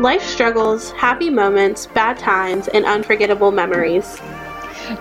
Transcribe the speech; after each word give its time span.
Life 0.00 0.22
struggles, 0.22 0.92
happy 0.92 1.28
moments, 1.28 1.88
bad 1.88 2.18
times, 2.18 2.68
and 2.68 2.84
unforgettable 2.84 3.50
memories. 3.50 4.20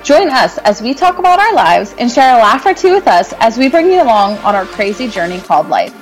Join 0.03 0.29
us 0.29 0.57
as 0.57 0.81
we 0.81 0.95
talk 0.95 1.19
about 1.19 1.39
our 1.39 1.53
lives 1.53 1.93
and 1.99 2.11
share 2.11 2.35
a 2.35 2.41
laugh 2.41 2.65
or 2.65 2.73
two 2.73 2.93
with 2.93 3.07
us 3.07 3.31
as 3.39 3.59
we 3.59 3.69
bring 3.69 3.85
you 3.85 4.01
along 4.01 4.37
on 4.39 4.55
our 4.55 4.65
crazy 4.65 5.07
journey 5.07 5.39
called 5.39 5.69
life. 5.69 5.93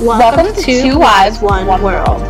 Welcome, 0.00 0.46
Welcome 0.46 0.54
to 0.54 0.62
Two, 0.62 0.82
Two 0.82 0.98
Wives, 0.98 1.40
One, 1.40 1.66
One 1.66 1.82
World. 1.82 2.22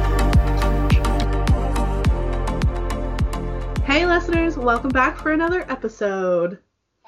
Hey, 3.84 4.04
listeners, 4.06 4.56
welcome 4.56 4.90
back 4.90 5.16
for 5.16 5.30
another 5.32 5.64
episode. 5.70 6.58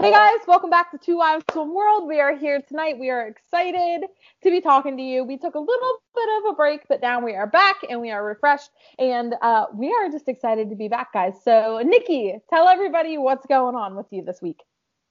Hey 0.01 0.12
guys, 0.12 0.39
welcome 0.46 0.71
back 0.71 0.93
to 0.93 0.99
Two 0.99 1.19
Wives 1.19 1.45
One 1.55 1.75
World. 1.75 2.07
We 2.07 2.21
are 2.21 2.37
here 2.37 2.62
tonight. 2.62 3.01
We 3.01 3.11
are 3.11 3.27
excited 3.27 4.06
to 4.45 4.51
be 4.51 4.61
talking 4.61 4.97
to 4.97 5.02
you. 5.02 5.25
We 5.25 5.37
took 5.37 5.56
a 5.56 5.59
little 5.59 6.02
bit 6.15 6.29
of 6.39 6.52
a 6.52 6.55
break, 6.55 6.83
but 6.89 7.02
now 7.02 7.19
we 7.20 7.34
are 7.34 7.48
back 7.48 7.79
and 7.91 8.01
we 8.01 8.12
are 8.12 8.25
refreshed 8.25 8.70
and 9.01 9.34
uh, 9.42 9.66
we 9.75 9.89
are 9.89 10.09
just 10.09 10.29
excited 10.29 10.70
to 10.70 10.77
be 10.77 10.87
back, 10.87 11.12
guys. 11.12 11.34
So, 11.42 11.83
Nikki, 11.84 12.39
tell 12.48 12.69
everybody 12.69 13.19
what's 13.19 13.45
going 13.47 13.75
on 13.75 13.97
with 13.97 14.06
you 14.12 14.23
this 14.23 14.41
week. 14.41 14.61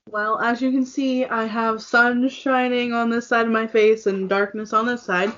Well, 0.09 0.39
as 0.39 0.61
you 0.61 0.71
can 0.71 0.85
see, 0.85 1.25
I 1.25 1.43
have 1.43 1.81
sun 1.81 2.29
shining 2.29 2.93
on 2.93 3.09
this 3.09 3.27
side 3.27 3.45
of 3.45 3.51
my 3.51 3.67
face 3.67 4.05
and 4.05 4.29
darkness 4.29 4.71
on 4.71 4.85
this 4.85 5.03
side. 5.03 5.33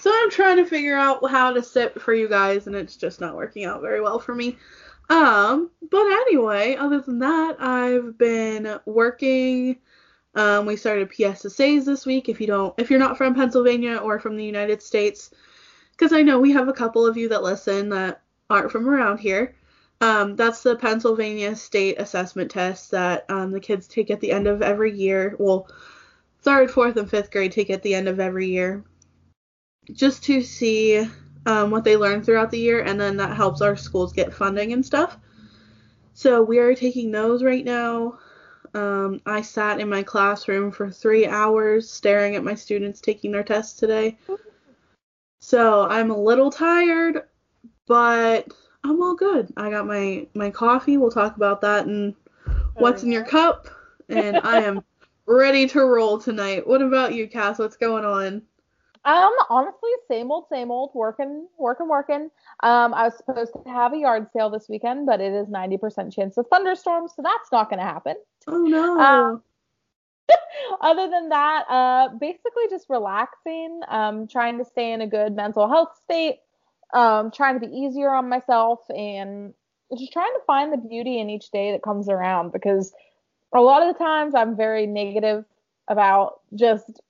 So 0.00 0.10
I'm 0.14 0.30
trying 0.30 0.56
to 0.56 0.64
figure 0.64 0.96
out 0.96 1.30
how 1.30 1.52
to 1.52 1.62
sit 1.62 2.00
for 2.00 2.14
you 2.14 2.26
guys, 2.26 2.66
and 2.66 2.74
it's 2.74 2.96
just 2.96 3.20
not 3.20 3.36
working 3.36 3.66
out 3.66 3.82
very 3.82 4.00
well 4.00 4.18
for 4.18 4.34
me. 4.34 4.56
Um, 5.10 5.70
but 5.90 6.06
anyway, 6.06 6.76
other 6.76 7.00
than 7.00 7.18
that, 7.20 7.56
I've 7.60 8.16
been 8.16 8.78
working. 8.86 9.76
Um, 10.34 10.66
we 10.66 10.76
started 10.76 11.10
PSSAs 11.10 11.84
this 11.84 12.06
week. 12.06 12.28
If 12.28 12.40
you 12.40 12.46
don't, 12.46 12.74
if 12.78 12.90
you're 12.90 12.98
not 12.98 13.16
from 13.16 13.34
Pennsylvania 13.34 13.96
or 13.96 14.18
from 14.18 14.36
the 14.36 14.44
United 14.44 14.82
States, 14.82 15.30
because 15.92 16.12
I 16.12 16.22
know 16.22 16.40
we 16.40 16.52
have 16.52 16.68
a 16.68 16.72
couple 16.72 17.06
of 17.06 17.16
you 17.16 17.28
that 17.28 17.42
listen 17.42 17.90
that 17.90 18.22
aren't 18.50 18.72
from 18.72 18.88
around 18.88 19.18
here. 19.18 19.54
Um, 20.00 20.36
that's 20.36 20.62
the 20.62 20.76
Pennsylvania 20.76 21.54
State 21.54 22.00
Assessment 22.00 22.50
Test 22.50 22.90
that 22.90 23.24
um, 23.30 23.52
the 23.52 23.60
kids 23.60 23.86
take 23.86 24.10
at 24.10 24.20
the 24.20 24.32
end 24.32 24.46
of 24.46 24.60
every 24.60 24.92
year. 24.92 25.36
Well, 25.38 25.68
third, 26.42 26.70
fourth, 26.70 26.96
and 26.96 27.08
fifth 27.08 27.30
grade 27.30 27.52
take 27.52 27.70
at 27.70 27.82
the 27.82 27.94
end 27.94 28.08
of 28.08 28.20
every 28.20 28.48
year, 28.48 28.84
just 29.92 30.24
to 30.24 30.42
see 30.42 31.08
um, 31.46 31.70
what 31.70 31.84
they 31.84 31.96
learn 31.96 32.22
throughout 32.22 32.50
the 32.50 32.58
year, 32.58 32.82
and 32.82 33.00
then 33.00 33.16
that 33.18 33.36
helps 33.36 33.60
our 33.60 33.76
schools 33.76 34.12
get 34.12 34.32
funding 34.32 34.72
and 34.72 34.84
stuff. 34.84 35.18
So 36.14 36.42
we 36.42 36.58
are 36.58 36.74
taking 36.74 37.10
those 37.10 37.42
right 37.42 37.64
now. 37.64 38.18
Um, 38.74 39.20
I 39.26 39.42
sat 39.42 39.80
in 39.80 39.88
my 39.88 40.02
classroom 40.02 40.70
for 40.70 40.90
three 40.90 41.26
hours 41.26 41.90
staring 41.90 42.34
at 42.34 42.44
my 42.44 42.54
students 42.54 43.00
taking 43.00 43.32
their 43.32 43.42
tests 43.44 43.78
today. 43.78 44.18
So 45.40 45.86
I'm 45.88 46.10
a 46.10 46.18
little 46.18 46.50
tired, 46.50 47.22
but 47.86 48.48
I'm 48.82 49.02
all 49.02 49.14
good. 49.14 49.52
I 49.56 49.70
got 49.70 49.86
my 49.86 50.26
my 50.34 50.50
coffee. 50.50 50.96
We'll 50.96 51.10
talk 51.10 51.36
about 51.36 51.60
that 51.60 51.86
and 51.86 52.14
what's 52.74 53.02
in 53.02 53.12
your 53.12 53.24
cup. 53.24 53.68
And 54.08 54.40
I 54.40 54.60
am 54.60 54.82
ready 55.26 55.68
to 55.68 55.84
roll 55.84 56.18
tonight. 56.18 56.66
What 56.66 56.82
about 56.82 57.14
you, 57.14 57.28
Cass? 57.28 57.58
What's 57.58 57.76
going 57.76 58.04
on? 58.04 58.42
Um, 59.04 59.32
honestly, 59.50 59.90
same 60.08 60.30
old, 60.30 60.46
same 60.50 60.70
old, 60.70 60.90
working, 60.94 61.46
working, 61.58 61.88
working. 61.88 62.30
Um, 62.62 62.94
I 62.94 63.04
was 63.04 63.16
supposed 63.16 63.52
to 63.52 63.70
have 63.70 63.92
a 63.92 63.98
yard 63.98 64.28
sale 64.32 64.48
this 64.48 64.66
weekend, 64.68 65.06
but 65.06 65.20
it 65.20 65.32
is 65.32 65.48
90% 65.48 66.14
chance 66.14 66.38
of 66.38 66.46
thunderstorms, 66.48 67.12
so 67.14 67.22
that's 67.22 67.52
not 67.52 67.68
going 67.68 67.80
to 67.80 67.84
happen. 67.84 68.16
Oh 68.46 68.62
no. 68.62 68.98
Um, 68.98 69.42
other 70.80 71.10
than 71.10 71.28
that, 71.28 71.64
uh, 71.68 72.08
basically 72.18 72.64
just 72.70 72.88
relaxing, 72.88 73.80
um, 73.88 74.26
trying 74.26 74.56
to 74.56 74.64
stay 74.64 74.92
in 74.92 75.02
a 75.02 75.06
good 75.06 75.36
mental 75.36 75.68
health 75.68 75.98
state, 76.02 76.38
um, 76.94 77.30
trying 77.30 77.60
to 77.60 77.66
be 77.66 77.74
easier 77.74 78.10
on 78.10 78.30
myself, 78.30 78.80
and 78.88 79.52
just 79.98 80.12
trying 80.12 80.32
to 80.32 80.40
find 80.46 80.72
the 80.72 80.78
beauty 80.78 81.20
in 81.20 81.28
each 81.28 81.50
day 81.50 81.72
that 81.72 81.82
comes 81.82 82.08
around 82.08 82.52
because 82.52 82.94
a 83.54 83.60
lot 83.60 83.82
of 83.82 83.92
the 83.92 84.02
times 84.02 84.34
I'm 84.34 84.56
very 84.56 84.86
negative 84.86 85.44
about 85.88 86.40
just 86.54 87.00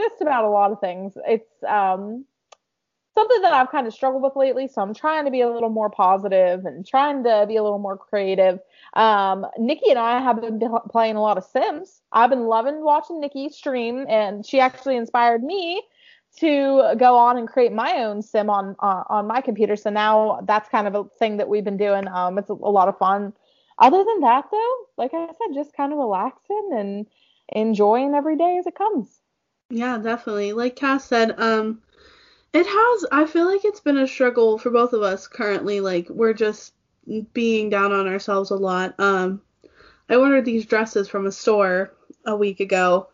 just 0.00 0.20
about 0.20 0.44
a 0.44 0.48
lot 0.48 0.72
of 0.72 0.80
things. 0.80 1.14
It's 1.26 1.50
um, 1.66 2.24
something 3.14 3.42
that 3.42 3.52
I've 3.52 3.70
kind 3.70 3.86
of 3.86 3.92
struggled 3.92 4.22
with 4.22 4.36
lately, 4.36 4.68
so 4.68 4.82
I'm 4.82 4.94
trying 4.94 5.24
to 5.24 5.30
be 5.30 5.40
a 5.40 5.50
little 5.50 5.68
more 5.68 5.90
positive 5.90 6.64
and 6.64 6.86
trying 6.86 7.24
to 7.24 7.44
be 7.46 7.56
a 7.56 7.62
little 7.62 7.78
more 7.78 7.96
creative. 7.96 8.60
Um, 8.94 9.46
Nikki 9.58 9.90
and 9.90 9.98
I 9.98 10.20
have 10.20 10.40
been 10.40 10.60
playing 10.90 11.16
a 11.16 11.22
lot 11.22 11.38
of 11.38 11.44
Sims. 11.44 12.02
I've 12.12 12.30
been 12.30 12.46
loving 12.46 12.82
watching 12.82 13.20
Nikki 13.20 13.48
stream, 13.50 14.06
and 14.08 14.44
she 14.44 14.60
actually 14.60 14.96
inspired 14.96 15.42
me 15.42 15.82
to 16.38 16.94
go 16.96 17.16
on 17.16 17.36
and 17.36 17.48
create 17.48 17.72
my 17.72 18.04
own 18.04 18.22
sim 18.22 18.48
on 18.48 18.76
uh, 18.78 19.02
on 19.08 19.26
my 19.26 19.40
computer. 19.40 19.76
So 19.76 19.90
now 19.90 20.40
that's 20.44 20.68
kind 20.68 20.86
of 20.86 20.94
a 20.94 21.04
thing 21.18 21.38
that 21.38 21.48
we've 21.48 21.64
been 21.64 21.76
doing. 21.76 22.06
Um, 22.08 22.38
it's 22.38 22.50
a, 22.50 22.54
a 22.54 22.70
lot 22.70 22.88
of 22.88 22.96
fun. 22.98 23.32
Other 23.78 24.04
than 24.04 24.20
that, 24.20 24.44
though, 24.50 24.74
like 24.96 25.12
I 25.14 25.26
said, 25.26 25.54
just 25.54 25.72
kind 25.72 25.92
of 25.92 25.98
relaxing 25.98 26.70
and 26.72 27.06
enjoying 27.48 28.14
every 28.14 28.36
day 28.36 28.58
as 28.58 28.66
it 28.66 28.74
comes. 28.74 29.19
Yeah, 29.70 29.98
definitely. 29.98 30.52
Like 30.52 30.76
Cass 30.76 31.04
said, 31.04 31.38
um, 31.38 31.80
it 32.52 32.66
has. 32.66 33.06
I 33.12 33.24
feel 33.26 33.46
like 33.46 33.64
it's 33.64 33.80
been 33.80 33.98
a 33.98 34.08
struggle 34.08 34.58
for 34.58 34.70
both 34.70 34.92
of 34.92 35.02
us 35.02 35.28
currently. 35.28 35.80
Like 35.80 36.08
we're 36.10 36.34
just 36.34 36.74
being 37.32 37.70
down 37.70 37.92
on 37.92 38.08
ourselves 38.08 38.50
a 38.50 38.56
lot. 38.56 38.98
Um, 38.98 39.40
I 40.08 40.16
ordered 40.16 40.44
these 40.44 40.66
dresses 40.66 41.08
from 41.08 41.26
a 41.26 41.32
store 41.32 41.94
a 42.26 42.34
week 42.34 42.58
ago, 42.58 43.08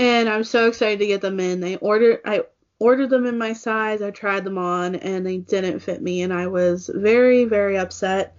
and 0.00 0.28
I'm 0.28 0.44
so 0.44 0.66
excited 0.66 0.98
to 0.98 1.06
get 1.06 1.20
them 1.20 1.38
in. 1.38 1.60
They 1.60 1.76
ordered. 1.76 2.20
I 2.24 2.42
ordered 2.80 3.10
them 3.10 3.26
in 3.26 3.38
my 3.38 3.52
size. 3.52 4.02
I 4.02 4.10
tried 4.10 4.42
them 4.42 4.58
on, 4.58 4.96
and 4.96 5.24
they 5.24 5.38
didn't 5.38 5.78
fit 5.78 6.02
me, 6.02 6.22
and 6.22 6.32
I 6.32 6.48
was 6.48 6.90
very, 6.92 7.44
very 7.44 7.78
upset. 7.78 8.34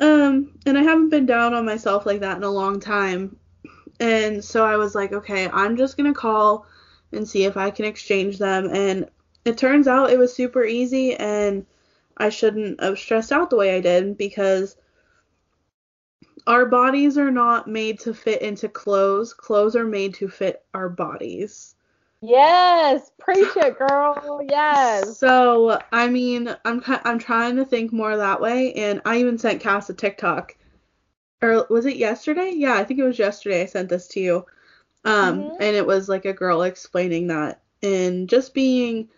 Um, 0.00 0.58
and 0.66 0.76
I 0.76 0.82
haven't 0.82 1.10
been 1.10 1.26
down 1.26 1.54
on 1.54 1.64
myself 1.64 2.04
like 2.04 2.20
that 2.20 2.36
in 2.36 2.42
a 2.42 2.50
long 2.50 2.80
time. 2.80 3.36
And 4.00 4.44
so 4.44 4.64
I 4.64 4.76
was 4.76 4.94
like, 4.94 5.12
okay, 5.12 5.48
I'm 5.48 5.76
just 5.76 5.96
going 5.96 6.12
to 6.12 6.18
call 6.18 6.66
and 7.12 7.28
see 7.28 7.44
if 7.44 7.56
I 7.56 7.70
can 7.70 7.84
exchange 7.84 8.38
them. 8.38 8.68
And 8.72 9.08
it 9.44 9.58
turns 9.58 9.86
out 9.86 10.10
it 10.10 10.18
was 10.18 10.34
super 10.34 10.64
easy 10.64 11.14
and 11.14 11.66
I 12.16 12.28
shouldn't 12.28 12.80
have 12.80 12.98
stressed 12.98 13.32
out 13.32 13.50
the 13.50 13.56
way 13.56 13.76
I 13.76 13.80
did 13.80 14.16
because 14.16 14.76
our 16.46 16.66
bodies 16.66 17.16
are 17.18 17.30
not 17.30 17.68
made 17.68 18.00
to 18.00 18.14
fit 18.14 18.42
into 18.42 18.68
clothes. 18.68 19.32
Clothes 19.32 19.76
are 19.76 19.86
made 19.86 20.14
to 20.14 20.28
fit 20.28 20.64
our 20.74 20.88
bodies. 20.88 21.74
Yes, 22.20 23.10
preach 23.18 23.48
it, 23.56 23.78
girl. 23.78 24.40
Yes. 24.48 25.18
So, 25.18 25.78
I 25.92 26.08
mean, 26.08 26.54
I'm 26.64 26.82
I'm 26.86 27.18
trying 27.18 27.56
to 27.56 27.64
think 27.64 27.92
more 27.92 28.16
that 28.16 28.40
way, 28.40 28.72
and 28.74 29.00
I 29.04 29.18
even 29.18 29.38
sent 29.38 29.60
Cass 29.60 29.90
a 29.90 29.94
TikTok 29.94 30.56
or 31.44 31.66
was 31.70 31.86
it 31.86 31.96
yesterday? 31.96 32.52
Yeah, 32.54 32.74
I 32.74 32.84
think 32.84 33.00
it 33.00 33.04
was 33.04 33.18
yesterday 33.18 33.62
I 33.62 33.66
sent 33.66 33.88
this 33.88 34.08
to 34.08 34.20
you. 34.20 34.46
Um, 35.04 35.40
mm-hmm. 35.40 35.56
and 35.60 35.76
it 35.76 35.86
was 35.86 36.08
like 36.08 36.24
a 36.24 36.32
girl 36.32 36.62
explaining 36.62 37.26
that 37.26 37.60
and 37.82 38.28
just 38.28 38.54
being 38.54 39.08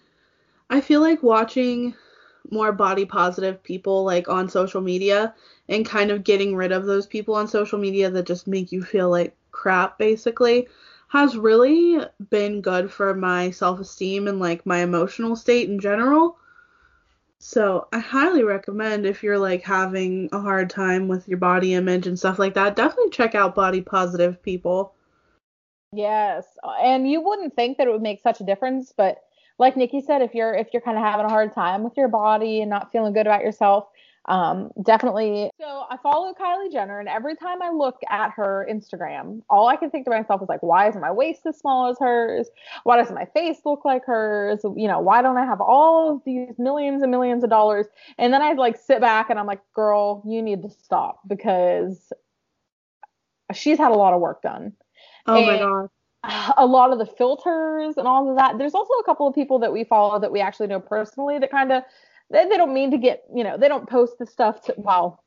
I 0.69 0.81
feel 0.81 1.01
like 1.01 1.23
watching 1.23 1.95
more 2.51 2.73
body 2.73 3.05
positive 3.05 3.63
people 3.63 4.05
like 4.05 4.29
on 4.29 4.49
social 4.49 4.81
media 4.81 5.35
and 5.69 5.87
kind 5.87 6.11
of 6.11 6.25
getting 6.25 6.57
rid 6.57 6.73
of 6.73 6.87
those 6.87 7.07
people 7.07 7.35
on 7.35 7.49
social 7.49 7.79
media 7.79 8.11
that 8.11 8.27
just 8.27 8.47
make 8.47 8.73
you 8.73 8.83
feel 8.83 9.11
like 9.11 9.37
crap 9.53 9.99
basically 9.99 10.69
has 11.09 11.37
really 11.37 12.01
been 12.31 12.61
good 12.61 12.91
for 12.91 13.15
my 13.15 13.51
self-esteem 13.51 14.27
and 14.27 14.41
like 14.41 14.67
my 14.67 14.79
emotional 14.79 15.37
state 15.37 15.69
in 15.69 15.79
general. 15.79 16.37
So 17.39 17.87
I 17.93 17.99
highly 17.99 18.43
recommend 18.45 19.07
if 19.07 19.23
you're 19.23 19.39
like 19.39 19.63
having 19.63 20.29
a 20.33 20.41
hard 20.41 20.71
time 20.71 21.07
with 21.07 21.29
your 21.29 21.39
body 21.39 21.75
image 21.75 22.07
and 22.07 22.19
stuff 22.19 22.39
like 22.39 22.55
that, 22.55 22.77
definitely 22.77 23.11
check 23.11 23.35
out 23.35 23.55
body 23.55 23.81
positive 23.83 24.43
people. 24.43 24.95
Yes, 25.93 26.47
and 26.83 27.09
you 27.11 27.21
wouldn't 27.21 27.55
think 27.55 27.79
that 27.79 27.87
it 27.87 27.91
would 27.91 28.03
make 28.03 28.21
such 28.21 28.41
a 28.41 28.45
difference, 28.45 28.93
but 28.97 29.23
like 29.59 29.77
Nikki 29.77 30.01
said, 30.01 30.23
if 30.23 30.35
you're 30.35 30.55
if 30.55 30.69
you're 30.73 30.83
kind 30.83 30.99
of 30.99 31.05
having 31.05 31.27
a 31.27 31.31
hard 31.31 31.55
time 31.55 31.83
with 31.83 31.97
your 31.97 32.09
body 32.09 32.61
and 32.61 32.71
not 32.71 32.93
feeling 32.93 33.13
good 33.13 33.27
about 33.27 33.43
yourself, 33.43 33.89
um, 34.27 34.71
definitely. 34.83 35.51
So 35.61 35.85
I 35.89 35.97
follow 36.03 36.35
Kylie 36.35 36.73
Jenner, 36.73 36.99
and 36.99 37.09
every 37.09 37.37
time 37.37 37.63
I 37.63 37.71
look 37.71 37.99
at 38.11 38.31
her 38.33 38.67
Instagram, 38.71 39.43
all 39.49 39.69
I 39.69 39.77
can 39.77 39.91
think 39.91 40.05
to 40.07 40.11
myself 40.11 40.43
is 40.43 40.49
like, 40.49 40.63
why 40.63 40.89
isn't 40.89 41.01
my 41.01 41.13
waist 41.13 41.47
as 41.47 41.59
small 41.59 41.89
as 41.89 41.99
hers? 41.99 42.49
Why 42.85 42.97
doesn't 42.97 43.15
my 43.15 43.27
face 43.27 43.59
look 43.65 43.85
like 43.85 44.05
hers? 44.05 44.61
You 44.65 44.89
know, 44.89 45.01
why 45.01 45.23
don't 45.23 45.37
I 45.37 45.45
have 45.45 45.61
all 45.61 46.15
of 46.15 46.23
these 46.25 46.59
millions 46.59 47.03
and 47.03 47.11
millions 47.11 47.45
of 47.45 47.51
dollars? 47.51 47.87
And 48.19 48.33
then 48.33 48.43
I 48.43 48.53
like 48.53 48.77
sit 48.77 49.01
back 49.01 49.31
and 49.31 49.39
I'm 49.39 49.47
like, 49.47 49.61
girl, 49.75 50.23
you 50.27 50.43
need 50.43 50.63
to 50.63 50.71
stop 50.71 51.21
because 51.27 52.13
she's 53.55 53.79
had 53.79 53.93
a 53.93 53.95
lot 53.95 54.13
of 54.13 54.21
work 54.21 54.43
done. 54.43 54.73
Oh 55.27 55.37
and 55.37 55.47
my 55.47 55.59
god 55.59 55.91
a 56.57 56.67
lot 56.67 56.93
of 56.93 56.99
the 56.99 57.07
filters 57.07 57.97
and 57.97 58.07
all 58.07 58.29
of 58.29 58.37
that. 58.37 58.59
There's 58.59 58.75
also 58.75 58.95
a 58.95 59.05
couple 59.05 59.27
of 59.29 59.35
people 59.35 59.59
that 59.61 59.73
we 59.73 59.85
follow 59.85 60.19
that 60.19 60.33
we 60.33 60.41
actually 60.41 60.67
know 60.67 60.81
personally 60.81 61.39
that 61.39 61.51
kind 61.51 61.73
of 61.73 61.83
they, 62.31 62.49
they 62.49 62.57
don't 62.57 62.75
mean 62.75 62.91
to 62.91 62.99
get, 62.99 63.25
you 63.35 63.45
know, 63.45 63.57
they 63.57 63.69
don't 63.69 63.89
post 63.89 64.19
the 64.19 64.27
stuff 64.27 64.63
to, 64.63 64.75
well, 64.77 65.23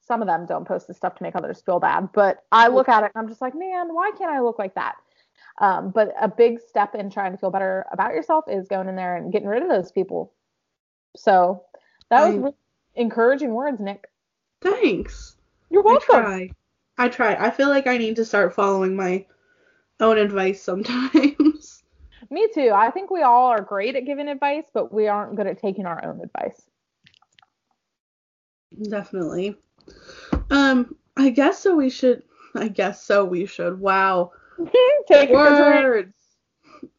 some 0.00 0.22
of 0.22 0.28
them 0.28 0.46
don't 0.46 0.66
post 0.66 0.86
the 0.86 0.94
stuff 0.94 1.14
to 1.16 1.22
make 1.22 1.36
others 1.36 1.62
feel 1.64 1.78
bad, 1.78 2.08
but 2.12 2.38
I 2.50 2.68
look 2.68 2.88
at 2.88 3.04
it 3.04 3.12
and 3.14 3.22
I'm 3.22 3.28
just 3.28 3.40
like, 3.40 3.54
man, 3.54 3.94
why 3.94 4.10
can't 4.18 4.30
I 4.30 4.40
look 4.40 4.58
like 4.58 4.74
that? 4.74 4.96
Um, 5.60 5.90
but 5.90 6.12
a 6.20 6.26
big 6.28 6.58
step 6.60 6.94
in 6.94 7.10
trying 7.10 7.32
to 7.32 7.38
feel 7.38 7.50
better 7.50 7.84
about 7.92 8.12
yourself 8.12 8.44
is 8.48 8.66
going 8.66 8.88
in 8.88 8.96
there 8.96 9.16
and 9.16 9.32
getting 9.32 9.48
rid 9.48 9.62
of 9.62 9.68
those 9.68 9.92
people. 9.92 10.32
So 11.16 11.64
that 12.10 12.22
was 12.26 12.34
I- 12.34 12.38
really 12.38 12.54
encouraging 12.94 13.52
words, 13.54 13.78
Nick. 13.80 14.06
Thanks. 14.62 15.36
You're 15.70 15.82
welcome. 15.82 16.16
I 16.16 16.20
try. 16.20 16.50
I 16.98 17.08
try. 17.08 17.34
I 17.46 17.50
feel 17.50 17.68
like 17.68 17.86
I 17.86 17.96
need 17.96 18.16
to 18.16 18.24
start 18.24 18.54
following 18.54 18.96
my 18.96 19.24
own 20.00 20.18
advice 20.18 20.62
sometimes. 20.62 21.36
Me 22.30 22.48
too. 22.54 22.70
I 22.74 22.90
think 22.90 23.10
we 23.10 23.22
all 23.22 23.46
are 23.48 23.60
great 23.60 23.96
at 23.96 24.06
giving 24.06 24.28
advice, 24.28 24.64
but 24.72 24.92
we 24.92 25.08
aren't 25.08 25.36
good 25.36 25.46
at 25.48 25.60
taking 25.60 25.86
our 25.86 26.04
own 26.04 26.20
advice. 26.22 26.62
Definitely. 28.88 29.56
Um, 30.50 30.94
I 31.16 31.30
guess 31.30 31.58
so 31.60 31.74
we 31.74 31.90
should 31.90 32.22
I 32.54 32.68
guess 32.68 33.02
so 33.04 33.24
we 33.24 33.46
should. 33.46 33.80
Wow. 33.80 34.32
Take 34.58 35.30
it 35.30 35.34
for 35.34 35.46
a. 35.46 35.60
Words. 35.82 36.14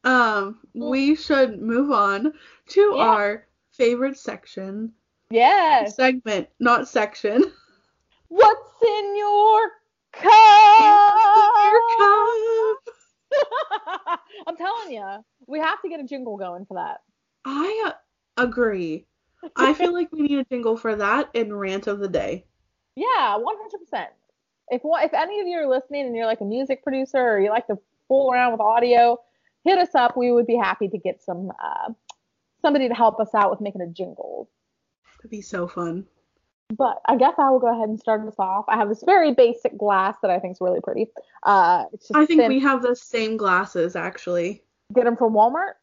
Um, 0.03 0.59
we 0.73 1.15
should 1.15 1.61
move 1.61 1.91
on 1.91 2.33
to 2.69 2.93
Yeah. 2.95 3.03
our 3.03 3.47
favorite 3.71 4.17
section. 4.17 4.93
Yes. 5.29 5.95
Segment, 5.95 6.49
not 6.59 6.87
section. 6.87 7.43
What's 8.27 8.81
in 8.85 9.15
your 9.17 9.71
cup? 10.11 10.31
Your 11.63 11.81
cup. 11.97 12.80
I'm 14.47 14.57
telling 14.57 14.93
you, 14.93 15.05
we 15.47 15.59
have 15.59 15.81
to 15.81 15.89
get 15.89 15.99
a 15.99 16.03
jingle 16.03 16.37
going 16.37 16.65
for 16.65 16.75
that. 16.75 17.01
I 17.45 17.93
agree. 18.37 19.05
I 19.55 19.73
feel 19.73 19.93
like 19.93 20.11
we 20.11 20.21
need 20.21 20.39
a 20.39 20.45
jingle 20.45 20.77
for 20.77 20.95
that 20.95 21.29
in 21.33 21.53
rant 21.53 21.87
of 21.87 21.99
the 21.99 22.07
day. 22.07 22.45
Yeah, 22.95 23.37
100%. 23.37 24.05
If 24.69 24.81
if 24.85 25.13
any 25.13 25.39
of 25.41 25.47
you 25.47 25.57
are 25.57 25.67
listening 25.67 26.05
and 26.05 26.15
you're 26.15 26.25
like 26.25 26.41
a 26.41 26.45
music 26.45 26.83
producer 26.83 27.17
or 27.17 27.39
you 27.39 27.49
like 27.49 27.67
to 27.67 27.77
fool 28.07 28.31
around 28.31 28.53
with 28.53 28.61
audio, 28.61 29.17
hit 29.63 29.77
us 29.77 29.95
up. 29.95 30.15
We 30.15 30.31
would 30.31 30.47
be 30.47 30.55
happy 30.55 30.87
to 30.87 30.97
get 30.97 31.21
some 31.21 31.51
uh, 31.61 31.93
somebody 32.61 32.87
to 32.87 32.93
help 32.93 33.19
us 33.19 33.33
out 33.33 33.51
with 33.51 33.61
making 33.61 33.81
a 33.81 33.87
jingle. 33.87 34.49
It'd 35.19 35.31
be 35.31 35.41
so 35.41 35.67
fun. 35.67 36.05
But 36.77 37.01
I 37.07 37.17
guess 37.17 37.33
I 37.37 37.49
will 37.49 37.59
go 37.59 37.71
ahead 37.75 37.89
and 37.89 37.99
start 37.99 38.25
us 38.27 38.35
off. 38.39 38.65
I 38.67 38.77
have 38.77 38.87
this 38.89 39.03
very 39.05 39.33
basic 39.33 39.77
glass 39.77 40.15
that 40.21 40.31
I 40.31 40.39
think 40.39 40.53
is 40.53 40.61
really 40.61 40.79
pretty. 40.81 41.07
Uh, 41.43 41.85
it's 41.93 42.07
just 42.07 42.15
I 42.17 42.25
think 42.25 42.41
thin. 42.41 42.49
we 42.49 42.59
have 42.59 42.81
the 42.81 42.95
same 42.95 43.35
glasses 43.37 43.95
actually. 43.95 44.63
get 44.93 45.05
them 45.05 45.17
from 45.17 45.33
Walmart. 45.33 45.73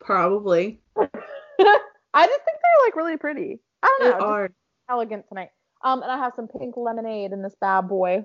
Probably. 0.00 0.80
I 0.96 1.06
just 1.06 2.44
think 2.44 2.58
they're 2.62 2.86
like 2.86 2.96
really 2.96 3.16
pretty. 3.16 3.60
I 3.82 3.96
don't 4.00 4.12
They 4.12 4.18
know, 4.18 4.24
are. 4.32 4.50
elegant 4.88 5.26
tonight. 5.28 5.50
Um, 5.84 6.02
and 6.02 6.10
I 6.10 6.16
have 6.18 6.32
some 6.34 6.48
pink 6.48 6.76
lemonade 6.76 7.32
in 7.32 7.42
this 7.42 7.54
bad 7.60 7.82
boy. 7.82 8.24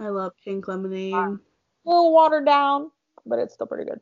I 0.00 0.08
love 0.08 0.32
pink 0.44 0.66
lemonade. 0.66 1.14
A 1.14 1.38
little 1.84 2.12
watered 2.12 2.46
down, 2.46 2.90
but 3.26 3.38
it's 3.38 3.54
still 3.54 3.66
pretty 3.68 3.84
good. 3.88 4.00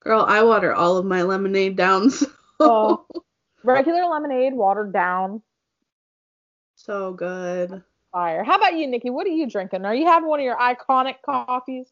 Girl, 0.00 0.24
I 0.28 0.42
water 0.42 0.72
all 0.74 0.96
of 0.96 1.04
my 1.06 1.22
lemonade 1.22 1.76
down. 1.76 2.10
So, 2.60 3.04
Oh. 3.14 3.22
Regular 3.64 4.04
lemonade, 4.06 4.52
watered 4.54 4.92
down, 4.92 5.42
so 6.84 7.12
good. 7.12 7.82
fire. 8.12 8.44
How 8.44 8.56
about 8.56 8.74
you, 8.76 8.86
Nikki? 8.86 9.08
What 9.08 9.26
are 9.26 9.30
you 9.30 9.48
drinking? 9.48 9.86
Are 9.86 9.94
you 9.94 10.04
having 10.06 10.28
one 10.28 10.38
of 10.38 10.44
your 10.44 10.58
iconic 10.58 11.16
coffees? 11.24 11.90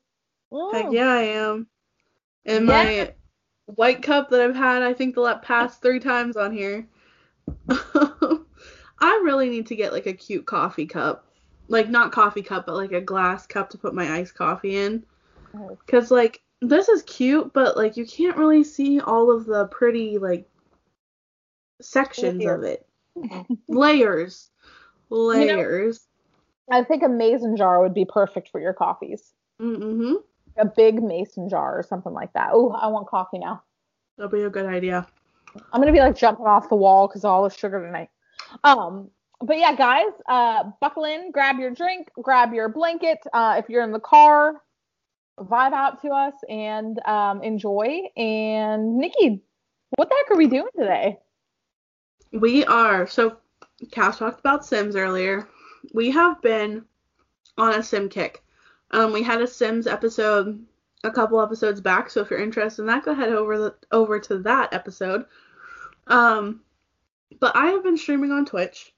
Heck 0.72 0.86
Mm. 0.86 0.92
yeah, 0.92 1.10
I 1.10 1.22
am. 1.22 1.66
And 2.44 2.66
Yeah. 2.66 2.84
my 2.84 3.14
white 3.66 4.02
cup 4.02 4.28
that 4.30 4.40
I've 4.40 4.54
had, 4.56 4.82
I 4.82 4.92
think 4.92 5.14
the 5.14 5.40
past 5.42 5.80
three 5.80 6.00
times 6.00 6.36
on 6.36 6.52
here. 6.52 6.86
I 7.70 9.22
really 9.24 9.48
need 9.48 9.66
to 9.68 9.76
get 9.76 9.92
like 9.92 10.06
a 10.06 10.12
cute 10.12 10.44
coffee 10.44 10.86
cup. 10.86 11.26
Like 11.68 11.88
not 11.88 12.12
coffee 12.12 12.42
cup, 12.42 12.66
but 12.66 12.74
like 12.74 12.92
a 12.92 13.00
glass 13.00 13.46
cup 13.46 13.70
to 13.70 13.78
put 13.78 13.94
my 13.94 14.12
iced 14.12 14.34
coffee 14.34 14.76
in. 14.76 15.04
Cause 15.86 16.10
like 16.10 16.42
this 16.60 16.88
is 16.88 17.02
cute, 17.04 17.52
but 17.54 17.76
like 17.78 17.96
you 17.96 18.04
can't 18.04 18.36
really 18.36 18.64
see 18.64 19.00
all 19.00 19.30
of 19.30 19.46
the 19.46 19.66
pretty 19.66 20.18
like 20.18 20.46
sections 21.80 22.44
of 22.44 22.62
it. 22.64 22.86
Layers. 23.68 24.49
Layers. 25.10 26.06
I 26.70 26.84
think 26.84 27.02
a 27.02 27.08
mason 27.08 27.56
jar 27.56 27.82
would 27.82 27.94
be 27.94 28.04
perfect 28.04 28.48
for 28.50 28.60
your 28.60 28.72
coffees. 28.72 29.32
Mm-hmm. 29.60 30.14
A 30.58 30.64
big 30.64 31.02
mason 31.02 31.48
jar 31.48 31.78
or 31.78 31.82
something 31.82 32.12
like 32.12 32.32
that. 32.32 32.50
Oh, 32.52 32.70
I 32.70 32.86
want 32.86 33.08
coffee 33.08 33.38
now. 33.38 33.62
That'll 34.16 34.30
be 34.30 34.42
a 34.42 34.50
good 34.50 34.66
idea. 34.66 35.06
I'm 35.72 35.80
gonna 35.80 35.92
be 35.92 36.00
like 36.00 36.16
jumping 36.16 36.46
off 36.46 36.68
the 36.68 36.76
wall 36.76 37.08
because 37.08 37.24
all 37.24 37.42
the 37.42 37.50
sugar 37.50 37.84
tonight. 37.84 38.08
Um, 38.62 39.10
but 39.40 39.58
yeah, 39.58 39.74
guys, 39.74 40.12
uh, 40.28 40.64
buckle 40.80 41.04
in, 41.04 41.32
grab 41.32 41.58
your 41.58 41.70
drink, 41.70 42.10
grab 42.22 42.52
your 42.52 42.68
blanket. 42.68 43.18
Uh, 43.32 43.56
if 43.58 43.68
you're 43.68 43.82
in 43.82 43.92
the 43.92 44.00
car, 44.00 44.62
vibe 45.38 45.72
out 45.72 46.02
to 46.02 46.08
us 46.08 46.34
and 46.48 47.00
um, 47.06 47.42
enjoy. 47.42 48.02
And 48.16 48.98
Nikki, 48.98 49.42
what 49.96 50.08
the 50.08 50.14
heck 50.14 50.30
are 50.30 50.38
we 50.38 50.46
doing 50.46 50.68
today? 50.78 51.18
We 52.32 52.64
are 52.66 53.06
so 53.06 53.38
Cass 53.90 54.18
talked 54.18 54.40
about 54.40 54.64
Sims 54.64 54.96
earlier. 54.96 55.48
We 55.94 56.10
have 56.10 56.40
been 56.42 56.84
on 57.56 57.74
a 57.74 57.82
Sim 57.82 58.08
kick. 58.08 58.42
Um, 58.90 59.12
we 59.12 59.22
had 59.22 59.40
a 59.40 59.46
Sims 59.46 59.86
episode 59.86 60.64
a 61.02 61.10
couple 61.10 61.40
episodes 61.40 61.80
back, 61.80 62.10
so 62.10 62.20
if 62.20 62.30
you're 62.30 62.42
interested 62.42 62.82
in 62.82 62.88
that, 62.88 63.04
go 63.04 63.12
ahead 63.12 63.30
over 63.30 63.58
the 63.58 63.74
over 63.90 64.20
to 64.20 64.38
that 64.40 64.72
episode. 64.74 65.24
Um, 66.06 66.60
but 67.38 67.56
I 67.56 67.66
have 67.66 67.82
been 67.82 67.96
streaming 67.96 68.32
on 68.32 68.44
Twitch. 68.44 68.92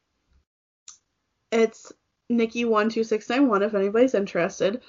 It's 1.51 1.93
Nikki 2.29 2.65
one 2.65 2.89
two 2.89 3.05
six 3.05 3.29
nine 3.29 3.49
one 3.49 3.63
if 3.63 3.75
anybody's 3.75 4.15
interested. 4.15 4.81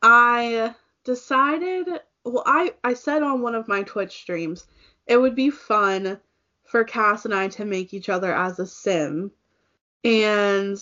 I 0.00 0.74
decided 1.04 1.88
well 2.24 2.44
I 2.46 2.74
I 2.82 2.94
said 2.94 3.22
on 3.22 3.42
one 3.42 3.54
of 3.54 3.68
my 3.68 3.82
Twitch 3.82 4.12
streams 4.12 4.66
it 5.06 5.18
would 5.18 5.34
be 5.34 5.50
fun 5.50 6.18
for 6.74 6.82
Cass 6.82 7.24
and 7.24 7.32
I 7.32 7.46
to 7.50 7.64
make 7.64 7.94
each 7.94 8.08
other 8.08 8.34
as 8.34 8.58
a 8.58 8.66
sim. 8.66 9.30
And 10.02 10.76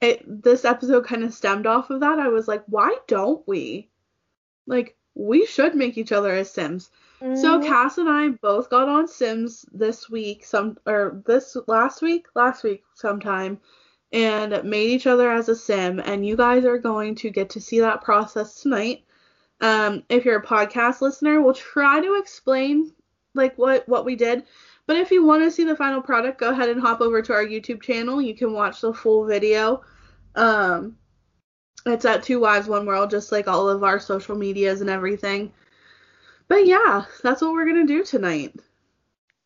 it 0.00 0.22
this 0.44 0.64
episode 0.64 1.04
kind 1.04 1.24
of 1.24 1.34
stemmed 1.34 1.66
off 1.66 1.90
of 1.90 1.98
that. 1.98 2.20
I 2.20 2.28
was 2.28 2.46
like, 2.46 2.62
why 2.68 2.96
don't 3.08 3.42
we? 3.48 3.90
Like, 4.68 4.96
we 5.16 5.46
should 5.46 5.74
make 5.74 5.98
each 5.98 6.12
other 6.12 6.32
as 6.32 6.52
sims. 6.52 6.92
So 7.18 7.58
Mhm. 7.58 7.66
Cass 7.66 7.98
and 7.98 8.08
I 8.08 8.28
both 8.28 8.70
got 8.70 8.88
on 8.88 9.08
Sims 9.08 9.66
this 9.72 10.08
week, 10.08 10.44
some 10.44 10.78
or 10.86 11.20
this 11.26 11.56
last 11.66 12.00
week, 12.00 12.26
last 12.36 12.62
week 12.62 12.84
sometime, 12.94 13.58
and 14.12 14.62
made 14.62 14.90
each 14.90 15.08
other 15.08 15.28
as 15.28 15.48
a 15.48 15.56
sim. 15.56 15.98
And 15.98 16.24
you 16.24 16.36
guys 16.36 16.64
are 16.64 16.78
going 16.78 17.16
to 17.16 17.30
get 17.30 17.50
to 17.50 17.60
see 17.60 17.80
that 17.80 18.04
process 18.04 18.62
tonight. 18.62 19.02
Um, 19.60 20.04
if 20.08 20.24
you're 20.24 20.38
a 20.38 20.46
podcast 20.46 21.00
listener, 21.00 21.42
we'll 21.42 21.54
try 21.54 22.00
to 22.00 22.14
explain 22.14 22.92
like 23.34 23.56
what 23.56 23.88
what 23.88 24.04
we 24.04 24.16
did. 24.16 24.44
But 24.88 24.96
if 24.96 25.10
you 25.10 25.22
want 25.22 25.44
to 25.44 25.50
see 25.50 25.64
the 25.64 25.76
final 25.76 26.00
product, 26.00 26.40
go 26.40 26.48
ahead 26.48 26.70
and 26.70 26.80
hop 26.80 27.02
over 27.02 27.20
to 27.20 27.32
our 27.34 27.44
YouTube 27.44 27.82
channel. 27.82 28.22
You 28.22 28.34
can 28.34 28.54
watch 28.54 28.80
the 28.80 28.94
full 28.94 29.26
video. 29.26 29.84
Um, 30.34 30.96
it's 31.84 32.06
at 32.06 32.22
Two 32.22 32.40
Wives 32.40 32.68
One 32.68 32.86
World, 32.86 33.10
just 33.10 33.30
like 33.30 33.46
all 33.48 33.68
of 33.68 33.84
our 33.84 34.00
social 34.00 34.34
medias 34.34 34.80
and 34.80 34.88
everything. 34.88 35.52
But 36.48 36.66
yeah, 36.66 37.04
that's 37.22 37.42
what 37.42 37.52
we're 37.52 37.66
gonna 37.66 37.86
do 37.86 38.02
tonight. 38.02 38.56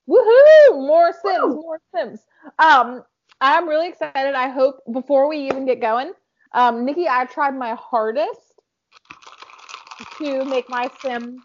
Woohoo! 0.09 0.75
More 0.75 1.13
Sims, 1.13 1.43
Woo! 1.43 1.55
more 1.55 1.81
Sims. 1.93 2.21
Um, 2.61 3.03
I'm 3.41 3.69
really 3.69 3.89
excited. 3.89 4.35
I 4.35 4.49
hope 4.49 4.77
before 4.93 5.29
we 5.29 5.39
even 5.39 5.67
get 5.67 5.81
going, 5.81 6.13
um, 6.53 6.85
Nikki, 6.85 7.09
I 7.09 7.25
tried 7.25 7.57
my 7.57 7.75
hardest 7.75 8.61
to 10.19 10.45
make 10.45 10.71
my 10.71 10.89
Sim. 11.01 11.43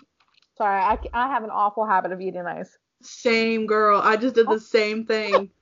Sorry, 0.55 0.79
I, 0.79 0.99
I 1.13 1.27
have 1.29 1.43
an 1.43 1.49
awful 1.49 1.87
habit 1.87 2.11
of 2.11 2.21
eating 2.21 2.45
ice. 2.45 2.77
Same 3.01 3.65
girl. 3.65 4.01
I 4.03 4.17
just 4.17 4.35
did 4.35 4.47
the 4.47 4.59
same 4.59 5.05
thing. 5.05 5.49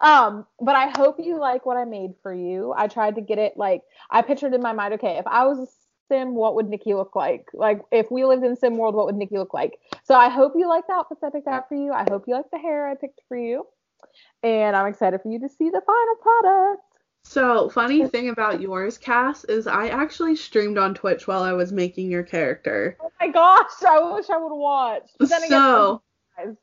Um, 0.00 0.46
but 0.60 0.74
I 0.74 0.88
hope 0.96 1.16
you 1.18 1.38
like 1.38 1.66
what 1.66 1.76
I 1.76 1.84
made 1.84 2.12
for 2.22 2.34
you. 2.34 2.72
I 2.76 2.88
tried 2.88 3.14
to 3.16 3.20
get 3.20 3.38
it 3.38 3.56
like 3.56 3.82
I 4.10 4.22
pictured 4.22 4.54
in 4.54 4.62
my 4.62 4.72
mind. 4.72 4.94
Okay, 4.94 5.18
if 5.18 5.26
I 5.26 5.44
was 5.46 5.58
a 5.58 5.66
Sim, 6.08 6.34
what 6.34 6.54
would 6.54 6.68
Nikki 6.68 6.94
look 6.94 7.16
like? 7.16 7.48
Like 7.52 7.82
if 7.90 8.10
we 8.10 8.24
lived 8.24 8.44
in 8.44 8.56
Sim 8.56 8.76
World, 8.78 8.94
what 8.94 9.06
would 9.06 9.16
Nikki 9.16 9.38
look 9.38 9.52
like? 9.52 9.78
So 10.04 10.14
I 10.14 10.28
hope 10.28 10.52
you 10.56 10.68
like 10.68 10.86
the 10.86 10.94
outfits 10.94 11.22
I 11.22 11.30
picked 11.30 11.48
out 11.48 11.68
for 11.68 11.74
you. 11.74 11.92
I 11.92 12.04
hope 12.08 12.24
you 12.26 12.34
like 12.34 12.50
the 12.52 12.58
hair 12.58 12.88
I 12.88 12.94
picked 12.94 13.20
for 13.28 13.36
you, 13.36 13.66
and 14.42 14.76
I'm 14.76 14.86
excited 14.86 15.20
for 15.22 15.30
you 15.30 15.40
to 15.40 15.48
see 15.48 15.68
the 15.70 15.82
final 15.84 16.16
product. 16.22 16.82
So 17.24 17.68
funny 17.70 18.06
thing 18.06 18.28
about 18.28 18.60
yours, 18.60 18.98
Cass, 18.98 19.44
is 19.44 19.66
I 19.66 19.88
actually 19.88 20.36
streamed 20.36 20.78
on 20.78 20.94
Twitch 20.94 21.26
while 21.26 21.42
I 21.42 21.54
was 21.54 21.72
making 21.72 22.08
your 22.08 22.22
character. 22.22 22.96
Oh 23.00 23.10
my 23.20 23.28
gosh, 23.28 23.82
I 23.86 24.14
wish 24.14 24.30
I 24.30 24.36
would 24.36 24.50
have 24.50 24.58
watched. 24.58 25.16
But 25.18 25.28
then 25.28 25.42
again, 25.42 25.60
So 25.60 26.02
guys, 26.36 26.56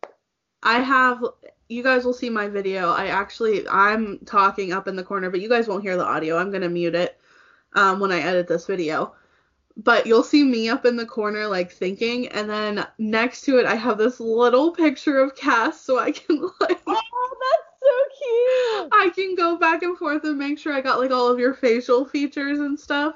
I 0.61 0.79
have 0.79 1.23
you 1.69 1.83
guys 1.83 2.05
will 2.05 2.13
see 2.13 2.29
my 2.29 2.47
video. 2.47 2.91
I 2.91 3.07
actually 3.07 3.67
I'm 3.67 4.19
talking 4.25 4.73
up 4.73 4.87
in 4.87 4.95
the 4.95 5.03
corner, 5.03 5.29
but 5.29 5.41
you 5.41 5.49
guys 5.49 5.67
won't 5.67 5.83
hear 5.83 5.97
the 5.97 6.05
audio. 6.05 6.37
I'm 6.37 6.51
gonna 6.51 6.69
mute 6.69 6.95
it 6.95 7.19
um, 7.73 7.99
when 7.99 8.11
I 8.11 8.21
edit 8.21 8.47
this 8.47 8.65
video. 8.65 9.15
But 9.75 10.05
you'll 10.05 10.23
see 10.23 10.43
me 10.43 10.69
up 10.69 10.85
in 10.85 10.95
the 10.95 11.05
corner 11.05 11.47
like 11.47 11.71
thinking, 11.71 12.27
and 12.27 12.47
then 12.47 12.85
next 12.99 13.41
to 13.43 13.57
it 13.57 13.65
I 13.65 13.75
have 13.75 13.97
this 13.97 14.19
little 14.19 14.71
picture 14.71 15.19
of 15.19 15.35
Cass, 15.35 15.81
so 15.81 15.99
I 15.99 16.11
can 16.11 16.41
like 16.59 16.81
oh, 16.87 17.37
that's 17.41 17.81
so 17.81 17.97
cute. 18.19 18.89
I 18.93 19.09
can 19.15 19.35
go 19.35 19.57
back 19.57 19.81
and 19.81 19.97
forth 19.97 20.23
and 20.25 20.37
make 20.37 20.59
sure 20.59 20.73
I 20.73 20.81
got 20.81 20.99
like 20.99 21.11
all 21.11 21.27
of 21.27 21.39
your 21.39 21.55
facial 21.55 22.05
features 22.05 22.59
and 22.59 22.79
stuff. 22.79 23.15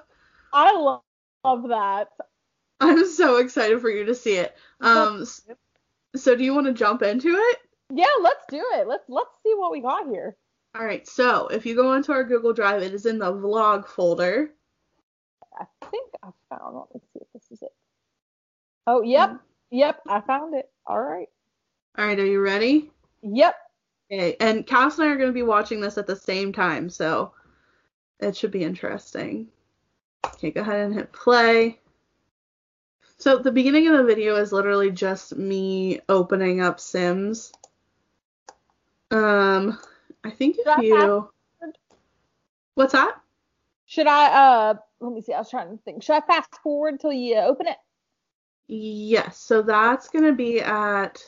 I 0.52 0.76
love, 0.76 1.02
love 1.44 1.68
that. 1.70 2.10
I'm 2.80 3.08
so 3.08 3.38
excited 3.38 3.80
for 3.80 3.90
you 3.90 4.06
to 4.06 4.16
see 4.16 4.38
it. 4.38 4.56
Um, 4.82 5.26
so 6.18 6.36
do 6.36 6.44
you 6.44 6.54
want 6.54 6.68
to 6.68 6.74
jump 6.74 7.02
into 7.02 7.30
it? 7.30 7.58
Yeah, 7.94 8.06
let's 8.22 8.44
do 8.50 8.64
it. 8.74 8.88
Let's 8.88 9.06
let's 9.08 9.30
see 9.44 9.54
what 9.56 9.72
we 9.72 9.82
got 9.82 10.08
here. 10.08 10.36
All 10.76 10.86
right. 10.86 11.08
So 11.08 11.48
if 11.48 11.66
you 11.66 11.76
go 11.76 11.94
into 11.94 12.12
our 12.12 12.24
Google 12.24 12.54
Drive, 12.54 12.82
it 12.82 12.94
is 12.94 13.06
in 13.06 13.18
the 13.18 13.32
vlog 13.32 13.88
folder. 13.88 14.52
I 15.60 15.66
think 15.90 16.12
I 16.24 16.30
found. 16.50 16.76
It. 16.76 16.80
Let 16.80 16.96
me 16.96 17.02
see 17.14 17.20
if 17.22 17.28
this 17.34 17.52
is 17.52 17.62
it. 17.62 17.74
Oh, 18.86 19.02
yep, 19.02 19.38
yep, 19.70 20.00
I 20.08 20.22
found 20.22 20.56
it. 20.56 20.70
All 20.86 21.02
right. 21.02 21.28
All 21.98 22.06
right. 22.06 22.20
Are 22.20 22.26
you 22.26 22.42
ready? 22.42 22.90
Yep. 23.22 23.56
Okay. 24.12 24.38
And 24.40 24.66
Cass 24.66 24.98
and 24.98 25.08
I 25.08 25.12
are 25.12 25.18
going 25.18 25.30
to 25.30 25.34
be 25.34 25.44
watching 25.44 25.82
this 25.82 25.98
at 25.98 26.08
the 26.08 26.16
same 26.16 26.54
time, 26.54 26.90
so 26.90 27.34
it 28.20 28.36
should 28.36 28.52
be 28.52 28.64
interesting. 28.64 29.48
Okay. 30.26 30.52
Go 30.52 30.62
ahead 30.62 30.86
and 30.86 30.94
hit 30.94 31.12
play. 31.12 31.80
So 33.20 33.40
the 33.40 33.52
beginning 33.52 33.88
of 33.88 33.98
the 33.98 34.04
video 34.04 34.36
is 34.36 34.52
literally 34.52 34.92
just 34.92 35.36
me 35.36 36.02
opening 36.08 36.62
up 36.62 36.80
Sims. 36.80 37.52
Um, 39.10 39.80
I 40.24 40.30
think 40.30 40.58
if 40.60 40.84
you. 40.84 41.30
What's 42.76 42.94
that? 42.94 43.20
Should 43.88 44.06
I? 44.08 44.26
Uh, 44.28 44.74
let 45.00 45.14
me 45.14 45.22
see. 45.22 45.34
I 45.34 45.40
was 45.40 45.50
trying 45.50 45.76
to 45.76 45.84
think. 45.84 46.04
Should 46.04 46.16
I 46.16 46.22
fast 46.22 46.56
forward 46.62 47.00
till 47.00 47.12
you 47.14 47.38
open 47.38 47.68
it? 47.68 47.78
Yes. 48.68 49.40
So 49.40 49.62
that's 49.64 50.10
gonna 50.10 50.34
be 50.34 50.60
at 50.62 51.24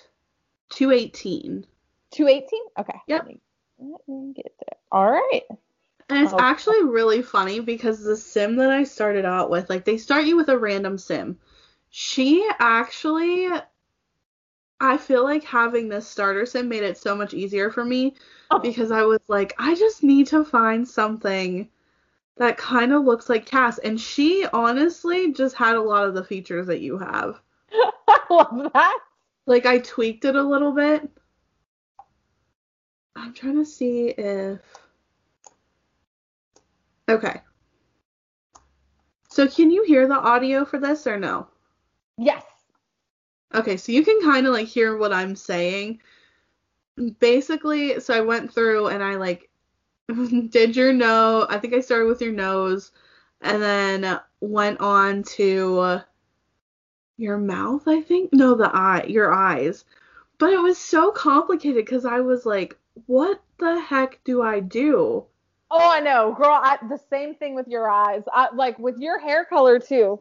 218, 0.69 1.65
Two 2.11 2.27
eighteen. 2.27 2.61
Okay. 2.77 2.99
Yep. 3.07 3.21
Let 3.21 3.27
me, 3.27 3.41
let 3.79 4.07
me 4.07 4.33
get 4.33 4.53
there. 4.59 4.77
All 4.91 5.09
right. 5.11 5.41
and 6.09 6.23
it's 6.23 6.33
Oh. 6.33 6.39
actually 6.39 6.83
really 6.83 7.21
funny 7.21 7.59
because 7.61 8.03
the 8.03 8.17
sim 8.17 8.57
that 8.57 8.69
I 8.71 8.83
started 8.83 9.25
out 9.25 9.49
with, 9.49 9.69
like 9.69 9.85
they 9.85 9.97
start 9.97 10.25
you 10.25 10.35
with 10.35 10.49
a 10.49 10.57
random 10.57 10.97
sim. 10.97 11.39
She 11.89 12.47
actually, 12.59 13.47
I 14.79 14.97
feel 14.97 15.23
like 15.23 15.43
having 15.43 15.89
this 15.89 16.07
starter 16.07 16.45
sim 16.45 16.69
made 16.69 16.83
it 16.83 16.97
so 16.97 17.15
much 17.15 17.33
easier 17.33 17.69
for 17.71 17.83
me 17.85 18.15
Oh. 18.51 18.59
because 18.59 18.91
I 18.91 19.03
was 19.03 19.19
like, 19.27 19.53
I 19.59 19.75
just 19.75 20.03
need 20.03 20.27
to 20.27 20.43
find 20.43 20.87
something 20.87 21.69
that 22.37 22.57
kind 22.57 22.93
of 22.93 23.03
looks 23.03 23.29
like 23.29 23.45
Cass, 23.45 23.77
and 23.79 23.99
she 23.99 24.45
honestly 24.53 25.33
just 25.33 25.55
had 25.55 25.75
a 25.75 25.81
lot 25.81 26.07
of 26.07 26.13
the 26.13 26.23
features 26.23 26.67
that 26.67 26.81
you 26.81 26.97
have. 26.97 27.41
I 28.07 28.19
love 28.29 28.71
that. 28.73 28.99
Like 29.45 29.65
I 29.65 29.79
tweaked 29.79 30.25
it 30.25 30.35
a 30.35 30.41
little 30.43 30.71
bit. 30.71 31.09
I'm 33.15 33.33
trying 33.33 33.55
to 33.57 33.65
see 33.65 34.09
if 34.09 34.59
Okay. 37.09 37.41
So 39.29 39.47
can 39.47 39.71
you 39.71 39.83
hear 39.83 40.07
the 40.07 40.15
audio 40.19 40.63
for 40.65 40.79
this 40.79 41.05
or 41.07 41.17
no? 41.19 41.47
Yes. 42.19 42.43
Okay, 43.55 43.77
so 43.77 43.93
you 43.93 44.03
can 44.03 44.21
kind 44.21 44.45
of 44.45 44.51
like 44.51 44.67
hear 44.67 44.97
what 44.97 45.13
I'm 45.13 45.37
saying. 45.37 46.01
Basically, 47.19 47.99
so 48.01 48.13
I 48.13 48.19
went 48.19 48.53
through 48.53 48.87
and 48.87 49.01
I 49.01 49.15
like 49.15 49.49
did 50.49 50.75
your 50.75 50.91
nose. 50.91 51.47
I 51.49 51.57
think 51.57 51.73
I 51.73 51.79
started 51.79 52.07
with 52.07 52.21
your 52.21 52.33
nose 52.33 52.91
and 53.39 53.61
then 53.61 54.19
went 54.41 54.81
on 54.81 55.23
to 55.23 56.01
your 57.15 57.37
mouth, 57.37 57.87
I 57.87 58.01
think. 58.01 58.33
No, 58.33 58.55
the 58.55 58.69
eye, 58.69 59.05
your 59.07 59.31
eyes. 59.31 59.85
But 60.39 60.51
it 60.51 60.59
was 60.59 60.77
so 60.77 61.11
complicated 61.11 61.87
cuz 61.87 62.03
I 62.03 62.19
was 62.19 62.45
like, 62.45 62.77
what 63.05 63.41
the 63.59 63.79
heck 63.79 64.19
do 64.25 64.41
I 64.41 64.59
do? 64.59 65.23
Oh, 65.71 65.89
I 65.89 66.01
know, 66.01 66.35
girl. 66.37 66.59
I, 66.61 66.79
the 66.89 66.99
same 67.09 67.35
thing 67.35 67.55
with 67.55 67.67
your 67.69 67.89
eyes. 67.89 68.23
I, 68.33 68.49
like 68.53 68.77
with 68.77 68.97
your 68.97 69.19
hair 69.19 69.45
color 69.45 69.79
too. 69.79 70.19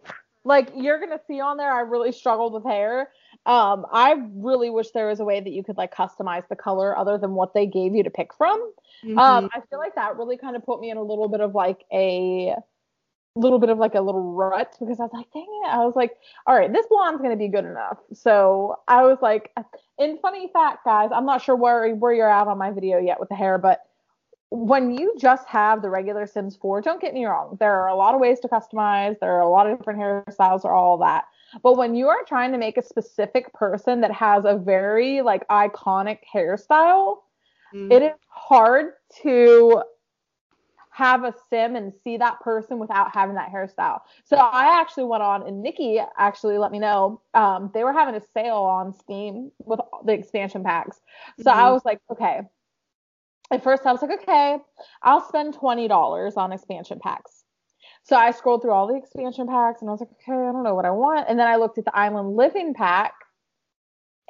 Like 0.49 0.71
you're 0.75 0.99
gonna 0.99 1.21
see 1.29 1.41
on 1.41 1.59
there, 1.59 1.71
I 1.71 1.81
really 1.81 2.11
struggled 2.11 2.55
with 2.55 2.65
hair. 2.65 3.11
Um, 3.45 3.85
I 3.93 4.15
really 4.33 4.71
wish 4.71 4.91
there 4.93 5.09
was 5.09 5.21
a 5.21 5.25
way 5.25 5.41
that 5.41 5.51
you 5.51 5.63
could 5.63 5.77
like 5.77 5.95
customize 5.95 6.49
the 6.49 6.57
color 6.57 6.97
other 6.97 7.19
than 7.19 7.33
what 7.35 7.53
they 7.53 7.67
gave 7.67 7.95
you 7.95 8.03
to 8.03 8.11
pick 8.11 8.33
from. 8.33 8.59
Um, 9.19 9.45
Mhm. 9.45 9.51
I 9.55 9.61
feel 9.69 9.79
like 9.79 9.95
that 9.97 10.17
really 10.17 10.39
kind 10.39 10.57
of 10.57 10.65
put 10.65 10.81
me 10.81 10.91
in 10.91 10.97
a 10.97 11.03
little 11.03 11.29
bit 11.29 11.41
of 11.41 11.55
like 11.55 11.85
a 11.93 12.55
little 13.35 13.59
bit 13.59 13.69
of 13.69 13.79
like 13.79 13.95
a 13.95 14.01
little 14.01 14.33
rut 14.33 14.75
because 14.81 14.99
I 14.99 15.05
was 15.05 15.13
like, 15.13 15.31
dang 15.33 15.47
it. 15.65 15.69
I 15.69 15.85
was 15.85 15.95
like, 15.95 16.17
all 16.47 16.57
right, 16.57 16.73
this 16.73 16.87
blonde's 16.87 17.21
gonna 17.21 17.37
be 17.37 17.49
good 17.49 17.67
enough. 17.67 17.99
So 18.15 18.81
I 18.89 19.03
was 19.05 19.19
like, 19.21 19.53
in 19.99 20.19
funny 20.19 20.49
fact, 20.53 20.85
guys, 20.87 21.11
I'm 21.13 21.27
not 21.27 21.43
sure 21.43 21.57
where 21.57 21.95
where 21.95 22.15
you're 22.15 22.31
at 22.31 22.49
on 22.49 22.57
my 22.57 22.71
video 22.71 22.99
yet 22.99 23.21
with 23.21 23.29
the 23.29 23.37
hair, 23.37 23.59
but 23.59 23.83
when 24.51 24.91
you 24.97 25.15
just 25.19 25.47
have 25.49 25.83
the 25.83 25.91
regular 25.91 26.27
Sims 26.27 26.57
4, 26.57 26.81
don't 26.81 27.01
get 27.01 27.13
me 27.13 27.27
wrong, 27.27 27.57
there 27.61 27.75
are 27.81 27.89
a 27.89 27.95
lot 27.95 28.15
of 28.15 28.21
ways 28.21 28.41
to 28.41 28.49
customize. 28.49 29.19
There 29.21 29.33
are 29.33 29.41
a 29.41 29.49
lot 29.49 29.69
of 29.69 29.79
different 29.79 30.01
hairstyles 30.01 30.65
or 30.65 30.73
all 30.73 30.97
that. 30.99 31.25
But 31.63 31.77
when 31.77 31.95
you 31.95 32.09
are 32.09 32.25
trying 32.27 32.53
to 32.53 32.59
make 32.59 32.77
a 32.79 32.83
specific 32.83 33.53
person 33.53 34.01
that 34.01 34.13
has 34.13 34.45
a 34.45 34.57
very 34.57 35.23
like 35.23 35.47
iconic 35.49 36.21
hairstyle, 36.33 37.19
Mhm. 37.75 37.93
it 37.93 38.03
is 38.03 38.19
hard 38.29 38.95
to 39.23 39.83
have 40.91 41.23
a 41.25 41.33
sim 41.49 41.77
and 41.77 41.93
see 42.03 42.17
that 42.17 42.41
person 42.41 42.79
without 42.79 43.15
having 43.15 43.37
that 43.37 43.51
hairstyle. 43.53 44.01
So 44.25 44.37
I 44.37 44.81
actually 44.81 45.05
went 45.05 45.23
on 45.23 45.47
and 45.47 45.63
Nikki 45.63 46.01
actually 46.17 46.59
let 46.59 46.73
me 46.73 46.81
know 46.81 47.21
um, 47.35 47.71
they 47.73 47.85
were 47.85 47.93
having 47.93 48.17
a 48.17 48.21
sale 48.21 48.57
on 48.57 48.93
Steam 48.93 49.53
with 49.65 49.79
the 50.05 50.13
expansion 50.13 50.65
packs. 50.65 51.01
So 51.39 51.53
I 51.53 51.69
Mhm. 51.69 51.73
was 51.73 51.85
like, 51.85 52.01
okay. 52.11 52.43
At 53.51 53.63
first 53.63 53.87
I 53.87 53.93
was 53.93 54.03
like, 54.03 54.21
okay, 54.23 54.59
I'll 55.03 55.27
spend 55.27 55.55
twenty 55.55 55.89
dollars 55.89 56.37
on 56.37 56.53
expansion 56.53 56.99
packs. 57.03 57.45
So 58.03 58.17
I 58.17 58.31
scrolled 58.31 58.63
through 58.63 58.73
all 58.73 58.87
the 58.87 58.97
expansion 58.97 59.47
packs 59.47 59.81
and 59.81 59.89
I 59.89 59.93
was 59.93 60.01
like, 60.01 60.11
okay, 60.13 60.33
I 60.33 60.53
don't 60.53 60.63
know 60.63 60.75
what 60.75 60.85
I 60.87 60.91
want. 60.91 61.27
And 61.29 61.39
then 61.39 61.47
I 61.47 61.57
looked 61.57 61.79
at 61.79 61.85
the 61.85 61.97
Island 61.97 62.37
Living 62.37 62.75
pack 62.75 63.13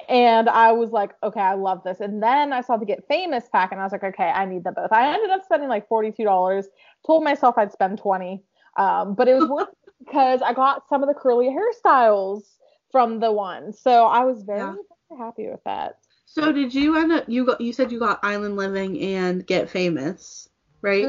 and 0.07 0.49
I 0.49 0.71
was 0.71 0.91
like, 0.91 1.11
okay, 1.23 1.39
I 1.41 1.53
love 1.53 1.83
this. 1.83 1.99
And 1.99 2.23
then 2.23 2.53
I 2.53 2.61
saw 2.61 2.77
the 2.77 2.85
Get 2.85 3.07
Famous 3.07 3.43
pack, 3.51 3.71
and 3.71 3.79
I 3.79 3.83
was 3.83 3.91
like, 3.91 4.03
okay, 4.03 4.29
I 4.29 4.45
need 4.45 4.63
them 4.63 4.73
both. 4.73 4.91
I 4.91 5.13
ended 5.13 5.29
up 5.29 5.43
spending 5.43 5.69
like 5.69 5.87
forty-two 5.87 6.23
dollars. 6.23 6.67
Told 7.05 7.23
myself 7.23 7.57
I'd 7.57 7.71
spend 7.71 7.97
twenty, 7.99 8.43
um, 8.77 9.13
but 9.15 9.27
it 9.27 9.35
was 9.35 9.47
worth 9.49 9.67
it 9.69 9.93
because 10.05 10.41
I 10.41 10.53
got 10.53 10.87
some 10.87 11.03
of 11.03 11.09
the 11.09 11.13
curly 11.15 11.47
hairstyles 11.49 12.43
from 12.91 13.19
the 13.19 13.31
one. 13.31 13.73
So 13.73 14.05
I 14.05 14.23
was 14.23 14.41
very, 14.43 14.59
Yeah. 14.61 14.73
very 15.09 15.21
happy 15.21 15.47
with 15.47 15.63
that. 15.65 15.97
So 16.31 16.51
did 16.51 16.75
you 16.75 16.95
end 16.95 17.11
up 17.11 17.25
you 17.27 17.43
got 17.43 17.59
you 17.59 17.73
said 17.73 17.91
you 17.91 17.97
got 17.97 18.19
Island 18.23 18.55
Living 18.55 19.01
and 19.01 19.45
Get 19.45 19.67
Famous, 19.67 20.47
right? 20.81 21.07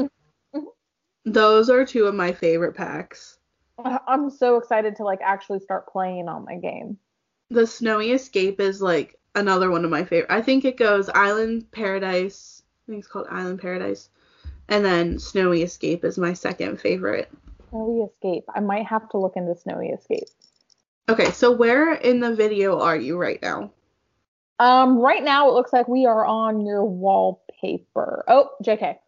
Mhm. 0.54 0.64
Those 1.26 1.68
are 1.68 1.84
two 1.84 2.06
of 2.06 2.14
my 2.14 2.32
favorite 2.32 2.74
packs. 2.74 3.38
I- 3.84 4.00
I'm 4.08 4.30
so 4.30 4.56
excited 4.56 4.96
to 4.96 5.04
like 5.04 5.20
actually 5.22 5.60
start 5.60 5.86
playing 5.92 6.26
on 6.28 6.46
my 6.46 6.56
game. 6.56 6.98
The 7.50 7.66
Snowy 7.66 8.12
Escape 8.12 8.60
is 8.60 8.80
like 8.80 9.20
another 9.34 9.70
one 9.70 9.84
of 9.84 9.90
my 9.90 10.04
favorite. 10.04 10.32
I 10.32 10.40
think 10.40 10.64
it 10.64 10.78
goes 10.78 11.10
Island 11.10 11.70
Paradise. 11.70 12.62
I 12.88 12.92
think 12.92 13.00
it's 13.00 13.08
called 13.08 13.26
Island 13.30 13.60
Paradise. 13.60 14.08
And 14.68 14.82
then 14.82 15.18
Snowy 15.18 15.62
Escape 15.62 16.02
is 16.02 16.16
my 16.16 16.32
second 16.32 16.80
favorite. 16.80 17.30
Snowy 17.68 18.00
Escape. 18.04 18.44
I 18.54 18.60
might 18.60 18.86
have 18.86 19.06
to 19.10 19.18
look 19.18 19.36
into 19.36 19.54
Snowy 19.54 19.90
Escape. 19.90 20.28
Okay, 21.10 21.30
so 21.32 21.52
where 21.52 21.92
in 21.92 22.20
the 22.20 22.34
video 22.34 22.80
are 22.80 22.96
you 22.96 23.18
right 23.18 23.40
now? 23.42 23.70
Um, 24.60 24.98
right 24.98 25.24
now 25.24 25.48
it 25.48 25.54
looks 25.54 25.72
like 25.72 25.88
we 25.88 26.04
are 26.04 26.26
on 26.26 26.66
your 26.66 26.84
wallpaper. 26.84 28.24
Oh, 28.28 28.50
JK. 28.62 28.98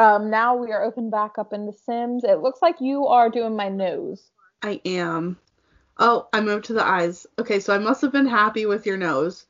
Um, 0.00 0.28
now 0.28 0.56
we 0.56 0.72
are 0.72 0.82
open 0.82 1.08
back 1.08 1.38
up 1.38 1.52
into 1.52 1.72
Sims. 1.72 2.24
It 2.24 2.40
looks 2.40 2.60
like 2.62 2.80
you 2.80 3.06
are 3.06 3.30
doing 3.30 3.54
my 3.54 3.68
nose. 3.68 4.32
I 4.60 4.80
am. 4.84 5.38
Oh, 5.98 6.26
I 6.32 6.40
moved 6.40 6.64
to 6.66 6.72
the 6.72 6.84
eyes. 6.84 7.28
Okay, 7.38 7.60
so 7.60 7.72
I 7.72 7.78
must 7.78 8.02
have 8.02 8.10
been 8.10 8.26
happy 8.26 8.66
with 8.66 8.86
your 8.86 8.96
nose. 8.96 9.46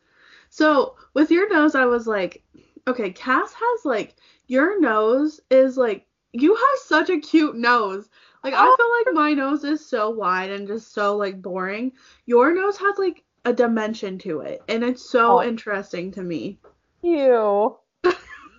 So 0.51 0.97
with 1.15 1.31
your 1.31 1.49
nose, 1.49 1.75
I 1.75 1.87
was 1.87 2.07
like, 2.07 2.43
okay, 2.87 3.11
Cass 3.11 3.55
has 3.55 3.85
like 3.87 4.17
your 4.49 4.79
nose 4.79 5.41
is 5.51 5.79
like 5.79 6.07
you 6.33 6.55
have 6.55 6.79
such 6.85 7.09
a 7.09 7.21
cute 7.21 7.57
nose. 7.57 8.11
Like 8.45 8.53
I 8.53 8.65
feel 8.65 9.15
like 9.15 9.15
my 9.15 9.33
nose 9.33 9.65
is 9.65 9.85
so 9.85 10.11
wide 10.11 10.51
and 10.51 10.67
just 10.67 10.93
so 10.93 11.17
like 11.17 11.41
boring. 11.41 11.93
Your 12.27 12.55
nose 12.55 12.77
has 12.77 12.99
like 12.99 13.25
a 13.49 13.53
dimension 13.53 14.19
to 14.19 14.41
it, 14.41 14.63
and 14.69 14.85
it's 14.85 15.09
so 15.11 15.39
Oh. 15.39 15.43
interesting 15.43 16.13
to 16.13 16.23
me. 16.23 16.59
Ew. 17.03 17.77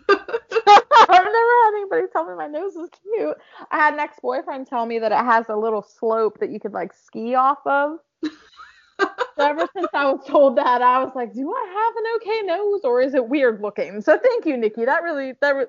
I've 0.09 1.25
never 1.25 1.53
had 1.63 1.71
anybody 1.75 2.03
tell 2.11 2.25
me 2.25 2.35
my 2.35 2.47
nose 2.47 2.75
is 2.75 2.89
cute. 2.89 3.35
I 3.71 3.77
had 3.77 3.93
an 3.93 3.99
ex-boyfriend 3.99 4.67
tell 4.67 4.85
me 4.85 4.99
that 4.99 5.11
it 5.11 5.17
has 5.25 5.45
a 5.49 5.55
little 5.55 5.83
slope 5.83 6.39
that 6.39 6.49
you 6.51 6.59
could 6.59 6.73
like 6.73 6.93
ski 6.93 7.35
off 7.35 7.59
of. 7.65 7.99
so 8.23 9.07
ever 9.39 9.67
since 9.75 9.87
I 9.93 10.11
was 10.11 10.25
told 10.27 10.57
that, 10.57 10.81
I 10.81 11.03
was 11.03 11.13
like, 11.15 11.33
do 11.33 11.53
I 11.53 11.67
have 11.73 11.95
an 11.95 12.03
okay 12.17 12.41
nose 12.47 12.81
or 12.83 13.01
is 13.01 13.13
it 13.13 13.27
weird 13.29 13.61
looking? 13.61 14.01
So 14.01 14.17
thank 14.17 14.45
you, 14.45 14.57
Nikki. 14.57 14.85
That 14.85 15.03
really 15.03 15.33
that 15.41 15.55
re- 15.55 15.65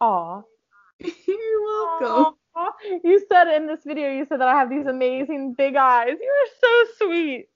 Aw. 0.00 0.42
You're 0.98 1.64
welcome. 2.00 2.34
Aw. 2.56 2.70
You 3.04 3.24
said 3.28 3.48
in 3.54 3.66
this 3.66 3.80
video, 3.84 4.10
you 4.10 4.26
said 4.28 4.40
that 4.40 4.48
I 4.48 4.58
have 4.58 4.68
these 4.70 4.86
amazing 4.86 5.54
big 5.54 5.76
eyes. 5.76 6.16
You're 6.20 6.48
so 6.60 7.06
sweet. 7.06 7.48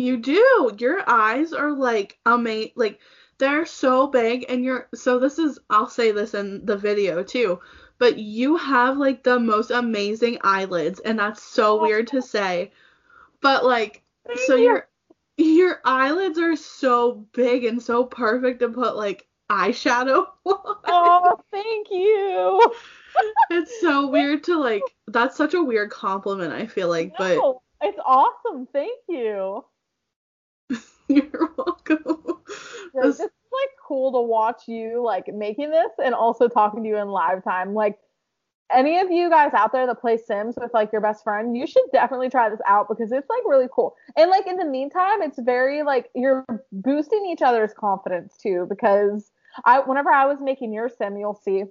You 0.00 0.16
do. 0.16 0.72
Your 0.78 1.02
eyes 1.06 1.52
are 1.52 1.72
like 1.72 2.18
amazing. 2.24 2.72
Like 2.76 3.00
they're 3.38 3.66
so 3.66 4.06
big, 4.06 4.46
and 4.48 4.64
you're 4.64 4.88
so. 4.94 5.18
This 5.18 5.38
is. 5.38 5.58
I'll 5.68 5.88
say 5.88 6.10
this 6.12 6.34
in 6.34 6.64
the 6.64 6.76
video 6.76 7.22
too. 7.22 7.60
but 7.98 8.18
you 8.18 8.56
have 8.56 8.96
like 8.96 9.22
the 9.22 9.38
most 9.38 9.70
amazing 9.70 10.38
eyelids, 10.42 11.00
and 11.00 11.18
that's 11.18 11.42
so 11.42 11.78
oh, 11.78 11.82
weird 11.82 12.06
to 12.08 12.22
say. 12.22 12.72
But 13.42 13.64
like, 13.64 14.02
so 14.46 14.56
you. 14.56 14.64
your 14.64 14.88
your 15.36 15.80
eyelids 15.84 16.38
are 16.38 16.56
so 16.56 17.26
big 17.32 17.64
and 17.64 17.82
so 17.82 18.04
perfect 18.04 18.60
to 18.60 18.68
put 18.70 18.96
like 18.96 19.26
eyeshadow 19.50 20.26
on. 20.46 20.76
Oh, 20.86 21.40
thank 21.50 21.88
you. 21.90 22.72
It's 23.50 23.80
so 23.80 24.06
weird 24.06 24.44
to 24.44 24.56
like. 24.56 24.82
That's 25.08 25.36
such 25.36 25.54
a 25.54 25.62
weird 25.62 25.90
compliment. 25.90 26.52
I 26.52 26.66
feel 26.66 26.88
like, 26.88 27.12
but 27.18 27.38
it's 27.82 27.98
awesome. 28.06 28.68
Thank 28.72 29.00
you. 29.08 29.64
You're 31.10 31.52
welcome. 31.56 32.02
Like, 32.94 33.04
This- 33.04 33.18
this 33.18 33.26
is 33.26 33.32
like 33.52 33.70
cool 33.86 34.12
to 34.12 34.20
watch 34.20 34.68
you 34.68 35.02
like 35.04 35.32
making 35.32 35.70
this 35.70 35.90
and 36.02 36.14
also 36.14 36.48
talking 36.48 36.82
to 36.82 36.88
you 36.88 36.96
in 36.96 37.08
live 37.08 37.42
time. 37.44 37.74
Like 37.74 37.98
any 38.72 39.00
of 39.00 39.10
you 39.10 39.28
guys 39.28 39.52
out 39.54 39.72
there 39.72 39.86
that 39.86 40.00
play 40.00 40.16
Sims 40.16 40.56
with 40.60 40.72
like 40.72 40.92
your 40.92 41.00
best 41.00 41.24
friend, 41.24 41.56
you 41.56 41.66
should 41.66 41.82
definitely 41.92 42.30
try 42.30 42.48
this 42.48 42.60
out 42.66 42.88
because 42.88 43.10
it's 43.12 43.28
like 43.28 43.42
really 43.44 43.68
cool. 43.72 43.96
And 44.16 44.30
like 44.30 44.46
in 44.46 44.56
the 44.56 44.64
meantime, 44.64 45.22
it's 45.22 45.38
very 45.40 45.82
like 45.82 46.10
you're 46.14 46.46
boosting 46.72 47.26
each 47.26 47.42
other's 47.42 47.72
confidence 47.74 48.36
too 48.36 48.66
because 48.68 49.32
I 49.64 49.80
whenever 49.80 50.10
I 50.10 50.26
was 50.26 50.40
making 50.40 50.72
your 50.72 50.88
sim, 50.88 51.16
you'll 51.16 51.34
see 51.34 51.64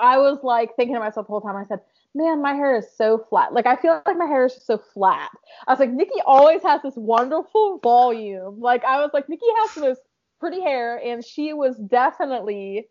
I 0.00 0.18
was 0.18 0.38
like 0.42 0.74
thinking 0.76 0.94
to 0.94 1.00
myself 1.00 1.26
the 1.26 1.30
whole 1.30 1.40
time. 1.42 1.56
I 1.56 1.64
said, 1.64 1.80
"Man, 2.14 2.42
my 2.42 2.54
hair 2.54 2.76
is 2.76 2.86
so 2.96 3.18
flat. 3.18 3.52
Like 3.52 3.66
I 3.66 3.76
feel 3.76 4.02
like 4.06 4.16
my 4.16 4.26
hair 4.26 4.46
is 4.46 4.54
just 4.54 4.66
so 4.66 4.78
flat." 4.78 5.30
I 5.66 5.72
was 5.72 5.80
like, 5.80 5.90
"Nikki 5.90 6.20
always 6.26 6.62
has 6.62 6.82
this 6.82 6.96
wonderful 6.96 7.78
volume." 7.78 8.60
Like 8.60 8.84
I 8.84 9.00
was 9.00 9.10
like, 9.12 9.28
"Nikki 9.28 9.46
has 9.58 9.76
most 9.76 10.00
pretty 10.40 10.60
hair," 10.60 10.96
and 10.96 11.24
she 11.24 11.52
was 11.52 11.76
definitely, 11.76 12.88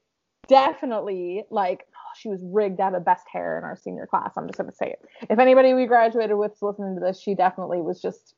definitely 0.47 1.43
like 1.49 1.85
oh, 1.93 2.15
she 2.17 2.29
was 2.29 2.41
rigged 2.43 2.77
to 2.77 2.83
have 2.83 2.93
the 2.93 2.99
best 2.99 3.27
hair 3.31 3.57
in 3.57 3.63
our 3.63 3.75
senior 3.75 4.07
class. 4.07 4.31
I'm 4.37 4.47
just 4.47 4.57
gonna 4.57 4.71
say 4.71 4.91
it. 4.91 5.05
If 5.29 5.39
anybody 5.39 5.73
we 5.73 5.85
graduated 5.85 6.37
with 6.37 6.53
is 6.53 6.61
listening 6.61 6.95
to 6.95 7.01
this, 7.01 7.19
she 7.19 7.35
definitely 7.35 7.81
was 7.81 8.01
just. 8.01 8.35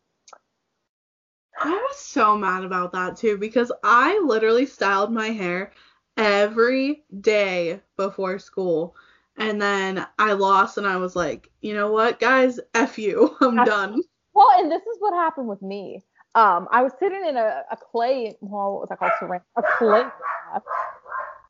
I 1.60 1.70
was 1.70 1.98
so 1.98 2.36
mad 2.38 2.64
about 2.64 2.92
that 2.94 3.18
too 3.18 3.38
because 3.38 3.72
I 3.84 4.20
literally 4.26 4.66
styled 4.66 5.12
my 5.12 5.28
hair 5.28 5.74
every 6.18 7.04
day 7.20 7.82
before 7.98 8.40
school. 8.40 8.96
And 9.41 9.60
then 9.62 10.05
I 10.19 10.33
lost 10.33 10.77
and 10.77 10.86
I 10.86 10.98
was 10.98 11.15
like, 11.15 11.50
you 11.62 11.74
know 11.74 11.91
what, 11.91 12.19
guys, 12.19 12.60
F 12.75 13.00
you. 13.00 13.36
I'm 13.41 13.63
done. 13.63 14.03
Well, 14.33 14.50
and 14.60 14.71
this 14.71 14.83
is 14.83 14.98
what 15.00 15.13
happened 15.13 15.48
with 15.48 15.62
me. 15.63 16.03
Um, 16.36 16.67
I 16.71 16.83
was 16.83 16.93
sitting 17.00 17.25
in 17.27 17.36
a, 17.38 17.63
a 17.71 17.77
clay, 17.77 18.38
well, 18.41 18.74
what 18.74 18.81
was 18.81 18.89
that 18.89 19.00
called? 19.00 19.12
Ceramic, 19.19 19.41
a 19.57 19.63
clay 19.63 20.03
class. 20.03 20.62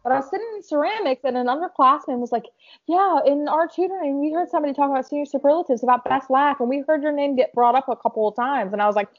But 0.04 0.14
I 0.14 0.16
was 0.16 0.30
sitting 0.32 0.48
in 0.56 0.64
ceramics, 0.64 1.22
and 1.26 1.38
an 1.38 1.46
underclassman 1.48 2.20
was 2.20 2.32
like, 2.32 2.46
"Yeah, 2.88 3.20
in 3.26 3.48
our 3.48 3.68
tutoring, 3.68 4.20
we 4.20 4.32
heard 4.32 4.50
somebody 4.50 4.74
talk 4.74 4.90
about 4.90 5.06
senior 5.06 5.26
superlatives 5.26 5.84
about 5.84 6.06
best 6.06 6.32
laugh, 6.32 6.60
and 6.60 6.70
we 6.70 6.84
heard 6.88 7.04
your 7.04 7.12
name 7.12 7.36
get 7.36 7.54
brought 7.54 7.76
up 7.76 7.88
a 7.88 7.96
couple 7.96 8.28
of 8.28 8.36
times." 8.36 8.74
And 8.74 8.82
I 8.82 8.88
was 8.88 8.96
like, 8.96 9.10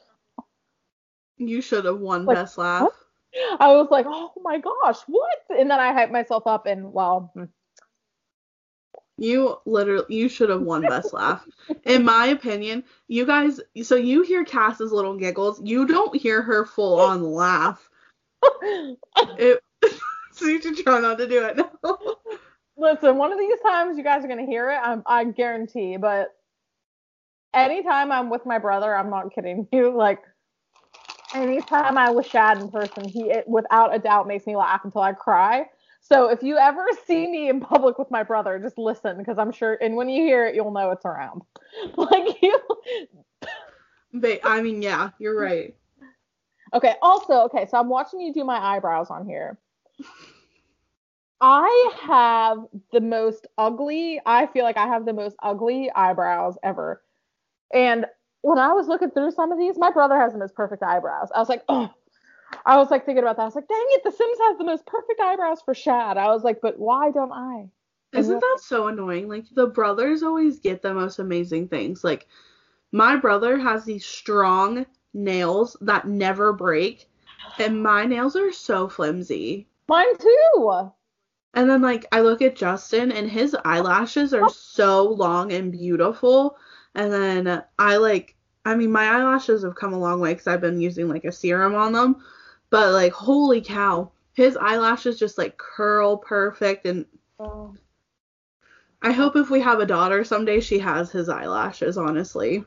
You 1.37 1.61
should 1.61 1.85
have 1.85 1.99
won 1.99 2.25
Like, 2.25 2.37
best 2.37 2.57
laugh. 2.57 2.89
I 3.61 3.71
was 3.73 3.87
like, 3.91 4.05
"Oh 4.09 4.33
my 4.43 4.57
gosh, 4.59 4.99
what?" 5.07 5.37
And 5.49 5.71
then 5.71 5.79
I 5.79 5.93
hyped 5.93 6.11
myself 6.11 6.43
up, 6.47 6.65
and 6.65 6.91
well, 6.91 7.31
hmm, 7.33 7.45
You 9.17 9.57
literally 9.65 10.15
you 10.15 10.27
should 10.27 10.49
have 10.49 10.61
won 10.61 10.81
best 10.81 11.13
laugh. 11.13 11.45
In 11.85 12.03
my 12.03 12.27
opinion, 12.27 12.83
you 13.07 13.25
guys 13.25 13.61
so 13.83 13.95
you 13.95 14.23
hear 14.23 14.43
Cass's 14.43 14.91
little 14.91 15.15
giggles, 15.17 15.61
you 15.63 15.85
don't 15.85 16.15
hear 16.15 16.41
her 16.41 16.65
full 16.65 16.99
on 16.99 17.23
laugh. 17.23 17.89
It 19.37 19.61
so 20.31 20.45
you 20.45 20.61
should 20.61 20.77
try 20.77 20.99
not 20.99 21.17
to 21.19 21.27
do 21.27 21.45
it 21.45 21.57
now. 21.57 21.71
Listen, 22.75 23.17
one 23.17 23.31
of 23.31 23.37
these 23.37 23.59
times 23.63 23.97
you 23.97 24.03
guys 24.03 24.25
are 24.25 24.27
gonna 24.27 24.45
hear 24.45 24.71
it. 24.71 24.79
I'm, 24.83 25.03
I 25.05 25.25
guarantee. 25.25 25.97
But 25.97 26.35
anytime 27.53 28.11
I'm 28.11 28.29
with 28.31 28.45
my 28.45 28.57
brother, 28.57 28.95
I'm 28.95 29.11
not 29.11 29.33
kidding 29.33 29.67
you. 29.71 29.95
Like 29.95 30.23
anytime 31.35 31.97
I 31.97 32.09
with 32.09 32.25
Shad 32.25 32.59
in 32.59 32.69
person, 32.69 33.09
he 33.09 33.29
it, 33.29 33.47
without 33.47 33.95
a 33.95 33.99
doubt 33.99 34.27
makes 34.27 34.47
me 34.47 34.55
laugh 34.55 34.81
until 34.83 35.01
I 35.01 35.13
cry. 35.13 35.67
So 36.03 36.29
if 36.29 36.43
you 36.43 36.57
ever 36.57 36.85
see 37.07 37.25
me 37.27 37.49
in 37.49 37.59
public 37.59 37.97
with 37.97 38.11
my 38.11 38.21
brother, 38.23 38.59
just 38.59 38.77
listen 38.77 39.17
because 39.17 39.39
I'm 39.39 39.51
sure. 39.51 39.77
And 39.81 39.95
when 39.95 40.09
you 40.09 40.23
hear 40.23 40.45
it, 40.45 40.53
you'll 40.53 40.71
know 40.71 40.91
it's 40.91 41.05
around. 41.05 41.41
Like 41.97 42.41
you. 42.41 42.59
But 44.15 44.41
I 44.43 44.61
mean, 44.61 44.83
yeah, 44.83 45.09
you're 45.17 45.35
right. 45.35 45.73
Okay. 46.71 46.93
Also, 47.01 47.33
okay. 47.45 47.65
So 47.65 47.79
I'm 47.79 47.89
watching 47.89 48.21
you 48.21 48.31
do 48.31 48.43
my 48.43 48.59
eyebrows 48.59 49.09
on 49.09 49.25
here. 49.25 49.57
I 51.41 51.93
have 52.03 52.59
the 52.91 53.01
most 53.01 53.47
ugly. 53.57 54.21
I 54.23 54.45
feel 54.45 54.65
like 54.65 54.77
I 54.77 54.85
have 54.85 55.05
the 55.05 55.13
most 55.13 55.35
ugly 55.41 55.89
eyebrows 55.95 56.59
ever. 56.61 57.01
And 57.73 58.05
when 58.41 58.59
I 58.59 58.73
was 58.73 58.87
looking 58.87 59.09
through 59.09 59.31
some 59.31 59.51
of 59.51 59.57
these, 59.57 59.79
my 59.79 59.89
brother 59.89 60.19
has 60.19 60.33
the 60.33 60.37
most 60.39 60.53
perfect 60.53 60.83
eyebrows. 60.83 61.29
I 61.33 61.39
was 61.39 61.49
like, 61.49 61.63
oh. 61.67 61.89
I 62.65 62.77
was 62.77 62.91
like 62.91 63.05
thinking 63.05 63.23
about 63.23 63.37
that. 63.37 63.43
I 63.43 63.45
was 63.45 63.55
like, 63.55 63.67
dang 63.67 63.85
it, 63.89 64.03
The 64.03 64.11
Sims 64.11 64.37
has 64.47 64.57
the 64.57 64.63
most 64.63 64.85
perfect 64.85 65.19
eyebrows 65.19 65.61
for 65.61 65.73
Shad. 65.73 66.17
I 66.17 66.27
was 66.27 66.43
like, 66.43 66.61
but 66.61 66.79
why 66.79 67.11
don't 67.11 67.31
I? 67.31 67.67
Isn't 68.13 68.39
that 68.39 68.59
so 68.61 68.87
annoying? 68.87 69.27
Like 69.27 69.45
the 69.53 69.67
brothers 69.67 70.21
always 70.21 70.59
get 70.59 70.81
the 70.81 70.93
most 70.93 71.19
amazing 71.19 71.67
things. 71.67 72.03
Like 72.03 72.27
my 72.91 73.15
brother 73.15 73.57
has 73.57 73.85
these 73.85 74.05
strong 74.05 74.85
nails 75.13 75.75
that 75.81 76.07
never 76.07 76.53
break, 76.53 77.09
and 77.57 77.81
my 77.81 78.05
nails 78.05 78.35
are 78.35 78.51
so 78.51 78.87
flimsy. 78.87 79.67
Mine 79.87 80.17
too. 80.17 80.91
And 81.55 81.69
then 81.69 81.81
like 81.81 82.05
I 82.11 82.21
look 82.21 82.41
at 82.41 82.55
Justin 82.55 83.11
and 83.11 83.29
his 83.29 83.55
eyelashes 83.65 84.33
are 84.33 84.45
oh. 84.45 84.49
so 84.49 85.03
long 85.03 85.51
and 85.51 85.71
beautiful. 85.71 86.57
And 86.95 87.11
then 87.11 87.63
I 87.79 87.97
like 87.97 88.35
I 88.65 88.75
mean 88.75 88.91
my 88.91 89.05
eyelashes 89.05 89.63
have 89.63 89.75
come 89.75 89.93
a 89.93 89.99
long 89.99 90.19
way 90.19 90.35
cuz 90.35 90.47
I've 90.47 90.61
been 90.61 90.79
using 90.79 91.09
like 91.09 91.25
a 91.25 91.31
serum 91.31 91.75
on 91.75 91.93
them. 91.93 92.23
But 92.73 92.91
like 92.91 93.13
holy 93.13 93.61
cow, 93.61 94.09
his 94.33 94.57
eyelashes 94.57 95.19
just 95.19 95.37
like 95.37 95.59
curl 95.59 96.17
perfect 96.17 96.87
and 96.87 97.05
Oh. 97.39 97.75
I 98.99 99.11
hope 99.11 99.35
if 99.35 99.51
we 99.51 99.59
have 99.59 99.79
a 99.79 99.85
daughter 99.85 100.23
someday 100.23 100.59
she 100.59 100.79
has 100.79 101.11
his 101.11 101.29
eyelashes, 101.29 101.99
honestly. 101.99 102.65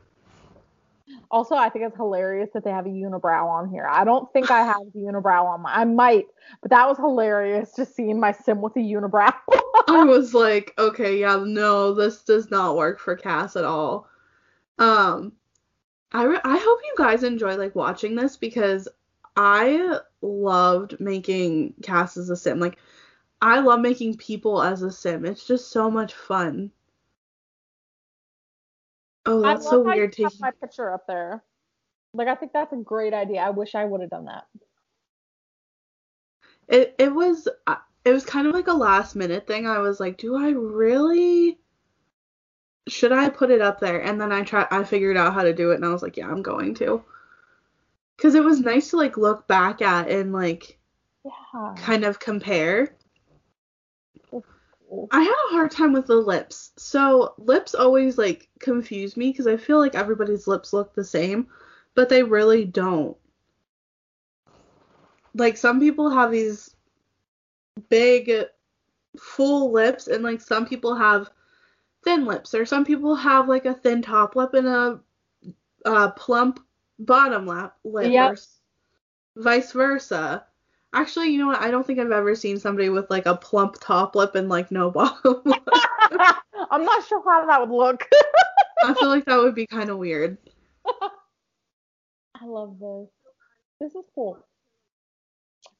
Also, 1.29 1.55
I 1.55 1.67
think 1.67 1.83
it's 1.83 1.97
hilarious 1.97 2.49
that 2.53 2.63
they 2.63 2.69
have 2.69 2.85
a 2.85 2.89
unibrow 2.89 3.47
on 3.47 3.69
here. 3.69 3.85
I 3.85 4.05
don't 4.05 4.31
think 4.31 4.49
I 4.49 4.61
have 4.61 4.77
the 4.93 5.01
unibrow 5.01 5.43
on 5.43 5.63
my. 5.63 5.73
I 5.73 5.83
might, 5.83 6.27
but 6.61 6.71
that 6.71 6.87
was 6.87 6.95
hilarious 6.95 7.73
just 7.75 7.93
seeing 7.93 8.17
my 8.17 8.31
sim 8.31 8.61
with 8.61 8.77
a 8.77 8.79
unibrow. 8.79 9.33
I 9.89 10.05
was 10.05 10.33
like, 10.33 10.73
okay, 10.77 11.19
yeah, 11.19 11.43
no, 11.45 11.93
this 11.93 12.23
does 12.23 12.49
not 12.49 12.77
work 12.77 13.01
for 13.01 13.17
Cass 13.17 13.57
at 13.57 13.65
all. 13.65 14.07
Um, 14.79 15.33
I 16.13 16.23
re- 16.23 16.39
I 16.45 16.55
hope 16.55 16.79
you 16.85 16.93
guys 16.97 17.23
enjoy 17.23 17.57
like 17.57 17.75
watching 17.75 18.15
this 18.15 18.37
because 18.37 18.87
I 19.37 19.99
loved 20.21 20.99
making 20.99 21.75
Cass 21.83 22.17
as 22.17 22.31
a 22.31 22.35
sim. 22.35 22.59
Like, 22.59 22.77
I 23.41 23.59
love 23.59 23.79
making 23.79 24.17
people 24.17 24.63
as 24.63 24.81
a 24.81 24.91
sim. 24.91 25.25
It's 25.25 25.45
just 25.45 25.71
so 25.71 25.91
much 25.91 26.13
fun. 26.13 26.71
Oh, 29.27 29.41
that's 29.41 29.69
so 29.69 29.81
weird 29.81 30.15
have 30.15 30.31
taking. 30.31 30.39
my 30.41 30.51
picture 30.51 30.91
up 30.91 31.05
there. 31.05 31.43
Like 32.13 32.27
I 32.27 32.35
think 32.35 32.53
that's 32.53 32.73
a 32.73 32.77
great 32.77 33.13
idea. 33.13 33.41
I 33.41 33.51
wish 33.51 33.75
I 33.75 33.85
would 33.85 34.01
have 34.01 34.09
done 34.09 34.25
that. 34.25 34.45
It 36.67 36.95
it 36.97 37.13
was 37.13 37.47
uh, 37.67 37.75
it 38.05 38.13
was 38.13 38.25
kind 38.25 38.47
of 38.47 38.53
like 38.53 38.67
a 38.67 38.73
last 38.73 39.15
minute 39.15 39.45
thing. 39.45 39.67
I 39.67 39.79
was 39.79 39.99
like, 39.99 40.17
do 40.17 40.35
I 40.35 40.49
really 40.49 41.59
should 42.87 43.11
I 43.11 43.29
put 43.29 43.51
it 43.51 43.61
up 43.61 43.79
there? 43.79 44.01
And 44.01 44.19
then 44.19 44.31
I 44.31 44.43
try 44.43 44.65
I 44.71 44.83
figured 44.83 45.17
out 45.17 45.33
how 45.33 45.43
to 45.43 45.53
do 45.53 45.71
it 45.71 45.75
and 45.75 45.85
I 45.85 45.89
was 45.89 46.01
like, 46.01 46.17
yeah, 46.17 46.27
I'm 46.27 46.41
going 46.41 46.73
to. 46.75 47.03
Cuz 48.17 48.35
it 48.35 48.43
was 48.43 48.59
nice 48.59 48.89
to 48.89 48.97
like 48.97 49.17
look 49.17 49.47
back 49.47 49.81
at 49.81 50.09
and 50.09 50.33
like 50.33 50.79
Yeah. 51.23 51.75
kind 51.77 52.03
of 52.03 52.19
compare. 52.19 52.97
I 55.11 55.21
had 55.21 55.35
a 55.47 55.53
hard 55.53 55.71
time 55.71 55.93
with 55.93 56.07
the 56.07 56.15
lips. 56.15 56.71
So, 56.77 57.33
lips 57.37 57.75
always 57.75 58.17
like 58.17 58.49
confuse 58.59 59.15
me 59.15 59.33
cuz 59.33 59.47
I 59.47 59.57
feel 59.57 59.79
like 59.79 59.95
everybody's 59.95 60.47
lips 60.47 60.73
look 60.73 60.93
the 60.93 61.03
same, 61.03 61.47
but 61.95 62.09
they 62.09 62.23
really 62.23 62.65
don't. 62.65 63.17
Like 65.33 65.57
some 65.57 65.79
people 65.79 66.09
have 66.09 66.31
these 66.31 66.75
big 67.89 68.31
full 69.17 69.71
lips 69.71 70.07
and 70.07 70.23
like 70.23 70.41
some 70.41 70.65
people 70.65 70.95
have 70.95 71.29
thin 72.03 72.25
lips 72.25 72.53
or 72.53 72.65
some 72.65 72.85
people 72.85 73.15
have 73.15 73.47
like 73.47 73.65
a 73.65 73.73
thin 73.73 74.01
top 74.01 74.35
lip 74.35 74.53
and 74.53 74.67
a, 74.67 74.99
a 75.85 76.11
plump 76.11 76.59
bottom 76.99 77.45
lap 77.45 77.75
lip 77.83 78.11
Yep. 78.11 78.31
or 78.31 78.37
vice 79.43 79.71
versa. 79.71 80.45
Actually, 80.93 81.29
you 81.29 81.37
know 81.37 81.47
what? 81.47 81.61
I 81.61 81.69
don't 81.69 81.85
think 81.85 81.99
I've 81.99 82.11
ever 82.11 82.33
seen 82.35 82.57
somebody 82.59 82.89
with 82.89 83.09
like 83.09 83.25
a 83.25 83.35
plump 83.35 83.75
top 83.79 84.15
lip 84.15 84.35
and 84.35 84.49
like 84.49 84.71
no 84.71 84.89
bottom 84.89 85.41
lip. 85.45 85.67
I'm 86.71 86.83
not 86.85 87.05
sure 87.05 87.21
how 87.23 87.45
that 87.45 87.59
would 87.61 87.75
look. 87.75 88.07
I 88.83 88.93
feel 88.93 89.09
like 89.09 89.25
that 89.25 89.37
would 89.37 89.55
be 89.55 89.67
kind 89.67 89.89
of 89.89 89.97
weird. 89.97 90.37
I 92.39 92.45
love 92.45 92.79
this. 92.79 93.09
This 93.79 93.95
is 93.95 94.05
cool. 94.15 94.39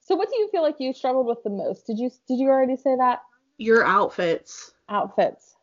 So 0.02 0.16
what 0.16 0.30
do 0.30 0.38
you 0.38 0.50
feel 0.50 0.62
like 0.62 0.76
you 0.80 0.94
struggled 0.94 1.28
with 1.28 1.44
the 1.44 1.50
most? 1.50 1.86
Did 1.86 2.00
you 2.00 2.10
did 2.28 2.40
you 2.40 2.48
already 2.48 2.76
say 2.78 2.96
that? 2.96 3.22
Your 3.58 3.86
outfits. 3.86 4.72
Outfits. 4.90 5.56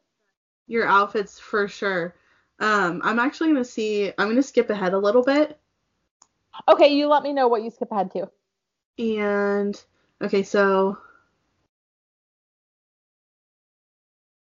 Your 0.66 0.86
outfits 0.86 1.38
for 1.38 1.68
sure. 1.68 2.14
Um, 2.60 3.00
I'm 3.04 3.18
actually 3.18 3.48
gonna 3.48 3.64
see. 3.64 4.12
I'm 4.16 4.28
gonna 4.28 4.42
skip 4.42 4.70
ahead 4.70 4.94
a 4.94 4.98
little 4.98 5.22
bit. 5.22 5.58
Okay, 6.68 6.88
you 6.88 7.08
let 7.08 7.22
me 7.22 7.32
know 7.32 7.48
what 7.48 7.62
you 7.62 7.70
skip 7.70 7.90
ahead 7.90 8.12
to. 8.12 8.30
And 8.98 9.82
okay, 10.22 10.42
so 10.44 10.98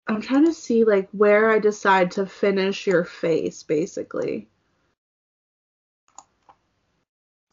I'm 0.07 0.21
trying 0.21 0.45
to 0.45 0.53
see 0.53 0.85
like 0.85 1.07
where 1.11 1.51
I 1.51 1.59
decide 1.59 2.11
to 2.11 2.25
finish 2.25 2.87
your 2.87 3.05
face, 3.05 3.61
basically. 3.61 4.49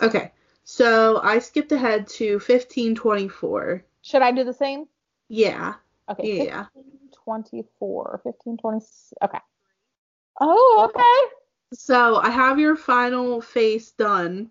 Okay, 0.02 0.32
so 0.64 1.20
I 1.22 1.38
skipped 1.38 1.72
ahead 1.72 2.06
to 2.08 2.34
1524. 2.34 3.84
Should 4.02 4.22
I 4.22 4.32
do 4.32 4.42
the 4.44 4.54
same? 4.54 4.86
Yeah. 5.28 5.74
Okay. 6.10 6.46
Yeah. 6.46 6.66
Twenty 7.24 7.64
four. 7.78 8.20
Fifteen 8.22 8.56
twenty. 8.56 8.84
Okay. 9.22 9.38
Oh, 10.40 10.90
okay. 10.90 11.36
So 11.74 12.16
I 12.16 12.30
have 12.30 12.58
your 12.58 12.76
final 12.76 13.40
face 13.40 13.90
done, 13.90 14.50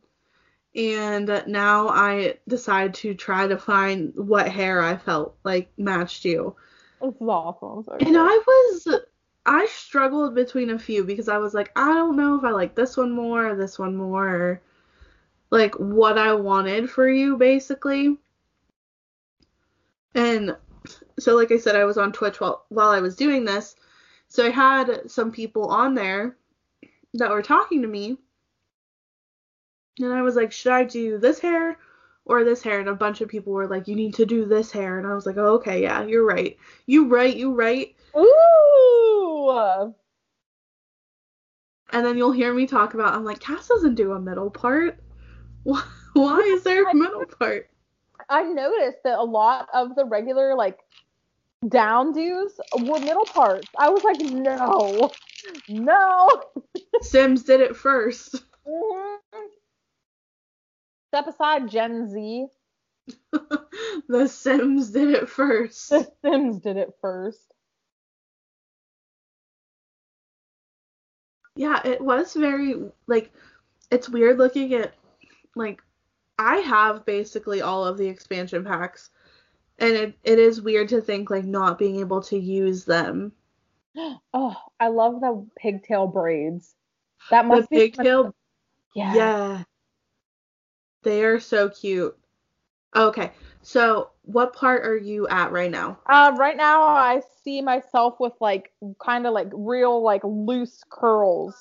and 0.75 1.43
now 1.47 1.89
I 1.89 2.39
decide 2.47 2.93
to 2.95 3.13
try 3.13 3.47
to 3.47 3.57
find 3.57 4.13
what 4.15 4.49
hair 4.49 4.81
I 4.81 4.97
felt 4.97 5.37
like 5.43 5.71
matched 5.77 6.25
you. 6.25 6.55
Awesome. 7.01 7.83
So 7.83 7.97
And. 7.99 8.17
I 8.17 8.41
was, 8.47 8.87
I 9.45 9.65
struggled 9.67 10.35
between 10.35 10.71
a 10.71 10.79
few 10.79 11.03
because 11.03 11.29
I 11.29 11.37
was 11.37 11.53
like, 11.53 11.71
I 11.75 11.93
don't 11.93 12.17
know 12.17 12.35
if 12.35 12.43
I 12.43 12.49
like 12.49 12.75
this 12.75 12.97
one 12.97 13.11
more 13.11 13.51
or 13.51 13.55
this 13.55 13.77
one 13.79 13.95
more, 13.95 14.27
or 14.27 14.61
like 15.51 15.75
what 15.75 16.17
I 16.17 16.33
wanted 16.33 16.89
for 16.89 17.07
you, 17.07 17.37
basically. 17.37 18.17
And 20.15 20.55
so, 21.19 21.35
like 21.35 21.51
I 21.51 21.57
said, 21.57 21.75
I 21.75 21.85
was 21.85 21.97
on 21.97 22.11
Twitch 22.11 22.39
while 22.39 22.65
while 22.69 22.89
I 22.89 22.99
was 22.99 23.15
doing 23.15 23.45
this, 23.45 23.75
so 24.35 24.45
I 24.45 24.49
had 24.49 25.09
some 25.09 25.31
people 25.31 25.67
on 25.67 25.95
there 25.95 26.35
that 27.13 27.29
were 27.29 27.41
talking 27.41 27.81
to 27.83 27.87
me, 27.87 28.17
and 29.99 30.11
I 30.11 30.23
was 30.23 30.35
like, 30.35 30.51
should 30.51 30.73
I 30.73 30.83
do 30.83 31.17
this 31.17 31.39
hair 31.39 31.77
or 32.25 32.43
this 32.43 32.61
hair? 32.61 32.81
And 32.81 32.89
a 32.89 32.95
bunch 32.95 33.21
of 33.21 33.29
people 33.29 33.53
were 33.53 33.67
like, 33.67 33.87
you 33.87 33.95
need 33.95 34.13
to 34.15 34.25
do 34.25 34.43
this 34.43 34.73
hair, 34.73 34.97
and 34.97 35.07
I 35.07 35.13
was 35.13 35.25
like, 35.25 35.37
oh, 35.37 35.55
okay, 35.55 35.81
yeah, 35.81 36.03
you're 36.03 36.25
right, 36.25 36.57
you 36.85 37.07
right, 37.07 37.33
you 37.33 37.53
right. 37.53 37.95
Ooh. 38.17 39.93
And 41.93 42.05
then 42.05 42.17
you'll 42.17 42.33
hear 42.33 42.53
me 42.53 42.67
talk 42.67 42.93
about, 42.93 43.13
I'm 43.13 43.23
like, 43.23 43.39
Cass 43.39 43.69
doesn't 43.69 43.95
do 43.95 44.11
a 44.11 44.19
middle 44.19 44.49
part. 44.49 44.99
Why, 45.63 45.81
why 46.13 46.39
is 46.41 46.63
there 46.63 46.89
a 46.89 46.93
middle 46.93 47.25
part? 47.39 47.69
I 48.29 48.43
noticed 48.43 48.97
that 49.05 49.17
a 49.17 49.23
lot 49.23 49.69
of 49.73 49.95
the 49.95 50.03
regular 50.03 50.55
like 50.55 50.79
down 51.69 52.13
dues 52.13 52.59
were 52.77 52.99
middle 52.99 53.25
parts. 53.25 53.67
I 53.77 53.89
was 53.89 54.03
like, 54.03 54.19
no, 54.19 55.11
no. 55.69 56.43
Sims 57.01 57.43
did 57.43 57.61
it 57.61 57.75
first. 57.75 58.43
Mhm. 58.67 59.17
Step 61.09 61.27
aside, 61.27 61.69
Gen 61.69 62.09
Z. 62.09 62.47
the 64.09 64.27
Sims 64.27 64.91
did 64.91 65.09
it 65.09 65.29
first. 65.29 65.89
The 65.89 66.11
Sims 66.23 66.59
did 66.59 66.77
it 66.77 66.93
first. 67.01 67.53
Yeah, 71.55 71.79
it 71.85 72.01
was 72.01 72.33
very 72.33 72.75
like 73.07 73.31
it's 73.91 74.09
weird 74.09 74.37
looking 74.37 74.73
at 74.73 74.93
like 75.55 75.81
I 76.37 76.57
have 76.57 77.05
basically 77.05 77.61
all 77.61 77.85
of 77.85 77.97
the 77.97 78.07
expansion 78.07 78.65
packs 78.65 79.09
and 79.79 79.93
it, 79.95 80.17
it 80.23 80.39
is 80.39 80.61
weird 80.61 80.89
to 80.89 81.01
think 81.01 81.29
like 81.29 81.45
not 81.45 81.77
being 81.77 81.99
able 81.99 82.21
to 82.23 82.37
use 82.37 82.85
them. 82.85 83.31
Oh, 84.33 84.55
I 84.77 84.89
love 84.89 85.21
the 85.21 85.47
pigtail 85.57 86.07
braids. 86.07 86.75
That 87.31 87.43
The 87.43 87.47
must 87.47 87.69
be 87.69 87.77
pigtail 87.77 88.35
Yeah. 88.93 89.15
yeah. 89.15 89.63
They 91.03 91.23
are 91.23 91.39
so 91.39 91.69
cute. 91.69 92.17
Okay. 92.93 93.31
So, 93.61 94.09
what 94.23 94.53
part 94.53 94.85
are 94.85 94.97
you 94.97 95.27
at 95.29 95.51
right 95.51 95.71
now? 95.71 95.97
Uh, 96.07 96.35
right 96.37 96.57
now, 96.57 96.83
I 96.83 97.21
see 97.43 97.61
myself 97.61 98.19
with 98.19 98.33
like 98.41 98.73
kind 98.99 99.25
of 99.25 99.33
like 99.33 99.47
real 99.53 100.03
like 100.03 100.21
loose 100.23 100.83
curls. 100.89 101.55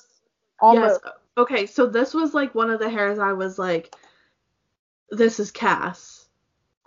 Almost. 0.59 1.01
Yes. 1.03 1.13
Okay, 1.37 1.65
so 1.65 1.85
this 1.85 2.13
was 2.13 2.33
like 2.33 2.53
one 2.53 2.69
of 2.69 2.79
the 2.79 2.89
hairs 2.89 3.19
I 3.19 3.33
was 3.33 3.57
like 3.57 3.95
this 5.09 5.39
is 5.39 5.51
Cass. 5.51 6.14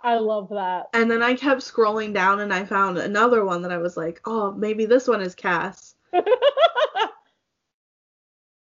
I 0.01 0.15
love 0.15 0.49
that. 0.49 0.87
And 0.93 1.11
then 1.11 1.21
I 1.21 1.35
kept 1.35 1.61
scrolling 1.61 2.13
down 2.13 2.39
and 2.39 2.53
I 2.53 2.63
found 2.65 2.97
another 2.97 3.43
one 3.43 3.61
that 3.63 3.71
I 3.71 3.77
was 3.77 3.97
like, 3.97 4.21
"Oh, 4.25 4.51
maybe 4.51 4.85
this 4.85 5.07
one 5.07 5.21
is 5.21 5.35
Cass." 5.35 5.95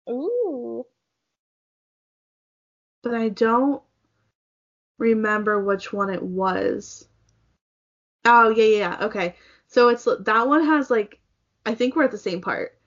Ooh. 0.10 0.86
But 3.04 3.14
I 3.14 3.30
don't 3.30 3.84
remember 4.98 5.64
which 5.64 5.94
one 5.94 6.10
it 6.10 6.24
was. 6.24 7.08
Oh, 8.26 8.50
yeah, 8.50 8.64
yeah, 8.64 8.78
yeah. 8.78 9.06
Okay. 9.06 9.36
So 9.68 9.90
it's 9.90 10.08
that 10.20 10.48
one 10.48 10.66
has 10.66 10.90
like 10.90 11.20
I 11.66 11.76
think 11.76 11.96
we're 11.96 12.06
at 12.06 12.12
the 12.12 12.18
same 12.18 12.42
part. 12.42 12.78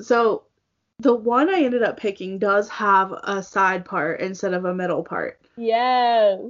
So 0.00 0.44
the 0.98 1.14
one 1.14 1.48
I 1.48 1.60
ended 1.62 1.82
up 1.82 1.98
picking 1.98 2.38
does 2.38 2.68
have 2.70 3.12
a 3.24 3.42
side 3.42 3.84
part 3.84 4.20
instead 4.20 4.54
of 4.54 4.64
a 4.64 4.74
middle 4.74 5.02
part. 5.02 5.40
Yes. 5.56 6.40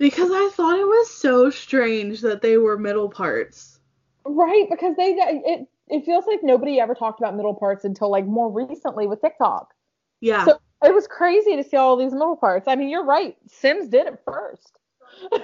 Because 0.00 0.30
I 0.32 0.48
thought 0.54 0.78
it 0.78 0.86
was 0.86 1.10
so 1.10 1.50
strange 1.50 2.22
that 2.22 2.40
they 2.40 2.56
were 2.56 2.78
middle 2.78 3.10
parts. 3.10 3.80
Right, 4.24 4.66
because 4.70 4.96
they 4.96 5.10
it 5.10 5.68
it 5.88 6.06
feels 6.06 6.24
like 6.26 6.42
nobody 6.42 6.80
ever 6.80 6.94
talked 6.94 7.20
about 7.20 7.36
middle 7.36 7.54
parts 7.54 7.84
until 7.84 8.10
like 8.10 8.24
more 8.24 8.50
recently 8.50 9.06
with 9.06 9.20
TikTok. 9.20 9.74
Yeah. 10.22 10.46
So 10.46 10.58
it 10.82 10.94
was 10.94 11.06
crazy 11.06 11.54
to 11.54 11.62
see 11.62 11.76
all 11.76 11.98
these 11.98 12.12
middle 12.12 12.36
parts. 12.36 12.66
I 12.66 12.76
mean, 12.76 12.88
you're 12.88 13.04
right. 13.04 13.36
Sims 13.46 13.88
did 13.88 14.06
it 14.06 14.18
first. 14.24 14.78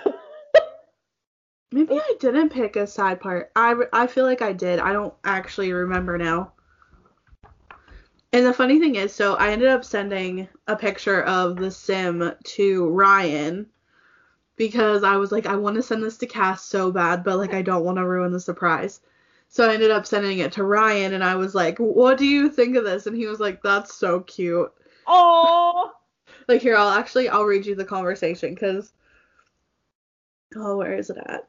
Maybe 1.73 1.99
I 1.99 2.15
didn't 2.19 2.49
pick 2.49 2.77
a 2.77 2.87
side 2.87 3.21
part. 3.21 3.53
I, 3.57 3.75
I 3.93 4.07
feel 4.07 4.25
like 4.25 4.41
I 4.41 4.55
did. 4.55 4.79
I 4.79 4.95
don't 4.95 5.13
actually 5.25 5.73
remember 5.75 6.17
now. 6.17 6.53
And 8.33 8.47
the 8.47 8.55
funny 8.55 8.79
thing 8.79 8.95
is, 8.95 9.13
so 9.13 9.35
I 9.35 9.51
ended 9.51 9.69
up 9.69 9.85
sending 9.85 10.49
a 10.67 10.77
picture 10.77 11.25
of 11.25 11.57
the 11.57 11.71
sim 11.71 12.33
to 12.45 12.89
Ryan 12.89 13.67
because 14.57 15.05
I 15.05 15.17
was 15.17 15.33
like, 15.33 15.47
I 15.47 15.57
want 15.57 15.77
to 15.77 15.83
send 15.83 16.03
this 16.03 16.19
to 16.19 16.27
Cass 16.27 16.65
so 16.65 16.91
bad, 16.91 17.23
but 17.25 17.39
like 17.39 17.55
I 17.55 17.63
don't 17.63 17.85
want 17.85 17.99
to 17.99 18.07
ruin 18.07 18.33
the 18.33 18.41
surprise. 18.41 19.01
So 19.49 19.69
I 19.69 19.75
ended 19.75 19.91
up 19.91 20.07
sending 20.07 20.41
it 20.41 20.53
to 20.53 20.65
Ryan 20.65 21.15
and 21.15 21.23
I 21.23 21.37
was 21.37 21.55
like, 21.55 21.79
What 21.79 22.19
do 22.19 22.27
you 22.27 22.51
think 22.51 22.77
of 22.77 22.85
this? 22.85 23.07
And 23.07 23.17
he 23.17 23.27
was 23.27 23.41
like, 23.41 23.63
That's 23.63 23.95
so 23.95 24.21
cute. 24.21 24.73
Oh. 25.07 25.93
Like 26.49 26.63
here, 26.63 26.77
I'll 26.77 26.91
actually 26.91 27.29
I'll 27.29 27.45
read 27.45 27.67
you 27.67 27.75
the 27.75 27.85
conversation 27.85 28.55
because 28.55 28.93
oh, 30.55 30.77
where 30.77 30.95
is 30.95 31.11
it 31.11 31.17
at? 31.19 31.49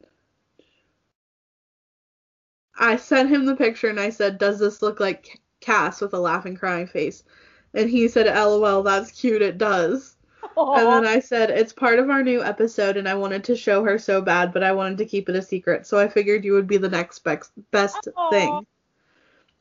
I 2.79 2.95
sent 2.95 3.29
him 3.29 3.45
the 3.45 3.55
picture 3.55 3.89
and 3.89 3.99
I 3.99 4.09
said, 4.09 4.37
"Does 4.37 4.59
this 4.59 4.81
look 4.81 4.99
like 4.99 5.39
Cass 5.61 6.01
with 6.01 6.13
a 6.13 6.19
laughing, 6.19 6.55
crying 6.55 6.87
face?" 6.87 7.23
And 7.73 7.89
he 7.89 8.07
said, 8.07 8.27
"LOL, 8.27 8.83
that's 8.83 9.11
cute. 9.11 9.41
It 9.41 9.57
does." 9.57 10.16
And 10.55 10.91
then 10.91 11.05
I 11.05 11.19
said, 11.19 11.49
"It's 11.49 11.73
part 11.73 11.99
of 11.99 12.09
our 12.09 12.23
new 12.23 12.43
episode, 12.43 12.97
and 12.97 13.07
I 13.07 13.15
wanted 13.15 13.43
to 13.45 13.55
show 13.55 13.83
her 13.83 13.97
so 13.97 14.21
bad, 14.21 14.53
but 14.53 14.63
I 14.63 14.71
wanted 14.71 14.97
to 14.99 15.05
keep 15.05 15.29
it 15.29 15.35
a 15.35 15.41
secret, 15.41 15.87
so 15.87 15.97
I 15.97 16.07
figured 16.07 16.45
you 16.45 16.53
would 16.53 16.67
be 16.67 16.77
the 16.77 16.89
next 16.89 17.19
best 17.19 17.51
best 17.71 18.07
Aw. 18.15 18.29
thing." 18.29 18.65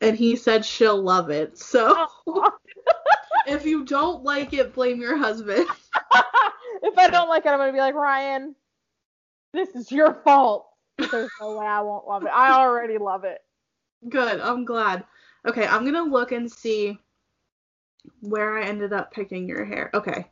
And 0.01 0.17
he 0.17 0.37
said 0.37 0.65
she'll 0.65 1.01
love 1.01 1.31
it. 1.31 1.59
So 1.59 2.07
if 3.47 3.65
you 3.65 3.85
don't 3.85 4.23
like 4.25 4.53
it, 4.53 4.75
blame 4.75 5.01
your 5.01 5.17
husband. 5.17 5.67
if 6.83 6.99
I 6.99 7.09
don't 7.09 7.29
like 7.29 7.47
it, 7.47 7.49
I'm 7.49 7.59
gonna 7.59 7.73
be 7.73 7.79
like 7.79 7.95
Ryan. 7.95 8.55
This 9.53 9.75
is 9.75 9.91
your 9.91 10.15
fault. 10.15 10.69
There's 10.99 11.31
no 11.41 11.53
way 11.53 11.67
I 11.67 11.81
won't 11.81 12.07
love 12.07 12.25
it. 12.25 12.31
I 12.31 12.53
already 12.53 12.99
love 12.99 13.25
it. 13.25 13.43
Good. 14.09 14.41
I'm 14.41 14.65
glad. 14.65 15.05
Okay, 15.47 15.67
I'm 15.67 15.85
gonna 15.85 16.03
look 16.03 16.33
and 16.33 16.51
see 16.51 16.99
where 18.21 18.59
I 18.59 18.65
ended 18.65 18.93
up 18.93 19.13
picking 19.13 19.49
your 19.49 19.65
hair. 19.65 19.91
Okay. 19.95 20.27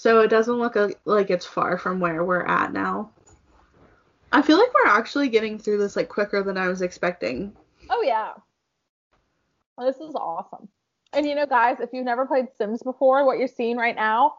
So 0.00 0.20
it 0.20 0.28
doesn't 0.28 0.58
look 0.58 0.76
like 1.04 1.28
it's 1.28 1.44
far 1.44 1.76
from 1.76 2.00
where 2.00 2.24
we're 2.24 2.46
at 2.46 2.72
now. 2.72 3.10
I 4.32 4.40
feel 4.40 4.56
like 4.56 4.72
we're 4.72 4.90
actually 4.90 5.28
getting 5.28 5.58
through 5.58 5.76
this 5.76 5.94
like 5.94 6.08
quicker 6.08 6.42
than 6.42 6.56
I 6.56 6.68
was 6.68 6.80
expecting. 6.80 7.54
Oh 7.90 8.00
yeah. 8.00 8.32
This 9.78 9.96
is 9.96 10.14
awesome. 10.14 10.68
And 11.12 11.26
you 11.26 11.34
know, 11.34 11.44
guys, 11.44 11.80
if 11.80 11.90
you've 11.92 12.06
never 12.06 12.24
played 12.24 12.46
Sims 12.56 12.82
before, 12.82 13.26
what 13.26 13.38
you're 13.38 13.46
seeing 13.46 13.76
right 13.76 13.94
now 13.94 14.36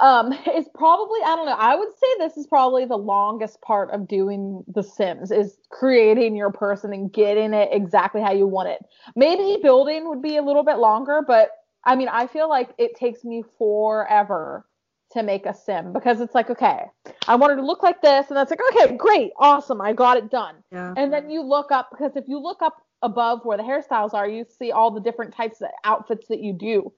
um 0.00 0.32
is 0.56 0.66
probably 0.74 1.20
I 1.24 1.36
don't 1.36 1.46
know, 1.46 1.56
I 1.56 1.76
would 1.76 1.92
say 1.92 2.08
this 2.18 2.36
is 2.36 2.48
probably 2.48 2.84
the 2.84 2.98
longest 2.98 3.60
part 3.62 3.92
of 3.92 4.08
doing 4.08 4.64
the 4.66 4.82
Sims 4.82 5.30
is 5.30 5.56
creating 5.70 6.34
your 6.34 6.50
person 6.50 6.92
and 6.92 7.12
getting 7.12 7.54
it 7.54 7.68
exactly 7.70 8.22
how 8.22 8.32
you 8.32 8.48
want 8.48 8.70
it. 8.70 8.84
Maybe 9.14 9.62
building 9.62 10.08
would 10.08 10.20
be 10.20 10.36
a 10.36 10.42
little 10.42 10.64
bit 10.64 10.78
longer, 10.78 11.22
but 11.24 11.50
I 11.84 11.96
mean, 11.96 12.08
I 12.08 12.26
feel 12.26 12.48
like 12.48 12.70
it 12.78 12.96
takes 12.96 13.24
me 13.24 13.44
forever 13.58 14.66
to 15.12 15.22
make 15.22 15.46
a 15.46 15.54
sim 15.54 15.92
because 15.92 16.20
it's 16.20 16.34
like, 16.34 16.50
okay, 16.50 16.86
I 17.28 17.36
wanted 17.36 17.56
to 17.56 17.64
look 17.64 17.82
like 17.82 18.02
this, 18.02 18.28
and 18.28 18.36
that's 18.36 18.50
like, 18.50 18.60
okay, 18.70 18.96
great, 18.96 19.32
awesome, 19.36 19.80
I 19.80 19.92
got 19.92 20.16
it 20.16 20.30
done. 20.30 20.56
Yeah. 20.72 20.94
And 20.96 21.12
then 21.12 21.30
you 21.30 21.42
look 21.42 21.70
up 21.70 21.90
because 21.90 22.16
if 22.16 22.24
you 22.26 22.38
look 22.38 22.62
up 22.62 22.76
above 23.02 23.44
where 23.44 23.56
the 23.56 23.62
hairstyles 23.62 24.14
are, 24.14 24.28
you 24.28 24.44
see 24.58 24.72
all 24.72 24.90
the 24.90 25.00
different 25.00 25.34
types 25.34 25.60
of 25.60 25.68
outfits 25.84 26.26
that 26.28 26.40
you 26.40 26.52
do 26.52 26.92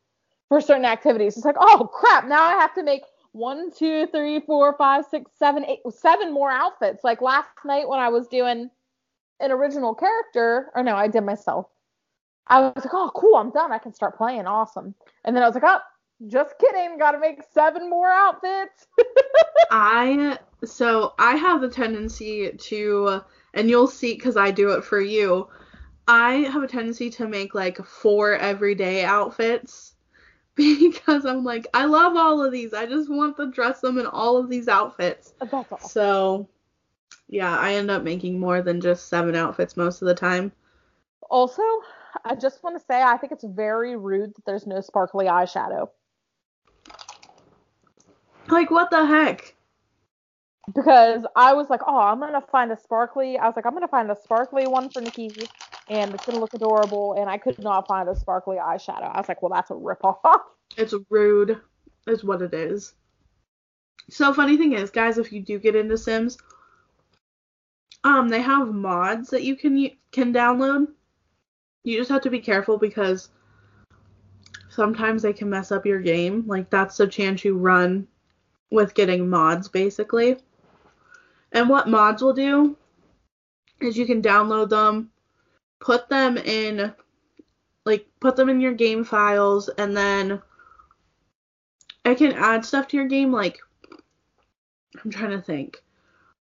for 0.49 0.61
certain 0.61 0.85
activities. 0.85 1.37
It's 1.37 1.45
like, 1.45 1.57
oh 1.59 1.91
crap, 1.93 2.27
now 2.27 2.43
I 2.43 2.53
have 2.53 2.75
to 2.75 2.83
make 2.83 3.03
one, 3.33 3.71
two, 3.71 4.07
three, 4.07 4.41
four, 4.41 4.75
five, 4.79 5.05
six, 5.11 5.31
seven, 5.39 5.65
eight, 5.67 5.81
seven 5.91 6.33
more 6.33 6.51
outfits. 6.51 7.05
Like 7.05 7.21
last 7.21 7.49
night 7.65 7.89
when 7.89 8.01
I 8.01 8.09
was 8.09 8.29
doing 8.29 8.71
an 9.41 9.51
original 9.53 9.95
character, 9.95 10.71
or 10.75 10.83
no, 10.83 10.97
I 10.97 11.09
did 11.09 11.23
myself. 11.23 11.67
I 12.49 12.61
was 12.61 12.85
like, 12.85 12.95
oh, 12.95 13.11
cool, 13.15 13.37
I'm 13.37 13.51
done. 13.51 13.73
I 13.73 13.79
can 13.79 13.93
start 13.93 14.17
playing. 14.17 14.47
Awesome. 14.47 14.95
And 15.25 15.35
then 15.35 15.43
I 15.43 15.47
was 15.47 15.55
like, 15.55 15.65
oh, 15.67 15.81
just 16.29 16.59
kidding. 16.59 16.99
Got 16.99 17.13
to 17.13 17.19
make 17.19 17.41
seven 17.53 17.91
more 17.91 18.11
outfits. 18.11 18.87
I 19.71 20.39
so 20.65 21.15
I 21.19 21.37
have 21.37 21.61
the 21.61 21.69
tendency 21.69 22.51
to, 22.53 23.21
and 23.55 23.69
you'll 23.69 23.89
see 23.89 24.15
because 24.15 24.37
I 24.37 24.51
do 24.51 24.71
it 24.71 24.85
for 24.85 25.01
you. 25.01 25.49
I 26.09 26.35
have 26.53 26.63
a 26.63 26.69
tendency 26.69 27.11
to 27.11 27.27
make 27.27 27.55
like 27.55 27.85
four 27.85 28.37
everyday 28.37 29.05
outfits 29.05 29.95
because 30.55 31.27
I'm 31.27 31.45
like 31.45 31.67
I 31.75 31.85
love 31.85 32.17
all 32.17 32.45
of 32.45 32.53
these. 32.53 32.73
I 32.73 32.87
just 32.87 33.11
want 33.11 33.37
to 33.39 33.51
dress 33.51 33.81
them 33.81 33.99
in 33.99 34.07
all 34.07 34.37
of 34.37 34.49
these 34.49 34.69
outfits. 34.69 35.35
That's 35.41 35.53
all. 35.53 35.79
So 35.81 36.49
yeah, 37.29 37.59
I 37.59 37.75
end 37.75 37.91
up 37.91 38.05
making 38.05 38.39
more 38.39 38.63
than 38.63 38.81
just 38.81 39.09
seven 39.09 39.35
outfits 39.35 39.77
most 39.77 40.01
of 40.01 40.07
the 40.07 40.15
time. 40.15 40.53
Also, 41.29 41.63
I 42.25 42.35
just 42.35 42.63
want 42.63 42.77
to 42.79 42.85
say 42.87 43.03
I 43.03 43.17
think 43.19 43.33
it's 43.33 43.45
very 43.45 43.97
rude 43.97 44.35
that 44.37 44.45
there's 44.47 44.67
no 44.67 44.81
sparkly 44.81 45.27
eyeshadow 45.27 45.89
Like 48.49 48.71
what 48.71 48.91
the 48.91 49.07
heck? 49.07 49.55
because 50.75 51.25
I 51.37 51.55
was 51.55 51.71
like, 51.71 51.81
oh, 51.87 51.99
I'm 51.99 52.21
gonna 52.21 52.43
find 52.53 52.73
a 52.73 52.77
sparkly. 52.79 53.39
I 53.39 53.47
was 53.47 53.57
like, 53.57 53.67
I'm 53.67 53.75
gonna 53.75 53.89
find 53.89 54.11
a 54.11 54.17
sparkly 54.17 54.67
one 54.67 54.91
for 54.91 55.01
Nikki, 55.03 55.31
and 55.89 56.15
it's 56.15 56.25
gonna 56.25 56.41
look 56.41 56.55
adorable. 56.55 57.15
And 57.19 57.31
I 57.31 57.39
could 57.39 57.59
not 57.59 57.89
find 57.89 58.09
a 58.09 58.17
sparkly 58.17 58.57
eyeshadow. 58.57 59.15
I 59.15 59.19
was 59.19 59.29
like, 59.29 59.43
well, 59.43 59.53
that's 59.55 59.71
a 59.71 59.75
ripoff. 59.75 60.19
It's 60.77 60.95
rude, 61.11 61.61
is 62.07 62.25
what 62.25 62.43
it 62.43 62.55
is. 62.55 62.95
So 64.11 64.33
funny 64.35 64.57
thing 64.57 64.73
is, 64.75 64.91
guys, 64.91 65.19
if 65.19 65.33
you 65.33 65.41
do 65.43 65.59
get 65.59 65.77
into 65.77 65.99
Sims, 65.99 66.39
um, 68.05 68.29
they 68.29 68.43
have 68.43 68.69
mods 68.75 69.31
that 69.31 69.45
you 69.45 69.57
can 69.57 69.91
can 70.13 70.33
download. 70.33 70.89
You 71.87 71.97
just 71.97 72.11
have 72.11 72.23
to 72.23 72.31
be 72.31 72.41
careful 72.41 72.79
because 72.79 73.29
sometimes 74.69 75.23
they 75.23 75.33
can 75.33 75.49
mess 75.49 75.71
up 75.71 75.87
your 75.87 76.01
game. 76.01 76.43
Like 76.45 76.69
that's 76.69 76.97
the 76.97 77.07
chance 77.07 77.45
you 77.45 77.57
run 77.57 78.09
with 78.73 78.93
getting 78.93 79.31
mods, 79.31 79.69
basically. 79.69 80.37
And 81.53 81.69
what 81.69 81.89
mods 81.89 82.23
will 82.23 82.33
do 82.33 82.77
is 83.81 83.97
you 83.97 84.05
can 84.05 84.21
download 84.21 84.69
them, 84.69 85.13
put 85.79 86.09
them 86.09 86.37
in 86.39 86.93
like 87.85 88.09
put 88.19 88.35
them 88.35 88.49
in 88.49 88.61
your 88.61 88.75
game 88.75 89.05
files 89.05 89.69
and 89.69 89.97
then 89.97 90.43
it 92.05 92.19
can 92.19 92.33
add 92.33 92.65
stuff 92.65 92.89
to 92.89 92.97
your 92.97 93.07
game 93.07 93.31
like 93.31 93.61
I'm 95.05 95.13
trying 95.13 95.31
to 95.31 95.41
think. 95.41 95.85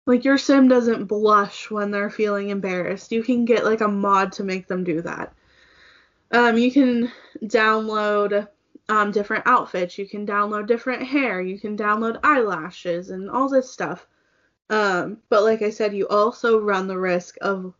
Like 0.06 0.26
your 0.26 0.38
sim 0.38 0.68
doesn't 0.68 1.06
blush 1.06 1.70
when 1.70 1.92
they're 1.92 2.10
feeling 2.10 2.50
embarrassed. 2.50 3.12
You 3.12 3.24
can 3.24 3.46
get 3.46 3.66
like 3.66 3.82
a 3.82 3.88
mod 3.88 4.34
to 4.34 4.44
make 4.44 4.68
them 4.68 4.84
do 4.84 5.02
that. 5.02 5.34
Um 6.32 6.58
you 6.58 6.72
can 6.72 7.12
download 7.44 8.48
um 8.88 9.12
different 9.12 9.46
outfits, 9.46 9.98
you 9.98 10.08
can 10.08 10.26
download 10.26 10.68
different 10.68 11.04
hair, 11.04 11.42
you 11.42 11.60
can 11.60 11.78
download 11.78 12.20
eyelashes 12.24 13.10
and 13.10 13.30
all 13.30 13.50
this 13.50 13.72
stuff. 13.72 14.08
Um 14.70 15.18
but 15.30 15.44
like 15.44 15.62
I 15.62 15.70
said, 15.70 15.94
you 15.94 16.08
also 16.08 16.60
run 16.60 16.88
the 16.88 16.98
risk 16.98 17.36
of 17.42 17.74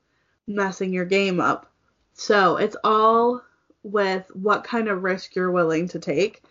messing 0.48 0.94
your 0.94 1.06
game 1.06 1.40
up. 1.40 1.72
So 2.14 2.58
it's 2.58 2.76
all 2.84 3.42
with 3.84 4.30
what 4.34 4.64
kind 4.64 4.88
of 4.90 5.04
risk 5.04 5.36
you're 5.36 5.52
willing 5.52 5.88
to 5.90 6.00
take. 6.00 6.44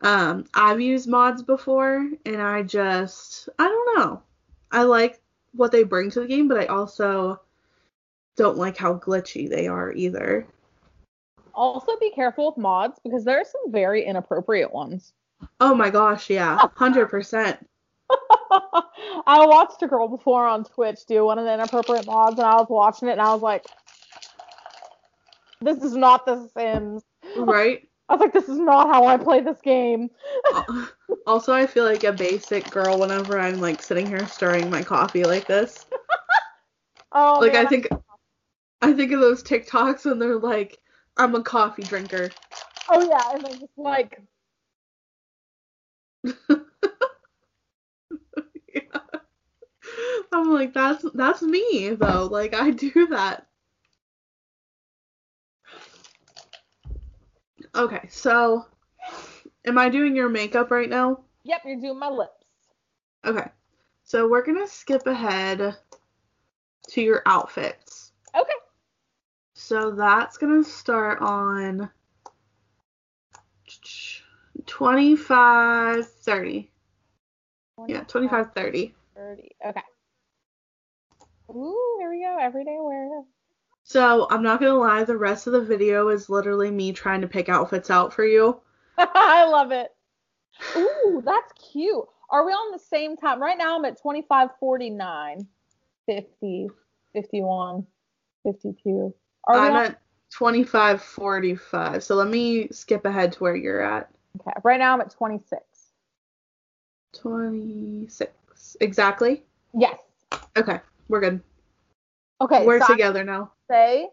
Um, 0.00 0.46
I've 0.52 0.80
used 0.80 1.08
mods 1.08 1.42
before, 1.42 2.08
and 2.24 2.42
I 2.42 2.62
just, 2.62 3.48
I 3.58 3.68
don't 3.68 3.98
know. 3.98 4.22
I 4.76 4.82
like 4.82 5.22
what 5.54 5.72
they 5.72 5.84
bring 5.84 6.10
to 6.10 6.20
the 6.20 6.26
game, 6.26 6.48
but 6.48 6.58
I 6.58 6.66
also 6.66 7.40
don't 8.36 8.58
like 8.58 8.76
how 8.76 8.98
glitchy 8.98 9.48
they 9.48 9.68
are 9.68 9.90
either. 9.90 10.46
also, 11.54 11.96
be 11.98 12.10
careful 12.10 12.48
with 12.48 12.58
mods 12.58 13.00
because 13.02 13.24
there 13.24 13.40
are 13.40 13.44
some 13.44 13.72
very 13.72 14.04
inappropriate 14.04 14.74
ones. 14.74 15.14
Oh 15.60 15.74
my 15.74 15.88
gosh, 15.88 16.28
yeah, 16.28 16.58
100%. 16.76 17.58
I 19.26 19.46
watched 19.46 19.82
a 19.82 19.86
girl 19.86 20.08
before 20.08 20.46
on 20.46 20.62
Twitch 20.64 21.06
do 21.06 21.24
one 21.24 21.38
of 21.38 21.46
the 21.46 21.54
inappropriate 21.54 22.04
mods, 22.04 22.36
and 22.36 22.46
I 22.46 22.56
was 22.56 22.66
watching 22.68 23.08
it, 23.08 23.12
and 23.12 23.22
I 23.22 23.32
was 23.32 23.40
like, 23.40 23.64
"This 25.62 25.82
is 25.82 25.96
not 25.96 26.26
The 26.26 26.50
Sims." 26.54 27.02
Right? 27.34 27.85
I 28.08 28.14
was 28.14 28.20
like, 28.20 28.32
"This 28.32 28.48
is 28.48 28.58
not 28.58 28.88
how 28.88 29.06
I 29.06 29.16
play 29.16 29.40
this 29.40 29.60
game." 29.60 30.10
Also, 31.26 31.52
I 31.52 31.66
feel 31.66 31.84
like 31.84 32.04
a 32.04 32.12
basic 32.12 32.70
girl 32.70 33.00
whenever 33.00 33.36
I'm 33.36 33.60
like 33.60 33.82
sitting 33.82 34.06
here 34.06 34.24
stirring 34.28 34.70
my 34.70 34.82
coffee 34.82 35.24
like 35.24 35.46
this. 35.46 35.84
Oh, 37.12 37.38
like 37.40 37.54
man, 37.54 37.66
I 37.66 37.68
think 37.68 37.88
I 38.82 38.92
think 38.92 39.10
of 39.12 39.20
those 39.20 39.42
TikToks 39.42 40.04
when 40.04 40.18
they're 40.18 40.38
like, 40.38 40.78
I'm 41.16 41.34
a 41.34 41.42
coffee 41.42 41.82
drinker. 41.82 42.30
Oh 42.90 43.08
yeah, 43.08 43.32
and 43.32 43.44
then 43.44 43.52
just 43.58 43.72
like, 43.76 44.20
Yeah. 48.74 49.00
I'm 50.32 50.52
like, 50.52 50.74
that's 50.74 51.04
that's 51.14 51.42
me 51.42 51.90
though. 51.98 52.26
Like 52.30 52.54
I 52.54 52.70
do 52.70 53.06
that. 53.08 53.45
Okay, 57.76 58.08
so 58.08 58.64
am 59.66 59.76
I 59.76 59.90
doing 59.90 60.16
your 60.16 60.30
makeup 60.30 60.70
right 60.70 60.88
now? 60.88 61.24
"Yep, 61.44 61.62
you're 61.66 61.80
doing 61.80 61.98
my 61.98 62.08
lips." 62.08 62.46
Okay. 63.24 63.50
So 64.02 64.28
we're 64.28 64.44
gonna 64.44 64.66
skip 64.66 65.06
ahead 65.06 65.76
to 66.88 67.02
your 67.02 67.22
outfits. 67.26 68.12
Okay. 68.34 68.54
So 69.54 69.90
that's 69.90 70.38
gonna 70.38 70.64
start 70.64 71.20
on 71.20 71.90
25 74.66 76.08
30. 76.08 76.70
Yeah, 77.88 78.04
25 78.04 78.52
30. 78.54 78.94
30. 79.14 79.56
Okay. 79.66 79.82
Ooh, 81.50 81.96
here 81.98 82.10
we 82.10 82.22
go. 82.22 82.38
Everyday 82.40 82.78
wear. 82.80 83.24
So 83.88 84.26
I'm 84.30 84.42
not 84.42 84.58
gonna 84.58 84.74
lie, 84.74 85.04
the 85.04 85.16
rest 85.16 85.46
of 85.46 85.52
the 85.52 85.60
video 85.60 86.08
is 86.08 86.28
literally 86.28 86.72
me 86.72 86.92
trying 86.92 87.20
to 87.20 87.28
pick 87.28 87.48
outfits 87.48 87.88
out 87.88 88.12
for 88.12 88.24
you. 88.24 88.60
I 88.98 89.46
love 89.46 89.70
it. 89.70 89.94
Ooh, 90.76 91.22
that's 91.24 91.52
cute. 91.52 92.04
Are 92.28 92.44
we 92.44 92.50
on 92.50 92.72
the 92.72 92.80
same 92.80 93.16
time? 93.16 93.40
Right 93.40 93.56
now 93.56 93.78
I'm 93.78 93.84
at 93.84 94.02
25, 94.02 94.50
49, 94.58 95.46
50, 96.04 96.68
51, 97.12 97.86
52. 98.42 99.14
Are 99.46 99.56
I'm 99.56 99.76
on? 99.76 99.82
at 99.84 100.00
25 100.32 101.00
45. 101.00 102.02
So 102.02 102.16
let 102.16 102.26
me 102.26 102.66
skip 102.72 103.04
ahead 103.04 103.34
to 103.34 103.38
where 103.38 103.54
you're 103.54 103.82
at. 103.82 104.10
Okay. 104.40 104.50
Right 104.64 104.80
now 104.80 104.94
I'm 104.94 105.00
at 105.00 105.12
26. 105.12 105.62
26. 107.12 108.76
Exactly? 108.80 109.44
Yes. 109.72 110.00
Okay, 110.56 110.80
we're 111.06 111.20
good. 111.20 111.40
Okay. 112.40 112.66
we're 112.66 112.80
so 112.80 112.88
together 112.88 113.22
now. 113.22 113.52
Say 113.70 114.08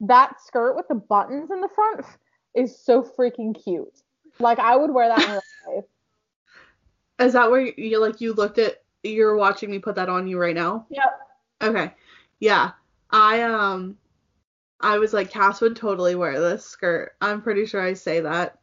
that 0.00 0.40
skirt 0.40 0.76
with 0.76 0.88
the 0.88 0.94
buttons 0.94 1.50
in 1.50 1.60
the 1.60 1.68
front 1.68 2.04
is 2.54 2.78
so 2.78 3.02
freaking 3.02 3.54
cute. 3.62 4.02
Like 4.38 4.58
I 4.58 4.76
would 4.76 4.92
wear 4.92 5.08
that 5.08 5.24
in 5.24 5.30
real 5.30 5.42
life. 5.76 5.84
Is 7.18 7.32
that 7.34 7.50
where 7.50 7.60
you 7.60 8.00
like 8.00 8.20
you 8.20 8.32
looked 8.32 8.58
at 8.58 8.82
you're 9.02 9.36
watching 9.36 9.70
me 9.70 9.78
put 9.78 9.96
that 9.96 10.08
on 10.08 10.26
you 10.26 10.38
right 10.38 10.54
now? 10.54 10.86
Yep. 10.90 11.20
Okay. 11.62 11.92
Yeah. 12.38 12.72
I 13.10 13.42
um 13.42 13.96
I 14.80 14.98
was 14.98 15.12
like 15.12 15.30
Cass 15.30 15.60
would 15.60 15.76
totally 15.76 16.14
wear 16.14 16.40
this 16.40 16.64
skirt. 16.64 17.12
I'm 17.20 17.42
pretty 17.42 17.66
sure 17.66 17.82
I 17.82 17.92
say 17.94 18.20
that. 18.20 18.59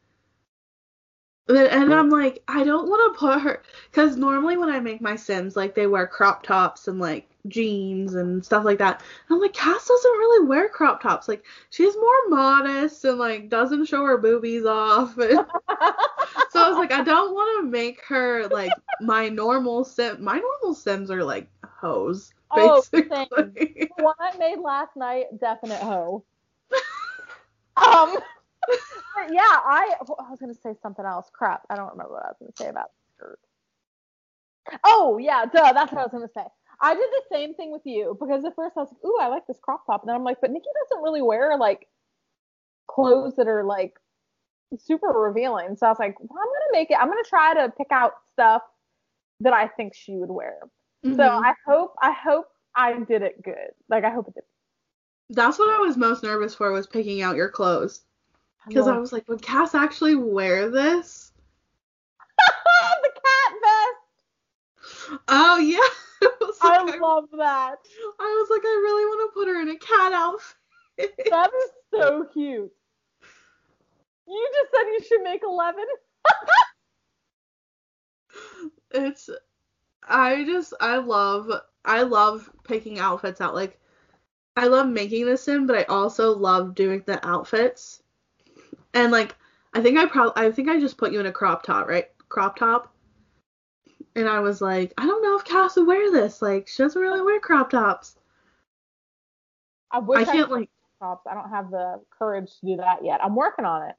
And, 1.49 1.57
and 1.57 1.93
I'm 1.93 2.09
like, 2.09 2.43
I 2.47 2.63
don't 2.63 2.89
want 2.89 3.13
to 3.13 3.19
put 3.19 3.41
her 3.41 3.63
cuz 3.91 4.17
normally 4.17 4.57
when 4.57 4.69
I 4.69 4.79
make 4.79 5.01
my 5.01 5.15
Sims 5.15 5.55
like 5.55 5.75
they 5.75 5.87
wear 5.87 6.07
crop 6.07 6.43
tops 6.43 6.87
and 6.87 6.99
like 6.99 7.29
jeans 7.47 8.15
and 8.15 8.43
stuff 8.45 8.65
like 8.65 8.79
that. 8.79 9.01
And 9.29 9.35
I'm 9.35 9.41
like 9.41 9.53
Cass 9.53 9.87
doesn't 9.87 10.11
really 10.11 10.47
wear 10.47 10.69
crop 10.69 11.01
tops. 11.01 11.27
Like 11.27 11.45
she's 11.69 11.95
more 11.95 12.29
modest 12.29 13.05
and 13.05 13.17
like 13.17 13.49
doesn't 13.49 13.85
show 13.85 14.03
her 14.03 14.17
boobies 14.17 14.65
off. 14.65 15.15
so 15.15 15.25
I 15.29 16.69
was 16.69 16.77
like 16.77 16.91
I 16.91 17.03
don't 17.03 17.33
want 17.33 17.65
to 17.65 17.71
make 17.71 18.03
her 18.05 18.47
like 18.47 18.73
my 19.01 19.29
normal 19.29 19.83
sim. 19.83 20.23
My 20.23 20.39
normal 20.39 20.73
Sims 20.73 21.09
are 21.09 21.23
like 21.23 21.49
hoes 21.63 22.33
Basically. 22.55 23.07
Oh, 23.11 23.43
basically. 23.43 23.91
The 23.97 24.03
one 24.03 24.15
I 24.19 24.37
made 24.37 24.59
last 24.59 24.95
night, 24.95 25.25
definite 25.39 25.81
hoe. 25.81 26.23
um, 27.77 28.17
but 28.67 29.33
yeah, 29.33 29.41
I 29.41 29.95
I 29.99 30.29
was 30.29 30.39
gonna 30.39 30.53
say 30.53 30.75
something 30.81 31.05
else. 31.05 31.29
Crap, 31.33 31.63
I 31.69 31.75
don't 31.75 31.91
remember 31.91 32.13
what 32.13 32.25
I 32.25 32.29
was 32.29 32.37
gonna 32.39 32.51
say 32.57 32.67
about. 32.69 32.91
skirt. 33.15 33.39
Oh 34.83 35.17
yeah, 35.17 35.45
duh. 35.45 35.73
That's 35.73 35.91
what 35.91 36.01
I 36.01 36.03
was 36.03 36.11
gonna 36.11 36.27
say. 36.33 36.45
I 36.79 36.93
did 36.93 37.09
the 37.09 37.35
same 37.35 37.53
thing 37.55 37.71
with 37.71 37.81
you 37.85 38.15
because 38.19 38.45
at 38.45 38.55
first 38.55 38.77
I 38.77 38.81
was 38.81 38.89
like, 38.91 39.05
"Ooh, 39.05 39.17
I 39.19 39.27
like 39.27 39.47
this 39.47 39.59
crop 39.59 39.85
top," 39.85 40.01
and 40.01 40.09
then 40.09 40.15
I'm 40.15 40.23
like, 40.23 40.41
"But 40.41 40.51
Nikki 40.51 40.67
doesn't 40.83 41.03
really 41.03 41.21
wear 41.21 41.57
like 41.57 41.87
clothes 42.87 43.35
that 43.37 43.47
are 43.47 43.63
like 43.63 43.99
super 44.77 45.07
revealing." 45.07 45.75
So 45.75 45.87
I 45.87 45.89
was 45.89 45.99
like, 45.99 46.19
well, 46.19 46.39
"I'm 46.39 46.47
gonna 46.47 46.71
make 46.73 46.91
it. 46.91 46.97
I'm 46.99 47.07
gonna 47.07 47.23
try 47.23 47.53
to 47.55 47.73
pick 47.77 47.87
out 47.91 48.13
stuff 48.33 48.61
that 49.39 49.53
I 49.53 49.67
think 49.67 49.93
she 49.95 50.15
would 50.17 50.29
wear." 50.29 50.59
Mm-hmm. 51.05 51.15
So 51.15 51.23
I 51.23 51.53
hope 51.65 51.95
I 52.01 52.11
hope 52.11 52.47
I 52.75 52.99
did 52.99 53.21
it 53.23 53.41
good. 53.41 53.71
Like 53.89 54.03
I 54.03 54.11
hope 54.11 54.27
it 54.27 54.35
did. 54.35 54.43
That's 55.29 55.59
what 55.59 55.69
I 55.69 55.79
was 55.79 55.97
most 55.97 56.23
nervous 56.23 56.55
for 56.55 56.71
was 56.71 56.87
picking 56.87 57.21
out 57.21 57.35
your 57.35 57.49
clothes. 57.49 58.01
Because 58.67 58.87
I 58.87 58.97
was 58.97 59.13
like, 59.13 59.27
would 59.27 59.41
Cass 59.41 59.75
actually 59.75 60.15
wear 60.15 60.69
this? 60.69 61.31
the 63.03 63.11
cat 63.13 63.53
vest. 63.63 64.07
Oh 65.27 65.57
yeah. 65.57 65.79
I, 66.61 66.83
like, 66.83 66.95
I 66.95 66.97
love 66.97 67.29
that. 67.37 67.75
I 68.19 68.23
was 68.23 68.49
like, 68.49 68.63
I 68.63 68.81
really 68.83 69.05
want 69.05 69.31
to 69.31 69.39
put 69.39 69.47
her 69.47 69.61
in 69.61 69.69
a 69.69 69.77
cat 69.77 70.13
outfit. 70.13 70.55
that 71.29 71.51
is 71.53 71.71
so 71.93 72.25
cute. 72.33 72.71
You 74.27 74.49
just 74.53 74.71
said 74.73 74.87
you 74.87 74.99
should 75.07 75.21
make 75.23 75.43
eleven. 75.43 75.85
it's 78.91 79.29
I 80.07 80.43
just 80.43 80.73
I 80.81 80.97
love 80.97 81.49
I 81.85 82.01
love 82.01 82.49
picking 82.63 82.99
outfits 82.99 83.39
out. 83.39 83.55
Like 83.55 83.79
I 84.55 84.67
love 84.67 84.87
making 84.87 85.25
the 85.25 85.37
sim, 85.37 85.67
but 85.67 85.77
I 85.77 85.83
also 85.83 86.35
love 86.35 86.75
doing 86.75 87.03
the 87.05 87.25
outfits. 87.25 88.01
And 88.97 89.11
like 89.11 89.35
I 89.75 89.81
think 89.81 89.99
I 89.99 90.07
probably 90.07 90.43
I 90.43 90.51
think 90.51 90.69
I 90.69 90.79
just 90.79 90.97
put 90.97 91.11
you 91.11 91.19
in 91.19 91.27
a 91.27 91.31
crop 91.31 91.61
top, 91.61 91.87
right? 91.87 92.09
Crop 92.29 92.57
top. 92.57 92.91
And 94.15 94.27
I 94.27 94.39
was 94.39 94.59
like, 94.59 94.91
I 94.97 95.05
don't 95.05 95.21
know 95.21 95.37
if 95.37 95.45
Cass 95.45 95.75
would 95.75 95.85
wear 95.85 96.11
this. 96.11 96.41
Like 96.41 96.67
she 96.67 96.81
doesn't 96.81 96.99
really 96.99 97.21
wear 97.21 97.39
crop 97.39 97.69
tops. 97.69 98.15
I 99.91 99.99
wish 99.99 100.27
I 100.27 100.31
can't 100.31 100.49
I 100.49 100.53
like 100.53 100.69
tops. 100.99 101.27
I 101.29 101.35
don't 101.35 101.49
have 101.51 101.69
the 101.69 102.01
courage 102.09 102.49
to 102.59 102.65
do 102.65 102.77
that 102.77 103.05
yet. 103.05 103.23
I'm 103.23 103.35
working 103.35 103.65
on 103.65 103.87
it. 103.87 103.95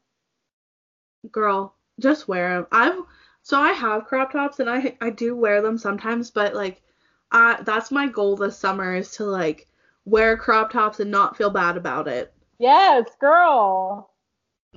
Girl, 1.30 1.76
just 2.00 2.26
wear 2.26 2.56
them. 2.56 2.66
I've 2.72 2.98
so 3.42 3.60
I 3.60 3.70
have 3.74 4.06
crop 4.06 4.32
tops 4.32 4.58
and 4.58 4.68
I 4.68 4.96
I 5.00 5.10
do 5.10 5.36
wear 5.36 5.62
them 5.62 5.78
sometimes, 5.78 6.32
but 6.32 6.54
like 6.54 6.82
I 7.30 7.62
that's 7.62 7.92
my 7.92 8.08
goal 8.08 8.34
this 8.34 8.58
summer 8.58 8.96
is 8.96 9.12
to 9.12 9.24
like 9.24 9.68
wear 10.04 10.36
crop 10.36 10.72
tops 10.72 10.98
and 10.98 11.12
not 11.12 11.36
feel 11.36 11.50
bad 11.50 11.76
about 11.76 12.08
it. 12.08 12.34
Yes, 12.58 13.06
girl. 13.20 14.10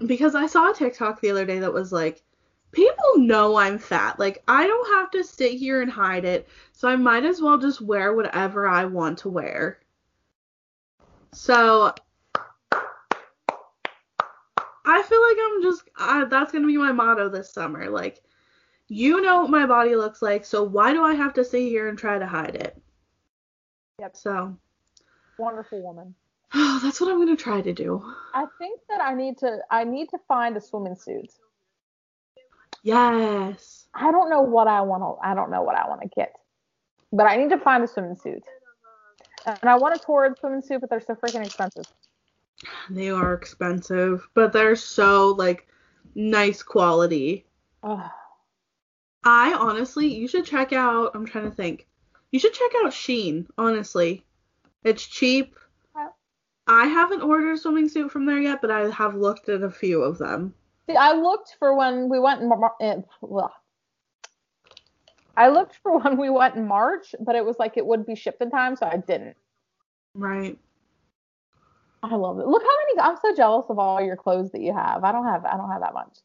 Because 0.06 0.36
I 0.36 0.48
saw 0.48 0.72
a 0.72 0.74
TikTok 0.74 1.22
the 1.22 1.32
other 1.32 1.46
day 1.46 1.60
that 1.60 1.74
was 1.74 1.92
like 1.92 2.24
people 2.72 3.18
know 3.18 3.58
I'm 3.58 3.78
fat. 3.78 4.20
Like 4.20 4.44
I 4.48 4.66
don't 4.68 4.96
have 4.96 5.12
to 5.12 5.24
sit 5.24 5.54
here 5.54 5.82
and 5.82 5.92
hide 5.92 6.26
it. 6.26 6.48
So 6.72 6.88
I 6.88 6.96
might 6.96 7.26
as 7.26 7.42
well 7.42 7.58
just 7.58 7.82
wear 7.82 8.14
whatever 8.14 8.68
I 8.68 8.86
want 8.86 9.20
to 9.20 9.30
wear. 9.30 9.80
So 11.34 11.94
I 14.86 15.02
feel 15.04 15.22
like 15.22 15.38
I'm 15.40 15.62
just 15.62 15.84
I, 15.96 16.26
that's 16.26 16.52
going 16.52 16.64
to 16.64 16.68
be 16.68 16.78
my 16.78 16.92
motto 16.92 17.30
this 17.30 17.52
summer. 17.52 17.90
Like 17.90 18.22
you 18.88 19.22
know 19.22 19.42
what 19.42 19.50
my 19.50 19.66
body 19.66 19.96
looks 19.96 20.22
like, 20.22 20.44
so 20.44 20.64
why 20.64 20.92
do 20.92 21.02
I 21.04 21.14
have 21.14 21.34
to 21.36 21.46
sit 21.46 21.62
here 21.62 21.88
and 21.88 21.98
try 21.98 22.20
to 22.20 22.26
hide 22.26 22.56
it? 22.56 22.82
Yep. 24.00 24.18
So 24.18 24.58
wonderful 25.38 25.82
woman. 25.82 26.14
Oh, 26.54 26.80
that's 26.84 27.00
what 27.02 27.10
I'm 27.10 27.20
gonna 27.20 27.36
try 27.36 27.62
to 27.62 27.74
do. 27.74 28.04
I 28.34 28.46
think 28.58 28.80
that 28.90 29.02
I 29.02 29.14
need 29.14 29.38
to 29.40 29.60
I 29.70 29.84
need 29.84 30.10
to 30.10 30.18
find 30.28 30.56
a 30.58 30.62
swimming 30.62 30.96
suit. 30.96 31.32
Yes. 32.84 33.88
I 33.94 34.12
don't 34.12 34.30
know 34.30 34.42
what 34.42 34.68
I 34.68 34.82
want 34.82 35.04
to 35.04 35.28
I 35.28 35.36
don't 35.36 35.52
know 35.52 35.62
what 35.62 35.76
I 35.76 35.88
want 35.88 36.02
to 36.02 36.10
get. 36.16 36.34
But 37.14 37.28
I 37.28 37.36
need 37.38 37.50
to 37.50 37.58
find 37.58 37.84
a 37.84 37.88
swimming 37.88 38.16
suit. 38.16 38.44
And 39.46 39.70
I 39.70 39.76
want 39.76 39.96
a 39.96 40.00
torrid 40.00 40.38
swimming 40.40 40.62
suit, 40.62 40.82
but 40.82 40.90
they're 40.90 41.02
so 41.02 41.16
freaking 41.16 41.46
expensive. 41.46 41.86
They 42.90 43.10
are 43.10 43.34
expensive, 43.34 44.28
but 44.34 44.54
they're 44.54 44.76
so 44.76 45.30
like 45.30 45.68
nice 46.16 46.64
quality. 46.64 47.46
Ugh. 47.84 48.10
I 49.24 49.54
honestly, 49.54 50.14
you 50.14 50.28
should 50.28 50.46
check 50.46 50.74
out. 50.74 51.12
I'm 51.14 51.26
trying 51.26 51.50
to 51.50 51.56
think. 51.56 51.88
You 52.32 52.40
should 52.40 52.54
check 52.54 52.72
out 52.84 52.92
Shein. 52.92 53.48
Honestly, 53.58 54.26
it's 54.84 55.06
cheap. 55.06 55.58
I 56.72 56.86
haven't 56.86 57.22
ordered 57.22 57.52
a 57.52 57.58
swimming 57.58 57.90
suit 57.90 58.12
from 58.14 58.26
there 58.26 58.40
yet, 58.40 58.62
but 58.62 58.72
I 58.72 58.90
have 58.92 59.16
looked 59.16 59.50
at 59.50 59.62
a 59.62 59.70
few 59.70 60.02
of 60.02 60.18
them. 60.18 60.54
See, 60.90 60.96
I 60.96 61.12
looked 61.12 61.58
for 61.60 61.76
when 61.76 62.08
we 62.08 62.18
went 62.18 62.42
in. 62.80 63.04
Well, 63.20 63.54
I 65.36 65.50
looked 65.50 65.80
for 65.84 65.98
when 66.02 66.18
we 66.18 66.30
went 66.30 66.56
in 66.56 66.66
March, 66.66 67.14
but 67.20 67.36
it 67.36 67.44
was 67.44 67.60
like 67.60 67.76
it 67.76 67.86
would 67.86 68.06
be 68.06 68.16
shipped 68.16 68.42
in 68.42 68.50
time, 68.50 68.78
so 68.78 68.86
I 68.86 68.98
didn't. 68.98 69.36
Right. 70.14 70.58
I 72.04 72.16
love 72.16 72.40
it. 72.40 72.48
Look 72.48 72.64
how 72.64 72.70
many. 72.70 73.02
I'm 73.02 73.18
so 73.22 73.36
jealous 73.36 73.66
of 73.70 73.78
all 73.78 74.02
your 74.02 74.16
clothes 74.16 74.52
that 74.54 74.62
you 74.62 74.74
have. 74.74 75.04
I 75.04 75.12
don't 75.12 75.26
have. 75.26 75.44
I 75.44 75.58
don't 75.58 75.70
have 75.70 75.82
that 75.82 75.94
much. 75.94 76.20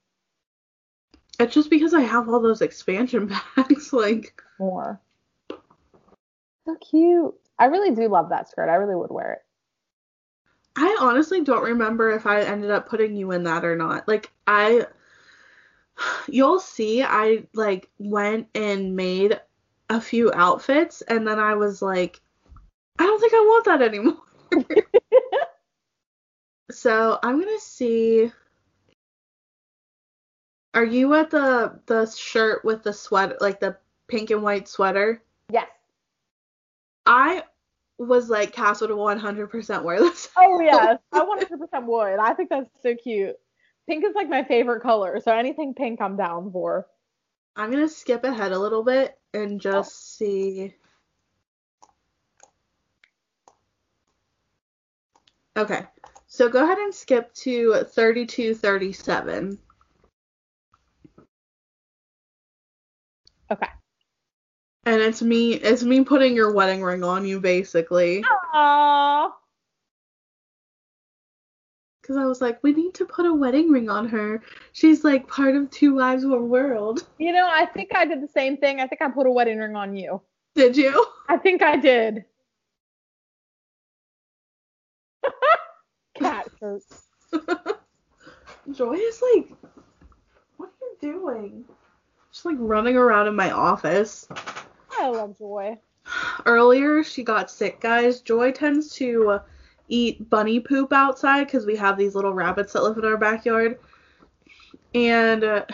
It's 1.41 1.55
just 1.55 1.71
because 1.71 1.93
I 1.93 2.03
have 2.03 2.29
all 2.29 2.41
those 2.41 2.63
expansion 2.63 3.29
packs, 3.57 3.93
like 3.93 4.41
more. 4.61 5.01
So 5.51 6.77
cute. 6.89 7.35
I 7.59 7.65
really 7.65 7.95
do 7.97 8.09
love 8.09 8.29
that 8.29 8.49
skirt. 8.49 8.71
I 8.71 8.77
really 8.77 8.95
would 8.95 9.11
wear 9.11 9.33
it. 9.33 9.46
I 10.77 10.97
honestly 11.01 11.43
don't 11.43 11.65
remember 11.65 12.11
if 12.11 12.27
I 12.27 12.43
ended 12.43 12.71
up 12.71 12.89
putting 12.89 13.17
you 13.17 13.33
in 13.33 13.45
that 13.45 13.65
or 13.65 13.77
not. 13.77 14.07
Like 14.07 14.31
I 14.47 14.87
you'll 16.29 16.61
see 16.61 17.03
I 17.03 17.45
like 17.55 17.89
went 17.99 18.49
and 18.55 18.95
made 18.95 19.41
a 19.89 20.01
few 20.01 20.33
outfits 20.33 21.01
and 21.03 21.27
then 21.27 21.39
I 21.39 21.55
was 21.55 21.81
like 21.81 22.21
I 22.99 23.05
don't 23.05 23.21
think 23.21 23.33
I 23.35 23.41
want 23.41 23.65
that 23.67 23.83
anymore. 23.83 24.17
so, 26.71 27.19
I'm 27.23 27.41
going 27.41 27.55
to 27.55 27.61
see 27.61 28.33
Are 30.75 30.85
you 30.85 31.15
at 31.15 31.31
the 31.31 31.81
the 31.87 32.07
shirt 32.07 32.65
with 32.65 32.83
the 32.83 32.93
sweater 32.93 33.37
like 33.41 33.61
the 33.61 33.77
pink 34.09 34.31
and 34.31 34.43
white 34.43 34.69
sweater? 34.69 35.23
Yes. 35.51 35.69
I 37.07 37.45
was 37.99 38.29
like 38.29 38.53
Cass 38.53 38.81
would 38.81 38.91
100% 38.91 39.83
wear 39.83 40.01
this. 40.01 40.29
Oh 40.37 40.61
yes, 40.65 40.99
I 41.13 41.25
100% 41.25 41.87
would. 41.87 42.19
I 42.19 42.35
think 42.35 42.51
that's 42.51 42.71
so 42.83 42.95
cute. 42.95 43.37
Pink 43.89 44.05
is 44.05 44.15
like 44.15 44.29
my 44.29 44.45
favorite 44.45 44.83
color, 44.83 45.21
so 45.21 45.33
anything 45.33 45.75
pink 45.75 46.01
I'm 46.01 46.17
down 46.17 46.51
for. 46.51 46.87
I'm 47.55 47.71
gonna 47.71 47.89
skip 47.89 48.25
ahead 48.25 48.53
a 48.53 48.59
little 48.59 48.83
bit 48.83 49.19
and 49.33 49.61
just 49.61 50.17
see. 50.17 50.75
Okay, 55.57 55.85
so 56.27 56.51
go 56.51 56.65
ahead 56.65 56.79
and 56.79 56.95
skip 56.95 57.33
to 57.35 57.85
3237. 57.85 59.59
Okay. 63.51 63.69
And 64.87 65.03
it's 65.03 65.21
me 65.21 65.55
it's 65.55 65.83
me 65.83 66.05
putting 66.05 66.35
your 66.35 66.53
wedding 66.53 66.81
ring 66.81 67.03
on 67.03 67.27
you 67.27 67.41
basically. 67.41 68.25
Aww. 68.55 69.33
Cause 72.07 72.17
I 72.17 72.25
was 72.25 72.41
like, 72.41 72.63
we 72.63 72.73
need 72.73 72.95
to 72.95 73.05
put 73.05 73.27
a 73.27 73.35
wedding 73.35 73.73
ring 73.73 73.91
on 73.91 74.09
her. 74.09 74.41
She's 74.71 75.03
like 75.03 75.27
part 75.27 75.57
of 75.57 75.69
Two 75.71 75.97
Lives 75.97 76.25
One 76.25 76.49
World. 76.49 77.05
You 77.19 77.33
know, 77.33 77.49
I 77.51 77.67
think 77.67 77.97
I 77.97 78.07
did 78.07 78.23
the 78.23 78.29
same 78.29 78.57
thing. 78.59 78.81
I 78.81 78.87
think 78.87 79.03
I 79.03 79.11
put 79.11 79.27
a 79.27 79.31
wedding 79.31 79.59
ring 79.59 79.75
on 79.75 79.97
you. 79.97 80.23
Did 80.55 80.77
you? 80.77 81.05
I 81.29 81.37
think 81.37 81.63
I 81.63 81.77
did. 81.77 82.25
Cat 86.15 86.47
shirt. 86.61 86.83
Joy 88.73 88.93
is 88.93 89.23
like, 89.35 89.51
what 90.59 90.69
are 90.69 90.73
you 90.81 90.97
doing? 91.01 91.65
She's 92.31 92.45
like 92.45 92.57
running 92.61 92.97
around 92.97 93.27
in 93.27 93.35
my 93.35 93.51
office. 93.51 94.29
I 94.99 95.09
love 95.09 95.39
Joy. 95.39 95.79
Earlier, 96.45 97.03
she 97.03 97.23
got 97.25 97.51
sick, 97.51 97.81
guys. 97.81 98.21
Joy 98.21 98.53
tends 98.53 98.95
to 98.97 99.41
eat 99.89 100.29
bunny 100.31 100.61
poop 100.61 100.93
outside 100.93 101.45
because 101.45 101.67
we 101.67 101.77
have 101.77 101.97
these 101.97 102.15
little 102.15 102.33
rabbits 102.33 102.73
that 102.73 102.83
live 102.83 102.99
in 102.99 103.05
our 103.05 103.17
backyard. 103.17 103.79
And 104.95 105.45
uh, 105.45 105.65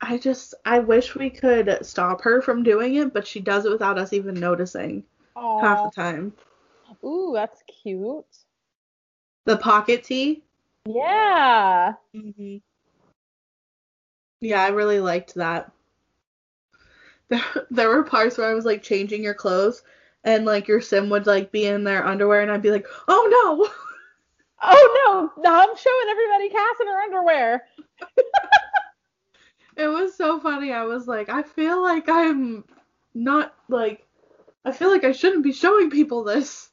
I 0.00 0.18
just, 0.18 0.54
I 0.64 0.78
wish 0.78 1.14
we 1.14 1.30
could 1.30 1.78
stop 1.82 2.22
her 2.22 2.40
from 2.42 2.62
doing 2.62 2.96
it, 2.96 3.12
but 3.12 3.26
she 3.26 3.40
does 3.40 3.64
it 3.64 3.72
without 3.72 3.98
us 3.98 4.12
even 4.12 4.34
noticing 4.34 5.04
Aww. 5.36 5.60
half 5.60 5.82
the 5.84 5.90
time. 5.90 6.32
Ooh, 7.04 7.32
that's 7.34 7.62
cute. 7.82 8.24
The 9.44 9.56
pocket 9.56 10.04
tee? 10.04 10.42
Yeah. 10.86 11.94
Mm-hmm. 12.14 12.56
Yeah, 14.40 14.62
I 14.62 14.68
really 14.68 15.00
liked 15.00 15.34
that. 15.34 15.70
There, 17.30 17.66
there 17.70 17.88
were 17.88 18.02
parts 18.04 18.36
where 18.36 18.48
I 18.50 18.54
was 18.54 18.64
like 18.66 18.82
changing 18.82 19.22
your 19.24 19.34
clothes 19.34 19.82
and 20.24 20.44
like 20.44 20.68
your 20.68 20.80
sim 20.80 21.08
would 21.10 21.26
like 21.26 21.50
be 21.52 21.64
in 21.66 21.82
their 21.84 22.06
underwear 22.06 22.42
and 22.42 22.50
I'd 22.50 22.62
be 22.62 22.70
like, 22.70 22.86
oh 23.08 23.28
no. 23.30 23.68
Oh 24.66 25.30
no, 25.36 25.42
now 25.42 25.60
I'm 25.60 25.76
showing 25.76 26.06
everybody 26.10 26.48
Cass 26.48 26.76
in 26.80 26.86
her 26.86 27.00
underwear. 27.02 27.62
It 29.76 29.88
was 29.88 30.16
so 30.16 30.38
funny. 30.40 30.72
I 30.72 30.84
was 30.84 31.06
like, 31.08 31.28
I 31.28 31.42
feel 31.42 31.82
like 31.82 32.08
I'm 32.08 32.64
not 33.12 33.54
like 33.68 34.06
I 34.64 34.70
feel 34.72 34.88
like 34.90 35.02
I 35.04 35.12
shouldn't 35.12 35.42
be 35.42 35.52
showing 35.52 35.90
people 35.90 36.22
this. 36.24 36.70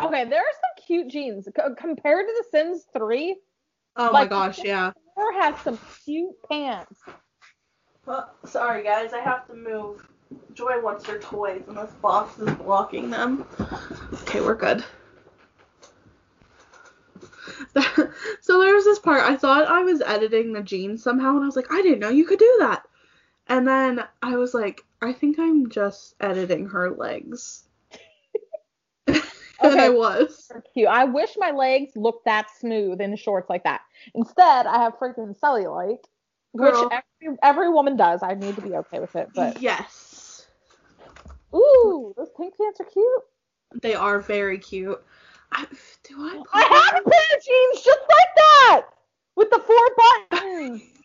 Okay, 0.00 0.24
there 0.26 0.40
are 0.40 0.52
some 0.52 0.84
cute 0.86 1.08
jeans 1.08 1.46
C- 1.46 1.52
compared 1.76 2.26
to 2.26 2.32
The 2.32 2.44
Sims 2.58 2.84
3. 2.96 3.36
Oh 3.96 4.10
Like- 4.12 4.12
my 4.12 4.26
gosh, 4.26 4.60
yeah. 4.62 4.92
4 5.16 5.32
has 5.40 5.58
some 5.62 5.78
cute 6.04 6.34
pants. 6.48 7.00
Well, 8.08 8.32
sorry 8.46 8.82
guys, 8.84 9.12
I 9.12 9.18
have 9.18 9.46
to 9.48 9.54
move. 9.54 10.08
Joy 10.54 10.80
wants 10.80 11.04
her 11.04 11.18
toys 11.18 11.64
and 11.68 11.76
this 11.76 11.90
box 12.00 12.38
is 12.38 12.50
blocking 12.54 13.10
them. 13.10 13.46
Okay, 14.22 14.40
we're 14.40 14.54
good. 14.54 14.82
so 18.40 18.60
there 18.60 18.74
was 18.74 18.86
this 18.86 18.98
part 18.98 19.20
I 19.20 19.36
thought 19.36 19.68
I 19.68 19.82
was 19.82 20.00
editing 20.00 20.54
the 20.54 20.62
jeans 20.62 21.02
somehow 21.02 21.34
and 21.34 21.42
I 21.42 21.46
was 21.46 21.54
like, 21.54 21.70
I 21.70 21.82
didn't 21.82 21.98
know 21.98 22.08
you 22.08 22.24
could 22.24 22.38
do 22.38 22.56
that. 22.60 22.84
And 23.46 23.68
then 23.68 24.02
I 24.22 24.36
was 24.36 24.54
like, 24.54 24.86
I 25.02 25.12
think 25.12 25.38
I'm 25.38 25.68
just 25.68 26.14
editing 26.18 26.64
her 26.68 26.88
legs. 26.88 27.68
and 29.06 29.20
Okay. 29.62 29.84
I 29.84 29.90
was. 29.90 30.50
Cute. 30.72 30.88
I 30.88 31.04
wish 31.04 31.36
my 31.36 31.50
legs 31.50 31.92
looked 31.94 32.24
that 32.24 32.46
smooth 32.58 33.02
in 33.02 33.16
shorts 33.16 33.50
like 33.50 33.64
that. 33.64 33.82
Instead, 34.14 34.66
I 34.66 34.78
have 34.82 34.98
freaking 34.98 35.38
cellulite, 35.38 36.04
Girl. 36.56 36.88
which 36.88 37.02
every, 37.22 37.38
every 37.42 37.68
woman 37.70 37.96
does. 37.96 38.22
I 38.22 38.34
need 38.34 38.56
to 38.56 38.62
be 38.62 38.74
okay 38.76 39.00
with 39.00 39.14
it. 39.16 39.28
But 39.34 39.60
Yes. 39.60 40.46
ooh, 41.54 42.14
those 42.16 42.30
pink 42.36 42.56
pants 42.56 42.80
are 42.80 42.84
cute. 42.84 43.22
They 43.82 43.94
are 43.94 44.20
very 44.20 44.58
cute. 44.58 45.02
I, 45.52 45.66
do 46.04 46.14
I 46.18 46.42
I 46.52 46.62
have 46.62 47.00
a 47.00 47.08
pair 47.08 47.36
of 47.36 47.44
jeans 47.44 47.84
just 47.84 48.00
like 48.00 48.34
that 48.36 48.82
with 49.36 49.50
the 49.50 49.58
four 49.58 50.30
buttons. 50.30 50.82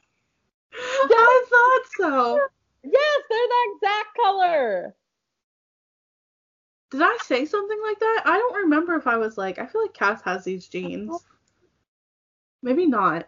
I 0.75 1.45
thought 1.49 1.91
so. 1.97 2.39
yes, 2.83 3.21
they're 3.29 3.39
the 3.39 3.75
exact 3.75 4.15
color. 4.15 4.95
Did 6.91 7.01
I 7.01 7.17
say 7.21 7.45
something 7.45 7.79
like 7.85 7.99
that? 7.99 8.23
I 8.25 8.37
don't 8.37 8.63
remember 8.63 8.95
if 8.95 9.07
I 9.07 9.17
was 9.17 9.37
like, 9.37 9.59
I 9.59 9.65
feel 9.65 9.81
like 9.81 9.93
Cass 9.93 10.21
has 10.23 10.43
these 10.43 10.67
jeans. 10.67 11.09
Uh-huh. 11.09 11.19
Maybe 12.61 12.85
not. 12.85 13.27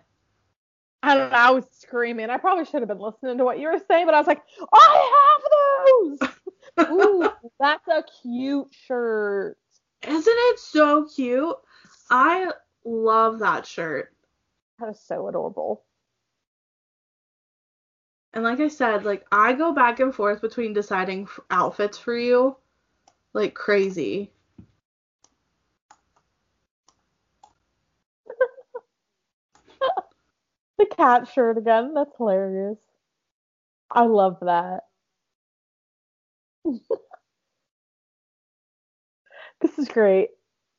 I 1.06 1.16
don't 1.16 1.32
know. 1.32 1.38
I 1.38 1.51
was 1.51 1.66
screaming. 1.72 2.30
I 2.30 2.38
probably 2.38 2.66
should 2.66 2.82
have 2.82 2.88
been 2.88 2.99
listening 2.99 3.38
to 3.38 3.45
what 3.45 3.60
you 3.60 3.68
were 3.68 3.80
saying, 3.88 4.06
but 4.06 4.16
I 4.16 4.20
was 4.20 4.28
like, 4.28 4.41
I 4.74 6.18
have 6.20 6.30
those. 6.80 6.89
Ooh, 6.91 7.30
that's 7.60 7.88
a 7.88 8.03
cute 8.22 8.68
shirt. 8.72 9.58
Isn't 10.08 10.26
it 10.28 10.60
so 10.60 11.06
cute? 11.06 11.56
I 12.10 12.51
love 12.84 13.39
that 13.39 13.66
shirt. 13.66 14.14
That 14.80 14.89
is 14.89 14.99
so 14.99 15.28
adorable. 15.28 15.84
And 18.34 18.43
like 18.43 18.60
I 18.60 18.68
said, 18.68 19.06
like 19.06 19.26
I 19.32 19.53
go 19.53 19.74
back 19.74 19.99
and 19.99 20.14
forth 20.14 20.41
between 20.41 20.74
deciding 20.74 21.24
f- 21.24 21.39
outfits 21.49 21.97
for 21.97 22.18
you 22.18 22.58
like 23.36 23.53
crazy. 23.53 24.32
The 30.78 30.86
cat 30.88 31.28
shirt 31.28 31.57
again. 31.57 31.93
That's 31.93 32.15
hilarious. 32.17 32.80
I 33.91 34.03
love 34.05 34.38
that. 34.41 34.82
this 39.61 39.80
is 39.80 39.88
great. 39.89 40.30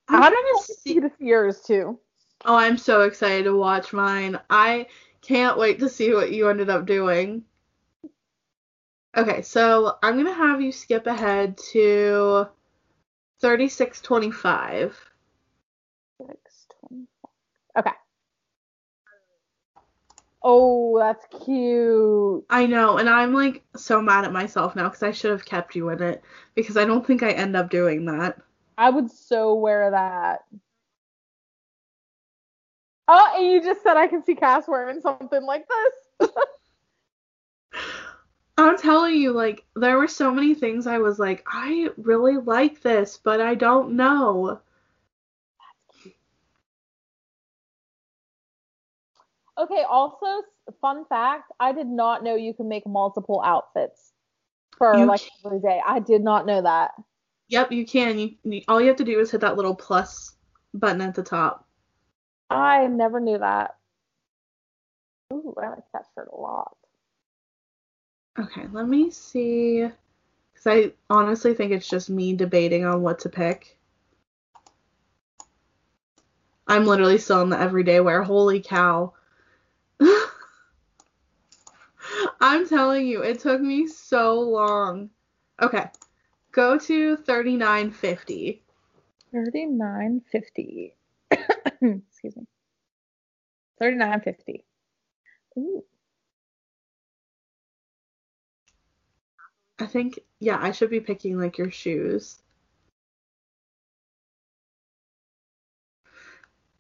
I'm 0.09 0.23
How 0.23 0.29
trying 0.29 0.43
did 0.43 0.47
to 0.55 0.75
see. 0.75 1.01
this 1.01 1.13
yours 1.21 1.63
too? 1.63 1.99
Oh, 2.45 2.57
I'm 2.57 2.79
so 2.79 3.03
excited 3.03 3.45
to 3.45 3.57
watch 3.57 3.93
mine. 3.93 4.39
I 4.51 4.87
can't 5.23 5.59
wait 5.59 5.81
to 5.81 5.89
see 5.89 6.15
what 6.15 6.33
you 6.33 6.49
ended 6.49 6.71
up 6.71 6.87
doing. 6.87 7.45
Okay, 9.17 9.43
so 9.43 9.97
I'm 10.03 10.17
gonna 10.17 10.35
have 10.35 10.61
you 10.61 10.73
skip 10.73 11.07
ahead 11.07 11.59
to 11.73 12.47
3625. 13.41 14.99
Six, 16.21 16.67
25. 16.89 17.07
Okay. 17.79 17.97
Oh, 20.49 20.97
that's 20.97 21.27
cute. 21.45 22.45
I 22.49 22.67
know, 22.67 22.99
and 22.99 23.09
I'm 23.09 23.35
like 23.35 23.65
so 23.75 24.01
mad 24.01 24.25
at 24.25 24.33
myself 24.33 24.77
now 24.77 24.85
because 24.85 25.03
I 25.03 25.11
should 25.11 25.33
have 25.33 25.45
kept 25.45 25.75
you 25.75 25.89
in 25.89 26.01
it 26.01 26.23
because 26.55 26.77
I 26.77 26.85
don't 26.85 27.05
think 27.05 27.25
I 27.25 27.33
end 27.33 27.57
up 27.57 27.69
doing 27.69 28.05
that. 28.05 28.39
I 28.79 28.91
would 28.91 29.11
so 29.11 29.55
wear 29.55 29.91
that. 29.91 30.45
Oh, 33.09 33.33
and 33.37 33.45
you 33.45 33.61
just 33.61 33.83
said 33.83 33.97
I 33.97 34.07
can 34.07 34.23
see 34.25 34.37
Cass 34.37 34.69
wearing 34.69 35.01
something 35.01 35.43
like 35.43 35.67
this. 36.21 36.31
I'm 38.57 38.79
telling 38.79 39.17
you, 39.17 39.33
like, 39.33 39.65
there 39.75 39.99
were 39.99 40.07
so 40.07 40.33
many 40.33 40.55
things 40.55 40.87
I 40.87 40.99
was 40.99 41.19
like, 41.19 41.45
I 41.49 41.89
really 41.97 42.37
like 42.37 42.83
this, 42.83 43.19
but 43.21 43.41
I 43.41 43.57
don't 43.57 43.97
know. 43.97 44.61
Okay, 49.59 49.83
also, 49.89 50.27
fun 50.81 51.05
fact, 51.07 51.51
I 51.59 51.73
did 51.73 51.87
not 51.87 52.23
know 52.23 52.35
you 52.35 52.53
can 52.53 52.69
make 52.69 52.87
multiple 52.87 53.43
outfits 53.45 54.13
for 54.77 54.97
You 54.99 55.07
like 55.07 55.21
can- 55.21 55.31
every 55.47 55.61
day. 55.61 55.81
I 55.85 55.99
did 56.01 56.23
not 56.23 56.47
know 56.47 56.61
that. 56.63 56.93
Yep, 57.49 57.73
you 57.73 57.87
can. 57.87 58.19
You, 58.19 58.35
you 58.43 58.63
all 58.69 58.81
you 58.81 58.89
have 58.89 58.97
to 58.97 59.05
do 59.05 59.21
is 59.21 59.31
hit 59.31 59.41
that 59.43 59.57
little 59.57 59.75
plus 59.75 60.35
button 60.75 61.01
at 61.01 61.15
the 61.15 61.23
top. 61.23 61.67
I 62.51 62.87
never 62.89 63.21
knew 63.21 63.39
that. 63.39 63.77
Ooh, 65.33 65.55
I 65.63 65.69
like 65.71 65.85
that 65.93 66.07
shirt 66.15 66.29
a 66.33 66.37
lot. 66.41 66.77
Okay, 68.39 68.67
let 68.73 68.89
me 68.89 69.11
see. 69.11 69.83
Because 70.53 70.67
I 70.67 70.93
honestly 71.09 71.55
think 71.55 71.73
it's 71.73 71.89
just 71.89 72.11
me 72.11 72.35
debating 72.35 72.85
on 72.85 73.03
what 73.03 73.21
to 73.21 73.29
pick. 73.29 73.79
I'm 76.67 76.85
literally 76.85 77.19
still 77.19 77.43
in 77.43 77.51
the 77.51 77.61
everyday 77.61 78.01
wear. 78.01 78.23
Holy 78.23 78.61
cow. 78.61 79.13
I'm 82.49 82.69
telling 82.69 83.09
you, 83.09 83.25
it 83.25 83.41
took 83.41 83.61
me 83.61 83.89
so 83.89 84.39
long. 84.39 85.11
Okay, 85.61 85.87
go 86.53 86.79
to 86.79 87.17
3950. 87.17 88.63
Thirty-nine 89.33 90.23
fifty. 90.31 90.95
Excuse 91.31 92.37
me. 92.37 92.47
Thirty-nine 93.81 94.21
fifty. 94.21 94.65
Ooh. 95.59 95.83
I 99.81 99.87
think, 99.87 100.21
yeah, 100.39 100.59
I 100.61 100.71
should 100.71 100.91
be 100.91 101.01
picking 101.01 101.41
like 101.41 101.59
your 101.59 101.73
shoes. 101.73 102.41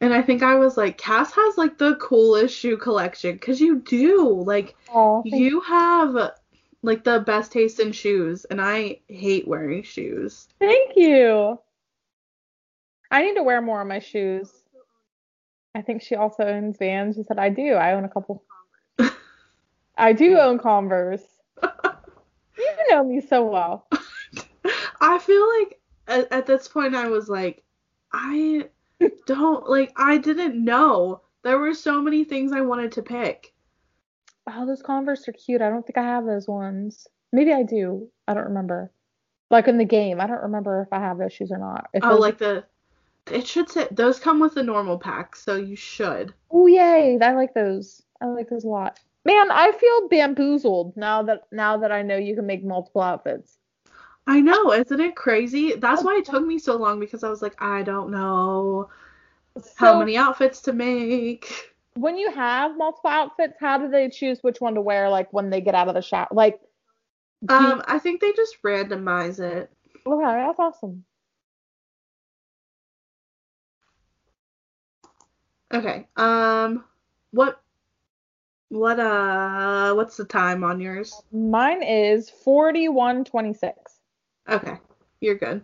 And 0.00 0.12
I 0.12 0.22
think 0.22 0.42
I 0.42 0.56
was 0.56 0.76
like, 0.76 0.98
Cass 0.98 1.32
has 1.32 1.56
like 1.56 1.78
the 1.78 1.96
coolest 1.96 2.56
shoe 2.56 2.76
collection 2.76 3.32
because 3.32 3.60
you 3.60 3.80
do. 3.80 4.42
Like, 4.44 4.76
thank 4.92 5.26
you 5.26 5.60
have 5.60 6.32
like 6.82 7.04
the 7.04 7.20
best 7.20 7.52
taste 7.52 7.80
in 7.80 7.92
shoes, 7.92 8.44
and 8.44 8.60
I 8.60 9.00
hate 9.08 9.48
wearing 9.48 9.82
shoes. 9.82 10.48
Thank 10.58 10.96
you. 10.96 11.58
I 13.10 13.22
need 13.22 13.34
to 13.34 13.42
wear 13.42 13.62
more 13.62 13.80
of 13.80 13.88
my 13.88 14.00
shoes. 14.00 14.50
I 15.74 15.82
think 15.82 16.02
she 16.02 16.14
also 16.14 16.42
owns 16.44 16.76
Vans. 16.78 17.16
She 17.16 17.22
said, 17.22 17.38
I 17.38 17.50
do. 17.50 17.74
I 17.74 17.92
own 17.92 18.04
a 18.04 18.08
couple. 18.08 18.42
I 19.96 20.12
do 20.12 20.38
own 20.38 20.58
Converse. 20.58 21.24
You 22.58 22.86
know 22.90 23.04
me 23.04 23.20
so 23.20 23.44
well. 23.44 23.86
I 25.00 25.18
feel 25.18 25.46
like 25.58 25.80
at, 26.08 26.32
at 26.32 26.46
this 26.46 26.68
point 26.68 26.94
I 26.94 27.08
was 27.08 27.28
like, 27.28 27.62
I 28.12 28.68
don't 29.26 29.68
like 29.68 29.92
I 29.96 30.18
didn't 30.18 30.62
know. 30.62 31.22
There 31.42 31.58
were 31.58 31.74
so 31.74 32.00
many 32.00 32.24
things 32.24 32.52
I 32.52 32.60
wanted 32.62 32.92
to 32.92 33.02
pick. 33.02 33.52
Oh, 34.48 34.66
those 34.66 34.82
Converse 34.82 35.26
are 35.28 35.32
cute. 35.32 35.62
I 35.62 35.68
don't 35.70 35.84
think 35.86 35.98
I 35.98 36.02
have 36.04 36.24
those 36.24 36.46
ones. 36.48 37.06
Maybe 37.32 37.52
I 37.52 37.62
do. 37.62 38.08
I 38.28 38.34
don't 38.34 38.44
remember. 38.46 38.92
Like 39.50 39.68
in 39.68 39.78
the 39.78 39.84
game, 39.84 40.20
I 40.20 40.26
don't 40.26 40.42
remember 40.42 40.82
if 40.82 40.92
I 40.92 41.00
have 41.00 41.18
those 41.18 41.32
shoes 41.32 41.50
or 41.52 41.58
not. 41.58 41.88
If 41.94 42.04
Oh, 42.04 42.10
those- 42.10 42.20
like 42.20 42.38
the 42.38 42.64
it 43.30 43.44
should 43.46 43.68
say 43.68 43.88
those 43.90 44.20
come 44.20 44.38
with 44.38 44.54
the 44.54 44.62
normal 44.62 44.98
pack, 44.98 45.34
so 45.34 45.56
you 45.56 45.74
should. 45.76 46.32
Oh 46.50 46.66
yay! 46.68 47.18
I 47.20 47.32
like 47.34 47.54
those. 47.54 48.02
I 48.20 48.26
like 48.26 48.48
those 48.48 48.64
a 48.64 48.68
lot. 48.68 49.00
Man, 49.24 49.50
I 49.50 49.72
feel 49.72 50.08
bamboozled 50.08 50.96
now 50.96 51.24
that 51.24 51.48
now 51.50 51.76
that 51.78 51.90
I 51.90 52.02
know 52.02 52.16
you 52.16 52.36
can 52.36 52.46
make 52.46 52.64
multiple 52.64 53.02
outfits. 53.02 53.58
I 54.26 54.40
know, 54.40 54.72
isn't 54.72 55.00
it 55.00 55.14
crazy? 55.14 55.74
That's 55.74 56.02
why 56.02 56.16
it 56.16 56.24
took 56.24 56.44
me 56.44 56.58
so 56.58 56.76
long 56.76 56.98
because 56.98 57.22
I 57.22 57.28
was 57.28 57.42
like, 57.42 57.54
I 57.62 57.82
don't 57.82 58.10
know 58.10 58.88
how 59.76 59.98
many 59.98 60.16
outfits 60.16 60.60
to 60.62 60.72
make. 60.72 61.72
when 61.94 62.16
you 62.18 62.30
have 62.32 62.76
multiple 62.76 63.10
outfits, 63.10 63.54
how 63.60 63.78
do 63.78 63.88
they 63.88 64.08
choose 64.10 64.42
which 64.42 64.60
one 64.60 64.74
to 64.74 64.80
wear? 64.80 65.08
Like 65.08 65.32
when 65.32 65.48
they 65.50 65.60
get 65.60 65.74
out 65.74 65.88
of 65.88 65.94
the 65.94 66.02
shower? 66.02 66.26
Like, 66.32 66.60
do 67.44 67.54
you- 67.54 67.60
Um, 67.72 67.82
I 67.86 67.98
think 68.00 68.20
they 68.20 68.32
just 68.32 68.60
randomize 68.62 69.38
it. 69.38 69.70
okay, 70.06 70.24
that's 70.24 70.58
awesome. 70.58 71.04
Okay. 75.72 76.06
Um, 76.16 76.84
what 77.32 77.60
What 78.68 78.98
uh 78.98 79.94
what's 79.94 80.16
the 80.16 80.24
time 80.24 80.64
on 80.64 80.80
yours? 80.80 81.22
Mine 81.32 81.82
is 81.82 82.30
41.26. 82.44 83.95
Okay. 84.48 84.78
You're 85.20 85.36
good. 85.36 85.62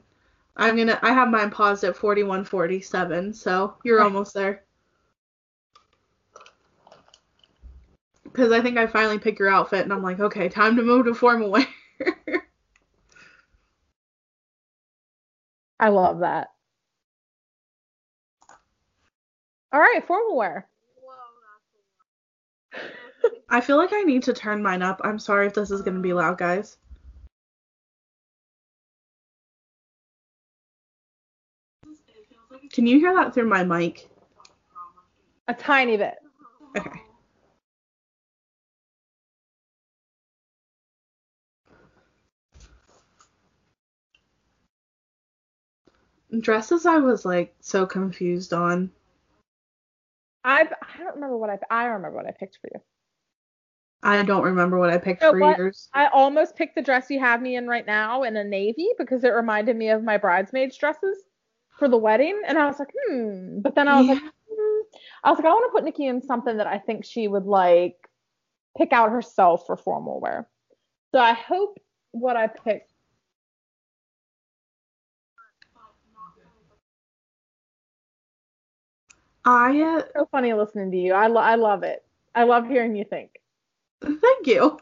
I'm 0.56 0.76
gonna 0.76 0.98
I 1.02 1.12
have 1.12 1.28
mine 1.28 1.50
paused 1.50 1.84
at 1.84 1.96
forty 1.96 2.22
one 2.22 2.44
forty 2.44 2.80
seven, 2.80 3.32
so 3.32 3.74
you're 3.84 4.02
almost 4.02 4.34
there. 4.34 4.64
Cause 8.32 8.50
I 8.50 8.60
think 8.62 8.78
I 8.78 8.86
finally 8.86 9.18
pick 9.18 9.38
your 9.38 9.50
outfit 9.50 9.82
and 9.82 9.92
I'm 9.92 10.02
like, 10.02 10.18
okay, 10.18 10.48
time 10.48 10.76
to 10.76 10.82
move 10.82 11.04
to 11.04 11.14
formal 11.14 11.50
wear. 11.50 11.66
I 15.80 15.88
love 15.88 16.20
that. 16.20 16.48
All 19.72 19.80
right, 19.80 20.06
formal 20.06 20.36
wear. 20.36 20.68
I 23.48 23.60
feel 23.60 23.76
like 23.76 23.92
I 23.92 24.02
need 24.02 24.22
to 24.24 24.32
turn 24.32 24.62
mine 24.62 24.80
up. 24.82 25.00
I'm 25.04 25.18
sorry 25.18 25.46
if 25.46 25.54
this 25.54 25.70
is 25.70 25.82
gonna 25.82 26.00
be 26.00 26.14
loud, 26.14 26.38
guys. 26.38 26.78
Can 32.72 32.86
you 32.86 32.98
hear 32.98 33.14
that 33.14 33.34
through 33.34 33.48
my 33.48 33.64
mic? 33.64 34.08
A 35.46 35.54
tiny 35.54 35.98
bit. 35.98 36.14
Okay. 36.76 37.02
Dresses 46.40 46.86
I 46.86 46.96
was 46.96 47.26
like 47.26 47.54
so 47.60 47.84
confused 47.84 48.54
on. 48.54 48.90
I 50.44 50.62
I 50.62 50.98
don't 50.98 51.14
remember 51.14 51.36
what 51.36 51.50
I 51.50 51.58
I 51.70 51.84
don't 51.84 51.92
remember 51.92 52.16
what 52.16 52.26
I 52.26 52.30
picked 52.30 52.58
for 52.58 52.70
you. 52.72 52.80
I 54.02 54.22
don't 54.22 54.42
remember 54.42 54.78
what 54.78 54.90
I 54.90 54.96
picked 54.96 55.22
for 55.22 55.38
what? 55.38 55.58
yours. 55.58 55.90
I 55.92 56.06
almost 56.06 56.56
picked 56.56 56.74
the 56.74 56.82
dress 56.82 57.10
you 57.10 57.20
have 57.20 57.42
me 57.42 57.56
in 57.56 57.68
right 57.68 57.86
now 57.86 58.22
in 58.22 58.36
a 58.36 58.42
navy 58.42 58.88
because 58.98 59.22
it 59.24 59.28
reminded 59.28 59.76
me 59.76 59.90
of 59.90 60.02
my 60.02 60.16
bridesmaids 60.16 60.78
dresses 60.78 61.18
for 61.82 61.88
the 61.88 61.98
wedding, 61.98 62.40
and 62.46 62.56
I 62.56 62.66
was 62.68 62.78
like, 62.78 62.92
hmm. 63.08 63.58
But 63.60 63.74
then 63.74 63.88
I 63.88 63.98
was 63.98 64.06
like, 64.06 64.18
hmm. 64.20 64.80
I 65.24 65.30
was 65.30 65.38
like, 65.38 65.46
I 65.46 65.50
want 65.50 65.66
to 65.66 65.72
put 65.76 65.82
Nikki 65.82 66.06
in 66.06 66.22
something 66.22 66.58
that 66.58 66.68
I 66.68 66.78
think 66.78 67.04
she 67.04 67.26
would 67.26 67.44
like 67.44 67.96
pick 68.78 68.92
out 68.92 69.10
herself 69.10 69.66
for 69.66 69.76
formal 69.76 70.20
wear. 70.20 70.48
So 71.10 71.18
I 71.18 71.32
hope 71.32 71.80
what 72.12 72.36
I 72.36 72.46
picked. 72.46 72.92
I 79.44 79.82
uh, 79.82 80.02
So 80.16 80.28
funny 80.30 80.52
listening 80.52 80.92
to 80.92 80.96
you. 80.96 81.14
I 81.14 81.26
lo- 81.26 81.40
I 81.40 81.56
love 81.56 81.82
it. 81.82 82.04
I 82.32 82.44
love 82.44 82.68
hearing 82.68 82.94
you 82.94 83.04
think. 83.04 83.30
thank 84.04 84.46
you. 84.46 84.78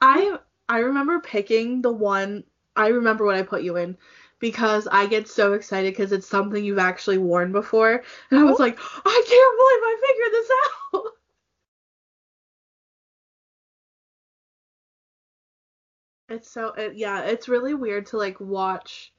I 0.00 0.38
I 0.70 0.78
remember 0.78 1.20
picking 1.20 1.82
the 1.82 1.92
one. 1.92 2.44
I 2.76 2.86
remember 2.86 3.26
what 3.26 3.36
I 3.36 3.42
put 3.42 3.62
you 3.62 3.76
in 3.76 3.98
because 4.40 4.88
I 4.90 5.06
get 5.06 5.28
so 5.28 5.52
excited 5.52 5.92
because 5.92 6.12
it's 6.12 6.26
something 6.26 6.64
you've 6.64 6.78
actually 6.78 7.18
worn 7.18 7.52
before, 7.52 8.02
and 8.30 8.40
I 8.40 8.44
was 8.44 8.58
like, 8.58 8.78
I 8.80 9.24
can't 9.28 9.58
believe 9.58 9.82
I 9.84 9.96
figured 10.06 10.32
this 10.32 10.50
out. 10.94 11.04
It's 16.30 16.48
so 16.48 16.68
it, 16.74 16.94
yeah, 16.94 17.22
it's 17.22 17.48
really 17.48 17.74
weird 17.74 18.06
to 18.06 18.16
like 18.16 18.38
watch 18.38 19.12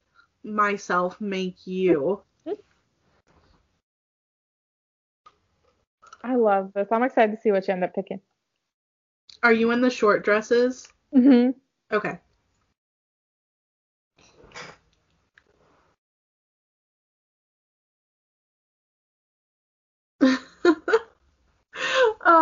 myself 0.45 1.19
make 1.19 1.67
you. 1.67 2.21
I 6.23 6.35
love 6.35 6.71
this. 6.73 6.87
I'm 6.91 7.03
excited 7.03 7.35
to 7.35 7.41
see 7.41 7.51
what 7.51 7.67
you 7.67 7.73
end 7.73 7.83
up 7.83 7.93
picking. 7.93 8.21
Are 9.43 9.51
you 9.51 9.71
in 9.71 9.81
the 9.81 9.89
short 9.89 10.23
dresses? 10.23 10.87
Mm-hmm. 11.13 11.51
Okay. 11.93 12.17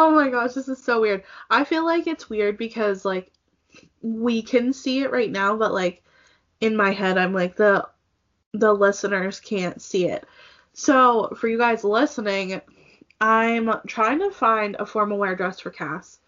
Oh 0.10 0.16
my 0.16 0.28
gosh, 0.28 0.54
this 0.54 0.68
is 0.68 0.84
so 0.84 1.00
weird. 1.00 1.24
I 1.52 1.64
feel 1.64 1.86
like 1.86 2.08
it's 2.08 2.32
weird 2.32 2.58
because 2.58 3.06
like 3.06 3.32
we 4.02 4.42
can 4.42 4.74
see 4.74 5.02
it 5.02 5.12
right 5.12 5.30
now, 5.30 5.56
but 5.56 5.72
like 5.72 6.04
in 6.60 6.76
my 6.76 6.90
head 6.90 7.20
I'm 7.20 7.32
like 7.32 7.56
the 7.56 7.88
the 8.54 8.74
listeners 8.74 9.40
can't 9.40 9.80
see 9.80 10.08
it. 10.08 10.26
So, 10.74 11.36
for 11.38 11.48
you 11.48 11.60
guys 11.60 11.84
listening, 11.84 12.60
I'm 13.22 13.72
trying 13.86 14.18
to 14.20 14.32
find 14.32 14.76
a 14.80 14.86
formal 14.88 15.20
wear 15.20 15.36
dress 15.36 15.60
for 15.60 15.70
Cass 15.70 16.20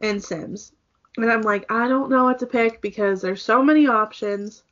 and 0.00 0.22
Sims. 0.22 0.72
And 1.16 1.30
I'm 1.30 1.42
like, 1.42 1.70
I 1.70 1.86
don't 1.86 2.10
know 2.10 2.24
what 2.24 2.40
to 2.40 2.46
pick 2.46 2.80
because 2.80 3.22
there's 3.22 3.44
so 3.44 3.62
many 3.62 3.86
options. 3.86 4.64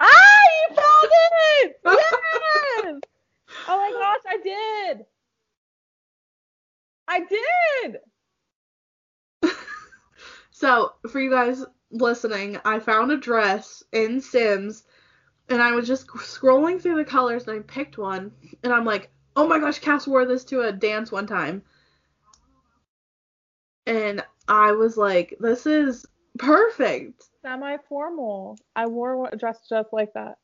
Ah, 0.00 0.42
you 0.70 0.76
found 0.76 1.10
it! 1.10 1.80
Yes! 2.84 3.00
oh 3.68 3.76
my 3.76 3.90
gosh, 3.92 4.22
I 4.26 4.36
did. 4.42 5.06
I 7.08 7.20
did. 7.20 7.98
So, 10.50 10.94
for 11.08 11.20
you 11.20 11.30
guys 11.30 11.64
listening, 11.92 12.58
I 12.64 12.80
found 12.80 13.12
a 13.12 13.16
dress 13.16 13.84
in 13.92 14.20
Sims 14.20 14.82
and 15.48 15.62
I 15.62 15.70
was 15.70 15.86
just 15.86 16.08
scrolling 16.08 16.82
through 16.82 16.96
the 16.96 17.04
colors 17.04 17.46
and 17.46 17.60
I 17.60 17.62
picked 17.62 17.96
one 17.96 18.32
and 18.64 18.72
I'm 18.72 18.84
like, 18.84 19.12
oh 19.36 19.46
my 19.46 19.60
gosh, 19.60 19.78
Cass 19.78 20.08
wore 20.08 20.26
this 20.26 20.42
to 20.46 20.62
a 20.62 20.72
dance 20.72 21.12
one 21.12 21.28
time. 21.28 21.62
And 23.86 24.24
I 24.48 24.72
was 24.72 24.96
like, 24.96 25.36
this 25.38 25.64
is 25.64 26.04
perfect. 26.40 27.22
Semi-formal. 27.42 28.58
I 28.74 28.86
wore 28.86 29.28
a 29.30 29.36
dress 29.36 29.60
just 29.68 29.92
like 29.92 30.12
that. 30.14 30.38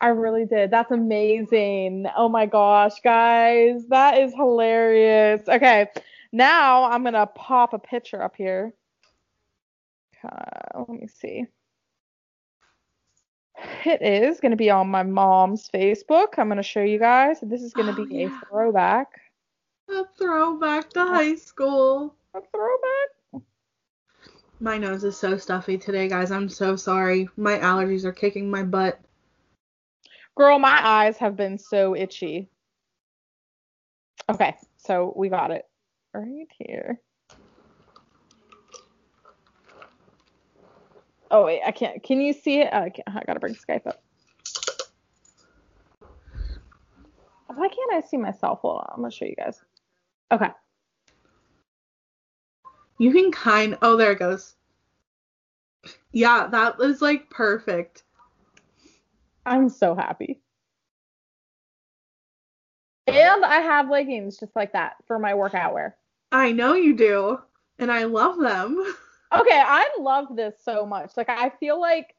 I 0.00 0.08
really 0.08 0.44
did. 0.44 0.70
That's 0.70 0.90
amazing. 0.92 2.06
Oh 2.16 2.28
my 2.28 2.46
gosh, 2.46 3.00
guys, 3.02 3.86
that 3.88 4.18
is 4.18 4.32
hilarious. 4.34 5.42
Okay, 5.48 5.88
now 6.32 6.84
I'm 6.84 7.02
gonna 7.04 7.26
pop 7.26 7.72
a 7.74 7.78
picture 7.78 8.22
up 8.22 8.36
here. 8.36 8.72
Uh, 10.24 10.80
let 10.88 10.88
me 10.88 11.08
see. 11.08 11.46
It 13.84 14.02
is 14.02 14.38
going 14.38 14.50
to 14.52 14.56
be 14.56 14.70
on 14.70 14.88
my 14.88 15.02
mom's 15.02 15.68
Facebook. 15.68 16.38
I'm 16.38 16.46
going 16.46 16.58
to 16.58 16.62
show 16.62 16.82
you 16.82 16.98
guys. 16.98 17.38
This 17.42 17.60
is 17.62 17.72
going 17.72 17.92
to 17.92 18.00
Oh, 18.02 18.06
be 18.06 18.14
yeah. 18.14 18.26
a 18.42 18.46
throwback. 18.50 19.08
A 19.88 20.04
throwback 20.16 20.90
to 20.90 21.00
high 21.04 21.34
school. 21.34 22.14
A 22.34 22.40
throwback? 22.52 23.44
My 24.60 24.78
nose 24.78 25.02
is 25.02 25.16
so 25.16 25.36
stuffy 25.38 25.76
today, 25.76 26.08
guys. 26.08 26.30
I'm 26.30 26.48
so 26.48 26.76
sorry. 26.76 27.28
My 27.36 27.58
allergies 27.58 28.04
are 28.04 28.12
kicking 28.12 28.48
my 28.50 28.62
butt. 28.62 29.00
Girl, 30.38 30.60
my 30.60 30.80
eyes 30.86 31.16
have 31.16 31.34
been 31.34 31.58
so 31.58 31.96
itchy. 31.96 32.48
Okay, 34.30 34.54
so 34.76 35.12
we 35.16 35.28
got 35.28 35.50
it 35.50 35.64
right 36.14 36.46
here. 36.56 37.00
Oh 41.32 41.44
wait, 41.44 41.60
I 41.66 41.72
can't. 41.72 42.00
Can 42.04 42.20
you 42.20 42.32
see 42.32 42.60
it? 42.60 42.68
Oh, 42.72 42.78
I, 42.78 42.92
I 43.08 43.24
gotta 43.26 43.40
bring 43.40 43.56
Skype 43.56 43.84
up. 43.88 44.00
Why 47.48 47.68
can't 47.68 47.92
I 47.92 48.06
see 48.06 48.16
myself? 48.16 48.60
On, 48.62 48.86
I'm 48.92 49.00
gonna 49.02 49.10
show 49.10 49.24
you 49.24 49.34
guys. 49.34 49.60
Okay. 50.30 50.50
You 52.98 53.10
can 53.10 53.32
kind 53.32 53.76
oh 53.82 53.96
there 53.96 54.12
it 54.12 54.20
goes. 54.20 54.54
Yeah, 56.12 56.46
that 56.46 56.78
was 56.78 57.02
like 57.02 57.28
perfect. 57.28 58.04
I'm 59.48 59.68
so 59.68 59.94
happy. 59.94 60.40
And 63.06 63.44
I 63.44 63.60
have 63.60 63.88
leggings 63.88 64.38
just 64.38 64.54
like 64.54 64.72
that 64.74 64.96
for 65.06 65.18
my 65.18 65.34
workout 65.34 65.72
wear. 65.72 65.96
I 66.30 66.52
know 66.52 66.74
you 66.74 66.94
do. 66.94 67.38
And 67.78 67.90
I 67.90 68.04
love 68.04 68.38
them. 68.38 68.76
Okay, 69.30 69.62
I 69.62 69.88
love 69.98 70.36
this 70.36 70.54
so 70.62 70.84
much. 70.86 71.12
Like 71.16 71.28
I 71.28 71.50
feel 71.60 71.80
like 71.80 72.14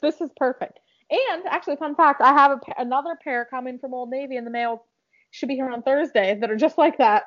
this 0.00 0.20
is 0.20 0.30
perfect. 0.36 0.78
And 1.10 1.44
actually, 1.46 1.76
fun 1.76 1.94
fact, 1.94 2.22
I 2.22 2.32
have 2.32 2.52
a, 2.52 2.60
another 2.78 3.16
pair 3.22 3.44
coming 3.44 3.78
from 3.78 3.94
Old 3.94 4.10
Navy 4.10 4.36
in 4.36 4.44
the 4.44 4.50
mail. 4.50 4.84
Should 5.30 5.48
be 5.48 5.56
here 5.56 5.68
on 5.68 5.82
Thursday 5.82 6.38
that 6.40 6.50
are 6.50 6.56
just 6.56 6.78
like 6.78 6.98
that. 6.98 7.24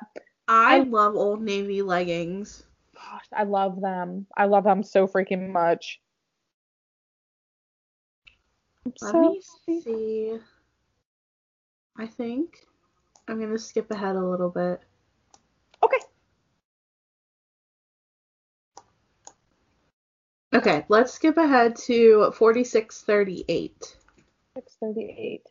I 0.48 0.76
I- 0.76 0.80
love 0.80 1.16
Old 1.16 1.42
Navy 1.42 1.82
leggings. 1.82 2.64
Gosh, 2.94 3.26
I 3.32 3.44
love 3.44 3.80
them. 3.80 4.26
I 4.36 4.46
love 4.46 4.64
them 4.64 4.82
so 4.82 5.06
freaking 5.06 5.50
much. 5.50 6.00
Let 9.00 9.12
so 9.12 9.20
me 9.20 9.42
happy. 9.68 9.80
see. 9.82 10.38
I 11.96 12.06
think 12.06 12.66
I'm 13.28 13.40
gonna 13.40 13.58
skip 13.58 13.90
ahead 13.90 14.16
a 14.16 14.24
little 14.24 14.50
bit. 14.50 14.80
Okay. 15.82 15.98
Okay, 20.54 20.86
let's 20.88 21.12
skip 21.12 21.36
ahead 21.36 21.76
to 21.86 22.32
4638. 22.32 23.96
638. 24.54 25.42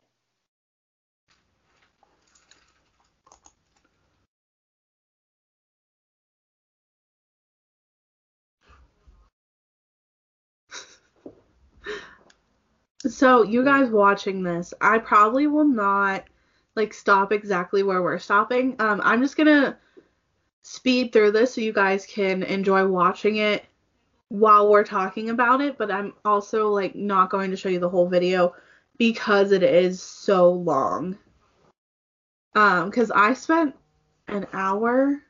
So 13.08 13.43
you 13.43 13.64
guys 13.64 13.89
watching 13.89 14.43
this, 14.43 14.74
I 14.82 14.99
probably 14.99 15.47
will 15.47 15.68
not 15.68 16.26
like 16.76 16.93
stop 16.93 17.32
exactly 17.32 17.84
where 17.84 18.01
we're 18.01 18.20
stopping. 18.20 18.76
Um, 18.80 19.01
I'm 19.03 19.22
just 19.22 19.38
gonna 19.38 19.78
speed 20.64 21.14
through 21.14 21.32
this 21.32 21.53
so 21.53 21.62
you 21.62 21.74
guys 21.74 22.05
can 22.05 22.43
enjoy 22.43 22.86
watching 22.88 23.38
it 23.38 23.66
while 24.30 24.70
we're 24.70 24.84
talking 24.84 25.30
about 25.30 25.62
it, 25.62 25.78
but 25.78 25.89
I'm 25.89 26.14
also 26.26 26.70
like 26.70 26.95
not 26.95 27.30
going 27.30 27.51
to 27.51 27.58
show 27.58 27.70
you 27.70 27.80
the 27.80 27.89
whole 27.89 28.08
video 28.08 28.53
because 28.97 29.51
it 29.51 29.64
is 29.64 30.01
so 30.01 30.51
long. 30.51 31.18
Um, 32.55 32.89
because 32.89 33.12
I 33.12 33.34
spent 33.34 33.76
an 34.28 34.47
hour, 34.51 35.22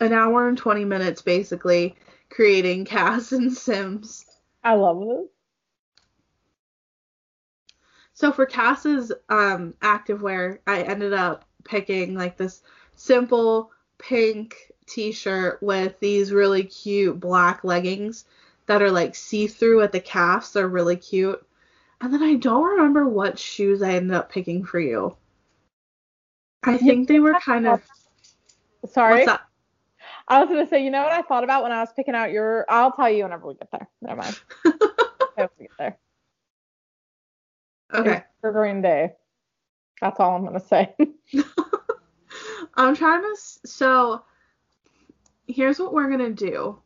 an 0.00 0.12
hour 0.12 0.48
and 0.48 0.58
20 0.58 0.84
minutes 0.84 1.22
basically 1.22 1.96
creating 2.30 2.84
Cass 2.84 3.32
and 3.32 3.52
Sims. 3.52 4.26
I 4.62 4.74
love 4.74 5.00
this. 5.00 5.33
So 8.24 8.32
for 8.32 8.46
Cass's 8.46 9.12
um 9.28 9.74
activewear, 9.82 10.58
I 10.66 10.80
ended 10.80 11.12
up 11.12 11.44
picking 11.62 12.14
like 12.14 12.38
this 12.38 12.62
simple 12.94 13.70
pink 13.98 14.72
t-shirt 14.86 15.62
with 15.62 16.00
these 16.00 16.32
really 16.32 16.64
cute 16.64 17.20
black 17.20 17.64
leggings 17.64 18.24
that 18.64 18.80
are 18.80 18.90
like 18.90 19.14
see-through 19.14 19.82
at 19.82 19.92
the 19.92 20.00
calves. 20.00 20.54
They're 20.54 20.68
really 20.68 20.96
cute. 20.96 21.46
And 22.00 22.14
then 22.14 22.22
I 22.22 22.36
don't 22.36 22.64
remember 22.64 23.06
what 23.06 23.38
shoes 23.38 23.82
I 23.82 23.90
ended 23.90 24.16
up 24.16 24.32
picking 24.32 24.64
for 24.64 24.80
you. 24.80 25.14
I 26.62 26.78
think 26.78 27.08
they 27.08 27.20
were 27.20 27.34
kind 27.34 27.66
of 27.66 27.82
Sorry. 28.90 29.26
I 30.28 30.40
was 30.40 30.48
gonna 30.48 30.66
say, 30.66 30.82
you 30.82 30.90
know 30.90 31.02
what 31.02 31.12
I 31.12 31.20
thought 31.20 31.44
about 31.44 31.62
when 31.62 31.72
I 31.72 31.80
was 31.80 31.92
picking 31.94 32.14
out 32.14 32.32
your 32.32 32.64
I'll 32.70 32.92
tell 32.92 33.10
you 33.10 33.24
whenever 33.24 33.48
we 33.48 33.54
get 33.56 33.70
there. 33.70 33.86
Never 34.00 34.22
mind. 34.22 34.40
If 35.36 35.50
we 35.58 35.64
get 35.66 35.76
there. 35.78 35.98
Okay. 37.94 38.24
For 38.40 38.52
Green 38.52 38.82
Day. 38.82 39.12
That's 40.00 40.18
all 40.20 40.36
I'm 40.36 40.44
gonna 40.44 40.60
say. 40.60 40.94
I'm 42.74 42.96
trying 42.96 43.22
to. 43.22 43.36
So, 43.64 44.22
here's 45.46 45.78
what 45.78 45.92
we're 45.92 46.10
gonna 46.10 46.30
do. 46.30 46.78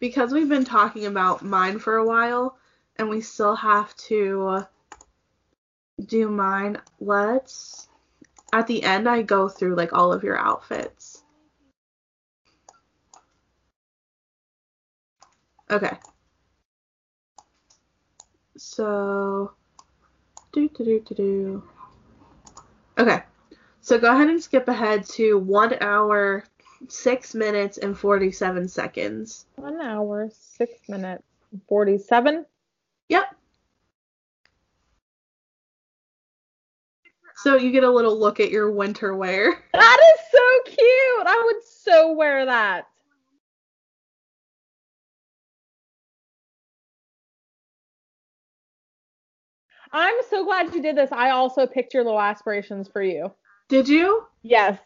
Because 0.00 0.32
we've 0.32 0.48
been 0.48 0.64
talking 0.64 1.06
about 1.06 1.42
mine 1.42 1.78
for 1.78 1.96
a 1.96 2.06
while, 2.06 2.56
and 2.96 3.08
we 3.08 3.20
still 3.20 3.56
have 3.56 3.94
to 3.96 4.66
do 6.04 6.28
mine. 6.28 6.80
Let's. 7.00 7.88
At 8.52 8.66
the 8.66 8.82
end, 8.82 9.08
I 9.08 9.22
go 9.22 9.48
through 9.48 9.76
like 9.76 9.92
all 9.92 10.12
of 10.12 10.22
your 10.22 10.38
outfits. 10.38 11.22
Okay. 15.70 15.96
So. 18.56 19.52
Do 20.52 20.68
do 20.68 20.84
do 20.84 21.00
do 21.00 21.14
do. 21.14 21.62
Okay. 22.98 23.22
So 23.80 23.98
go 23.98 24.12
ahead 24.12 24.28
and 24.28 24.42
skip 24.42 24.68
ahead 24.68 25.06
to 25.10 25.38
one 25.38 25.74
hour, 25.80 26.44
six 26.88 27.34
minutes, 27.34 27.78
and 27.78 27.96
47 27.96 28.68
seconds. 28.68 29.46
One 29.56 29.80
hour, 29.80 30.30
six 30.32 30.88
minutes, 30.88 31.22
forty-seven. 31.68 32.44
Yep. 33.08 33.24
So 37.36 37.56
you 37.56 37.70
get 37.70 37.84
a 37.84 37.90
little 37.90 38.18
look 38.18 38.40
at 38.40 38.50
your 38.50 38.70
winter 38.70 39.14
wear. 39.14 39.62
That 39.72 40.14
is 40.16 40.20
so 40.32 40.72
cute. 40.72 41.26
I 41.26 41.42
would 41.46 41.64
so 41.64 42.12
wear 42.12 42.44
that. 42.46 42.88
I'm 49.92 50.16
so 50.28 50.44
glad 50.44 50.74
you 50.74 50.82
did 50.82 50.96
this. 50.96 51.10
I 51.12 51.30
also 51.30 51.66
picked 51.66 51.94
your 51.94 52.04
little 52.04 52.20
aspirations 52.20 52.88
for 52.88 53.02
you. 53.02 53.32
Did 53.68 53.88
you? 53.88 54.24
Yes. 54.42 54.78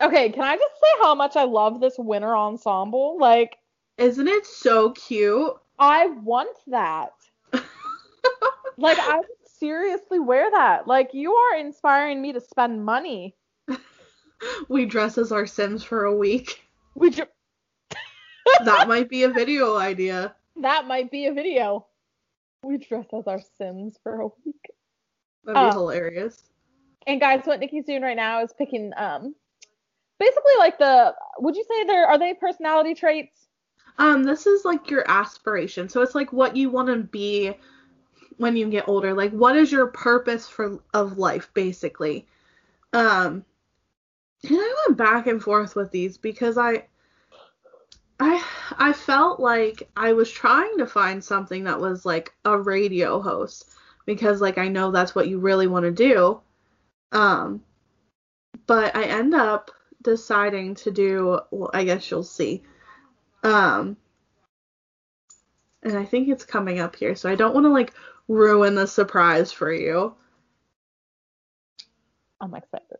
Okay, 0.00 0.30
can 0.30 0.42
I 0.42 0.56
just 0.56 0.74
say 0.74 1.02
how 1.02 1.14
much 1.14 1.36
I 1.36 1.44
love 1.44 1.80
this 1.80 1.96
winter 1.98 2.36
ensemble? 2.36 3.18
Like, 3.18 3.56
Isn't 3.96 4.28
it 4.28 4.46
so 4.46 4.92
cute? 4.92 5.52
I 5.78 6.06
want 6.06 6.56
that. 6.68 7.12
Like, 8.80 8.98
I 9.00 9.16
would 9.16 9.26
seriously 9.58 10.20
wear 10.20 10.48
that. 10.52 10.86
Like, 10.86 11.12
you 11.12 11.34
are 11.34 11.58
inspiring 11.58 12.22
me 12.22 12.32
to 12.32 12.40
spend 12.40 12.84
money. 12.84 13.34
we 14.68 14.86
dress 14.86 15.18
as 15.18 15.32
our 15.32 15.46
Sims 15.46 15.82
for 15.82 16.04
a 16.04 16.16
week. 16.16 16.62
You? 17.00 17.10
That 18.64 18.86
might 18.88 19.08
be 19.10 19.24
a 19.24 19.28
video 19.28 19.76
idea. 19.76 20.34
That 20.62 20.86
might 20.86 21.10
be 21.10 21.26
a 21.26 21.34
video. 21.34 21.87
We 22.68 22.76
dress 22.76 23.06
as 23.18 23.26
our 23.26 23.40
Sims 23.56 23.98
for 24.02 24.20
a 24.20 24.26
week. 24.44 24.70
That'd 25.44 25.54
be 25.54 25.68
Oh. 25.68 25.72
hilarious. 25.72 26.42
And 27.06 27.18
guys, 27.18 27.40
what 27.44 27.60
Nikki's 27.60 27.86
doing 27.86 28.02
right 28.02 28.16
now 28.16 28.42
is 28.42 28.52
picking 28.52 28.92
um 28.94 29.34
basically 30.18 30.52
like 30.58 30.78
the 30.78 31.14
would 31.38 31.56
you 31.56 31.64
say 31.64 31.84
there 31.84 32.06
are 32.06 32.18
they 32.18 32.34
personality 32.34 32.94
traits? 32.94 33.48
Um, 33.96 34.22
this 34.22 34.46
is 34.46 34.66
like 34.66 34.90
your 34.90 35.10
aspiration. 35.10 35.88
So 35.88 36.02
it's 36.02 36.14
like 36.14 36.30
what 36.32 36.56
you 36.56 36.68
want 36.68 36.88
to 36.88 36.96
be 36.96 37.54
when 38.36 38.54
you 38.54 38.68
get 38.68 38.86
older. 38.86 39.14
Like 39.14 39.32
what 39.32 39.56
is 39.56 39.72
your 39.72 39.86
purpose 39.86 40.46
for 40.46 40.78
of 40.92 41.16
life 41.16 41.50
basically. 41.54 42.26
Um 42.92 43.46
and 44.44 44.56
I 44.56 44.74
went 44.86 44.98
back 44.98 45.26
and 45.26 45.42
forth 45.42 45.74
with 45.74 45.90
these 45.90 46.18
because 46.18 46.58
I 46.58 46.84
I 48.20 48.44
I 48.76 48.92
felt 48.92 49.40
like 49.40 49.88
I 49.96 50.12
was 50.12 50.30
trying 50.30 50.78
to 50.78 50.86
find 50.86 51.22
something 51.22 51.64
that 51.64 51.80
was 51.80 52.04
like 52.04 52.34
a 52.44 52.58
radio 52.58 53.20
host 53.20 53.70
because 54.06 54.40
like 54.40 54.58
I 54.58 54.68
know 54.68 54.90
that's 54.90 55.14
what 55.14 55.28
you 55.28 55.38
really 55.38 55.66
want 55.66 55.84
to 55.84 55.92
do. 55.92 56.40
Um 57.12 57.62
but 58.66 58.94
I 58.96 59.04
end 59.04 59.34
up 59.34 59.70
deciding 60.02 60.74
to 60.76 60.90
do 60.90 61.40
well 61.50 61.70
I 61.72 61.84
guess 61.84 62.10
you'll 62.10 62.24
see. 62.24 62.62
Um 63.42 63.96
and 65.82 65.96
I 65.96 66.04
think 66.04 66.28
it's 66.28 66.44
coming 66.44 66.80
up 66.80 66.96
here, 66.96 67.14
so 67.14 67.30
I 67.30 67.36
don't 67.36 67.54
want 67.54 67.64
to 67.64 67.70
like 67.70 67.94
ruin 68.26 68.74
the 68.74 68.86
surprise 68.86 69.52
for 69.52 69.72
you. 69.72 70.14
I'm 72.40 72.54
excited. 72.54 72.98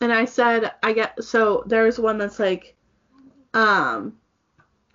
And 0.00 0.12
I 0.12 0.24
said, 0.26 0.72
I 0.82 0.92
get 0.92 1.22
so 1.24 1.64
there's 1.66 1.98
one 1.98 2.18
that's 2.18 2.38
like 2.38 2.76
um 3.54 4.16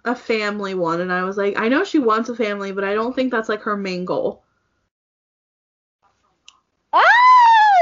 a 0.06 0.16
family 0.16 0.74
one 0.76 1.02
and 1.02 1.12
I 1.12 1.24
was 1.24 1.38
like, 1.38 1.58
I 1.60 1.68
know 1.70 1.84
she 1.84 2.00
wants 2.00 2.30
a 2.30 2.36
family, 2.36 2.72
but 2.72 2.84
I 2.84 2.94
don't 2.94 3.16
think 3.16 3.32
that's 3.32 3.50
like 3.50 3.62
her 3.62 3.78
main 3.78 4.06
goal. 4.06 4.44
Ah 6.94 7.02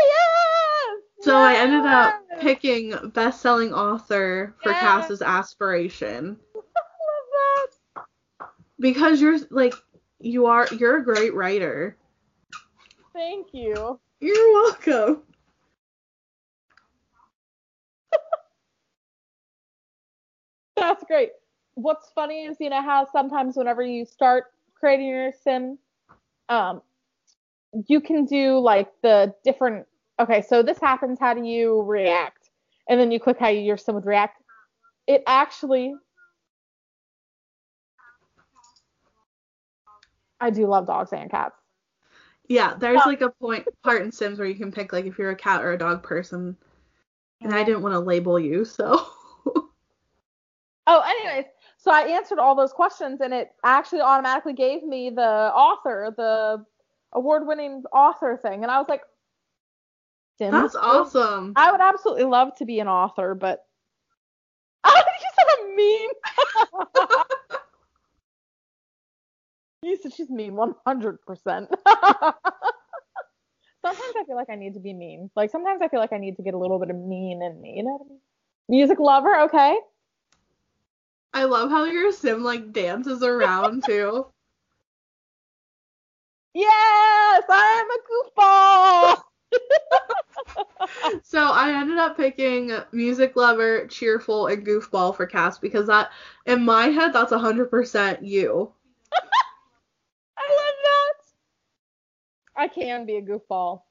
yes! 0.05 1.01
So 1.25 1.35
I 1.37 1.53
ended 1.55 1.85
up 1.85 2.13
picking 2.41 2.93
best-selling 3.13 3.73
author 3.73 4.55
for 4.63 4.71
Yes. 4.71 4.81
Cass's 4.81 5.21
aspiration 5.21 6.37
I 6.55 6.59
love 6.59 7.69
that. 7.95 8.05
because 8.79 9.21
you're 9.21 9.37
like 9.49 9.73
you 10.19 10.45
are 10.47 10.67
you're 10.77 10.97
a 10.97 11.03
great 11.03 11.33
writer. 11.33 11.97
Thank 13.13 13.47
you. 13.53 13.99
You're 14.19 14.53
welcome. 14.53 15.23
That's 20.81 21.03
great. 21.03 21.29
What's 21.75 22.09
funny 22.15 22.45
is 22.45 22.57
you 22.59 22.71
know 22.71 22.81
how 22.81 23.07
sometimes 23.11 23.55
whenever 23.55 23.83
you 23.83 24.03
start 24.03 24.45
creating 24.73 25.07
your 25.07 25.31
sim, 25.31 25.77
um, 26.49 26.81
you 27.87 28.01
can 28.01 28.25
do 28.25 28.57
like 28.59 28.89
the 29.03 29.33
different. 29.45 29.85
Okay, 30.19 30.41
so 30.41 30.63
this 30.63 30.79
happens. 30.79 31.19
How 31.19 31.35
do 31.35 31.43
you 31.43 31.81
react? 31.83 32.49
And 32.89 32.99
then 32.99 33.11
you 33.11 33.19
click 33.19 33.37
how 33.39 33.49
your 33.49 33.77
sim 33.77 33.95
would 33.95 34.05
react. 34.05 34.41
It 35.07 35.23
actually. 35.27 35.93
I 40.39 40.49
do 40.49 40.65
love 40.65 40.87
dogs 40.87 41.13
and 41.13 41.29
cats. 41.29 41.55
Yeah, 42.49 42.73
there's 42.73 43.01
Oh. 43.05 43.09
like 43.09 43.21
a 43.21 43.29
point 43.29 43.67
part 43.83 44.01
in 44.01 44.11
Sims 44.11 44.39
where 44.39 44.47
you 44.47 44.55
can 44.55 44.71
pick 44.71 44.91
like 44.91 45.05
if 45.05 45.19
you're 45.19 45.29
a 45.29 45.35
cat 45.35 45.63
or 45.63 45.73
a 45.73 45.77
dog 45.77 46.01
person. 46.01 46.57
And 47.39 47.53
I 47.53 47.63
didn't 47.63 47.83
want 47.83 47.93
to 47.93 47.99
label 47.99 48.39
you, 48.39 48.65
so 48.65 49.05
Oh, 50.93 51.01
anyways, 51.07 51.45
so 51.77 51.89
I 51.89 52.01
answered 52.01 52.37
all 52.37 52.53
those 52.53 52.73
questions 52.73 53.21
and 53.21 53.33
it 53.33 53.51
actually 53.63 54.01
automatically 54.01 54.51
gave 54.51 54.83
me 54.83 55.09
the 55.09 55.21
author, 55.21 56.13
the 56.17 56.65
award-winning 57.13 57.83
author 57.93 58.37
thing, 58.41 58.63
and 58.63 58.69
I 58.69 58.77
was 58.77 58.89
like, 58.89 59.03
that's 60.37 60.75
awesome. 60.75 61.53
I 61.55 61.71
would 61.71 61.79
absolutely 61.79 62.25
love 62.25 62.49
to 62.57 62.65
be 62.65 62.81
an 62.81 62.89
author, 62.89 63.35
but 63.35 63.63
oh, 64.83 65.03
you 65.21 65.29
said 65.37 65.45
I'm 65.61 65.75
mean. 65.77 66.09
you 69.83 69.97
said 70.01 70.13
she's 70.13 70.29
mean 70.29 70.53
100%. 70.53 70.77
sometimes 71.45 71.73
I 73.85 74.23
feel 74.27 74.35
like 74.35 74.49
I 74.49 74.55
need 74.55 74.73
to 74.73 74.81
be 74.81 74.91
mean. 74.93 75.29
Like 75.37 75.51
sometimes 75.51 75.81
I 75.81 75.87
feel 75.87 76.01
like 76.01 76.11
I 76.11 76.17
need 76.17 76.35
to 76.35 76.43
get 76.43 76.53
a 76.53 76.57
little 76.57 76.79
bit 76.79 76.89
of 76.89 76.97
mean 76.97 77.41
in 77.41 77.61
me. 77.61 77.75
You 77.77 77.83
know 77.83 77.91
what 77.91 78.07
I 78.07 78.09
mean? 78.09 78.19
Music 78.67 78.99
lover, 78.99 79.41
okay. 79.41 79.77
I 81.33 81.45
love 81.45 81.69
how 81.69 81.85
your 81.85 82.11
sim 82.11 82.43
like 82.43 82.73
dances 82.73 83.23
around 83.23 83.83
too. 83.85 84.25
Yes, 86.53 87.43
I'm 87.49 87.87
a 87.89 87.97
goofball. 88.39 89.21
so 91.23 91.39
I 91.39 91.71
ended 91.71 91.97
up 91.97 92.17
picking 92.17 92.73
music 92.91 93.37
lover, 93.37 93.87
cheerful, 93.87 94.47
and 94.47 94.65
goofball 94.65 95.15
for 95.15 95.25
Cass 95.25 95.57
because 95.57 95.87
that 95.87 96.11
in 96.45 96.65
my 96.65 96.87
head 96.87 97.13
that's 97.13 97.31
hundred 97.31 97.69
percent 97.69 98.21
you. 98.23 98.73
I 100.37 100.49
love 100.49 100.75
that. 100.83 101.13
I 102.61 102.67
can 102.67 103.05
be 103.05 103.15
a 103.15 103.21
goofball. 103.21 103.83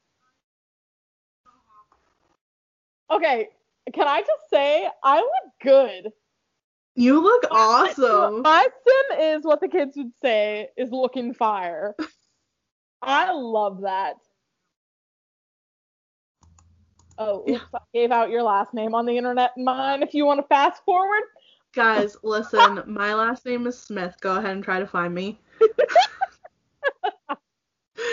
Okay, 3.11 3.49
can 3.93 4.07
I 4.07 4.20
just 4.20 4.51
say 4.51 4.88
I 5.03 5.16
look 5.16 5.53
good. 5.62 6.12
You 7.01 7.20
look 7.22 7.44
awesome. 7.51 8.42
My 8.42 8.68
sim 8.86 9.18
is 9.18 9.42
what 9.42 9.62
the 9.62 9.68
kids 9.68 9.96
would 9.96 10.12
say 10.20 10.68
is 10.76 10.90
looking 10.90 11.32
fire. 11.32 11.96
I 13.01 13.32
love 13.32 13.80
that. 13.80 14.16
Oh, 17.16 17.42
oops, 17.48 17.64
I 17.74 17.78
gave 17.94 18.11
out 18.11 18.28
your 18.28 18.42
last 18.42 18.74
name 18.74 18.94
on 18.94 19.07
the 19.07 19.16
internet 19.16 19.53
and 19.57 19.64
mine 19.64 20.03
if 20.03 20.12
you 20.12 20.26
want 20.26 20.40
to 20.40 20.46
fast 20.48 20.84
forward. 20.84 21.22
Guys, 21.74 22.18
listen, 22.22 22.82
my 22.86 23.14
last 23.14 23.46
name 23.46 23.66
is 23.66 23.78
Smith. 23.78 24.16
Go 24.20 24.36
ahead 24.36 24.51
and 24.51 24.62
try 24.62 24.78
to 24.78 24.86
find 24.86 25.14
me. 25.14 25.40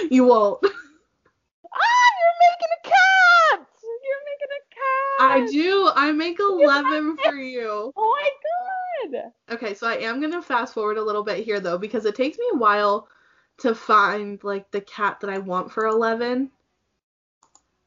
you 0.10 0.24
won't. 0.24 0.60
Ah, 0.64 2.10
you're 2.22 2.40
making 2.40 2.72
a 2.72 2.80
cat! 2.88 3.68
You're 3.84 4.24
making 4.32 4.54
a 4.56 4.64
cat! 4.74 5.20
I 5.20 5.44
do. 5.52 5.92
I 5.94 6.14
make 6.14 6.40
11 6.40 7.18
for 7.18 7.36
you. 7.36 7.92
Oh 7.94 8.12
my 8.12 8.30
god! 8.30 8.77
Okay, 9.50 9.74
so 9.74 9.88
I 9.88 9.96
am 9.96 10.20
to 10.32 10.42
fast 10.42 10.74
forward 10.74 10.98
a 10.98 11.04
little 11.04 11.24
bit 11.24 11.44
here 11.44 11.60
though 11.60 11.78
because 11.78 12.06
it 12.06 12.16
takes 12.16 12.38
me 12.38 12.46
a 12.54 12.58
while 12.58 13.08
to 13.60 13.74
find 13.74 14.44
like 14.44 14.70
the 14.72 14.82
cat 14.82 15.20
that 15.22 15.30
I 15.30 15.38
want 15.40 15.72
for 15.72 15.88
11. 15.88 16.52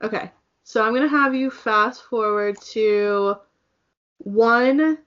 Okay. 0.03 0.31
So 0.65 0.83
I'm 0.83 0.93
to 1.03 1.09
have 1.09 1.35
you 1.35 1.51
fast 1.51 2.05
forward 2.05 2.61
to 2.73 3.37
1 4.19 4.99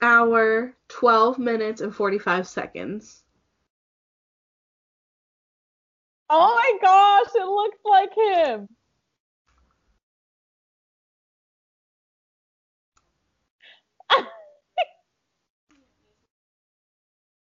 hour, 0.00 0.74
12 0.88 1.38
minutes 1.38 1.80
and 1.80 1.94
45 1.94 2.48
seconds. 2.48 3.22
Oh 6.30 6.54
my 6.54 6.78
gosh, 6.80 7.28
it 7.34 7.46
looks 7.46 7.78
like 7.84 8.14
him. 8.14 8.68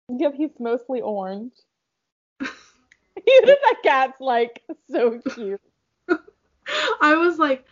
Yep, 0.09 0.35
he's 0.35 0.51
mostly 0.59 1.01
orange. 1.01 1.53
Even 2.41 2.51
that 3.47 3.77
cat's 3.83 4.21
like 4.21 4.63
so 4.91 5.21
cute. 5.35 5.61
I 7.01 7.15
was 7.15 7.39
like, 7.39 7.67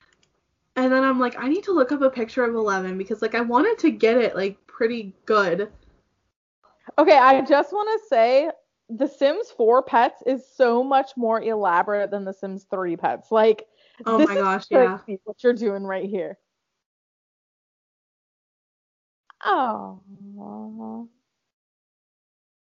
and 0.76 0.93
then 0.93 1.05
I'm 1.05 1.20
like, 1.20 1.37
I 1.39 1.49
need 1.49 1.64
to 1.64 1.72
look 1.72 1.93
up 1.93 2.03
a 2.03 2.11
picture 2.11 2.45
of 2.45 2.55
Eleven 2.55 2.97
because 2.99 3.22
like 3.22 3.35
I 3.35 3.41
wanted 3.41 3.78
to 3.80 3.91
get 3.91 4.16
it 4.16 4.35
like 4.37 4.59
pretty 4.66 5.14
good. 5.26 5.70
Okay, 6.99 7.16
I 7.16 7.43
just 7.43 7.72
want 7.72 8.01
to 8.01 8.09
say 8.09 8.51
The 8.91 9.07
Sims 9.07 9.51
4 9.57 9.83
pets 9.83 10.22
is 10.26 10.45
so 10.57 10.83
much 10.83 11.12
more 11.16 11.41
elaborate 11.41 12.11
than 12.11 12.24
The 12.24 12.33
Sims 12.33 12.66
3 12.70 12.97
pets. 12.97 13.30
Like, 13.30 13.66
oh 14.05 14.18
my 14.26 14.35
gosh, 14.35 14.64
yeah. 14.70 14.99
What 15.24 15.43
you're 15.43 15.53
doing 15.55 15.85
right 15.85 16.09
here. 16.09 16.39
Oh. 19.45 20.01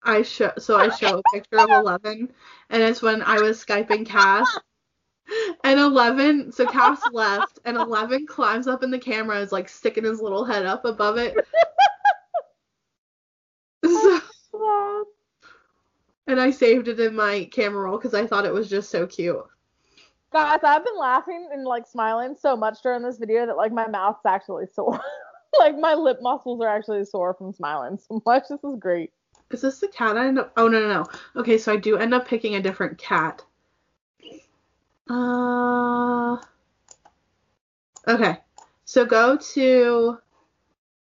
I 0.03 0.23
show 0.23 0.51
so 0.57 0.77
I 0.77 0.89
show 0.89 1.19
a 1.19 1.21
picture 1.33 1.59
of 1.59 1.69
Eleven, 1.69 2.31
and 2.69 2.81
it's 2.81 3.01
when 3.01 3.21
I 3.21 3.39
was 3.39 3.63
skyping 3.63 4.05
Cass. 4.05 4.47
And 5.63 5.79
Eleven, 5.79 6.51
so 6.51 6.65
Cass 6.65 6.99
left, 7.13 7.59
and 7.63 7.77
Eleven 7.77 8.27
climbs 8.27 8.67
up 8.67 8.83
in 8.83 8.91
the 8.91 8.99
camera, 8.99 9.39
is 9.39 9.51
like 9.51 9.69
sticking 9.69 10.03
his 10.03 10.19
little 10.19 10.43
head 10.43 10.65
up 10.65 10.85
above 10.85 11.17
it. 11.17 11.35
Oh, 13.83 14.21
so, 14.51 15.05
and 16.27 16.39
I 16.39 16.51
saved 16.51 16.87
it 16.87 16.99
in 16.99 17.15
my 17.15 17.49
camera 17.51 17.81
roll 17.81 17.97
because 17.97 18.13
I 18.13 18.27
thought 18.27 18.45
it 18.45 18.53
was 18.53 18.69
just 18.69 18.89
so 18.91 19.07
cute. 19.07 19.43
Guys, 20.31 20.59
I've 20.63 20.85
been 20.85 20.97
laughing 20.97 21.49
and 21.51 21.65
like 21.65 21.87
smiling 21.87 22.35
so 22.39 22.55
much 22.55 22.81
during 22.83 23.01
this 23.01 23.17
video 23.17 23.45
that 23.45 23.57
like 23.57 23.71
my 23.71 23.87
mouth's 23.87 24.25
actually 24.25 24.67
sore. 24.73 25.01
like 25.59 25.77
my 25.77 25.93
lip 25.93 26.19
muscles 26.21 26.61
are 26.61 26.67
actually 26.67 27.03
sore 27.05 27.33
from 27.33 27.51
smiling 27.53 27.97
so 27.97 28.21
much. 28.25 28.43
This 28.49 28.63
is 28.63 28.75
great. 28.79 29.11
Is 29.53 29.61
this 29.61 29.79
the 29.79 29.87
cat 29.87 30.17
I 30.17 30.27
end 30.27 30.39
up? 30.39 30.53
Oh 30.57 30.67
no 30.67 30.79
no 30.79 30.87
no. 30.87 31.05
Okay, 31.35 31.57
so 31.57 31.73
I 31.73 31.77
do 31.77 31.97
end 31.97 32.13
up 32.13 32.27
picking 32.27 32.55
a 32.55 32.61
different 32.61 32.97
cat. 32.97 33.43
Uh. 35.09 36.37
Okay, 38.07 38.37
so 38.85 39.05
go 39.05 39.37
to 39.53 40.17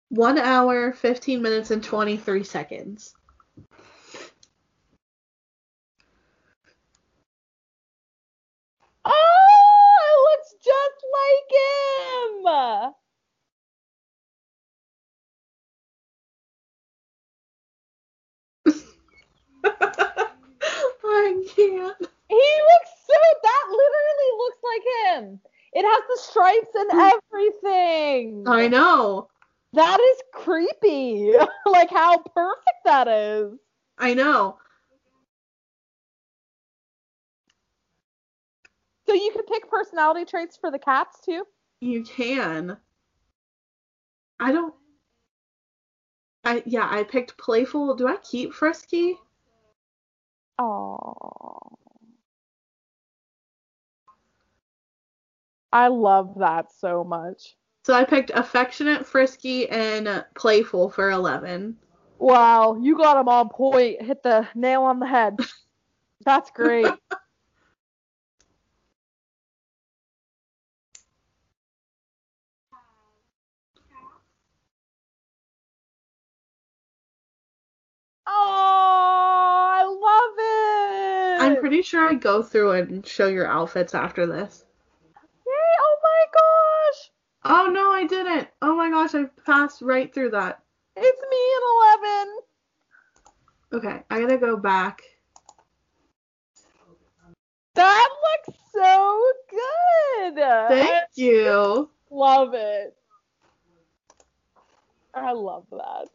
one 0.09 0.39
hour, 0.39 0.93
fifteen 0.93 1.43
minutes, 1.43 1.71
and 1.71 1.83
twenty 1.83 2.17
three 2.17 2.45
seconds. 2.45 3.15
Oh, 9.05 9.13
it 10.07 10.19
looks 10.31 10.55
just 10.63 11.05
like 11.13 11.51
him. 12.89 12.95
I 19.65 21.45
can't. 21.55 21.97
He 22.29 22.45
looks 22.71 22.93
so. 23.07 23.15
That 23.43 23.65
literally 23.69 24.31
looks 24.39 24.59
like 24.65 24.83
him. 25.05 25.41
It 25.73 25.85
has 25.85 26.03
the 26.09 26.19
stripes 26.23 26.75
and 26.75 26.91
hmm. 26.93 27.11
everything. 27.33 28.45
I 28.47 28.69
know. 28.69 29.29
That 29.73 29.99
is 30.01 30.23
creepy. 30.33 31.33
like 31.67 31.91
how 31.91 32.19
perfect 32.19 32.85
that 32.85 33.09
is. 33.09 33.59
I 33.99 34.15
know. 34.15 34.59
So 39.07 39.15
you 39.15 39.33
could 39.35 39.47
pick 39.47 39.69
personality 39.69 40.25
traits 40.25 40.57
for 40.57 40.71
the 40.71 40.79
cats 40.79 41.21
too. 41.25 41.45
You 41.81 42.05
can. 42.05 42.77
I 44.41 44.53
don't. 44.53 44.75
I 46.45 46.63
yeah. 46.67 46.89
I 46.91 47.03
picked 47.03 47.37
playful. 47.37 47.95
Do 47.97 48.07
I 48.07 48.17
keep 48.19 48.53
frisky? 48.53 49.17
Oh. 50.59 51.79
I 55.73 55.89
love 55.89 56.39
that 56.39 56.73
so 56.73 57.03
much. 57.03 57.57
So 57.85 57.95
I 57.95 58.05
picked 58.05 58.31
affectionate, 58.31 59.05
frisky, 59.07 59.69
and 59.69 60.25
playful 60.35 60.89
for 60.89 61.11
11. 61.11 61.77
Wow, 62.19 62.79
you 62.81 62.97
got 62.97 63.21
him 63.21 63.29
on 63.29 63.49
point. 63.49 64.01
Hit 64.01 64.23
the 64.23 64.49
nail 64.55 64.83
on 64.83 65.01
the 65.01 65.07
head. 65.07 65.39
That's 66.25 66.51
great. 66.53 66.87
Pretty 81.65 81.81
sure 81.81 82.07
I 82.07 82.13
go 82.13 82.43
through 82.43 82.73
and 82.73 83.07
show 83.07 83.27
your 83.27 83.47
outfits 83.47 83.95
after 83.95 84.27
this. 84.27 84.67
Yay, 85.47 85.53
oh 85.81 85.97
my 86.03 86.25
gosh. 86.35 87.11
Oh 87.43 87.71
no, 87.73 87.91
I 87.91 88.07
didn't. 88.07 88.49
Oh 88.61 88.77
my 88.77 88.91
gosh, 88.91 89.15
I 89.15 89.25
passed 89.47 89.81
right 89.81 90.13
through 90.13 90.33
that. 90.33 90.63
It's 90.95 91.23
me 91.31 91.39
and 93.73 93.81
11. 93.81 93.93
Okay, 93.97 94.03
I 94.11 94.21
gotta 94.21 94.37
go 94.37 94.59
back. 94.59 95.01
That 97.77 98.09
looks 98.47 98.59
so 98.71 99.23
good. 99.51 100.35
Thank 100.69 101.09
you. 101.15 101.89
Love 102.11 102.53
it. 102.53 102.95
I 105.15 105.33
love 105.33 105.65
that. 105.71 106.09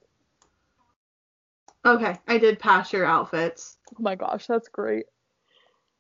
Okay, 1.84 2.20
I 2.28 2.38
did 2.38 2.60
pass 2.60 2.94
your 2.94 3.08
outfits. 3.08 3.78
Oh 3.94 4.04
my 4.04 4.14
gosh, 4.14 4.46
that's 4.46 4.68
great. 4.68 5.08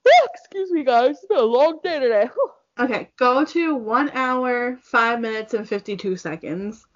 Excuse 0.33 0.71
me, 0.71 0.83
guys. 0.83 1.17
It's 1.17 1.25
been 1.25 1.37
a 1.37 1.41
long 1.41 1.79
day 1.83 1.99
today. 1.99 2.25
Whew. 2.33 2.51
Okay, 2.79 3.09
go 3.17 3.43
to 3.43 3.75
one 3.75 4.09
hour, 4.13 4.79
five 4.81 5.19
minutes, 5.19 5.53
and 5.53 5.67
52 5.67 6.15
seconds. 6.15 6.87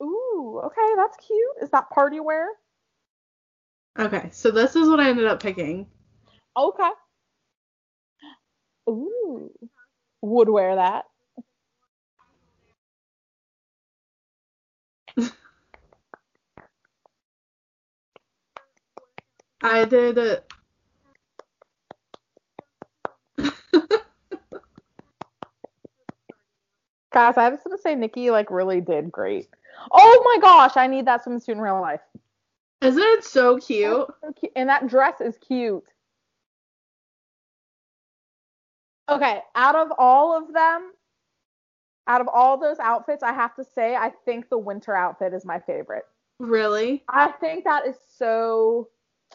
Ooh, 0.00 0.60
okay, 0.64 0.94
that's 0.94 1.16
cute. 1.16 1.40
Is 1.60 1.70
that 1.70 1.90
party 1.90 2.20
wear? 2.20 2.46
Okay, 3.98 4.28
so 4.30 4.52
this 4.52 4.76
is 4.76 4.88
what 4.88 5.00
I 5.00 5.08
ended 5.08 5.26
up 5.26 5.42
picking. 5.42 5.88
Okay. 6.56 6.90
Ooh. 8.88 9.50
would 10.22 10.48
wear 10.48 10.76
that. 10.76 11.04
I 19.64 19.86
did 19.86 20.18
it. 20.18 20.44
Guys, 27.12 27.38
I 27.38 27.48
was 27.48 27.60
gonna 27.64 27.78
say 27.78 27.94
Nikki 27.94 28.30
like 28.30 28.50
really 28.50 28.82
did 28.82 29.10
great. 29.10 29.48
Oh 29.90 30.22
my 30.24 30.38
gosh, 30.40 30.76
I 30.76 30.86
need 30.86 31.06
that 31.06 31.24
swimsuit 31.24 31.48
in 31.48 31.60
real 31.60 31.80
life. 31.80 32.02
Isn't 32.82 33.02
it 33.02 33.24
so 33.24 33.56
cute? 33.56 34.06
So 34.20 34.32
cute. 34.38 34.52
And 34.54 34.68
that 34.68 34.86
dress 34.86 35.22
is 35.22 35.38
cute. 35.38 35.84
Okay, 39.08 39.40
out 39.54 39.76
of 39.76 39.92
all 39.96 40.36
of 40.36 40.52
them, 40.52 40.92
out 42.06 42.20
of 42.20 42.28
all 42.28 42.58
those 42.58 42.78
outfits, 42.80 43.22
I 43.22 43.32
have 43.32 43.54
to 43.56 43.64
say 43.64 43.96
I 43.96 44.12
think 44.26 44.50
the 44.50 44.58
winter 44.58 44.94
outfit 44.94 45.32
is 45.32 45.46
my 45.46 45.58
favorite. 45.60 46.04
Really? 46.38 47.02
I 47.08 47.28
think 47.32 47.64
that 47.64 47.86
is 47.86 47.96
so 48.18 48.88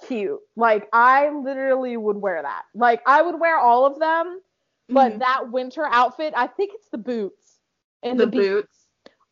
cute. 0.08 0.40
Like 0.56 0.88
I 0.94 1.30
literally 1.30 1.98
would 1.98 2.18
wear 2.18 2.42
that. 2.42 2.64
Like 2.74 3.02
I 3.06 3.22
would 3.22 3.40
wear 3.40 3.58
all 3.58 3.86
of 3.86 4.00
them, 4.00 4.42
but 4.88 5.14
Mhm. 5.14 5.20
that 5.20 5.52
winter 5.52 5.86
outfit, 5.86 6.34
I 6.36 6.48
think 6.48 6.72
it's 6.74 6.88
the 6.90 6.98
boots 6.98 7.60
and 8.04 8.20
the, 8.20 8.26
the, 8.26 8.38
boots. 8.38 8.86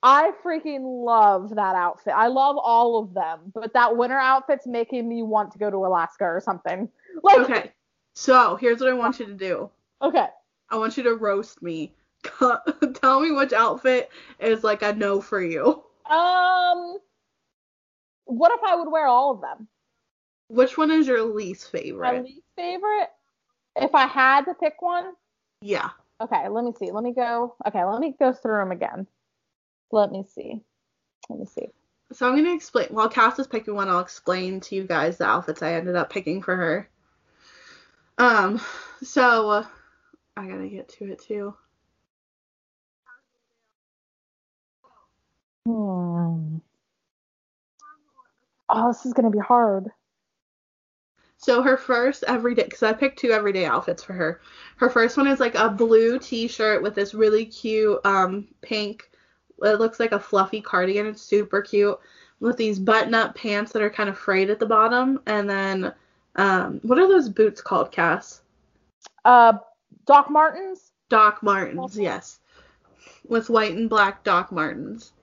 I 0.03 0.31
freaking 0.43 1.03
love 1.05 1.55
that 1.55 1.75
outfit. 1.75 2.13
I 2.15 2.27
love 2.27 2.57
all 2.57 2.99
of 2.99 3.13
them, 3.13 3.51
but 3.53 3.73
that 3.73 3.97
winter 3.97 4.17
outfit's 4.17 4.67
making 4.67 5.07
me 5.09 5.23
want 5.23 5.51
to 5.53 5.57
go 5.57 5.69
to 5.71 5.77
Alaska 5.85 6.23
or 6.25 6.39
something. 6.39 6.89
Like 7.23 7.37
Okay. 7.39 7.71
So 8.13 8.55
here's 8.57 8.79
what 8.79 8.89
I 8.89 8.93
want 8.93 9.19
you 9.19 9.25
to 9.25 9.33
do. 9.33 9.69
okay. 10.01 10.27
I 10.69 10.77
want 10.77 10.97
you 10.97 11.03
to 11.03 11.15
roast 11.15 11.61
me. 11.63 11.93
Tell 12.95 13.19
me 13.21 13.31
which 13.31 13.53
outfit 13.53 14.09
is 14.39 14.63
like 14.63 14.81
a 14.83 14.93
no 14.93 15.21
for 15.21 15.41
you. 15.41 15.83
Um 16.09 16.97
what 18.25 18.51
if 18.51 18.59
I 18.63 18.75
would 18.75 18.91
wear 18.91 19.07
all 19.07 19.31
of 19.31 19.41
them? 19.41 19.67
Which 20.49 20.77
one 20.77 20.91
is 20.91 21.07
your 21.07 21.23
least 21.23 21.71
favorite? 21.71 22.13
My 22.13 22.21
least 22.21 22.47
favorite? 22.55 23.09
If 23.75 23.93
I 23.93 24.07
had 24.07 24.45
to 24.45 24.53
pick 24.53 24.81
one, 24.81 25.13
Yeah. 25.61 25.89
Okay, 26.19 26.47
let 26.49 26.63
me 26.63 26.71
see. 26.79 26.91
Let 26.91 27.03
me 27.03 27.13
go. 27.13 27.55
Okay, 27.67 27.83
let 27.83 27.99
me 27.99 28.15
go 28.17 28.33
through 28.33 28.57
them 28.57 28.71
again. 28.71 29.05
Let 29.91 30.11
me 30.11 30.23
see. 30.23 30.61
Let 31.29 31.39
me 31.39 31.45
see. 31.45 31.67
So 32.13 32.27
I'm 32.27 32.35
gonna 32.35 32.55
explain. 32.55 32.87
While 32.89 33.09
Cass 33.09 33.37
is 33.37 33.47
picking 33.47 33.75
one, 33.75 33.89
I'll 33.89 33.99
explain 33.99 34.59
to 34.61 34.75
you 34.75 34.85
guys 34.85 35.17
the 35.17 35.25
outfits 35.25 35.61
I 35.61 35.73
ended 35.73 35.95
up 35.95 36.09
picking 36.09 36.41
for 36.41 36.55
her. 36.55 36.89
Um. 38.17 38.59
So 39.03 39.65
I 40.35 40.47
gotta 40.47 40.69
get 40.69 40.89
to 40.89 41.11
it 41.11 41.19
too. 41.21 41.53
Hmm. 45.65 46.57
Oh, 48.69 48.87
this 48.87 49.05
is 49.05 49.13
gonna 49.13 49.29
be 49.29 49.37
hard. 49.39 49.91
So 51.37 51.61
her 51.61 51.77
first 51.77 52.23
everyday, 52.27 52.63
because 52.63 52.83
I 52.83 52.93
picked 52.93 53.19
two 53.19 53.31
everyday 53.31 53.65
outfits 53.65 54.03
for 54.03 54.13
her. 54.13 54.41
Her 54.77 54.89
first 54.89 55.17
one 55.17 55.27
is 55.27 55.39
like 55.39 55.55
a 55.55 55.69
blue 55.69 56.19
T-shirt 56.19 56.81
with 56.81 56.95
this 56.95 57.13
really 57.13 57.45
cute 57.45 57.99
um 58.05 58.47
pink. 58.61 59.09
It 59.63 59.79
looks 59.79 59.99
like 59.99 60.11
a 60.11 60.19
fluffy 60.19 60.61
cardigan. 60.61 61.05
It's 61.07 61.21
super 61.21 61.61
cute 61.61 61.97
with 62.39 62.57
these 62.57 62.79
button-up 62.79 63.35
pants 63.35 63.71
that 63.71 63.81
are 63.81 63.89
kind 63.89 64.09
of 64.09 64.17
frayed 64.17 64.49
at 64.49 64.59
the 64.59 64.65
bottom, 64.65 65.19
and 65.25 65.49
then 65.49 65.93
um, 66.35 66.79
what 66.83 66.99
are 66.99 67.07
those 67.07 67.29
boots 67.29 67.61
called, 67.61 67.91
Cass? 67.91 68.41
Uh, 69.25 69.53
Doc 70.05 70.29
Martens. 70.29 70.91
Doc 71.09 71.41
Martens, 71.41 71.95
Mhm. 71.95 72.03
yes, 72.03 72.39
with 73.27 73.49
white 73.49 73.75
and 73.75 73.89
black 73.89 74.23
Doc 74.23 74.51
Martens. 74.51 75.13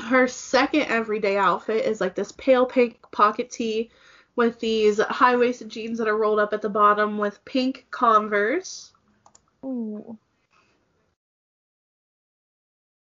Her 0.00 0.28
second 0.28 0.82
everyday 0.82 1.36
outfit 1.36 1.84
is 1.84 2.00
like 2.00 2.14
this 2.14 2.32
pale 2.32 2.64
pink 2.64 2.98
pocket 3.10 3.50
tee 3.50 3.90
with 4.38 4.60
these 4.60 5.00
high 5.00 5.34
waisted 5.34 5.68
jeans 5.68 5.98
that 5.98 6.06
are 6.06 6.16
rolled 6.16 6.38
up 6.38 6.52
at 6.52 6.62
the 6.62 6.68
bottom 6.68 7.18
with 7.18 7.44
pink 7.44 7.88
Converse. 7.90 8.92
Ooh. 9.64 10.16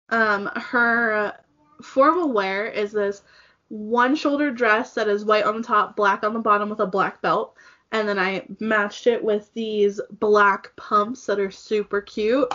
Um, 0.09 0.47
her 0.55 1.35
formal 1.83 2.33
wear 2.33 2.65
is 2.65 2.91
this 2.91 3.21
one 3.67 4.15
shoulder 4.15 4.49
dress 4.49 4.95
that 4.95 5.07
is 5.07 5.23
white 5.23 5.43
on 5.43 5.57
the 5.57 5.67
top, 5.67 5.95
black 5.95 6.23
on 6.23 6.33
the 6.33 6.39
bottom 6.39 6.67
with 6.67 6.79
a 6.79 6.87
black 6.87 7.21
belt. 7.21 7.55
And 7.91 8.09
then 8.09 8.17
I 8.17 8.47
matched 8.59 9.05
it 9.05 9.23
with 9.23 9.53
these 9.53 10.01
black 10.19 10.75
pumps 10.77 11.27
that 11.27 11.39
are 11.39 11.51
super 11.51 12.01
cute. 12.01 12.51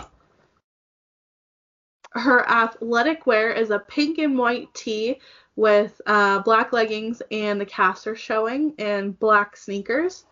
Her 2.11 2.45
athletic 2.49 3.25
wear 3.25 3.53
is 3.53 3.69
a 3.69 3.79
pink 3.79 4.17
and 4.17 4.37
white 4.37 4.73
tee 4.73 5.21
with 5.55 6.01
uh, 6.05 6.39
black 6.39 6.73
leggings 6.73 7.21
and 7.31 7.59
the 7.59 7.65
caster 7.65 8.15
showing 8.15 8.73
and 8.77 9.17
black 9.19 9.55
sneakers. 9.55 10.25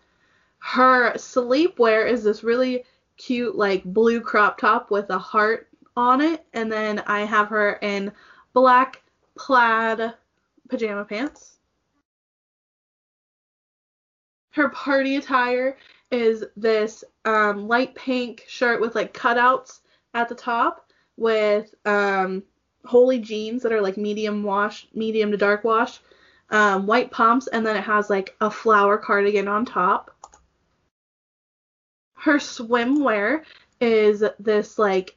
Her 0.58 1.12
sleepwear 1.14 2.08
is 2.08 2.24
this 2.24 2.44
really 2.44 2.84
cute 3.16 3.54
like 3.54 3.84
blue 3.84 4.20
crop 4.20 4.58
top 4.58 4.90
with 4.90 5.10
a 5.10 5.18
heart 5.18 5.68
on 5.96 6.20
it, 6.20 6.44
and 6.52 6.70
then 6.70 7.00
I 7.06 7.20
have 7.20 7.48
her 7.48 7.78
in 7.82 8.12
black 8.52 9.02
plaid 9.36 10.14
pajama 10.68 11.04
pants. 11.04 11.58
Her 14.50 14.68
party 14.68 15.16
attire 15.16 15.76
is 16.10 16.44
this 16.56 17.02
um, 17.24 17.66
light 17.66 17.94
pink 17.94 18.44
shirt 18.46 18.80
with 18.80 18.94
like 18.94 19.12
cutouts 19.12 19.80
at 20.14 20.28
the 20.28 20.34
top 20.34 20.90
with 21.16 21.74
um, 21.84 22.42
holy 22.84 23.18
jeans 23.18 23.62
that 23.62 23.72
are 23.72 23.80
like 23.80 23.96
medium 23.96 24.42
wash, 24.42 24.86
medium 24.94 25.30
to 25.30 25.36
dark 25.36 25.64
wash, 25.64 26.00
um, 26.50 26.86
white 26.86 27.10
pumps, 27.10 27.46
and 27.46 27.66
then 27.66 27.76
it 27.76 27.84
has 27.84 28.10
like 28.10 28.36
a 28.40 28.50
flower 28.50 28.98
cardigan 28.98 29.48
on 29.48 29.64
top. 29.64 30.10
Her 32.14 32.38
swimwear 32.38 33.42
is 33.80 34.24
this 34.38 34.78
like 34.78 35.16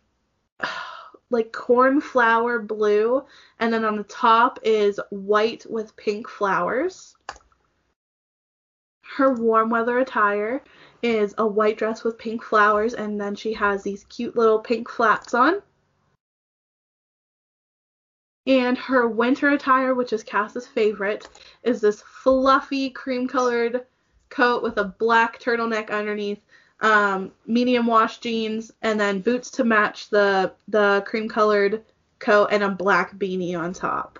like 1.30 1.51
cornflower 1.51 2.59
blue, 2.59 3.26
and 3.59 3.74
then 3.74 3.84
on 3.86 3.97
the 3.97 4.03
top 4.03 4.59
is 4.63 4.99
white 5.09 5.65
with 5.70 5.95
pink 5.97 6.30
flowers. 6.30 7.15
Her 9.18 9.34
warm 9.34 9.70
weather 9.70 9.99
attire 9.99 10.63
is 11.01 11.34
a 11.38 11.47
white 11.47 11.78
dress 11.78 12.03
with 12.03 12.18
pink 12.18 12.43
flowers, 12.43 12.93
and 12.93 13.20
then 13.20 13.36
she 13.36 13.53
has 13.53 13.84
these 13.84 14.05
cute 14.05 14.36
little 14.36 14.59
pink 14.59 14.89
flats 14.89 15.34
on. 15.34 15.61
And 18.48 18.78
her 18.78 19.08
winter 19.10 19.50
attire, 19.50 19.93
which 19.93 20.14
is 20.14 20.24
Cass's 20.24 20.66
favorite, 20.66 21.28
is 21.64 21.82
this 21.82 22.02
fluffy 22.02 22.89
cream 22.89 23.28
colored 23.28 23.86
coat 24.30 24.64
with 24.64 24.78
a 24.78 24.86
black 24.86 25.39
turtleneck 25.39 25.89
underneath, 25.91 26.39
um, 26.80 27.32
medium 27.45 27.86
wash 27.86 28.20
jeans, 28.20 28.72
and 28.82 28.98
then 29.00 29.20
boots 29.20 29.52
to 29.52 29.64
match 29.66 30.10
the 30.10 30.54
the 30.70 31.04
cream 31.06 31.28
colored 31.28 31.84
coat 32.20 32.48
and 32.52 32.64
a 32.64 32.70
black 32.70 33.16
beanie 33.18 33.60
on 33.60 33.74
top. 33.74 34.18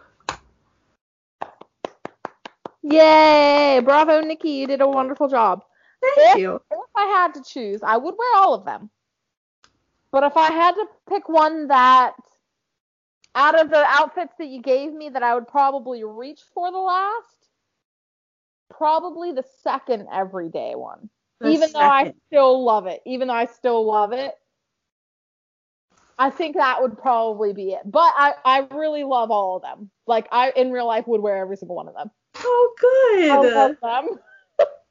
Yay! 2.84 3.82
Bravo, 3.84 4.21
Nikki. 4.21 4.49
You 4.49 4.67
did 4.67 4.82
a 4.82 4.88
wonderful 4.88 5.28
job. 5.28 5.63
Thank 6.15 6.36
If- 6.36 6.41
you. 6.41 6.61
If 6.71 6.80
I 6.95 7.05
had 7.05 7.34
to 7.36 7.43
choose, 7.43 7.82
I 7.84 7.97
would 7.97 8.15
wear 8.17 8.36
all 8.36 8.53
of 8.53 8.65
them. 8.65 8.89
But 10.11 10.23
if 10.23 10.38
I 10.38 10.51
had 10.51 10.73
to 10.75 10.86
pick 11.09 11.28
one 11.28 11.67
that, 11.67 12.13
out 13.38 13.59
of 13.59 13.69
the 13.69 13.85
outfits 13.88 14.33
that 14.39 14.47
you 14.47 14.61
gave 14.61 14.91
me, 14.91 15.09
that 15.09 15.21
I 15.21 15.35
would 15.35 15.47
probably 15.47 16.03
reach 16.03 16.41
for 16.53 16.71
the 16.71 16.79
last, 16.79 17.49
probably 18.69 19.31
the 19.31 19.45
second 19.61 20.07
everyday 20.11 20.73
one. 20.73 21.09
The 21.39 21.49
even 21.49 21.71
though 21.71 21.79
I 21.79 22.13
still 22.27 22.65
love 22.65 22.88
it, 22.88 23.01
even 23.05 23.27
though 23.27 23.35
I 23.35 23.45
still 23.45 23.85
love 23.85 24.11
it, 24.11 24.33
I 26.17 26.31
think 26.31 26.55
that 26.55 26.81
would 26.81 26.97
probably 26.97 27.53
be 27.53 27.73
it. 27.73 27.81
But 27.85 28.11
I, 28.15 28.33
I 28.43 28.67
really 28.75 29.03
love 29.03 29.29
all 29.29 29.57
of 29.57 29.61
them. 29.61 29.91
Like 30.07 30.27
I 30.31 30.51
in 30.55 30.71
real 30.71 30.88
life 30.88 31.05
would 31.07 31.21
wear 31.21 31.38
every 31.38 31.57
single 31.57 31.75
one 31.75 31.88
of 31.88 31.93
them. 31.93 32.09
Oh, 32.38 32.73
I 33.29 33.38
good. 33.38 33.53
love 33.53 33.77
them. 33.81 34.19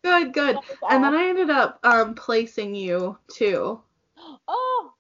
Good, 0.05 0.32
good. 0.32 0.57
And 0.88 1.03
then. 1.03 1.14
I 1.14 1.28
ended 1.28 1.51
up 1.51 1.80
um 1.82 2.14
placing 2.14 2.76
you 2.76 3.18
too. 3.26 3.80
oh, 4.47 4.92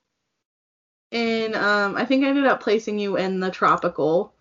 In 1.12 1.54
um 1.54 1.96
I 1.96 2.04
think 2.04 2.24
I 2.24 2.28
ended 2.28 2.46
up 2.46 2.60
placing 2.60 2.98
you 2.98 3.16
in 3.16 3.40
the 3.40 3.50
tropical 3.50 4.32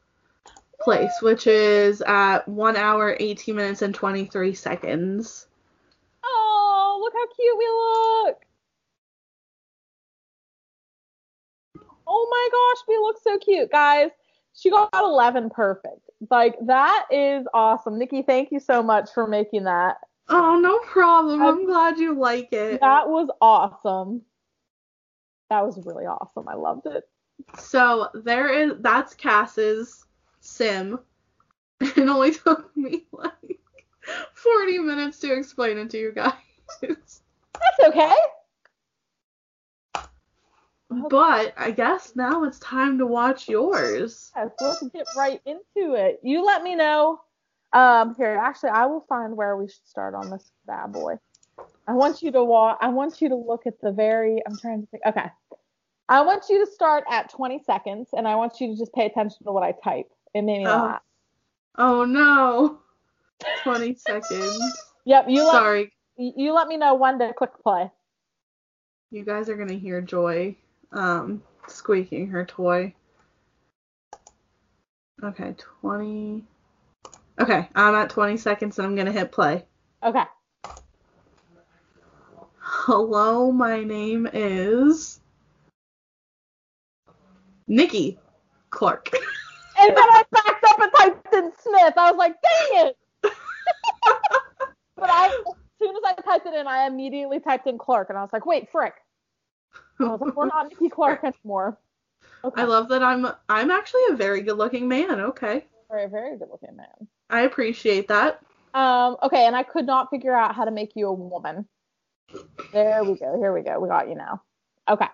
place, 0.82 1.12
which 1.22 1.48
is 1.48 2.02
at 2.02 2.48
one 2.48 2.76
hour, 2.76 3.16
eighteen 3.20 3.56
minutes 3.56 3.82
and 3.82 3.94
twenty 3.94 4.26
three 4.26 4.54
seconds. 4.54 5.48
oh, 6.24 7.00
look 7.02 7.14
how 7.14 7.28
cute 7.36 7.58
we 7.58 7.68
look. 7.68 8.46
Oh 12.08 12.28
my 12.30 12.50
gosh, 12.52 12.84
we 12.88 12.98
look 12.98 13.18
so 13.22 13.38
cute, 13.38 13.72
guys. 13.72 14.10
She 14.54 14.70
got 14.70 14.90
11 14.94 15.50
perfect. 15.50 16.10
Like 16.30 16.56
that 16.66 17.06
is 17.12 17.46
awesome. 17.54 17.98
Nikki, 18.00 18.22
thank 18.22 18.52
you 18.52 18.60
so 18.60 18.82
much 18.82 19.12
for 19.14 19.28
making 19.28 19.66
that. 19.66 19.98
Oh, 20.30 20.58
no 20.60 20.80
problem. 20.80 21.42
I- 21.42 21.50
I'm 21.50 21.66
glad 21.66 21.98
you 21.98 22.18
like 22.18 22.54
it. 22.54 22.80
That 22.82 23.10
was 23.10 23.30
awesome. 23.42 24.22
That 25.56 25.66
was 25.66 25.80
really 25.86 26.06
awesome. 26.06 26.50
I 26.50 26.56
loved 26.56 26.86
it. 26.86 27.08
So 27.58 28.10
there 28.14 28.54
is 28.54 28.74
that's 28.82 29.14
Cass's 29.14 30.06
sim. 30.42 31.00
It 31.80 31.98
only 32.10 32.32
took 32.32 32.76
me 32.76 33.06
like 33.14 33.60
40 34.34 34.80
minutes 34.80 35.20
to 35.20 35.34
explain 35.34 35.78
it 35.78 35.90
to 35.92 35.98
you 35.98 36.12
guys. 36.12 36.34
That's 36.82 37.22
okay. 37.88 38.14
But 41.10 41.54
I 41.58 41.72
guess 41.72 42.16
now 42.16 42.44
it's 42.44 42.60
time 42.60 43.00
to 43.00 43.08
watch 43.08 43.50
yours. 43.50 44.32
Yes, 44.36 44.52
let's 44.62 44.84
get 44.94 45.08
right 45.18 45.42
into 45.46 45.96
it. 45.96 46.20
You 46.22 46.46
let 46.46 46.64
me 46.64 46.76
know. 46.76 47.20
Um, 47.74 48.16
here, 48.16 48.40
actually, 48.42 48.70
I 48.70 48.86
will 48.86 49.04
find 49.10 49.36
where 49.36 49.58
we 49.58 49.68
should 49.68 49.86
start 49.88 50.14
on 50.14 50.30
this 50.30 50.52
bad 50.66 50.94
boy. 50.94 51.16
I 51.88 51.94
want 51.94 52.22
you 52.22 52.32
to 52.32 52.44
walk. 52.44 52.78
I 52.82 52.90
want 52.90 53.22
you 53.22 53.30
to 53.30 53.36
look 53.36 53.68
at 53.68 53.80
the 53.82 53.92
very. 53.92 54.42
I'm 54.46 54.58
trying 54.58 54.82
to 54.82 54.88
think. 54.88 55.04
Okay. 55.06 55.30
I 56.08 56.22
want 56.22 56.46
you 56.50 56.64
to 56.64 56.72
start 56.72 57.04
at 57.10 57.30
20 57.32 57.60
seconds, 57.66 58.10
and 58.14 58.28
I 58.28 58.36
want 58.36 58.60
you 58.62 58.68
to 58.68 58.78
just 58.78 58.94
pay 58.94 59.06
attention 59.06 59.44
to 59.46 59.52
what 59.52 59.64
I 59.64 59.74
type. 59.84 60.08
It 60.34 60.44
made 60.44 60.60
me 60.60 60.68
Oh. 60.68 60.84
laugh. 60.84 61.02
Oh 61.78 62.06
no. 62.06 62.80
20 63.64 63.96
seconds. 63.96 64.84
Yep. 65.06 65.26
You 65.30 65.44
let 65.44 65.52
Sorry. 65.52 65.92
you 66.18 66.54
let 66.54 66.68
me 66.68 66.78
know 66.78 66.96
when 66.96 67.20
to 67.20 67.34
click 67.34 67.52
play. 67.62 67.92
You 69.12 69.24
guys 69.26 69.50
are 69.50 69.56
gonna 69.58 69.74
hear 69.74 70.00
Joy 70.02 70.56
um 70.92 71.44
squeaking 71.68 72.28
her 72.28 72.46
toy. 72.46 72.94
Okay, 75.24 75.56
20. 75.82 76.44
Okay, 77.40 77.68
I'm 77.76 77.96
at 77.96 78.10
20 78.10 78.38
seconds 78.38 78.78
and 78.80 78.88
I'm 78.88 78.96
gonna 78.96 79.12
hit 79.12 79.32
play. 79.32 79.66
Okay. 80.04 80.24
Hello, 82.60 83.52
my 83.52 83.84
name 83.84 84.28
is 84.32 85.20
Nikki 87.68 88.20
Clark. 88.70 89.12
And 89.78 89.90
then 89.90 90.10
I 90.10 90.24
backed 90.32 90.64
up 90.64 90.80
and 90.80 90.92
typed 90.98 91.34
in 91.34 91.52
Smith. 91.62 91.94
I 91.98 92.10
was 92.10 92.18
like, 92.18 92.36
dang 92.42 92.88
it. 92.88 92.98
but 94.96 95.10
I, 95.10 95.26
as 95.28 95.54
soon 95.78 95.96
as 95.98 96.02
I 96.06 96.22
typed 96.22 96.48
it 96.48 96.54
in, 96.54 96.66
I 96.66 96.88
immediately 96.88 97.42
typed 97.42 97.68
in 97.68 97.78
Clark, 97.78 98.10
and 98.10 98.18
I 98.18 98.22
was 98.22 98.32
like, 98.32 98.46
wait, 98.46 98.72
frick. 98.72 98.94
I 100.00 100.06
was 100.06 100.22
like, 100.22 100.36
we're 100.36 100.46
not 100.46 100.70
Nikki 100.70 100.90
Clark 100.90 101.26
anymore. 101.26 101.78
Okay. 102.44 102.62
I 102.62 102.66
love 102.66 102.88
that 102.90 103.04
I'm 103.04 103.28
I'm 103.50 103.72
actually 103.72 104.04
a 104.12 104.16
very 104.16 104.42
good 104.42 104.58
looking 104.58 104.88
man. 104.88 105.20
Okay. 105.20 105.66
very, 105.90 106.08
very 106.08 106.38
good 106.38 106.48
looking 106.50 106.76
man. 106.76 107.08
I 107.30 107.42
appreciate 107.42 108.08
that. 108.08 108.40
Um, 108.74 109.18
okay, 109.24 109.46
and 109.46 109.56
I 109.56 109.64
could 109.64 109.86
not 109.86 110.10
figure 110.10 110.34
out 110.34 110.56
how 110.56 110.66
to 110.66 110.72
make 110.72 110.92
you 110.96 111.08
a 111.08 111.14
woman. 111.14 111.68
There 112.72 113.04
we 113.04 113.18
go. 113.18 113.38
Here 113.40 113.54
we 113.54 113.62
go. 113.62 113.80
We 113.80 113.88
got 113.88 114.10
you 114.10 114.16
now. 114.16 114.42
Okay. 114.90 115.08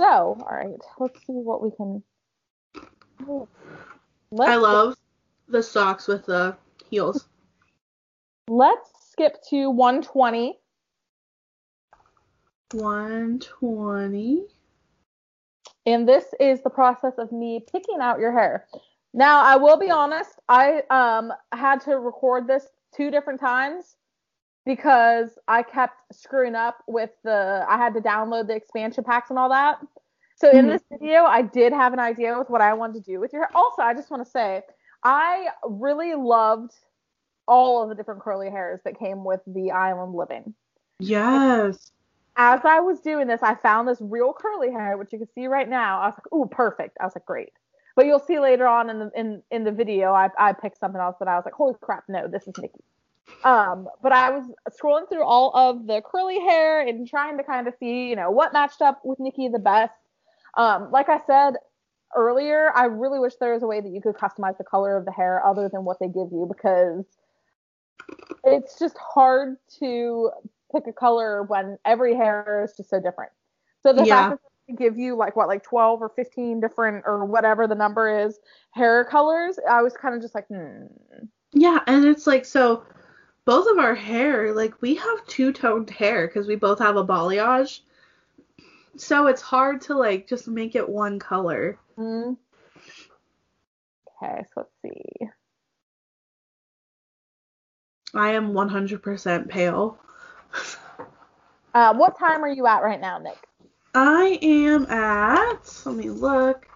So, 0.00 0.38
all 0.40 0.48
right, 0.50 0.80
let's 0.98 1.18
see 1.26 1.34
what 1.34 1.62
we 1.62 1.70
can. 1.72 2.02
Let's 4.30 4.50
I 4.50 4.56
love 4.56 4.96
the 5.46 5.62
socks 5.62 6.08
with 6.08 6.24
the 6.24 6.56
heels. 6.88 7.28
Let's 8.48 8.88
skip 9.10 9.36
to 9.50 9.68
120. 9.68 10.58
120. 12.72 14.42
And 15.84 16.08
this 16.08 16.24
is 16.40 16.62
the 16.62 16.70
process 16.70 17.18
of 17.18 17.30
me 17.30 17.62
picking 17.70 18.00
out 18.00 18.20
your 18.20 18.32
hair. 18.32 18.66
Now, 19.12 19.42
I 19.42 19.56
will 19.56 19.78
be 19.78 19.90
honest, 19.90 20.30
I 20.48 20.80
um 20.88 21.30
had 21.52 21.82
to 21.82 21.98
record 21.98 22.46
this 22.46 22.66
two 22.96 23.10
different 23.10 23.38
times 23.38 23.96
because 24.74 25.30
I 25.48 25.64
kept 25.64 25.96
screwing 26.12 26.54
up 26.54 26.78
with 26.86 27.10
the 27.24 27.64
I 27.68 27.76
had 27.76 27.92
to 27.94 28.00
download 28.00 28.46
the 28.46 28.54
expansion 28.54 29.02
packs 29.02 29.30
and 29.30 29.38
all 29.38 29.48
that. 29.48 29.80
So 30.36 30.48
in 30.48 30.66
Mhm. 30.66 30.68
this 30.68 30.82
video, 30.92 31.24
I 31.24 31.42
did 31.42 31.72
have 31.72 31.92
an 31.92 31.98
idea 31.98 32.38
with 32.38 32.48
what 32.48 32.60
I 32.60 32.72
wanted 32.74 33.04
to 33.04 33.12
do 33.12 33.18
with 33.18 33.32
your 33.32 33.42
hair. 33.42 33.50
Also, 33.56 33.82
I 33.82 33.94
just 33.94 34.10
want 34.12 34.24
to 34.24 34.30
say 34.30 34.62
I 35.02 35.48
really 35.64 36.14
loved 36.14 36.72
all 37.48 37.82
of 37.82 37.88
the 37.88 37.96
different 37.96 38.20
curly 38.22 38.48
hairs 38.48 38.80
that 38.84 38.96
came 38.96 39.24
with 39.24 39.40
the 39.46 39.72
Island 39.72 40.14
Living 40.14 40.54
Yes. 41.00 41.90
as 42.36 42.60
I 42.64 42.78
was 42.78 43.00
doing 43.00 43.26
this, 43.26 43.42
I 43.42 43.56
found 43.56 43.88
this 43.88 44.00
real 44.00 44.32
curly 44.32 44.70
hair, 44.70 44.96
which 44.96 45.12
you 45.12 45.18
can 45.18 45.28
see 45.34 45.48
right 45.48 45.68
now. 45.68 46.00
I 46.00 46.06
was 46.06 46.14
like, 46.14 46.32
ooh, 46.32 46.46
perfect. 46.48 46.96
I 47.00 47.04
was 47.04 47.16
like, 47.16 47.26
great. 47.26 47.52
But 47.96 48.06
you'll 48.06 48.20
see 48.20 48.38
later 48.38 48.68
on 48.68 48.88
in 48.88 48.98
the 49.00 49.10
in, 49.16 49.42
in 49.50 49.64
the 49.64 49.72
video, 49.72 50.12
I, 50.12 50.30
I 50.38 50.52
picked 50.52 50.78
something 50.78 51.00
else 51.00 51.16
that 51.18 51.28
I 51.28 51.34
was 51.34 51.44
like, 51.44 51.54
holy 51.54 51.74
crap, 51.80 52.04
no, 52.08 52.28
this 52.28 52.46
is 52.46 52.54
Nikki. 52.56 52.84
Um, 53.44 53.88
but 54.02 54.12
I 54.12 54.30
was 54.30 54.44
scrolling 54.70 55.08
through 55.08 55.24
all 55.24 55.50
of 55.54 55.86
the 55.86 56.02
curly 56.04 56.38
hair 56.40 56.86
and 56.86 57.08
trying 57.08 57.38
to 57.38 57.44
kind 57.44 57.66
of 57.66 57.74
see, 57.80 58.08
you 58.08 58.16
know, 58.16 58.30
what 58.30 58.52
matched 58.52 58.82
up 58.82 59.00
with 59.04 59.18
Nikki 59.18 59.48
the 59.48 59.58
best. 59.58 59.94
Um, 60.56 60.90
like 60.90 61.08
I 61.08 61.20
said 61.26 61.54
earlier, 62.14 62.70
I 62.74 62.84
really 62.84 63.18
wish 63.18 63.34
there 63.40 63.54
was 63.54 63.62
a 63.62 63.66
way 63.66 63.80
that 63.80 63.88
you 63.90 64.00
could 64.00 64.14
customize 64.14 64.58
the 64.58 64.64
color 64.64 64.96
of 64.96 65.04
the 65.04 65.12
hair 65.12 65.44
other 65.44 65.70
than 65.72 65.84
what 65.84 65.98
they 66.00 66.08
give 66.08 66.28
you 66.32 66.46
because 66.50 67.04
it's 68.44 68.78
just 68.78 68.96
hard 68.98 69.56
to 69.78 70.30
pick 70.72 70.86
a 70.86 70.92
color 70.92 71.42
when 71.42 71.78
every 71.84 72.14
hair 72.14 72.62
is 72.64 72.76
just 72.76 72.90
so 72.90 73.00
different. 73.00 73.32
So 73.82 73.92
the 73.92 74.04
Yeah. 74.04 74.28
fact 74.28 74.42
that 74.42 74.50
they 74.68 74.74
give 74.74 74.98
you 74.98 75.16
like 75.16 75.36
what 75.36 75.48
like 75.48 75.62
12 75.62 76.02
or 76.02 76.10
15 76.10 76.60
different 76.60 77.04
or 77.06 77.24
whatever 77.24 77.66
the 77.66 77.74
number 77.74 78.24
is 78.26 78.38
hair 78.72 79.04
colors, 79.04 79.58
I 79.68 79.82
was 79.82 79.94
kind 79.94 80.14
of 80.14 80.20
just 80.20 80.34
like, 80.34 80.46
hmm. 80.48 80.86
Yeah, 81.52 81.80
and 81.86 82.04
it's 82.04 82.26
like 82.26 82.44
so 82.44 82.84
both 83.44 83.66
of 83.70 83.78
our 83.78 83.94
hair, 83.94 84.54
like 84.54 84.80
we 84.80 84.94
have 84.96 85.26
two-toned 85.26 85.90
hair 85.90 86.26
because 86.26 86.46
we 86.46 86.56
both 86.56 86.78
have 86.78 86.96
a 86.96 87.06
balayage. 87.06 87.80
So 88.96 89.26
it's 89.28 89.42
hard 89.42 89.80
to 89.82 89.94
like 89.94 90.28
just 90.28 90.48
make 90.48 90.74
it 90.74 90.88
one 90.88 91.18
color. 91.18 91.78
hmm. 91.96 92.32
Okay, 94.22 94.44
so 94.52 94.52
let's 94.56 94.70
see. 94.82 95.28
I 98.14 98.32
am 98.32 98.52
100% 98.52 99.48
pale. 99.48 99.98
Uh, 101.72 101.94
what 101.94 102.18
time 102.18 102.42
are 102.42 102.48
you 102.48 102.66
at 102.66 102.82
right 102.82 103.00
now, 103.00 103.18
Nick? 103.18 103.38
I 103.94 104.40
am 104.42 104.86
at, 104.86 105.82
let 105.86 105.94
me 105.94 106.10
look, 106.10 106.66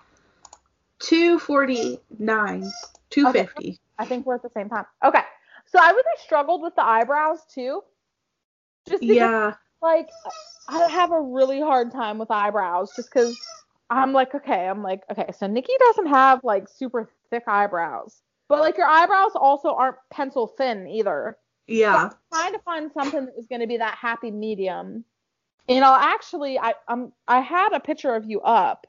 249, 1.00 2.70
250. 3.10 3.80
I 3.98 4.04
think 4.04 4.24
we're 4.24 4.36
at 4.36 4.42
the 4.42 4.50
same 4.54 4.68
time. 4.68 4.84
Okay. 5.04 5.22
So 5.74 5.80
I 5.82 5.90
really 5.90 6.18
struggled 6.18 6.62
with 6.62 6.76
the 6.76 6.84
eyebrows 6.84 7.40
too. 7.52 7.82
Just 8.88 9.00
because 9.00 9.16
Yeah. 9.16 9.54
like 9.82 10.08
I 10.68 10.84
have 10.84 11.10
a 11.10 11.20
really 11.20 11.60
hard 11.60 11.90
time 11.90 12.18
with 12.18 12.30
eyebrows 12.30 12.92
just 12.94 13.10
because 13.12 13.36
I'm 13.90 14.12
like, 14.12 14.34
okay, 14.36 14.68
I'm 14.68 14.82
like, 14.82 15.02
okay, 15.10 15.30
so 15.36 15.48
Nikki 15.48 15.72
doesn't 15.80 16.06
have 16.06 16.44
like 16.44 16.68
super 16.68 17.10
thick 17.30 17.42
eyebrows. 17.48 18.22
But 18.48 18.60
like 18.60 18.76
your 18.78 18.86
eyebrows 18.86 19.32
also 19.34 19.74
aren't 19.74 19.96
pencil 20.10 20.46
thin 20.46 20.86
either. 20.86 21.38
Yeah. 21.66 22.10
trying 22.32 22.52
to 22.52 22.60
find 22.60 22.92
something 22.92 23.24
that 23.24 23.36
was 23.36 23.46
going 23.48 23.60
to 23.60 23.66
be 23.66 23.78
that 23.78 23.96
happy 23.96 24.30
medium. 24.30 25.04
And 25.68 25.84
I'll 25.84 25.94
actually, 25.94 26.56
I 26.56 26.74
um, 26.86 27.12
I 27.26 27.40
had 27.40 27.72
a 27.72 27.80
picture 27.80 28.14
of 28.14 28.26
you 28.26 28.40
up 28.42 28.86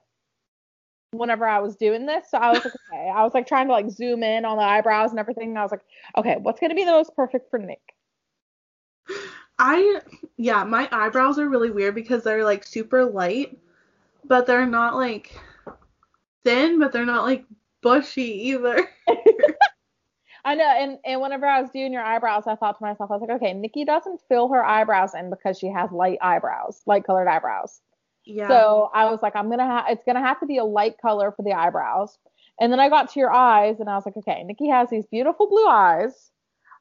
whenever 1.17 1.47
I 1.47 1.59
was 1.59 1.75
doing 1.75 2.05
this, 2.05 2.29
so 2.29 2.37
I 2.37 2.51
was 2.51 2.63
like, 2.63 2.73
okay, 2.91 3.09
I 3.09 3.23
was 3.23 3.33
like 3.33 3.47
trying 3.47 3.67
to 3.67 3.73
like 3.73 3.89
zoom 3.89 4.23
in 4.23 4.45
on 4.45 4.57
the 4.57 4.63
eyebrows 4.63 5.11
and 5.11 5.19
everything. 5.19 5.49
And 5.49 5.59
I 5.59 5.63
was 5.63 5.71
like, 5.71 5.83
okay, 6.17 6.37
what's 6.41 6.59
going 6.59 6.69
to 6.69 6.75
be 6.75 6.85
the 6.85 6.91
most 6.91 7.15
perfect 7.15 7.49
for 7.49 7.59
Nick? 7.59 7.81
I 9.57 10.01
yeah, 10.37 10.63
my 10.63 10.89
eyebrows 10.91 11.39
are 11.39 11.47
really 11.47 11.71
weird 11.71 11.95
because 11.95 12.23
they're 12.23 12.43
like 12.43 12.65
super 12.65 13.05
light, 13.05 13.57
but 14.25 14.47
they're 14.47 14.65
not 14.65 14.95
like 14.95 15.33
thin, 16.43 16.79
but 16.79 16.91
they're 16.91 17.05
not 17.05 17.23
like 17.23 17.45
bushy 17.81 18.49
either. 18.49 18.89
I 20.45 20.53
know, 20.53 20.65
and 20.65 20.99
and 21.05 21.21
whenever 21.21 21.45
I 21.47 21.61
was 21.61 21.71
doing 21.71 21.91
your 21.91 22.03
eyebrows, 22.03 22.43
I 22.47 22.55
thought 22.55 22.77
to 22.77 22.83
myself, 22.83 23.09
I 23.09 23.15
was 23.15 23.21
like, 23.21 23.37
okay, 23.37 23.53
Nikki 23.53 23.83
doesn't 23.83 24.21
fill 24.29 24.49
her 24.49 24.63
eyebrows 24.63 25.15
in 25.15 25.29
because 25.29 25.57
she 25.57 25.67
has 25.67 25.91
light 25.91 26.19
eyebrows, 26.21 26.81
light 26.85 27.03
colored 27.03 27.27
eyebrows. 27.27 27.81
Yeah. 28.25 28.47
So 28.47 28.89
I 28.93 29.05
was 29.09 29.19
like, 29.21 29.35
I'm 29.35 29.49
gonna 29.49 29.65
have 29.65 29.85
it's 29.89 30.03
gonna 30.05 30.21
have 30.21 30.39
to 30.39 30.45
be 30.45 30.57
a 30.57 30.63
light 30.65 30.97
color 31.01 31.31
for 31.31 31.43
the 31.43 31.53
eyebrows. 31.53 32.17
And 32.59 32.71
then 32.71 32.79
I 32.79 32.89
got 32.89 33.11
to 33.11 33.19
your 33.19 33.33
eyes 33.33 33.79
and 33.79 33.89
I 33.89 33.95
was 33.95 34.05
like, 34.05 34.17
okay, 34.17 34.43
Nikki 34.43 34.69
has 34.69 34.89
these 34.89 35.05
beautiful 35.05 35.47
blue 35.47 35.67
eyes. 35.67 36.31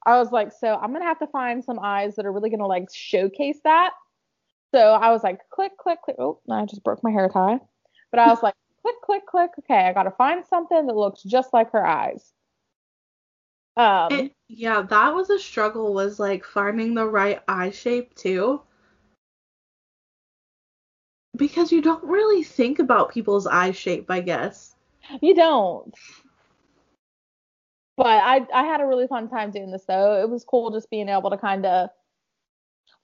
I 0.07 0.19
was 0.19 0.31
like, 0.33 0.53
so 0.53 0.75
I'm 0.75 0.93
gonna 0.93 1.05
have 1.05 1.19
to 1.21 1.27
find 1.29 1.65
some 1.65 1.79
eyes 1.83 2.17
that 2.17 2.27
are 2.27 2.33
really 2.33 2.51
gonna 2.51 2.67
like 2.67 2.89
showcase 2.93 3.59
that. 3.65 3.93
So 4.75 4.93
I 4.93 5.11
was 5.11 5.23
like, 5.23 5.41
click, 5.51 5.77
click, 5.79 6.01
click. 6.03 6.17
Oh, 6.19 6.41
I 6.51 6.65
just 6.67 6.83
broke 6.85 7.03
my 7.03 7.11
hair 7.11 7.29
tie. 7.29 7.61
But 8.11 8.21
I 8.21 8.29
was 8.29 8.43
like, 8.43 8.55
click, 8.83 8.97
click, 9.03 9.27
click. 9.27 9.51
Okay, 9.61 9.87
I 9.87 9.93
gotta 9.93 10.11
find 10.13 10.45
something 10.47 10.87
that 10.87 10.97
looks 10.97 11.23
just 11.23 11.53
like 11.53 11.73
her 11.73 11.87
eyes. 11.87 12.33
Um, 13.77 14.09
It- 14.13 14.33
yeah, 14.49 14.83
that 14.83 15.15
was 15.15 15.31
a 15.31 15.39
struggle 15.39 15.95
was 15.95 16.21
like 16.21 16.45
finding 16.45 16.95
the 16.95 17.07
right 17.09 17.41
eye 17.49 17.71
shape 17.71 18.15
too. 18.15 18.63
Because 21.37 21.73
you 21.73 21.83
don't 21.83 22.05
really 22.05 22.43
think 22.43 22.79
about 22.79 23.13
people's 23.13 23.47
eye 23.47 23.73
shape, 23.73 24.11
I 24.11 24.21
guess. 24.21 24.75
You 25.21 25.35
don't. 25.35 25.95
But 27.97 28.07
I 28.07 28.47
I 28.53 28.65
had 28.65 28.81
a 28.81 28.87
really 28.87 29.07
fun 29.07 29.29
time 29.29 29.51
doing 29.51 29.71
this 29.71 29.85
though. 29.87 30.21
It 30.23 30.29
was 30.29 30.45
cool 30.45 30.71
just 30.71 30.91
being 30.91 31.09
able 31.09 31.31
to 31.31 31.39
kind 31.39 31.67
of 31.67 31.91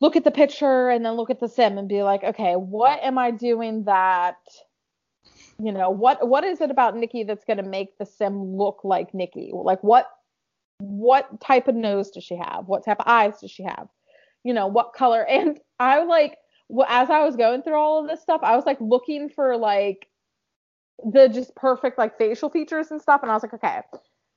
look 0.00 0.16
at 0.16 0.24
the 0.24 0.30
picture 0.30 0.88
and 0.90 1.04
then 1.04 1.14
look 1.14 1.30
at 1.30 1.40
the 1.40 1.48
sim 1.48 1.78
and 1.78 1.88
be 1.88 2.02
like, 2.02 2.24
okay, 2.24 2.54
what 2.54 3.02
am 3.02 3.18
I 3.18 3.30
doing 3.30 3.84
that 3.84 4.38
you 5.62 5.72
know, 5.72 5.90
what 5.90 6.26
what 6.26 6.44
is 6.44 6.60
it 6.60 6.70
about 6.70 6.96
Nikki 6.96 7.22
that's 7.22 7.44
going 7.44 7.58
to 7.58 7.62
make 7.62 7.98
the 7.98 8.06
sim 8.06 8.56
look 8.56 8.80
like 8.82 9.12
Nikki? 9.12 9.50
Like 9.52 9.82
what 9.82 10.08
what 10.78 11.40
type 11.40 11.68
of 11.68 11.74
nose 11.74 12.10
does 12.10 12.24
she 12.24 12.36
have? 12.36 12.66
What 12.66 12.84
type 12.84 12.98
of 12.98 13.06
eyes 13.06 13.40
does 13.40 13.50
she 13.50 13.64
have? 13.64 13.88
You 14.42 14.54
know, 14.54 14.66
what 14.66 14.94
color? 14.94 15.22
And 15.28 15.60
I 15.78 16.04
like 16.04 16.38
as 16.88 17.10
I 17.10 17.24
was 17.24 17.36
going 17.36 17.62
through 17.62 17.74
all 17.74 18.02
of 18.02 18.08
this 18.08 18.20
stuff, 18.20 18.40
I 18.42 18.56
was 18.56 18.66
like 18.66 18.80
looking 18.80 19.28
for 19.28 19.56
like 19.56 20.08
the 21.04 21.28
just 21.28 21.54
perfect 21.54 21.98
like 21.98 22.18
facial 22.18 22.50
features 22.50 22.90
and 22.90 23.00
stuff 23.00 23.22
and 23.22 23.30
I 23.30 23.34
was 23.34 23.42
like, 23.42 23.54
okay, 23.54 23.80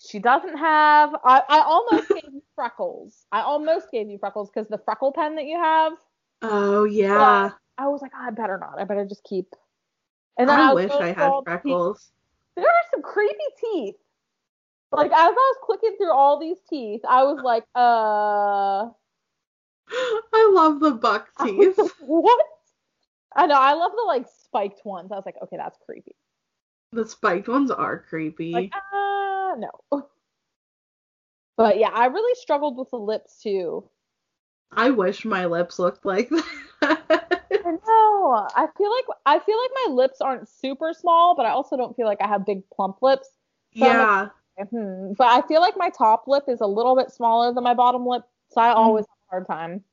she 0.05 0.19
doesn't 0.19 0.57
have. 0.57 1.15
I, 1.23 1.41
I 1.47 1.59
almost 1.61 2.09
gave 2.09 2.23
you 2.31 2.43
freckles. 2.55 3.25
I 3.31 3.41
almost 3.41 3.87
gave 3.91 4.09
you 4.09 4.17
freckles 4.17 4.49
because 4.49 4.67
the 4.67 4.79
freckle 4.79 5.11
pen 5.11 5.35
that 5.35 5.45
you 5.45 5.57
have. 5.57 5.93
Oh 6.41 6.83
yeah. 6.83 7.51
I 7.77 7.87
was 7.87 8.01
like, 8.01 8.11
oh, 8.15 8.27
I 8.27 8.31
better 8.31 8.57
not. 8.57 8.79
I 8.79 8.83
better 8.83 9.05
just 9.05 9.23
keep. 9.23 9.47
And 10.37 10.49
then 10.49 10.59
I, 10.59 10.71
I 10.71 10.73
wish 10.73 10.91
I 10.91 11.11
had 11.11 11.31
freckles. 11.43 12.11
There 12.55 12.65
are 12.65 12.83
some 12.91 13.01
creepy 13.01 13.35
teeth. 13.59 13.95
Like 14.91 15.11
as 15.11 15.17
I 15.17 15.31
was 15.31 15.57
clicking 15.63 15.95
through 15.97 16.11
all 16.11 16.39
these 16.39 16.57
teeth, 16.69 17.01
I 17.07 17.23
was 17.23 17.39
like, 17.43 17.65
uh. 17.73 18.89
I 19.89 20.51
love 20.53 20.79
the 20.79 20.91
buck 20.91 21.29
teeth. 21.43 21.77
what? 21.99 22.45
I 23.35 23.47
know. 23.47 23.55
I 23.55 23.73
love 23.73 23.91
the 23.95 24.03
like 24.05 24.27
spiked 24.43 24.85
ones. 24.85 25.11
I 25.11 25.15
was 25.15 25.25
like, 25.25 25.35
okay, 25.43 25.57
that's 25.57 25.77
creepy. 25.85 26.15
The 26.91 27.07
spiked 27.07 27.47
ones 27.47 27.71
are 27.71 27.99
creepy. 27.99 28.51
Like, 28.51 28.73
uh, 28.75 29.55
no. 29.57 30.07
But 31.55 31.77
yeah, 31.77 31.89
I 31.89 32.07
really 32.07 32.33
struggled 32.35 32.77
with 32.77 32.89
the 32.89 32.97
lips 32.97 33.39
too. 33.41 33.87
I 34.71 34.89
wish 34.89 35.23
my 35.23 35.45
lips 35.45 35.77
looked 35.77 36.05
like 36.05 36.29
that. 36.29 36.41
I 36.81 37.71
know. 37.87 38.47
I 38.55 38.67
feel 38.77 38.91
like 38.91 39.05
I 39.25 39.39
feel 39.39 39.57
like 39.61 39.71
my 39.85 39.93
lips 39.93 40.19
aren't 40.19 40.49
super 40.49 40.93
small, 40.93 41.35
but 41.35 41.45
I 41.45 41.51
also 41.51 41.77
don't 41.77 41.95
feel 41.95 42.07
like 42.07 42.21
I 42.21 42.27
have 42.27 42.45
big 42.45 42.63
plump 42.71 42.97
lips. 43.01 43.29
So 43.77 43.85
yeah. 43.85 44.29
Like, 44.57 44.69
hmm. 44.69 45.13
But 45.17 45.27
I 45.27 45.47
feel 45.47 45.61
like 45.61 45.75
my 45.77 45.89
top 45.89 46.23
lip 46.27 46.45
is 46.47 46.61
a 46.61 46.67
little 46.67 46.95
bit 46.95 47.11
smaller 47.11 47.53
than 47.53 47.63
my 47.63 47.73
bottom 47.73 48.05
lip, 48.05 48.23
so 48.49 48.61
I 48.61 48.73
always 48.73 49.05
have 49.05 49.17
a 49.22 49.22
hard 49.33 49.47
time. 49.47 49.83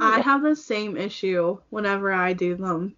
I 0.00 0.20
have 0.20 0.42
the 0.42 0.56
same 0.56 0.96
issue 0.96 1.58
whenever 1.70 2.12
I 2.12 2.32
do 2.32 2.56
them. 2.56 2.96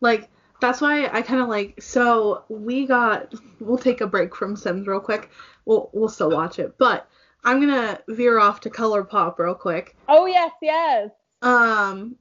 Like 0.00 0.30
that's 0.60 0.80
why 0.80 1.08
I 1.08 1.22
kind 1.22 1.40
of 1.40 1.48
like. 1.48 1.82
So 1.82 2.44
we 2.48 2.86
got. 2.86 3.34
We'll 3.60 3.78
take 3.78 4.00
a 4.00 4.06
break 4.06 4.34
from 4.36 4.56
Sims 4.56 4.86
real 4.86 5.00
quick. 5.00 5.30
We'll 5.64 5.90
we'll 5.92 6.08
still 6.08 6.30
watch 6.30 6.58
it, 6.58 6.78
but 6.78 7.08
I'm 7.44 7.60
gonna 7.60 8.00
veer 8.08 8.38
off 8.38 8.60
to 8.60 8.70
ColourPop 8.70 9.38
real 9.38 9.54
quick. 9.54 9.96
Oh 10.08 10.26
yes, 10.26 10.52
yes. 10.62 11.10
Um, 11.42 12.16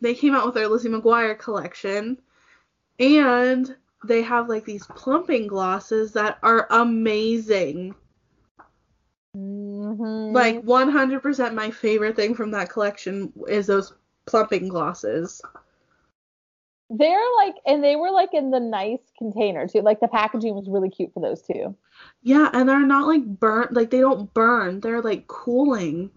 they 0.00 0.14
came 0.14 0.34
out 0.34 0.46
with 0.46 0.54
their 0.54 0.68
Lizzie 0.68 0.88
McGuire 0.88 1.38
collection, 1.38 2.18
and 2.98 3.76
they 4.04 4.22
have 4.22 4.48
like 4.48 4.64
these 4.64 4.86
plumping 4.86 5.46
glosses 5.46 6.12
that 6.14 6.38
are 6.42 6.66
amazing. 6.70 7.94
Mm-hmm. 9.88 10.34
Like 10.34 10.62
100% 10.62 11.54
my 11.54 11.70
favorite 11.70 12.16
thing 12.16 12.34
from 12.34 12.50
that 12.50 12.70
collection 12.70 13.32
is 13.48 13.66
those 13.66 13.94
plumping 14.26 14.68
glosses. 14.68 15.40
They're 16.90 17.20
like, 17.36 17.56
and 17.66 17.82
they 17.82 17.96
were 17.96 18.10
like 18.10 18.32
in 18.32 18.50
the 18.50 18.60
nice 18.60 19.12
container 19.16 19.66
too. 19.66 19.80
Like 19.80 20.00
the 20.00 20.08
packaging 20.08 20.54
was 20.54 20.68
really 20.68 20.90
cute 20.90 21.12
for 21.12 21.20
those 21.20 21.42
too. 21.42 21.74
Yeah, 22.22 22.50
and 22.52 22.68
they're 22.68 22.80
not 22.80 23.06
like 23.06 23.24
burnt. 23.24 23.72
Like 23.72 23.90
they 23.90 24.00
don't 24.00 24.32
burn. 24.34 24.80
They're 24.80 25.02
like 25.02 25.26
cooling. 25.26 26.10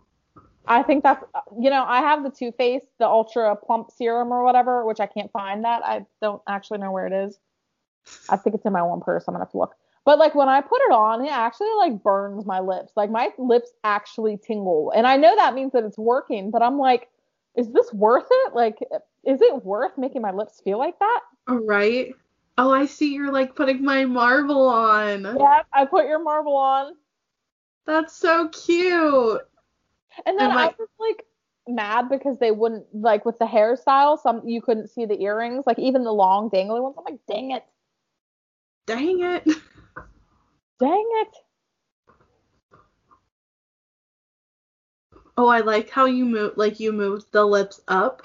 I 0.68 0.84
think 0.84 1.04
that's 1.04 1.24
you 1.60 1.70
know 1.70 1.84
I 1.86 2.00
have 2.00 2.24
the 2.24 2.30
Too 2.30 2.52
Faced 2.54 2.88
the 3.00 3.08
Ultra 3.08 3.56
Plump 3.56 3.92
Serum 3.92 4.32
or 4.32 4.44
whatever, 4.44 4.86
which 4.86 5.00
I 5.00 5.08
can't 5.08 5.32
find 5.32 5.66
that. 5.66 5.82
I 5.84 6.06
don't 6.22 6.42
actually 6.48 6.80
know 6.80 6.92
where 6.92 7.08
it 7.08 7.14
is. 7.14 7.38
I 8.30 8.38
think 8.38 8.56
it's 8.56 8.66
in 8.66 8.74
my 8.74 8.82
one 8.82 9.02
purse. 9.02 9.26
I'm 9.28 9.34
gonna 9.34 9.44
have 9.44 9.52
to 9.52 9.58
look. 9.58 9.76
But 10.04 10.18
like 10.18 10.34
when 10.34 10.50
I 10.50 10.62
put 10.62 10.82
it 10.82 10.92
on, 10.92 11.24
it 11.24 11.32
actually 11.32 11.72
like 11.78 12.02
burns 12.02 12.46
my 12.46 12.60
lips. 12.60 12.92
Like 12.96 13.12
my 13.12 13.30
lips 13.38 13.72
actually 13.84 14.38
tingle, 14.38 14.92
and 14.96 15.06
I 15.06 15.18
know 15.18 15.36
that 15.36 15.54
means 15.54 15.74
that 15.74 15.84
it's 15.84 15.98
working. 15.98 16.50
But 16.50 16.64
I'm 16.64 16.80
like, 16.80 17.10
is 17.56 17.72
this 17.72 17.92
worth 17.94 18.28
it? 18.30 18.54
Like, 18.54 18.80
is 19.24 19.42
it 19.42 19.64
worth 19.64 19.98
making 19.98 20.22
my 20.22 20.32
lips 20.32 20.62
feel 20.64 20.80
like 20.80 20.98
that? 21.00 21.20
Oh, 21.48 21.64
right. 21.66 22.16
Oh, 22.58 22.72
I 22.72 22.86
see 22.86 23.14
you're 23.14 23.32
like 23.32 23.56
putting 23.56 23.84
my 23.84 24.06
marble 24.06 24.68
on. 24.68 25.24
Yeah, 25.24 25.62
I 25.74 25.86
put 25.86 26.06
your 26.08 26.22
marble 26.22 26.56
on. 26.56 26.96
That's 27.86 28.16
so 28.16 28.50
cute. 28.50 29.42
And 30.26 30.38
then 30.38 30.46
and 30.48 30.56
like, 30.56 30.72
I 30.72 30.76
was 30.78 30.90
like 31.00 31.26
mad 31.68 32.10
because 32.10 32.38
they 32.40 32.52
wouldn't 32.52 32.86
like 32.94 33.26
with 33.26 33.40
the 33.40 33.46
hairstyle, 33.46 34.20
some 34.20 34.48
you 34.48 34.62
couldn't 34.62 34.90
see 34.90 35.06
the 35.06 35.22
earrings, 35.22 35.66
like 35.66 35.80
even 35.80 36.04
the 36.04 36.14
long 36.14 36.50
dangly 36.50 36.82
ones. 36.82 36.96
I'm 36.98 37.06
like, 37.06 37.20
dang 37.28 37.52
it. 37.52 37.66
Dang 38.86 39.22
it. 39.22 39.48
Dang 40.82 41.10
it. 41.22 41.38
Oh, 45.38 45.48
I 45.48 45.60
like 45.60 45.92
how 45.92 46.06
you 46.06 46.26
move 46.26 46.54
like 46.56 46.80
you 46.80 46.92
moved 46.92 47.32
the 47.32 47.46
lips 47.46 47.82
up. 47.88 48.24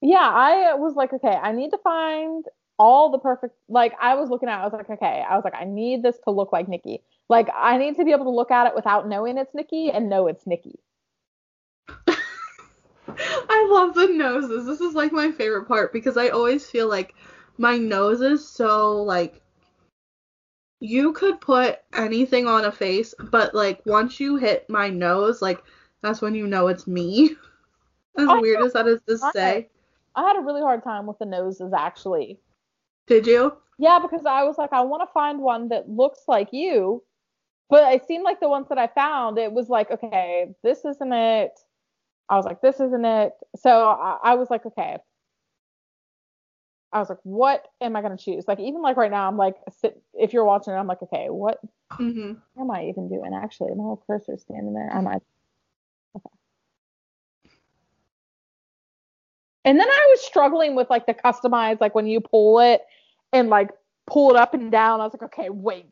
Yeah, 0.00 0.28
I 0.28 0.74
was 0.74 0.96
like, 0.96 1.12
okay, 1.12 1.38
I 1.40 1.52
need 1.52 1.70
to 1.70 1.78
find 1.78 2.44
all 2.80 3.12
the 3.12 3.18
perfect 3.18 3.54
like 3.68 3.92
I 4.00 4.16
was 4.16 4.28
looking 4.28 4.48
at 4.48 4.58
I 4.58 4.64
was 4.64 4.72
like, 4.72 4.90
okay, 4.90 5.22
I 5.28 5.36
was 5.36 5.44
like, 5.44 5.54
I 5.54 5.62
need 5.64 6.02
this 6.02 6.18
to 6.24 6.32
look 6.32 6.52
like 6.52 6.66
Nikki. 6.66 7.04
Like 7.28 7.48
I 7.54 7.78
need 7.78 7.94
to 7.96 8.04
be 8.04 8.10
able 8.10 8.24
to 8.24 8.30
look 8.30 8.50
at 8.50 8.66
it 8.66 8.74
without 8.74 9.08
knowing 9.08 9.38
it's 9.38 9.54
Nikki 9.54 9.92
and 9.92 10.10
know 10.10 10.26
it's 10.26 10.48
Nikki. 10.48 10.80
I 13.08 13.68
love 13.70 13.94
the 13.94 14.08
noses. 14.08 14.66
This 14.66 14.80
is 14.80 14.94
like 14.94 15.12
my 15.12 15.30
favorite 15.30 15.68
part 15.68 15.92
because 15.92 16.16
I 16.16 16.30
always 16.30 16.68
feel 16.68 16.88
like 16.88 17.14
my 17.56 17.78
nose 17.78 18.20
is 18.20 18.48
so 18.48 19.00
like 19.00 19.40
you 20.82 21.12
could 21.12 21.40
put 21.40 21.78
anything 21.94 22.48
on 22.48 22.64
a 22.64 22.72
face, 22.72 23.14
but 23.30 23.54
like 23.54 23.80
once 23.86 24.18
you 24.18 24.34
hit 24.36 24.68
my 24.68 24.90
nose, 24.90 25.40
like 25.40 25.62
that's 26.02 26.20
when 26.20 26.34
you 26.34 26.48
know 26.48 26.66
it's 26.66 26.88
me. 26.88 27.36
as 28.18 28.28
I 28.28 28.40
weird 28.40 28.62
as 28.64 28.72
that 28.72 28.88
is 28.88 29.00
to 29.08 29.16
say. 29.32 29.68
I 30.16 30.22
had 30.22 30.36
a 30.36 30.40
really 30.40 30.60
hard 30.60 30.82
time 30.82 31.06
with 31.06 31.20
the 31.20 31.24
noses 31.24 31.72
actually. 31.72 32.40
Did 33.06 33.28
you? 33.28 33.56
Yeah, 33.78 34.00
because 34.00 34.26
I 34.26 34.42
was 34.42 34.58
like, 34.58 34.72
I 34.72 34.80
want 34.80 35.08
to 35.08 35.12
find 35.12 35.38
one 35.38 35.68
that 35.68 35.88
looks 35.88 36.22
like 36.26 36.48
you, 36.52 37.02
but 37.70 37.92
it 37.94 38.04
seemed 38.06 38.24
like 38.24 38.40
the 38.40 38.48
ones 38.48 38.66
that 38.68 38.78
I 38.78 38.88
found, 38.88 39.38
it 39.38 39.52
was 39.52 39.68
like, 39.68 39.90
okay, 39.92 40.48
this 40.64 40.84
isn't 40.84 41.12
it. 41.12 41.60
I 42.28 42.36
was 42.36 42.44
like, 42.44 42.60
this 42.60 42.80
isn't 42.80 43.04
it. 43.04 43.32
So 43.56 43.88
I, 43.88 44.18
I 44.22 44.34
was 44.34 44.50
like, 44.50 44.66
okay, 44.66 44.98
I 46.92 46.98
was 46.98 47.08
like, 47.08 47.18
what 47.22 47.66
am 47.80 47.96
I 47.96 48.02
gonna 48.02 48.18
choose? 48.18 48.46
Like 48.46 48.60
even 48.60 48.82
like 48.82 48.96
right 48.96 49.10
now, 49.10 49.26
I'm 49.26 49.36
like, 49.36 49.56
sit. 49.80 50.00
if 50.14 50.32
you're 50.32 50.44
watching 50.44 50.74
it, 50.74 50.76
I'm 50.76 50.86
like, 50.86 51.02
okay, 51.02 51.28
what 51.30 51.58
mm-hmm. 51.92 52.34
am 52.60 52.70
I 52.70 52.86
even 52.86 53.08
doing? 53.08 53.32
Actually, 53.34 53.74
my 53.74 53.82
whole 53.82 54.02
cursor 54.06 54.36
standing 54.36 54.74
there. 54.74 54.90
I? 54.92 55.16
Okay. 56.16 56.30
And 59.64 59.80
then 59.80 59.88
I 59.88 60.06
was 60.10 60.20
struggling 60.20 60.74
with 60.74 60.90
like 60.90 61.06
the 61.06 61.14
customize, 61.14 61.80
like 61.80 61.94
when 61.94 62.06
you 62.06 62.20
pull 62.20 62.60
it 62.60 62.82
and 63.32 63.48
like 63.48 63.70
pull 64.06 64.30
it 64.30 64.36
up 64.36 64.52
and 64.52 64.70
down. 64.70 65.00
I 65.00 65.04
was 65.04 65.14
like, 65.14 65.32
okay, 65.32 65.48
wait. 65.48 65.90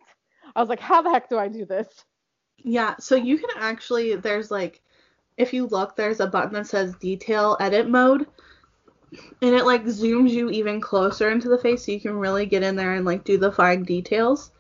I 0.55 0.61
was 0.61 0.69
like, 0.69 0.81
how 0.81 1.01
the 1.01 1.11
heck 1.11 1.31
do 1.31 1.39
I 1.39 1.49
do 1.49 1.65
this? 1.65 1.89
Yeah, 2.59 2.97
so 2.99 3.15
you 3.15 3.39
can 3.39 3.51
actually 3.57 4.17
there's 4.17 4.51
like 4.51 4.83
if 5.39 5.55
you 5.55 5.67
look, 5.67 5.97
there's 5.97 6.21
a 6.21 6.27
button 6.27 6.53
that 6.53 6.67
says 6.67 6.95
detail 6.97 7.57
edit 7.59 7.89
mode 7.89 8.27
and 9.43 9.55
it 9.55 9.65
like 9.65 9.85
zooms 9.85 10.31
you 10.31 10.51
even 10.51 10.81
closer 10.81 11.31
into 11.31 11.49
the 11.49 11.59
face 11.59 11.85
so 11.87 11.93
you 11.93 12.01
can 12.01 12.15
really 12.15 12.47
get 12.47 12.63
in 12.63 12.77
there 12.77 12.95
and 12.95 13.05
like 13.05 13.25
do 13.25 13.39
the 13.39 13.53
fine 13.53 13.83
details. 13.83 14.53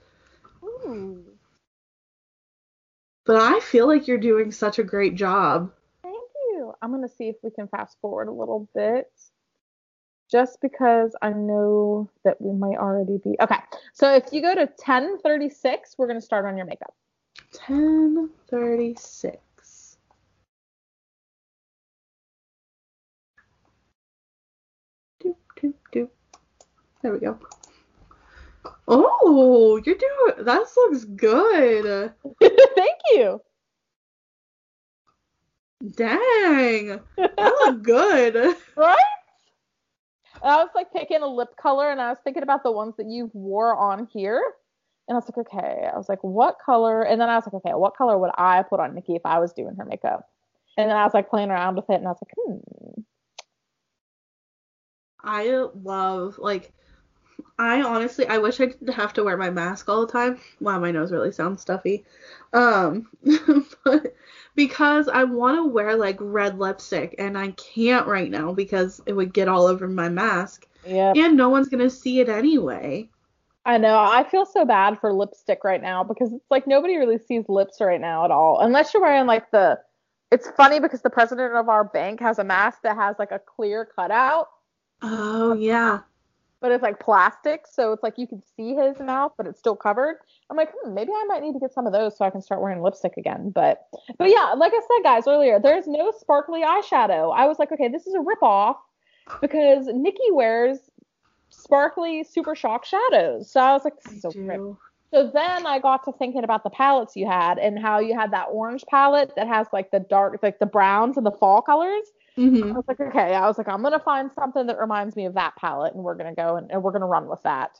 Ooh. 0.62 1.24
But 3.26 3.36
I 3.36 3.60
feel 3.60 3.86
like 3.86 4.08
you're 4.08 4.18
doing 4.18 4.50
such 4.50 4.78
a 4.78 4.84
great 4.84 5.14
job. 5.14 5.70
Thank 6.02 6.16
you. 6.50 6.74
I'm 6.82 6.90
going 6.90 7.06
to 7.06 7.14
see 7.14 7.28
if 7.28 7.36
we 7.42 7.50
can 7.50 7.68
fast 7.68 7.96
forward 8.00 8.28
a 8.28 8.32
little 8.32 8.68
bit. 8.74 9.10
Just 10.30 10.60
because 10.60 11.14
I 11.22 11.30
know 11.30 12.08
that 12.24 12.40
we 12.40 12.52
might 12.52 12.78
already 12.78 13.18
be. 13.18 13.36
Okay. 13.40 13.58
So 13.92 14.14
if 14.14 14.32
you 14.32 14.40
go 14.42 14.54
to 14.54 14.60
1036, 14.60 15.96
we're 15.98 16.06
going 16.06 16.20
to 16.20 16.24
start 16.24 16.44
on 16.44 16.56
your 16.56 16.66
makeup. 16.66 16.94
1036. 17.66 19.36
Doop, 25.60 25.74
doop. 25.92 26.08
There 27.02 27.12
we 27.12 27.18
go. 27.18 27.38
Oh, 28.88 29.80
you're 29.84 29.96
doing 29.96 30.44
that 30.44 30.66
looks 30.76 31.04
good. 31.04 32.12
Thank 32.40 32.98
you. 33.12 33.40
Dang. 35.96 37.00
That 37.16 37.36
look 37.64 37.82
good. 37.82 38.56
Right? 38.76 38.96
And 40.42 40.52
I 40.52 40.56
was 40.56 40.70
like 40.74 40.92
picking 40.92 41.22
a 41.22 41.26
lip 41.26 41.56
color 41.60 41.90
and 41.90 42.00
I 42.00 42.10
was 42.10 42.18
thinking 42.22 42.42
about 42.42 42.62
the 42.62 42.72
ones 42.72 42.94
that 42.96 43.06
you've 43.06 43.34
wore 43.34 43.76
on 43.76 44.08
here. 44.12 44.42
And 45.08 45.16
I 45.16 45.18
was 45.18 45.28
like, 45.28 45.46
okay. 45.46 45.88
I 45.92 45.96
was 45.96 46.08
like, 46.08 46.22
what 46.22 46.58
color? 46.64 47.02
And 47.02 47.20
then 47.20 47.28
I 47.28 47.34
was 47.34 47.44
like, 47.46 47.54
okay, 47.54 47.74
what 47.74 47.96
color 47.96 48.18
would 48.18 48.30
I 48.36 48.62
put 48.62 48.80
on 48.80 48.94
Nikki 48.94 49.16
if 49.16 49.22
I 49.24 49.38
was 49.38 49.52
doing 49.52 49.74
her 49.76 49.84
makeup? 49.84 50.28
And 50.76 50.88
then 50.88 50.96
I 50.96 51.04
was 51.04 51.14
like 51.14 51.28
playing 51.28 51.50
around 51.50 51.76
with 51.76 51.90
it, 51.90 51.96
and 51.96 52.06
I 52.06 52.10
was 52.10 52.18
like, 52.22 52.32
hmm. 52.38 53.02
I 55.24 55.66
love 55.82 56.38
like 56.38 56.72
I 57.58 57.82
honestly 57.82 58.26
I 58.26 58.38
wish 58.38 58.60
I 58.60 58.66
didn't 58.66 58.92
have 58.94 59.12
to 59.14 59.24
wear 59.24 59.36
my 59.36 59.50
mask 59.50 59.88
all 59.88 60.06
the 60.06 60.12
time. 60.12 60.40
Wow, 60.60 60.78
my 60.78 60.90
nose 60.90 61.12
really 61.12 61.32
sounds 61.32 61.62
stuffy. 61.62 62.04
Um 62.52 63.08
but 63.84 64.14
because 64.54 65.08
I 65.08 65.24
want 65.24 65.56
to 65.56 65.66
wear 65.66 65.96
like 65.96 66.16
red 66.20 66.58
lipstick 66.58 67.14
and 67.18 67.38
I 67.38 67.52
can't 67.52 68.06
right 68.06 68.30
now 68.30 68.52
because 68.52 69.00
it 69.06 69.12
would 69.12 69.32
get 69.32 69.48
all 69.48 69.66
over 69.66 69.88
my 69.88 70.08
mask. 70.08 70.66
Yeah. 70.86 71.12
And 71.16 71.36
no 71.36 71.48
one's 71.48 71.68
going 71.68 71.82
to 71.82 71.90
see 71.90 72.20
it 72.20 72.28
anyway. 72.28 73.08
I 73.64 73.76
know. 73.76 73.98
I 73.98 74.24
feel 74.24 74.46
so 74.46 74.64
bad 74.64 74.98
for 74.98 75.12
lipstick 75.12 75.64
right 75.64 75.82
now 75.82 76.02
because 76.02 76.32
it's 76.32 76.50
like 76.50 76.66
nobody 76.66 76.96
really 76.96 77.18
sees 77.18 77.44
lips 77.48 77.80
right 77.80 78.00
now 78.00 78.24
at 78.24 78.30
all. 78.30 78.60
Unless 78.60 78.94
you're 78.94 79.02
wearing 79.02 79.26
like 79.26 79.50
the 79.50 79.78
it's 80.30 80.48
funny 80.56 80.78
because 80.80 81.02
the 81.02 81.10
president 81.10 81.54
of 81.54 81.68
our 81.68 81.84
bank 81.84 82.20
has 82.20 82.38
a 82.38 82.44
mask 82.44 82.78
that 82.82 82.96
has 82.96 83.16
like 83.18 83.32
a 83.32 83.38
clear 83.38 83.84
cutout 83.84 84.48
Oh, 85.02 85.54
yeah. 85.54 86.00
but 86.60 86.72
it's 86.72 86.82
like 86.82 87.00
plastic, 87.00 87.66
so 87.66 87.92
it's 87.92 88.02
like 88.02 88.18
you 88.18 88.26
can 88.26 88.42
see 88.56 88.74
his 88.74 88.98
mouth, 89.00 89.32
but 89.36 89.46
it's 89.46 89.58
still 89.58 89.76
covered. 89.76 90.18
I'm 90.50 90.56
like, 90.56 90.70
hmm, 90.82 90.92
maybe 90.92 91.10
I 91.10 91.24
might 91.24 91.42
need 91.42 91.54
to 91.54 91.58
get 91.58 91.72
some 91.72 91.86
of 91.86 91.92
those 91.92 92.16
so 92.16 92.24
I 92.24 92.30
can 92.30 92.42
start 92.42 92.60
wearing 92.60 92.82
lipstick 92.82 93.16
again. 93.16 93.50
But, 93.50 93.86
but 94.18 94.28
yeah, 94.28 94.52
like 94.56 94.72
I 94.74 94.80
said, 94.80 95.02
guys, 95.02 95.26
earlier, 95.26 95.58
there's 95.58 95.86
no 95.86 96.12
sparkly 96.18 96.62
eyeshadow. 96.62 97.34
I 97.34 97.46
was 97.46 97.58
like, 97.58 97.72
okay, 97.72 97.88
this 97.88 98.06
is 98.06 98.14
a 98.14 98.18
ripoff 98.18 98.76
because 99.40 99.86
Nikki 99.86 100.30
wears 100.32 100.78
sparkly 101.48 102.24
Super 102.24 102.54
Shock 102.54 102.84
shadows. 102.84 103.50
So 103.50 103.60
I 103.60 103.72
was 103.72 103.84
like, 103.84 104.00
this 104.02 104.12
is 104.12 104.22
so 104.22 104.30
rip. 104.36 104.60
So 105.12 105.28
then 105.32 105.66
I 105.66 105.80
got 105.80 106.04
to 106.04 106.12
thinking 106.12 106.44
about 106.44 106.62
the 106.62 106.70
palettes 106.70 107.16
you 107.16 107.26
had 107.26 107.58
and 107.58 107.78
how 107.78 107.98
you 107.98 108.14
had 108.14 108.32
that 108.32 108.48
orange 108.50 108.84
palette 108.88 109.32
that 109.34 109.48
has 109.48 109.66
like 109.72 109.90
the 109.90 109.98
dark, 109.98 110.38
like 110.42 110.58
the 110.60 110.66
browns 110.66 111.16
and 111.16 111.26
the 111.26 111.32
fall 111.32 111.62
colors. 111.62 112.04
I 112.40 112.42
Mhm. 112.42 112.74
was 112.74 112.84
like, 112.88 113.00
okay. 113.00 113.34
I 113.34 113.46
was 113.46 113.58
like, 113.58 113.68
I'm 113.68 113.82
gonna 113.82 113.98
find 114.00 114.32
something 114.32 114.66
that 114.66 114.78
reminds 114.78 115.14
me 115.14 115.26
of 115.26 115.34
that 115.34 115.56
palette, 115.56 115.94
and 115.94 116.02
we're 116.02 116.14
gonna 116.14 116.34
go 116.34 116.56
and, 116.56 116.70
and 116.70 116.82
we're 116.82 116.92
gonna 116.92 117.06
run 117.06 117.28
with 117.28 117.42
that. 117.42 117.78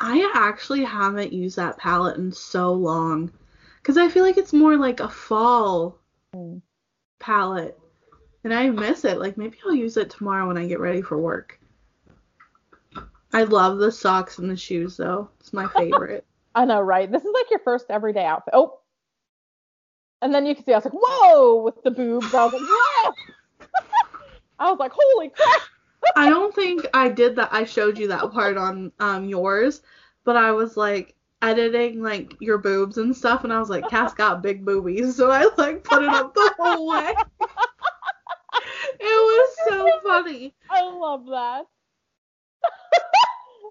I 0.00 0.30
actually 0.34 0.84
haven't 0.84 1.32
used 1.32 1.56
that 1.56 1.78
palette 1.78 2.16
in 2.18 2.30
so 2.32 2.72
long 2.72 3.32
cuz 3.84 3.96
I 3.96 4.08
feel 4.08 4.24
like 4.24 4.36
it's 4.36 4.52
more 4.52 4.76
like 4.76 5.00
a 5.00 5.08
fall 5.08 5.98
Mm. 6.34 6.60
palette. 7.20 7.78
And 8.44 8.52
I 8.52 8.68
miss 8.68 9.04
it. 9.04 9.18
Like 9.18 9.36
maybe 9.38 9.58
I'll 9.64 9.74
use 9.74 9.96
it 9.96 10.10
tomorrow 10.10 10.46
when 10.46 10.58
I 10.58 10.66
get 10.66 10.80
ready 10.80 11.00
for 11.02 11.16
work. 11.18 11.58
I 13.32 13.44
love 13.44 13.78
the 13.78 13.92
socks 13.92 14.38
and 14.38 14.50
the 14.50 14.56
shoes 14.56 14.96
though. 14.96 15.30
It's 15.40 15.52
my 15.52 15.68
favorite. 15.76 16.26
I 16.54 16.64
know, 16.66 16.80
right? 16.80 17.10
This 17.10 17.24
is 17.24 17.32
like 17.32 17.50
your 17.50 17.60
first 17.60 17.86
everyday 17.88 18.24
outfit. 18.26 18.52
Oh, 18.54 18.80
and 20.20 20.34
then 20.34 20.44
you 20.46 20.54
can 20.54 20.64
see 20.64 20.72
I 20.72 20.76
was 20.78 20.84
like, 20.84 20.94
whoa, 20.94 21.62
with 21.62 21.82
the 21.82 21.90
boobs. 21.90 22.34
I 22.34 22.44
was 22.44 22.52
like, 22.52 22.62
whoa. 22.68 23.14
I 24.62 24.70
was 24.70 24.78
like, 24.78 24.92
holy 24.94 25.28
crap. 25.30 25.60
I 26.16 26.28
don't 26.28 26.54
think 26.54 26.86
I 26.94 27.08
did 27.08 27.36
that. 27.36 27.50
I 27.52 27.64
showed 27.64 27.98
you 27.98 28.08
that 28.08 28.30
part 28.32 28.56
on 28.56 28.92
um 29.00 29.28
yours, 29.28 29.82
but 30.24 30.36
I 30.36 30.52
was 30.52 30.76
like 30.76 31.14
editing 31.42 32.02
like 32.02 32.36
your 32.40 32.58
boobs 32.58 32.98
and 32.98 33.14
stuff, 33.16 33.44
and 33.44 33.52
I 33.52 33.58
was 33.58 33.70
like, 33.70 33.88
Cass 33.88 34.14
got 34.14 34.42
big 34.42 34.64
boobies, 34.64 35.16
so 35.16 35.30
I 35.30 35.48
like 35.58 35.84
put 35.84 36.02
it 36.02 36.08
up 36.08 36.34
the 36.34 36.54
whole 36.58 36.88
way. 36.88 37.14
It 39.00 39.04
was 39.04 39.56
so 39.68 39.90
funny. 40.04 40.54
I 40.70 40.82
love 40.82 41.26
that. 41.26 41.64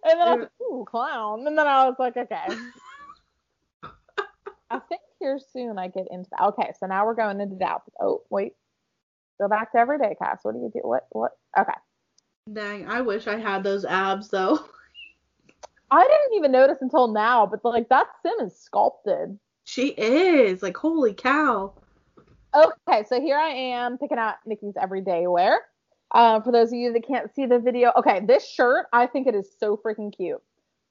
and 0.03 0.19
then 0.19 0.27
I 0.27 0.31
was 0.35 0.39
like, 0.41 0.51
ooh, 0.61 0.85
clown. 0.85 1.47
And 1.47 1.57
then 1.57 1.68
I 1.68 1.85
was 1.85 1.95
like, 1.99 2.18
okay. 2.18 2.47
I 4.69 4.80
think 4.80 5.01
here 5.19 5.39
soon 5.53 5.77
I 5.77 5.88
get 5.88 6.07
into 6.11 6.30
that. 6.31 6.47
Okay, 6.47 6.72
so 6.80 6.85
now 6.88 7.05
we're 7.05 7.15
going 7.15 7.39
into 7.39 7.55
the 7.55 7.65
outfit. 7.65 7.93
Oh, 8.01 8.23
wait. 8.30 8.53
Go 9.41 9.47
back 9.47 9.72
to 9.72 9.80
everyday 9.80 10.15
Cass. 10.22 10.41
What 10.43 10.53
do 10.53 10.59
you 10.59 10.72
do? 10.72 10.81
What? 10.84 11.07
What? 11.13 11.31
Okay. 11.59 11.73
Dang, 12.53 12.88
I 12.88 13.01
wish 13.01 13.26
I 13.26 13.39
had 13.39 13.63
those 13.63 13.84
abs 13.85 14.30
though. 14.30 14.59
I 15.91 16.03
didn't 16.03 16.38
even 16.38 16.51
notice 16.51 16.77
until 16.81 17.07
now, 17.07 17.47
but 17.47 17.65
like 17.65 17.89
that 17.89 18.05
sim 18.22 18.45
is 18.45 18.55
sculpted. 18.55 19.39
She 19.63 19.88
is 19.88 20.61
like, 20.61 20.77
holy 20.77 21.15
cow. 21.15 21.73
Okay, 22.53 23.03
so 23.09 23.19
here 23.19 23.35
I 23.35 23.49
am 23.49 23.97
picking 23.97 24.19
out 24.19 24.35
Nikki's 24.45 24.76
everyday 24.80 25.26
wear. 25.26 25.61
Uh, 26.13 26.39
for 26.41 26.51
those 26.51 26.68
of 26.68 26.77
you 26.77 26.93
that 26.93 27.07
can't 27.07 27.34
see 27.34 27.47
the 27.47 27.57
video, 27.57 27.91
okay, 27.97 28.22
this 28.23 28.47
shirt 28.47 28.85
I 28.93 29.07
think 29.07 29.26
it 29.26 29.34
is 29.34 29.49
so 29.59 29.76
freaking 29.84 30.15
cute. 30.15 30.41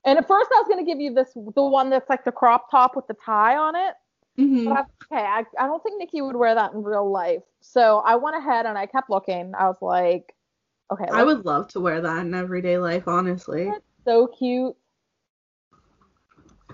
And 0.04 0.18
at 0.18 0.26
first 0.26 0.50
I 0.52 0.58
was 0.58 0.66
gonna 0.68 0.84
give 0.84 0.98
you 0.98 1.14
this 1.14 1.32
the 1.34 1.62
one 1.62 1.88
that's 1.88 2.10
like 2.10 2.24
the 2.24 2.32
crop 2.32 2.68
top 2.68 2.96
with 2.96 3.06
the 3.06 3.14
tie 3.24 3.56
on 3.56 3.76
it. 3.76 3.94
Hmm 4.40 4.68
But 4.68 4.76
I, 4.76 5.14
okay, 5.14 5.24
I, 5.24 5.44
I 5.58 5.66
don't 5.66 5.82
think 5.82 5.98
Nikki 5.98 6.22
would 6.22 6.36
wear 6.36 6.54
that 6.54 6.72
in 6.72 6.82
real 6.82 7.10
life. 7.10 7.42
So 7.60 7.98
I 7.98 8.16
went 8.16 8.36
ahead 8.36 8.66
and 8.66 8.76
I 8.78 8.86
kept 8.86 9.10
looking. 9.10 9.52
I 9.58 9.66
was 9.66 9.78
like, 9.80 10.34
okay, 10.92 11.04
I 11.10 11.24
would 11.24 11.44
love 11.44 11.68
to 11.68 11.80
wear 11.80 12.00
that 12.00 12.26
in 12.26 12.34
everyday 12.34 12.78
life, 12.78 13.06
honestly. 13.06 13.66
that's 13.66 13.84
so 14.04 14.26
cute. 14.26 14.76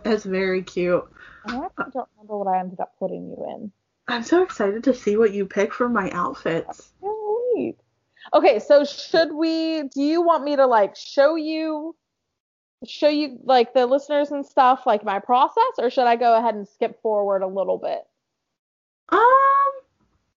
That's 0.04 0.24
very 0.24 0.62
cute. 0.62 1.04
I 1.46 1.56
actually 1.64 1.92
don't 1.92 2.08
remember 2.16 2.38
what 2.38 2.48
I 2.48 2.60
ended 2.60 2.80
up 2.80 2.94
putting 2.98 3.28
you 3.28 3.44
in. 3.56 3.72
I'm 4.08 4.22
so 4.22 4.42
excited 4.42 4.84
to 4.84 4.94
see 4.94 5.16
what 5.16 5.32
you 5.32 5.46
pick 5.46 5.72
for 5.72 5.88
my 5.88 6.10
outfits. 6.10 6.92
Okay, 8.34 8.58
so 8.58 8.84
should 8.84 9.32
we? 9.32 9.84
Do 9.84 10.02
you 10.02 10.22
want 10.22 10.44
me 10.44 10.56
to 10.56 10.66
like 10.66 10.96
show 10.96 11.36
you, 11.36 11.94
show 12.84 13.08
you 13.08 13.38
like 13.44 13.72
the 13.72 13.86
listeners 13.86 14.30
and 14.30 14.44
stuff, 14.44 14.82
like 14.86 15.04
my 15.04 15.18
process, 15.18 15.72
or 15.78 15.90
should 15.90 16.06
I 16.06 16.16
go 16.16 16.36
ahead 16.36 16.54
and 16.54 16.68
skip 16.68 17.00
forward 17.00 17.42
a 17.42 17.46
little 17.46 17.78
bit? 17.78 18.02
Um, 19.08 19.20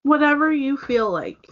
whatever 0.04 0.52
you 0.52 0.78
feel 0.78 1.12
like. 1.12 1.48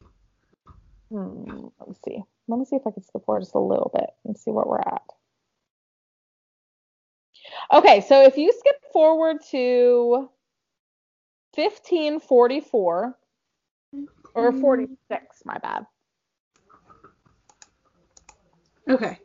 Hmm, 1.09 1.67
let 1.79 1.89
me 1.89 1.95
see. 2.05 2.23
Let 2.47 2.59
me 2.59 2.65
see 2.65 2.75
if 2.77 2.87
I 2.87 2.91
can 2.91 3.03
skip 3.03 3.25
forward 3.25 3.41
just 3.41 3.55
a 3.55 3.59
little 3.59 3.91
bit 3.93 4.09
and 4.25 4.37
see 4.37 4.51
what 4.51 4.67
we're 4.67 4.79
at. 4.79 5.03
Okay, 7.73 8.01
so 8.01 8.23
if 8.23 8.37
you 8.37 8.53
skip 8.57 8.75
forward 8.91 9.37
to 9.51 10.29
1544 11.55 13.17
or 14.35 14.53
46, 14.53 15.41
my 15.45 15.57
bad. 15.57 15.85
Okay. 18.89 19.19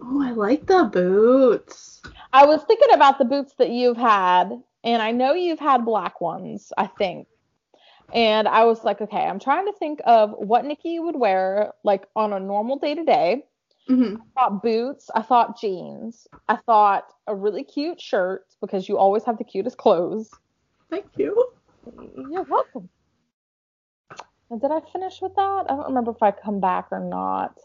Oh, 0.00 0.22
I 0.22 0.30
like 0.32 0.66
the 0.66 0.84
boots. 0.84 1.95
I 2.36 2.44
was 2.44 2.62
thinking 2.64 2.92
about 2.92 3.18
the 3.18 3.24
boots 3.24 3.54
that 3.56 3.70
you've 3.70 3.96
had, 3.96 4.50
and 4.84 5.00
I 5.00 5.10
know 5.10 5.32
you've 5.32 5.58
had 5.58 5.86
black 5.86 6.20
ones, 6.20 6.70
I 6.76 6.86
think. 6.86 7.28
And 8.12 8.46
I 8.46 8.64
was 8.64 8.84
like, 8.84 9.00
okay, 9.00 9.24
I'm 9.24 9.38
trying 9.38 9.64
to 9.64 9.72
think 9.72 10.00
of 10.04 10.32
what 10.32 10.66
Nikki 10.66 10.98
would 10.98 11.16
wear 11.16 11.72
like 11.82 12.06
on 12.14 12.34
a 12.34 12.38
normal 12.38 12.78
day 12.78 12.94
to 12.94 13.04
day. 13.04 13.46
I 13.88 14.18
thought 14.34 14.62
boots. 14.62 15.08
I 15.14 15.22
thought 15.22 15.58
jeans. 15.58 16.28
I 16.46 16.56
thought 16.56 17.06
a 17.26 17.34
really 17.34 17.64
cute 17.64 18.02
shirt 18.02 18.44
because 18.60 18.86
you 18.86 18.98
always 18.98 19.24
have 19.24 19.38
the 19.38 19.44
cutest 19.44 19.78
clothes. 19.78 20.28
Thank 20.90 21.06
you. 21.16 21.52
You're 22.30 22.42
welcome. 22.42 22.90
And 24.50 24.60
did 24.60 24.70
I 24.70 24.80
finish 24.92 25.22
with 25.22 25.34
that? 25.36 25.64
I 25.70 25.74
don't 25.74 25.86
remember 25.86 26.10
if 26.10 26.22
I 26.22 26.32
come 26.32 26.60
back 26.60 26.88
or 26.90 27.00
not. 27.00 27.58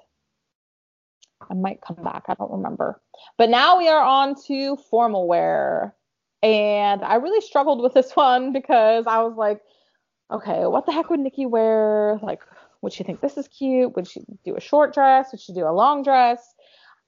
I 1.50 1.54
might 1.54 1.82
come 1.82 1.98
back. 2.04 2.26
I 2.28 2.34
don't 2.36 2.52
remember. 2.52 3.02
But 3.38 3.50
now 3.50 3.78
we 3.78 3.88
are 3.88 4.04
on 4.04 4.36
to 4.48 4.78
formal 4.90 5.28
wear. 5.28 5.96
And 6.44 7.04
I 7.04 7.16
really 7.16 7.42
struggled 7.42 7.82
with 7.82 7.94
this 7.94 8.12
one 8.16 8.54
because 8.54 9.06
I 9.08 9.22
was 9.24 9.36
like, 9.36 9.62
okay, 10.32 10.66
what 10.66 10.86
the 10.86 10.92
heck 10.92 11.10
would 11.10 11.20
Nikki 11.20 11.46
wear? 11.46 12.20
Like, 12.22 12.42
would 12.82 12.94
she 12.94 13.04
think 13.04 13.22
this 13.22 13.38
is 13.38 13.48
cute? 13.48 13.96
Would 13.96 14.08
she 14.08 14.22
do 14.44 14.56
a 14.56 14.62
short 14.62 14.94
dress? 14.94 15.32
Would 15.32 15.42
she 15.42 15.54
do 15.54 15.68
a 15.68 15.74
long 15.74 16.04
dress? 16.04 16.56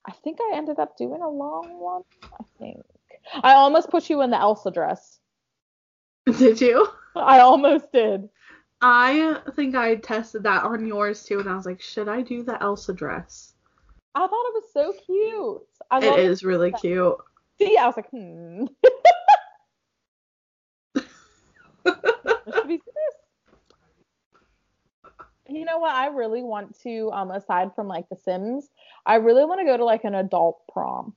I 0.05 0.11
think 0.11 0.39
I 0.41 0.55
ended 0.55 0.79
up 0.79 0.97
doing 0.97 1.21
a 1.21 1.29
long 1.29 1.79
one. 1.79 2.03
I 2.23 2.43
think. 2.59 2.81
I 3.41 3.53
almost 3.53 3.89
put 3.89 4.09
you 4.09 4.21
in 4.21 4.31
the 4.31 4.39
Elsa 4.39 4.69
dress. 4.69 5.19
Did 6.37 6.59
you? 6.59 6.87
I 7.15 7.39
almost 7.39 7.91
did. 7.91 8.29
I 8.81 9.39
think 9.55 9.75
I 9.75 9.95
tested 9.95 10.43
that 10.43 10.63
on 10.63 10.85
yours 10.85 11.23
too, 11.23 11.39
and 11.39 11.47
I 11.49 11.55
was 11.55 11.65
like, 11.65 11.81
should 11.81 12.09
I 12.09 12.21
do 12.21 12.43
the 12.43 12.61
Elsa 12.61 12.93
dress? 12.93 13.52
I 14.15 14.19
thought 14.19 14.31
it 14.31 14.53
was 14.53 14.71
so 14.73 14.93
cute. 15.05 15.61
I 15.89 16.05
It 16.05 16.19
is 16.19 16.43
really 16.43 16.71
cute. 16.71 17.17
See, 17.59 17.77
I 17.77 17.87
was 17.87 17.95
like, 17.95 18.09
hmm. 18.11 18.65
Should 21.85 22.67
we 22.67 22.77
do 22.77 22.83
this? 22.85 23.15
You 25.49 25.65
know 25.65 25.79
what? 25.79 25.93
I 25.93 26.07
really 26.07 26.41
want 26.41 26.79
to, 26.81 27.11
um, 27.11 27.31
aside 27.31 27.75
from 27.75 27.87
like 27.87 28.07
The 28.09 28.15
Sims, 28.15 28.69
I 29.05 29.15
really 29.15 29.45
want 29.45 29.59
to 29.59 29.65
go 29.65 29.77
to 29.77 29.85
like 29.85 30.03
an 30.03 30.15
adult 30.15 30.61
prom. 30.71 31.15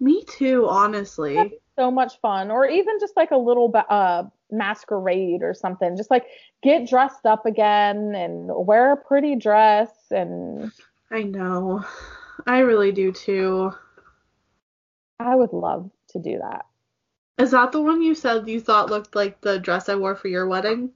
Me 0.00 0.24
too, 0.24 0.66
honestly. 0.68 1.60
So 1.76 1.90
much 1.90 2.18
fun, 2.20 2.50
or 2.50 2.66
even 2.66 2.98
just 3.00 3.16
like 3.16 3.30
a 3.30 3.36
little 3.36 3.68
ba- 3.68 3.90
uh 3.92 4.24
masquerade 4.50 5.42
or 5.42 5.52
something. 5.54 5.96
Just 5.96 6.10
like 6.10 6.26
get 6.62 6.88
dressed 6.88 7.26
up 7.26 7.44
again 7.46 8.14
and 8.14 8.50
wear 8.50 8.92
a 8.92 8.96
pretty 8.96 9.36
dress 9.36 9.90
and 10.10 10.72
I 11.10 11.22
know. 11.22 11.84
I 12.46 12.60
really 12.60 12.92
do 12.92 13.12
too. 13.12 13.72
I 15.18 15.34
would 15.34 15.52
love 15.52 15.90
to 16.10 16.18
do 16.18 16.38
that. 16.38 16.66
Is 17.38 17.50
that 17.50 17.72
the 17.72 17.82
one 17.82 18.02
you 18.02 18.14
said 18.14 18.48
you 18.48 18.60
thought 18.60 18.90
looked 18.90 19.14
like 19.14 19.40
the 19.40 19.58
dress 19.58 19.88
I 19.88 19.96
wore 19.96 20.14
for 20.14 20.28
your 20.28 20.46
wedding? 20.46 20.90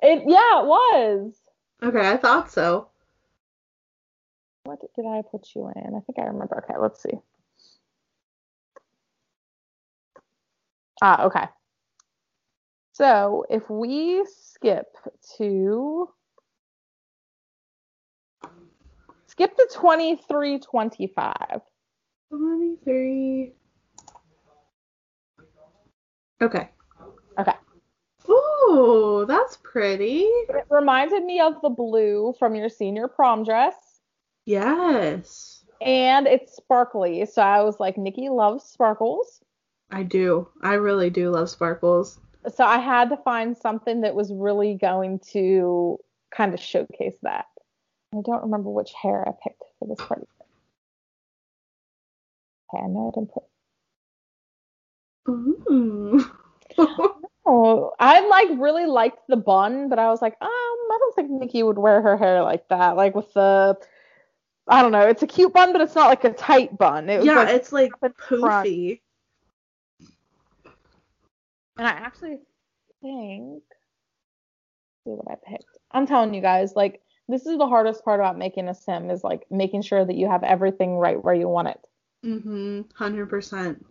It 0.00 0.22
yeah, 0.26 0.60
it 0.60 0.66
was. 0.66 1.34
Okay, 1.82 2.08
I 2.08 2.16
thought 2.16 2.50
so. 2.50 2.88
What 4.64 4.80
did 4.94 5.06
I 5.06 5.22
put 5.28 5.48
you 5.54 5.70
in? 5.74 5.94
I 5.94 6.00
think 6.00 6.18
I 6.18 6.22
remember. 6.22 6.62
Okay, 6.64 6.78
let's 6.80 7.02
see. 7.02 7.18
Ah, 11.02 11.24
okay. 11.24 11.46
So 12.92 13.44
if 13.50 13.68
we 13.68 14.24
skip 14.26 14.86
to 15.38 16.08
skip 19.42 19.56
to 19.56 19.68
2325. 19.72 21.60
23. 22.30 23.52
Okay. 26.40 26.68
Okay. 27.38 27.52
Ooh, 28.28 29.24
that's 29.26 29.58
pretty. 29.62 30.20
It 30.20 30.66
reminded 30.70 31.24
me 31.24 31.40
of 31.40 31.60
the 31.60 31.70
blue 31.70 32.34
from 32.38 32.54
your 32.54 32.68
senior 32.68 33.08
prom 33.08 33.44
dress. 33.44 33.74
Yes. 34.46 35.64
And 35.80 36.26
it's 36.26 36.54
sparkly. 36.54 37.26
So 37.26 37.42
I 37.42 37.62
was 37.62 37.80
like, 37.80 37.98
Nikki 37.98 38.28
loves 38.28 38.64
sparkles. 38.64 39.40
I 39.90 40.04
do. 40.04 40.48
I 40.62 40.74
really 40.74 41.10
do 41.10 41.30
love 41.30 41.50
sparkles. 41.50 42.20
So 42.54 42.64
I 42.64 42.78
had 42.78 43.10
to 43.10 43.16
find 43.16 43.56
something 43.56 44.02
that 44.02 44.14
was 44.14 44.32
really 44.32 44.74
going 44.74 45.20
to 45.32 45.98
kind 46.34 46.54
of 46.54 46.60
showcase 46.60 47.16
that. 47.22 47.46
I 48.14 48.20
don't 48.20 48.42
remember 48.42 48.70
which 48.70 48.92
hair 48.92 49.26
I 49.26 49.32
picked 49.42 49.62
for 49.78 49.88
this 49.88 50.06
part. 50.06 50.28
Okay, 52.74 52.84
I 52.84 52.86
know 52.86 53.08
I 53.08 53.18
didn't 53.18 53.32
put. 53.32 53.44
Ooh. 55.28 56.30
Oh, 57.44 57.92
I 57.98 58.20
like 58.28 58.60
really 58.60 58.86
liked 58.86 59.26
the 59.28 59.36
bun, 59.36 59.88
but 59.88 59.98
I 59.98 60.08
was 60.08 60.22
like, 60.22 60.36
um, 60.40 60.48
I 60.48 60.96
don't 60.98 61.14
think 61.16 61.30
Nikki 61.30 61.62
would 61.62 61.78
wear 61.78 62.00
her 62.00 62.16
hair 62.16 62.42
like 62.42 62.68
that. 62.68 62.96
Like 62.96 63.16
with 63.16 63.32
the, 63.34 63.76
I 64.68 64.80
don't 64.80 64.92
know, 64.92 65.00
it's 65.08 65.22
a 65.22 65.26
cute 65.26 65.52
bun, 65.52 65.72
but 65.72 65.80
it's 65.80 65.94
not 65.94 66.06
like 66.06 66.22
a 66.22 66.32
tight 66.32 66.78
bun. 66.78 67.10
It 67.10 67.18
was 67.18 67.26
yeah, 67.26 67.34
like, 67.34 67.48
it's 67.48 67.72
like 67.72 67.92
poofy. 68.00 69.00
and 71.76 71.88
I 71.88 71.90
actually 71.90 72.38
think, 73.02 73.64
see 75.04 75.10
what 75.10 75.26
I 75.28 75.50
picked. 75.50 75.78
I'm 75.90 76.06
telling 76.06 76.34
you 76.34 76.42
guys, 76.42 76.76
like 76.76 77.00
this 77.28 77.46
is 77.46 77.58
the 77.58 77.66
hardest 77.66 78.04
part 78.04 78.20
about 78.20 78.38
making 78.38 78.68
a 78.68 78.74
sim 78.74 79.10
is 79.10 79.24
like 79.24 79.46
making 79.50 79.82
sure 79.82 80.04
that 80.04 80.16
you 80.16 80.28
have 80.28 80.42
everything 80.42 80.96
right 80.96 81.22
where 81.22 81.34
you 81.34 81.48
want 81.48 81.68
it. 81.68 81.80
Mm-hmm. 82.24 82.82
Hundred 82.94 83.28
percent. 83.28 83.84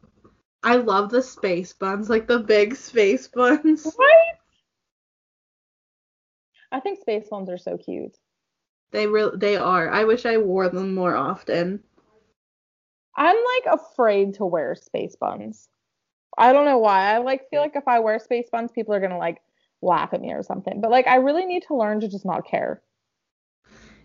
I 0.63 0.75
love 0.75 1.09
the 1.09 1.23
space 1.23 1.73
buns, 1.73 2.09
like 2.09 2.27
the 2.27 2.39
big 2.39 2.75
space 2.75 3.27
buns. 3.27 3.85
Right? 3.99 4.33
I 6.71 6.79
think 6.79 6.99
space 6.99 7.29
ones 7.29 7.49
are 7.49 7.57
so 7.57 7.77
cute. 7.77 8.17
They 8.91 9.07
real 9.07 9.37
they 9.37 9.57
are. 9.57 9.89
I 9.89 10.03
wish 10.05 10.25
I 10.25 10.37
wore 10.37 10.69
them 10.69 10.93
more 10.93 11.15
often. 11.15 11.83
I'm 13.15 13.35
like 13.35 13.79
afraid 13.79 14.35
to 14.35 14.45
wear 14.45 14.75
space 14.75 15.15
buns. 15.15 15.67
I 16.37 16.53
don't 16.53 16.65
know 16.65 16.77
why. 16.77 17.13
I 17.13 17.17
like 17.17 17.49
feel 17.49 17.61
like 17.61 17.75
if 17.75 17.87
I 17.87 17.99
wear 17.99 18.19
space 18.19 18.49
buns, 18.49 18.71
people 18.71 18.93
are 18.93 19.01
gonna 19.01 19.17
like 19.17 19.41
laugh 19.81 20.13
at 20.13 20.21
me 20.21 20.31
or 20.31 20.43
something. 20.43 20.79
But 20.79 20.91
like 20.91 21.07
I 21.07 21.15
really 21.17 21.45
need 21.45 21.63
to 21.67 21.75
learn 21.75 21.99
to 22.01 22.07
just 22.07 22.25
not 22.25 22.45
care. 22.47 22.81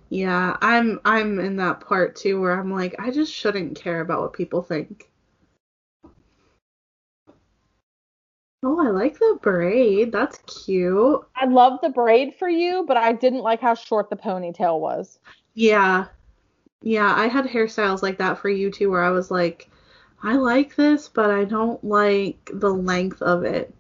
Yeah, 0.09 0.57
I'm 0.61 1.01
I'm 1.05 1.41
in 1.41 1.57
that 1.57 1.81
part 1.81 2.17
too 2.17 2.41
where 2.41 2.59
I'm 2.59 2.73
like 2.73 2.95
I 2.99 3.11
just 3.11 3.33
shouldn't 3.33 3.79
care 3.79 4.01
about 4.01 4.21
what 4.21 4.33
people 4.33 4.63
think. 4.63 5.11
Oh, 8.63 8.85
I 8.85 8.91
like 8.91 9.19
the 9.19 9.39
braid. 9.43 10.13
That's 10.13 10.39
cute. 10.39 11.21
I 11.37 11.47
love 11.47 11.81
the 11.83 11.91
braid 11.91 12.35
for 12.39 12.49
you, 12.49 12.85
but 12.87 12.97
I 12.97 13.13
didn't 13.13 13.43
like 13.43 13.61
how 13.61 13.75
short 13.75 14.11
the 14.11 14.17
ponytail 14.17 14.81
was. 14.81 15.19
Yeah. 15.55 16.07
Yeah, 16.83 17.13
I 17.17 17.27
had 17.29 17.47
hairstyles 17.47 18.03
like 18.03 18.19
that 18.19 18.39
for 18.39 18.49
you 18.49 18.71
too 18.71 18.91
where 18.91 19.03
I 19.03 19.11
was 19.11 19.31
like 19.31 19.69
I 20.23 20.37
like 20.37 20.77
this, 20.77 21.09
but 21.09 21.31
I 21.31 21.45
don't 21.45 21.83
like 21.85 22.51
the 22.53 22.73
length 22.73 23.23
of 23.23 23.45
it. 23.45 23.75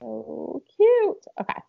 So 0.00 0.62
cute. 0.76 1.24
Okay. 1.40 1.60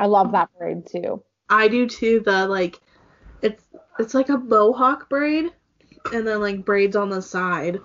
I 0.00 0.06
love 0.06 0.32
that 0.32 0.48
braid 0.58 0.86
too. 0.86 1.22
I 1.50 1.68
do 1.68 1.86
too. 1.86 2.22
The 2.24 2.46
like, 2.46 2.80
it's 3.42 3.62
it's 3.98 4.14
like 4.14 4.30
a 4.30 4.38
mohawk 4.38 5.10
braid, 5.10 5.52
and 6.12 6.26
then 6.26 6.40
like 6.40 6.64
braids 6.64 6.96
on 6.96 7.10
the 7.10 7.20
side. 7.20 7.78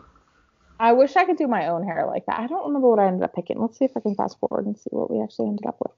I 0.80 0.94
wish 0.94 1.18
I 1.18 1.26
could 1.26 1.36
do 1.36 1.48
my 1.48 1.68
own 1.68 1.84
hair 1.84 2.06
like 2.08 2.26
that. 2.28 2.40
I 2.40 2.48
don't 2.48 2.68
remember 2.68 2.90
what 2.90 3.00
I 3.00 3.08
ended 3.08 3.24
up 3.24 3.36
picking. 3.36 3.60
Let's 3.60 3.78
see 3.78 3.84
if 3.84 3.98
I 3.98 4.00
can 4.00 4.16
fast 4.16 4.40
forward 4.40 4.66
and 4.66 4.78
see 4.78 4.92
what 4.92 5.12
we 5.12 5.22
actually 5.22 5.50
ended 5.50 5.66
up 5.66 5.76
with. 5.82 5.92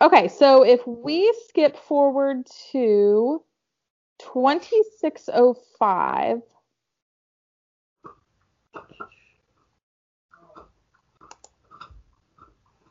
Okay, 0.00 0.28
so 0.28 0.62
if 0.62 0.86
we 0.86 1.34
skip 1.46 1.76
forward 1.76 2.46
to 2.72 3.42
2605. 4.32 6.40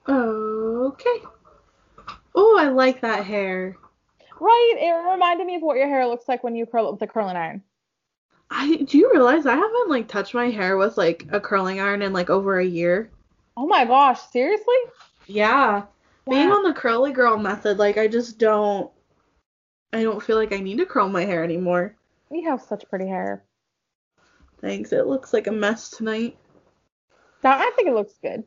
Okay. 0.07 1.21
Oh, 2.35 2.57
I 2.59 2.69
like 2.69 3.01
that 3.01 3.25
hair. 3.25 3.77
Right, 4.39 4.75
it 4.77 5.11
reminded 5.11 5.47
me 5.47 5.55
of 5.55 5.61
what 5.61 5.77
your 5.77 5.87
hair 5.87 6.05
looks 6.07 6.27
like 6.27 6.43
when 6.43 6.55
you 6.55 6.65
curl 6.65 6.87
it 6.87 6.91
with 6.91 7.01
a 7.01 7.07
curling 7.07 7.37
iron. 7.37 7.63
I 8.51 8.75
do 8.75 8.97
you 8.97 9.11
realize 9.11 9.45
I 9.45 9.55
haven't 9.55 9.89
like 9.89 10.07
touched 10.07 10.33
my 10.33 10.49
hair 10.49 10.77
with 10.77 10.97
like 10.97 11.25
a 11.31 11.39
curling 11.39 11.79
iron 11.79 12.01
in 12.01 12.13
like 12.13 12.29
over 12.29 12.59
a 12.59 12.65
year? 12.65 13.09
Oh 13.57 13.65
my 13.65 13.85
gosh, 13.85 14.21
seriously? 14.31 14.75
Yeah. 15.25 15.83
Being 16.29 16.51
on 16.51 16.63
the 16.63 16.73
curly 16.73 17.11
girl 17.11 17.37
method, 17.37 17.79
like 17.79 17.97
I 17.97 18.07
just 18.07 18.37
don't 18.37 18.91
I 19.93 20.03
don't 20.03 20.21
feel 20.21 20.35
like 20.35 20.53
I 20.53 20.57
need 20.57 20.77
to 20.79 20.85
curl 20.85 21.09
my 21.09 21.23
hair 21.23 21.43
anymore. 21.43 21.95
You 22.29 22.49
have 22.49 22.61
such 22.61 22.87
pretty 22.89 23.07
hair. 23.07 23.43
Thanks. 24.61 24.91
It 24.91 25.07
looks 25.07 25.33
like 25.33 25.47
a 25.47 25.51
mess 25.51 25.89
tonight. 25.89 26.37
Now, 27.43 27.57
I 27.57 27.71
think 27.75 27.87
it 27.87 27.93
looks 27.93 28.17
good. 28.21 28.43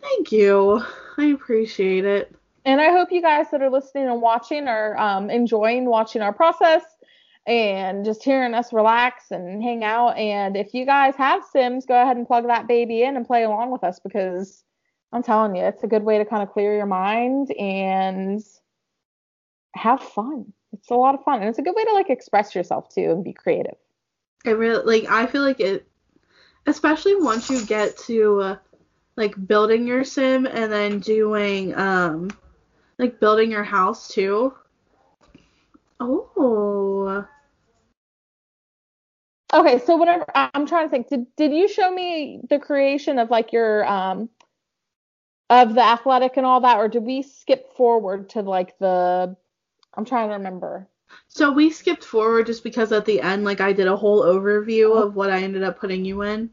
Thank 0.00 0.32
you. 0.32 0.82
I 1.18 1.26
appreciate 1.26 2.04
it. 2.04 2.34
And 2.64 2.80
I 2.80 2.90
hope 2.90 3.10
you 3.10 3.22
guys 3.22 3.46
that 3.50 3.62
are 3.62 3.70
listening 3.70 4.08
and 4.08 4.20
watching 4.20 4.68
are 4.68 4.96
um, 4.98 5.30
enjoying 5.30 5.86
watching 5.86 6.22
our 6.22 6.32
process 6.32 6.82
and 7.46 8.04
just 8.04 8.22
hearing 8.22 8.54
us 8.54 8.72
relax 8.72 9.30
and 9.30 9.62
hang 9.62 9.82
out. 9.82 10.16
And 10.16 10.56
if 10.56 10.74
you 10.74 10.84
guys 10.84 11.14
have 11.16 11.42
Sims, 11.44 11.86
go 11.86 12.00
ahead 12.00 12.16
and 12.16 12.26
plug 12.26 12.46
that 12.46 12.68
baby 12.68 13.02
in 13.02 13.16
and 13.16 13.26
play 13.26 13.44
along 13.44 13.70
with 13.70 13.82
us 13.82 13.98
because 13.98 14.62
I'm 15.12 15.22
telling 15.22 15.56
you, 15.56 15.64
it's 15.64 15.82
a 15.82 15.88
good 15.88 16.04
way 16.04 16.18
to 16.18 16.24
kind 16.24 16.42
of 16.42 16.50
clear 16.50 16.76
your 16.76 16.86
mind 16.86 17.50
and 17.58 18.42
have 19.74 20.02
fun. 20.02 20.52
It's 20.72 20.90
a 20.90 20.94
lot 20.94 21.14
of 21.14 21.24
fun. 21.24 21.40
And 21.40 21.48
it's 21.48 21.58
a 21.58 21.62
good 21.62 21.74
way 21.74 21.84
to 21.84 21.92
like 21.94 22.10
express 22.10 22.54
yourself 22.54 22.94
too 22.94 23.10
and 23.10 23.24
be 23.24 23.32
creative. 23.32 23.76
It 24.44 24.52
really 24.52 25.00
like 25.00 25.10
I 25.10 25.26
feel 25.26 25.42
like 25.42 25.60
it 25.60 25.86
especially 26.66 27.16
once 27.16 27.50
you 27.50 27.64
get 27.64 27.96
to 27.98 28.40
uh, 28.40 28.56
like 29.20 29.46
building 29.46 29.86
your 29.86 30.02
sim 30.02 30.46
and 30.46 30.72
then 30.72 30.98
doing 30.98 31.76
um 31.78 32.30
like 32.98 33.20
building 33.20 33.50
your 33.50 33.62
house 33.62 34.08
too. 34.08 34.54
Oh. 36.00 37.26
Okay, 39.52 39.78
so 39.80 39.96
whatever 39.96 40.24
I'm 40.34 40.66
trying 40.66 40.86
to 40.86 40.90
think. 40.90 41.08
Did 41.08 41.26
did 41.36 41.52
you 41.52 41.68
show 41.68 41.92
me 41.92 42.40
the 42.48 42.58
creation 42.58 43.18
of 43.18 43.30
like 43.30 43.52
your 43.52 43.86
um 43.86 44.30
of 45.50 45.74
the 45.74 45.82
athletic 45.82 46.36
and 46.36 46.46
all 46.46 46.62
that 46.62 46.78
or 46.78 46.88
did 46.88 47.02
we 47.02 47.22
skip 47.22 47.76
forward 47.76 48.30
to 48.30 48.40
like 48.40 48.78
the 48.78 49.36
I'm 49.94 50.04
trying 50.06 50.28
to 50.28 50.36
remember. 50.36 50.88
So 51.28 51.52
we 51.52 51.70
skipped 51.70 52.04
forward 52.04 52.46
just 52.46 52.62
because 52.64 52.90
at 52.92 53.04
the 53.04 53.20
end 53.20 53.44
like 53.44 53.60
I 53.60 53.74
did 53.74 53.86
a 53.86 53.96
whole 53.96 54.22
overview 54.22 54.96
of 54.96 55.14
what 55.14 55.30
I 55.30 55.42
ended 55.42 55.62
up 55.62 55.78
putting 55.78 56.06
you 56.06 56.22
in. 56.22 56.48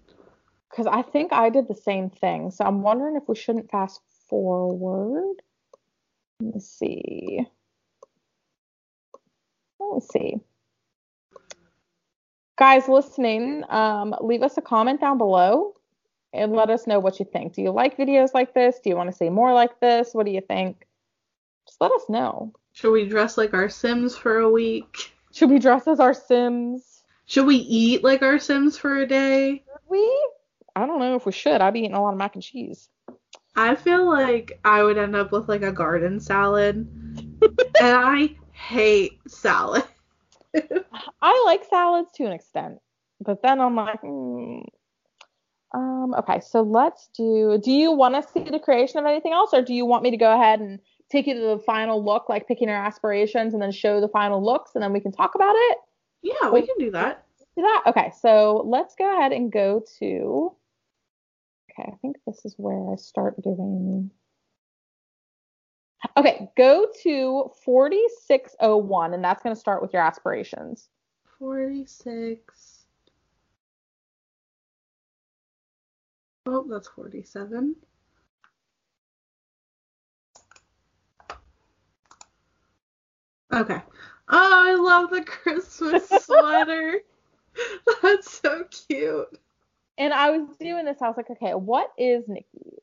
Cuz 0.77 0.85
I 0.85 1.01
think 1.01 1.33
I 1.33 1.49
did 1.49 1.67
the 1.67 1.73
same 1.73 2.11
thing. 2.11 2.51
So 2.51 2.63
I'm 2.63 2.83
wondering 2.83 3.15
if 3.15 3.27
we 3.27 3.35
shouldn't 3.35 3.71
fast 3.71 3.99
forward. 4.29 5.41
Let 6.39 6.53
me 6.53 6.59
see. 6.59 7.47
Let 9.79 9.95
me 9.95 9.99
see. 10.01 10.35
Guys 12.57 12.87
listening, 12.87 13.63
um, 13.69 14.15
leave 14.21 14.43
us 14.43 14.57
a 14.57 14.61
comment 14.61 15.01
down 15.01 15.17
below 15.17 15.73
and 16.33 16.53
let 16.53 16.69
us 16.69 16.85
know 16.85 16.99
what 16.99 17.19
you 17.19 17.25
think. 17.25 17.53
Do 17.53 17.63
you 17.63 17.71
like 17.71 17.97
videos 17.97 18.35
like 18.35 18.53
this? 18.53 18.79
Do 18.83 18.91
you 18.91 18.95
want 18.95 19.09
to 19.09 19.15
see 19.15 19.29
more 19.29 19.53
like 19.53 19.79
this? 19.79 20.13
What 20.13 20.27
do 20.27 20.31
you 20.31 20.41
think? 20.41 20.85
Just 21.67 21.81
let 21.81 21.91
us 21.91 22.07
know. 22.07 22.53
Should 22.73 22.91
we 22.91 23.09
dress 23.09 23.35
like 23.35 23.55
our 23.55 23.69
Sims 23.69 24.15
for 24.15 24.37
a 24.37 24.49
week? 24.49 25.11
Should 25.31 25.49
we 25.49 25.57
dress 25.57 25.87
as 25.87 25.99
our 25.99 26.13
Sims? 26.13 27.03
Should 27.25 27.47
we 27.47 27.55
eat 27.55 28.03
like 28.03 28.21
our 28.21 28.37
Sims 28.37 28.77
for 28.77 28.97
a 28.97 29.07
day? 29.07 29.63
Should 29.65 29.89
we? 29.89 30.29
I 30.77 30.85
don't 30.85 30.99
know 30.99 31.15
if 31.15 31.25
we 31.25 31.31
should. 31.31 31.59
I'd 31.59 31.73
be 31.73 31.79
eating 31.79 31.95
a 31.95 32.01
lot 32.01 32.11
of 32.11 32.19
mac 32.19 32.35
and 32.35 32.43
cheese. 32.43 32.87
I 33.55 33.73
feel 33.73 34.05
like 34.05 34.59
I 34.63 34.83
would 34.83 34.99
end 34.99 35.15
up 35.15 35.31
with 35.31 35.49
like 35.49 35.63
a 35.63 35.71
garden 35.71 36.19
salad. 36.19 36.75
and 37.41 37.57
I 37.81 38.35
hate 38.51 39.19
salad. 39.27 39.83
I 41.21 41.43
like 41.47 41.63
salads 41.65 42.11
to 42.13 42.25
an 42.25 42.31
extent, 42.31 42.77
but 43.19 43.41
then 43.41 43.59
I'm 43.59 43.75
like, 43.75 44.01
mm. 44.03 44.63
um, 45.73 46.13
okay, 46.19 46.41
so 46.41 46.61
let's 46.61 47.09
do. 47.17 47.59
Do 47.63 47.71
you 47.71 47.91
want 47.91 48.13
to 48.13 48.31
see 48.31 48.47
the 48.47 48.59
creation 48.59 48.99
of 48.99 49.05
anything 49.07 49.33
else, 49.33 49.55
or 49.55 49.63
do 49.63 49.73
you 49.73 49.85
want 49.85 50.03
me 50.03 50.11
to 50.11 50.17
go 50.17 50.31
ahead 50.31 50.59
and 50.59 50.79
take 51.09 51.25
you 51.25 51.33
to 51.33 51.39
the 51.39 51.59
final 51.65 52.03
look, 52.03 52.29
like 52.29 52.47
picking 52.47 52.69
our 52.69 52.85
aspirations, 52.85 53.53
and 53.53 53.61
then 53.61 53.71
show 53.71 53.99
the 53.99 54.07
final 54.09 54.43
looks, 54.43 54.71
and 54.75 54.83
then 54.83 54.93
we 54.93 54.99
can 54.99 55.11
talk 55.11 55.33
about 55.33 55.55
it? 55.55 55.77
Yeah, 56.21 56.51
we 56.51 56.61
can 56.61 56.75
do 56.77 56.91
that. 56.91 57.25
Do 57.55 57.63
that. 57.63 57.83
Okay, 57.87 58.11
so 58.21 58.63
let's 58.67 58.93
go 58.93 59.17
ahead 59.17 59.31
and 59.31 59.51
go 59.51 59.83
to. 59.99 60.55
Okay, 61.79 61.89
I 61.91 61.95
think 61.97 62.17
this 62.25 62.43
is 62.45 62.55
where 62.57 62.91
I 62.91 62.95
start 62.95 63.41
doing. 63.41 64.09
Okay, 66.15 66.49
go 66.55 66.87
to 67.03 67.51
4601, 67.63 69.13
and 69.13 69.23
that's 69.23 69.43
going 69.43 69.55
to 69.55 69.59
start 69.59 69.81
with 69.81 69.93
your 69.93 70.01
aspirations. 70.01 70.89
46. 71.39 72.85
Oh, 76.45 76.65
that's 76.69 76.87
47. 76.87 77.75
Okay. 83.53 83.81
Oh, 84.29 84.65
I 84.67 84.75
love 84.75 85.09
the 85.09 85.23
Christmas 85.23 86.09
sweater. 86.25 87.01
that's 88.01 88.39
so 88.39 88.65
cute. 88.87 89.39
And 89.97 90.13
I 90.13 90.31
was 90.31 90.55
doing 90.59 90.85
this, 90.85 91.01
I 91.01 91.07
was 91.07 91.17
like, 91.17 91.29
okay, 91.29 91.51
what 91.51 91.91
is 91.97 92.23
Nikki? 92.27 92.77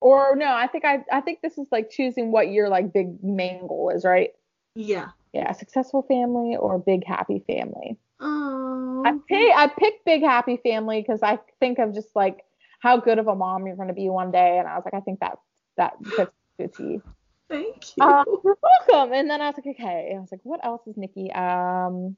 Or 0.00 0.36
no, 0.36 0.46
I 0.46 0.68
think 0.68 0.84
I 0.84 1.04
I 1.10 1.20
think 1.20 1.40
this 1.42 1.58
is 1.58 1.66
like 1.72 1.90
choosing 1.90 2.30
what 2.30 2.50
your 2.50 2.68
like 2.68 2.92
big 2.92 3.22
main 3.22 3.66
goal 3.66 3.90
is, 3.94 4.04
right? 4.04 4.30
Yeah. 4.74 5.08
Yeah, 5.32 5.50
a 5.50 5.54
successful 5.54 6.02
family 6.02 6.56
or 6.56 6.78
big 6.78 7.04
happy 7.04 7.42
family. 7.46 7.98
Oh. 8.20 9.02
I 9.04 9.12
pick 9.28 9.52
I 9.54 9.66
picked 9.66 10.04
big 10.04 10.22
happy 10.22 10.58
family 10.62 11.02
because 11.02 11.22
I 11.22 11.38
think 11.60 11.78
of 11.78 11.94
just 11.94 12.14
like 12.14 12.44
how 12.80 12.96
good 12.96 13.18
of 13.18 13.26
a 13.26 13.34
mom 13.34 13.66
you're 13.66 13.76
going 13.76 13.88
to 13.88 13.94
be 13.94 14.08
one 14.08 14.30
day, 14.30 14.58
and 14.58 14.68
I 14.68 14.76
was 14.76 14.84
like, 14.84 14.94
I 14.94 15.00
think 15.00 15.20
that 15.20 15.38
that 15.76 15.94
fits 16.04 16.32
good 16.58 16.72
to 16.74 16.82
you. 16.84 17.02
Thank 17.48 17.96
you. 17.96 18.04
Um, 18.04 18.24
you're 18.44 18.58
welcome. 18.62 19.14
And 19.14 19.28
then 19.28 19.40
I 19.40 19.46
was 19.46 19.56
like, 19.56 19.74
okay. 19.78 20.12
I 20.14 20.20
was 20.20 20.30
like, 20.30 20.40
what 20.42 20.64
else 20.64 20.86
is 20.86 20.96
Nikki? 20.96 21.32
Um, 21.32 22.16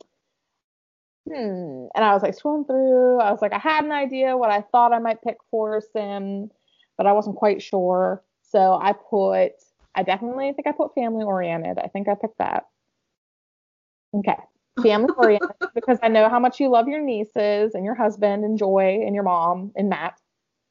hmm. 1.26 1.86
And 1.94 2.04
I 2.04 2.12
was 2.14 2.22
like 2.22 2.36
scrolling 2.36 2.66
through. 2.66 3.18
I 3.18 3.30
was 3.30 3.42
like, 3.42 3.52
I 3.52 3.58
had 3.58 3.84
an 3.84 3.92
idea 3.92 4.36
what 4.36 4.50
I 4.50 4.62
thought 4.62 4.92
I 4.92 4.98
might 4.98 5.22
pick 5.22 5.38
for 5.50 5.80
Sim, 5.92 6.50
but 6.96 7.06
I 7.06 7.12
wasn't 7.12 7.36
quite 7.36 7.62
sure. 7.62 8.22
So 8.42 8.78
I 8.80 8.92
put, 8.92 9.52
I 9.94 10.02
definitely 10.02 10.52
think 10.52 10.66
I 10.66 10.72
put 10.72 10.94
family 10.94 11.24
oriented. 11.24 11.78
I 11.78 11.88
think 11.88 12.08
I 12.08 12.14
picked 12.14 12.38
that. 12.38 12.66
Okay. 14.14 14.36
Family 14.82 15.12
oriented 15.16 15.50
because 15.74 15.98
I 16.02 16.08
know 16.08 16.28
how 16.28 16.38
much 16.38 16.60
you 16.60 16.70
love 16.70 16.88
your 16.88 17.02
nieces 17.02 17.74
and 17.74 17.84
your 17.84 17.94
husband 17.94 18.44
and 18.44 18.56
Joy 18.56 19.02
and 19.04 19.14
your 19.14 19.24
mom 19.24 19.72
and 19.76 19.88
Matt, 19.88 20.18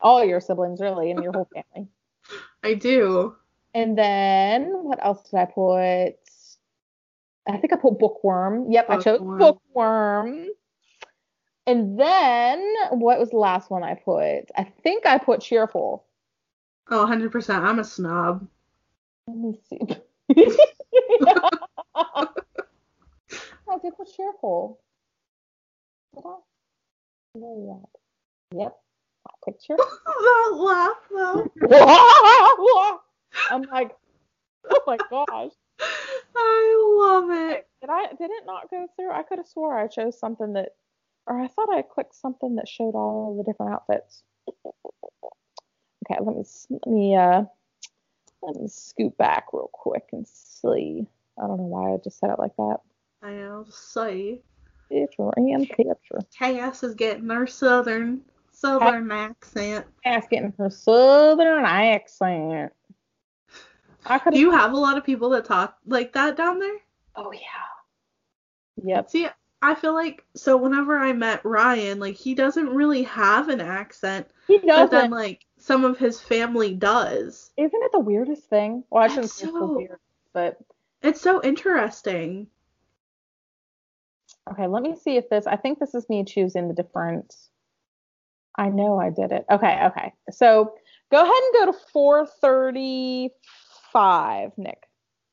all 0.02 0.24
your 0.24 0.40
siblings 0.40 0.80
really, 0.80 1.12
and 1.12 1.22
your 1.22 1.34
whole 1.34 1.48
family. 1.54 1.90
I 2.64 2.74
do. 2.74 3.36
And 3.74 3.98
then 3.98 4.72
what 4.84 5.04
else 5.04 5.30
did 5.30 5.38
I 5.38 5.46
put? 5.46 6.16
I 7.54 7.58
think 7.58 7.74
I 7.74 7.78
put 7.78 8.00
bookworm. 8.00 8.72
Yep, 8.72 8.90
I 8.90 8.98
chose 8.98 9.20
Bookworm. 9.20 9.40
bookworm. 9.40 10.48
And 11.68 12.00
then 12.00 12.74
what 12.92 13.20
was 13.20 13.30
the 13.30 13.38
last 13.38 13.70
one 13.70 13.84
I 13.84 13.94
put? 13.96 14.46
I 14.58 14.64
think 14.84 15.06
I 15.06 15.18
put 15.18 15.42
cheerful. 15.42 16.06
Oh, 16.90 17.06
100%. 17.06 17.56
I'm 17.56 17.80
a 17.80 17.84
snob. 17.84 18.48
Let 19.28 19.38
me 19.38 19.60
see. 19.70 19.80
I 23.72 23.78
did 23.84 23.96
put 23.96 24.08
cheerful. 24.16 24.80
Did 26.16 26.24
I? 26.26 26.36
Where 27.34 27.52
are 27.52 27.56
you? 27.56 27.88
Yep. 28.56 28.76
I 29.28 29.32
picked 29.46 29.64
cheerful. 29.64 29.86
that 30.06 30.52
laugh, 30.56 30.98
though. 31.12 31.52
I'm 33.52 33.62
like, 33.64 33.96
oh 34.72 34.82
my 34.88 34.98
gosh. 35.10 35.52
I 36.40 36.98
love 37.00 37.30
it. 37.32 37.68
Did 37.82 37.90
I 37.90 38.08
did 38.08 38.32
it 38.32 38.46
not 38.46 38.70
go 38.70 38.88
through? 38.96 39.12
I 39.12 39.24
could 39.24 39.40
have 39.40 39.48
swore 39.48 39.78
I 39.78 39.88
chose 39.88 40.20
something 40.20 40.54
that 40.54 40.76
or 41.28 41.40
I 41.40 41.48
thought 41.48 41.74
I 41.74 41.82
clicked 41.82 42.16
something 42.16 42.56
that 42.56 42.68
showed 42.68 42.96
all 42.96 43.38
the 43.38 43.44
different 43.44 43.74
outfits. 43.74 44.24
Okay, 46.06 46.20
let 46.22 46.36
me 46.36 46.44
let 46.70 46.88
me 46.88 47.16
uh 47.16 47.44
let 48.42 48.56
me 48.56 48.68
scoot 48.68 49.18
back 49.18 49.48
real 49.54 49.70
quick 49.74 50.10
and 50.12 50.28
see. 50.28 51.06
I 51.42 51.48
don't 51.48 51.58
know 51.58 51.64
why 51.64 51.94
I 51.94 51.98
just 51.98 52.20
said 52.20 52.32
it 52.32 52.40
like 52.40 52.56
that. 52.58 52.78
I 53.22 53.32
know. 53.32 53.66
Say, 53.70 54.42
Picture 54.90 55.30
and 55.36 55.70
picture. 55.70 56.20
Cass 56.38 56.84
is 56.84 56.96
getting 56.96 57.30
her 57.30 57.46
southern 57.46 58.22
southern 58.52 59.12
accent. 59.12 59.86
Asking 60.04 60.54
her 60.58 60.70
southern 60.70 61.66
accent. 61.66 62.72
I 64.06 64.20
Do 64.30 64.40
you 64.40 64.52
have 64.52 64.74
a 64.74 64.78
lot 64.78 64.98
of 64.98 65.04
people 65.04 65.30
that 65.32 65.46
talk 65.46 65.78
like 65.86 66.14
that 66.14 66.36
down 66.38 66.60
there? 66.60 66.78
Oh 67.16 67.32
yeah. 67.32 67.42
Yep. 68.84 69.10
See, 69.10 69.28
I 69.62 69.76
feel 69.76 69.94
like 69.94 70.24
so 70.36 70.56
whenever 70.58 70.98
I 70.98 71.12
met 71.14 71.44
Ryan, 71.44 72.00
like 72.00 72.16
he 72.16 72.34
doesn't 72.34 72.70
really 72.70 73.04
have 73.04 73.50
an 73.50 73.60
accent, 73.62 74.28
He 74.48 74.58
doesn't. 74.60 74.92
then 74.92 75.12
like 75.12 75.46
some 75.58 75.84
of 75.84 75.98
his 75.98 76.22
family 76.22 76.74
does. 76.74 77.52
Isn't 77.58 77.84
it 77.84 77.92
the 77.92 78.00
weirdest 78.00 78.50
thing? 78.50 78.84
Well, 78.90 79.04
I 79.04 79.08
shouldn't 79.08 79.26
That's 79.26 79.36
say 79.36 79.44
it's 79.46 79.54
the 79.54 79.60
so- 79.60 79.76
weird, 79.78 80.00
but 80.34 80.58
It's 81.02 81.22
so 81.22 81.42
interesting. 81.44 82.48
Okay, 84.52 84.68
let 84.68 84.82
me 84.82 84.96
see 84.96 85.18
if 85.18 85.30
this. 85.30 85.46
I 85.46 85.58
think 85.58 85.78
this 85.80 85.94
is 85.94 86.10
me 86.10 86.24
choosing 86.24 86.68
the 86.70 86.74
different. 86.74 87.36
I 88.56 88.70
know 88.70 88.98
I 89.00 89.10
did 89.10 89.32
it. 89.32 89.46
Okay, 89.52 89.80
okay. 89.86 90.14
So 90.32 90.74
go 91.12 91.18
ahead 91.22 91.32
and 91.32 91.54
go 91.54 91.66
to 91.72 91.78
435, 91.94 93.32
Nick. 94.58 94.88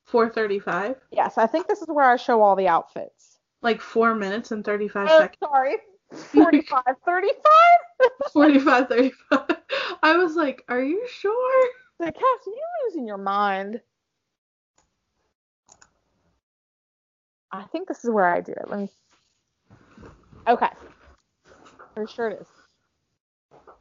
435, 0.04 0.96
Yes, 1.10 1.36
I 1.36 1.46
think 1.46 1.66
this 1.66 1.82
is 1.82 1.88
where 1.88 2.08
I 2.08 2.16
show 2.16 2.40
all 2.42 2.54
the 2.56 2.68
outfits. 2.68 3.38
like 3.62 3.80
four 3.80 4.14
minutes 4.14 4.52
and 4.52 4.64
35 4.64 5.08
Oh, 5.10 5.18
seconds. 5.18 5.38
sorry. 5.42 5.76
45, 6.12 6.82
35? 7.04 8.10
45, 8.32 8.88
35. 8.88 9.56
I 10.02 10.16
was 10.16 10.36
like, 10.36 10.62
are 10.68 10.82
you 10.82 11.04
sure? 11.08 11.68
Like, 11.98 12.14
Cass, 12.14 12.22
you're 12.46 12.54
losing 12.88 13.06
your 13.06 13.18
mind. 13.18 13.80
I 17.50 17.64
think 17.64 17.88
this 17.88 18.04
is 18.04 18.10
where 18.10 18.26
I 18.32 18.40
do 18.40 18.52
it. 18.52 18.68
Let 18.68 18.78
me. 18.80 18.88
Okay. 20.46 20.68
Pretty 21.94 22.12
sure 22.12 22.28
it 22.28 22.40
is. 22.42 22.46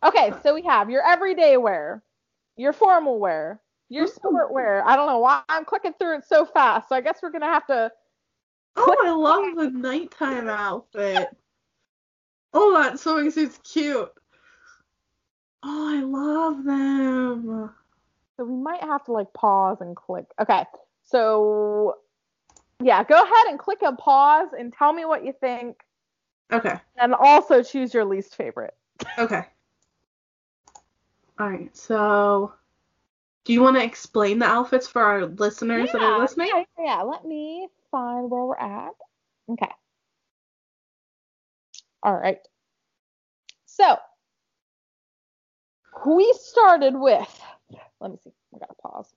Okay, 0.04 0.32
so 0.44 0.54
we 0.56 0.62
have 0.64 0.90
your 0.90 1.04
everyday 1.06 1.58
wear, 1.58 2.02
your 2.56 2.74
formal 2.74 3.20
wear, 3.20 3.60
your 3.90 4.08
sport 4.08 4.46
mm-hmm. 4.46 4.54
wear. 4.54 4.88
I 4.88 4.96
don't 4.96 5.08
know 5.08 5.20
why 5.20 5.42
I'm 5.50 5.66
clicking 5.66 5.94
through 6.00 6.18
it 6.18 6.26
so 6.28 6.46
fast. 6.46 6.90
So 6.90 6.96
I 6.96 7.02
guess 7.02 7.20
we're 7.22 7.32
gonna 7.32 7.46
have 7.46 7.68
to. 7.68 7.92
Oh, 8.76 8.96
I 9.06 9.12
love 9.12 9.56
the 9.56 9.78
nighttime 9.78 10.50
outfit. 10.50 11.30
Oh, 12.54 12.74
that 12.74 13.00
swimming 13.00 13.32
suit's 13.32 13.60
cute. 13.64 14.12
Oh, 15.64 15.90
I 15.90 16.02
love 16.02 16.64
them. 16.64 17.72
So 18.38 18.44
we 18.44 18.56
might 18.56 18.84
have 18.84 19.04
to 19.06 19.12
like 19.12 19.32
pause 19.34 19.78
and 19.82 19.96
click. 19.96 20.26
Okay, 20.40 20.66
so 21.04 21.98
yeah, 22.82 23.04
go 23.04 23.16
ahead 23.16 23.48
and 23.48 23.58
click 23.58 23.80
a 23.82 23.94
pause 23.94 24.50
and 24.58 24.74
tell 24.74 24.92
me 24.94 25.06
what 25.06 25.26
you 25.26 25.34
think, 25.40 25.78
Okay. 26.52 26.76
and 26.98 27.14
also 27.14 27.64
choose 27.64 27.94
your 27.94 28.06
least 28.06 28.36
favorite. 28.36 28.76
Okay. 29.18 29.44
All 31.40 31.50
right. 31.50 31.76
So, 31.76 32.54
do 33.46 33.54
you 33.54 33.62
want 33.62 33.78
to 33.78 33.84
explain 33.84 34.40
the 34.40 34.46
outfits 34.46 34.88
for 34.88 35.02
our 35.02 35.26
listeners 35.28 35.92
that 35.92 36.02
are 36.02 36.20
listening? 36.20 36.50
Yeah, 36.54 36.64
yeah, 36.80 37.02
let 37.04 37.24
me 37.26 37.68
find 37.92 38.30
where 38.30 38.44
we're 38.44 38.58
at. 38.58 38.92
Okay. 39.50 39.72
All 42.04 42.16
right. 42.16 42.40
So 43.66 43.98
we 46.06 46.34
started 46.40 46.96
with. 46.96 47.42
Let 48.02 48.12
me 48.12 48.18
see. 48.24 48.32
I 48.54 48.60
gotta 48.60 48.74
pause. 48.82 49.14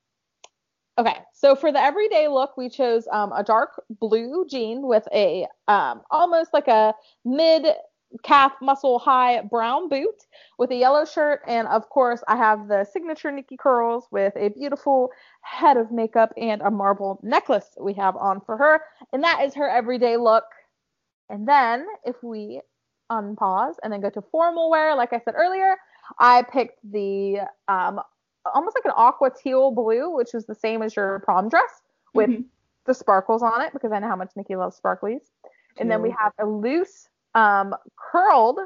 Okay, 0.99 1.17
so 1.33 1.55
for 1.55 1.71
the 1.71 1.81
everyday 1.81 2.29
look, 2.29 2.57
we 2.57 2.69
chose 2.69 3.07
um, 3.13 3.33
a 3.33 3.45
dark 3.45 3.83
blue 3.89 4.45
jean 4.49 4.83
with 4.83 5.07
a 5.15 5.47
um, 5.69 6.03
almost 6.11 6.53
like 6.53 6.67
a 6.69 6.93
mid 7.25 7.67
calf 8.23 8.53
muscle 8.63 8.99
high 8.99 9.43
brown 9.43 9.89
boot 9.89 10.25
with 10.59 10.71
a 10.71 10.75
yellow 10.75 11.05
shirt, 11.05 11.43
and 11.47 11.69
of 11.69 11.89
course, 11.91 12.23
I 12.27 12.37
have 12.37 12.69
the 12.69 12.85
signature 12.85 13.31
Nikki 13.31 13.57
curls 13.57 14.07
with 14.11 14.35
a 14.37 14.49
beautiful 14.49 15.11
head 15.43 15.77
of 15.77 15.93
makeup 15.93 16.33
and 16.37 16.63
a 16.63 16.71
marble 16.71 17.21
necklace 17.23 17.69
we 17.81 17.95
have 17.95 18.17
on 18.17 18.41
for 18.41 18.57
her, 18.57 18.81
and 19.13 19.23
that 19.25 19.43
is 19.45 19.55
her 19.55 19.69
everyday 19.69 20.17
look. 20.17 20.45
And 21.29 21.47
then 21.47 21.87
if 22.05 22.17
we 22.23 22.63
unpause 23.11 23.75
and 23.83 23.93
then 23.93 24.01
go 24.01 24.11
to 24.11 24.23
formal 24.23 24.71
wear, 24.71 24.95
like 24.95 25.13
I 25.13 25.21
said 25.21 25.35
earlier, 25.37 25.77
I 26.19 26.43
picked 26.43 26.79
the 26.91 27.41
um, 27.69 28.01
almost 28.55 28.77
like 28.77 28.85
an 28.87 28.93
aqua 28.97 29.31
teal 29.31 29.71
blue, 29.71 30.15
which 30.15 30.35
is 30.35 30.47
the 30.47 30.55
same 30.55 30.83
as 30.83 30.97
your 30.97 31.21
prom 31.21 31.49
dress 31.49 31.83
with 32.15 32.31
Mhm. 32.31 32.45
the 32.87 32.95
sparkles 32.95 33.43
on 33.43 33.61
it 33.61 33.73
because 33.75 33.93
I 33.93 33.99
know 33.99 34.09
how 34.09 34.17
much 34.17 34.33
Nikki 34.37 34.57
loves 34.57 34.81
sparklies. 34.81 35.31
And 35.79 35.91
then 35.91 36.03
we 36.03 36.11
have 36.11 36.33
a 36.39 36.47
loose 36.47 37.09
um, 37.35 37.75
curled 37.97 38.59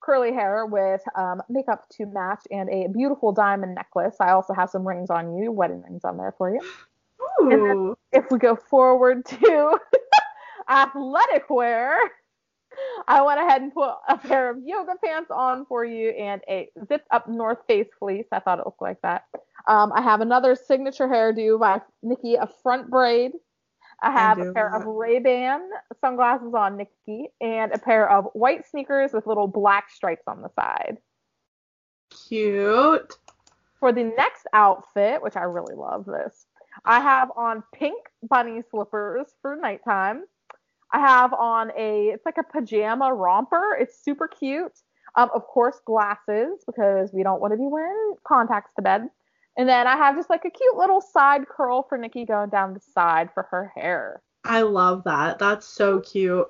curly 0.00 0.32
hair 0.32 0.66
with 0.66 1.02
um, 1.14 1.42
makeup 1.48 1.86
to 1.90 2.06
match 2.06 2.42
and 2.50 2.68
a 2.70 2.88
beautiful 2.88 3.32
diamond 3.32 3.74
necklace. 3.74 4.16
I 4.20 4.30
also 4.30 4.54
have 4.54 4.70
some 4.70 4.86
rings 4.86 5.10
on 5.10 5.36
you, 5.36 5.52
wedding 5.52 5.82
rings 5.82 6.04
on 6.04 6.16
there 6.16 6.34
for 6.36 6.50
you. 6.52 6.60
Ooh. 7.42 7.96
If 8.12 8.30
we 8.30 8.38
go 8.38 8.56
forward 8.56 9.24
to 9.26 9.78
athletic 10.68 11.48
wear, 11.50 11.98
I 13.08 13.22
went 13.22 13.40
ahead 13.40 13.62
and 13.62 13.74
put 13.74 13.94
a 14.08 14.16
pair 14.16 14.50
of 14.50 14.58
yoga 14.64 14.94
pants 15.04 15.30
on 15.30 15.66
for 15.66 15.84
you 15.84 16.10
and 16.10 16.40
a 16.48 16.68
zipped 16.88 17.08
up 17.10 17.28
North 17.28 17.58
Face 17.66 17.88
fleece. 17.98 18.26
I 18.32 18.40
thought 18.40 18.58
it 18.58 18.66
looked 18.66 18.82
like 18.82 19.00
that. 19.02 19.24
Um, 19.66 19.92
I 19.94 20.00
have 20.02 20.20
another 20.20 20.56
signature 20.56 21.08
hairdo 21.08 21.60
by 21.60 21.80
Nikki, 22.02 22.34
a 22.36 22.48
front 22.62 22.90
braid. 22.90 23.32
I 24.02 24.10
have 24.10 24.38
do 24.38 24.48
a 24.48 24.52
pair 24.52 24.74
of. 24.74 24.86
Ray-Ban 24.86 25.68
sunglasses 26.00 26.54
on 26.54 26.76
Nikki 26.76 27.28
and 27.40 27.72
a 27.72 27.78
pair 27.78 28.08
of 28.10 28.26
white 28.32 28.66
sneakers 28.66 29.12
with 29.12 29.26
little 29.26 29.46
black 29.46 29.90
stripes 29.90 30.24
on 30.26 30.42
the 30.42 30.50
side. 30.56 30.98
Cute. 32.28 33.14
For 33.78 33.92
the 33.92 34.04
next 34.04 34.46
outfit, 34.52 35.22
which 35.22 35.36
I 35.36 35.42
really 35.42 35.74
love 35.74 36.04
this, 36.06 36.46
I 36.84 37.00
have 37.00 37.30
on 37.36 37.62
pink 37.74 38.08
bunny 38.22 38.62
slippers 38.70 39.26
for 39.42 39.56
nighttime. 39.56 40.24
I 40.92 41.00
have 41.00 41.32
on 41.32 41.70
a, 41.76 42.08
it's 42.08 42.26
like 42.26 42.38
a 42.38 42.42
pajama 42.42 43.14
romper. 43.14 43.76
It's 43.78 44.02
super 44.02 44.28
cute. 44.28 44.72
Um, 45.16 45.30
of 45.34 45.46
course, 45.46 45.80
glasses 45.84 46.62
because 46.66 47.12
we 47.12 47.22
don't 47.22 47.40
want 47.40 47.52
to 47.52 47.56
be 47.56 47.66
wearing 47.66 48.14
contacts 48.26 48.72
to 48.74 48.82
bed. 48.82 49.08
And 49.60 49.68
then 49.68 49.86
I 49.86 49.94
have 49.94 50.16
just 50.16 50.30
like 50.30 50.46
a 50.46 50.50
cute 50.50 50.74
little 50.74 51.02
side 51.02 51.46
curl 51.46 51.82
for 51.82 51.98
Nikki 51.98 52.24
going 52.24 52.48
down 52.48 52.72
the 52.72 52.80
side 52.80 53.28
for 53.34 53.42
her 53.50 53.70
hair. 53.76 54.22
I 54.42 54.62
love 54.62 55.04
that. 55.04 55.38
That's 55.38 55.66
so 55.66 56.00
cute. 56.00 56.48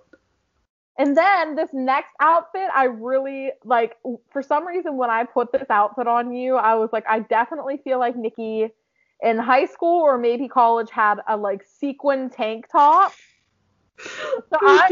And 0.97 1.17
then 1.17 1.57
this 1.57 1.71
next 1.73 2.13
outfit, 2.21 2.69
I 2.73 2.85
really 2.85 3.51
like. 3.65 3.97
For 4.31 4.43
some 4.43 4.65
reason, 4.65 4.97
when 4.97 5.11
I 5.11 5.25
put 5.25 5.51
this 5.51 5.69
outfit 5.71 6.07
on 6.07 6.33
you, 6.33 6.55
I 6.55 6.77
was 6.77 6.91
like, 6.93 7.05
I 7.09 7.19
definitely 7.19 7.79
feel 7.83 7.99
like 7.99 8.15
Nikki 8.15 8.69
in 9.21 9.39
high 9.39 9.67
school 9.67 10.03
or 10.03 10.17
maybe 10.17 10.47
college 10.47 10.91
had 10.93 11.19
a 11.27 11.37
like 11.37 11.65
sequin 11.65 12.31
tank 12.31 12.67
top. 12.71 13.13
So 14.03 14.57
I 14.63 14.85
as 14.85 14.91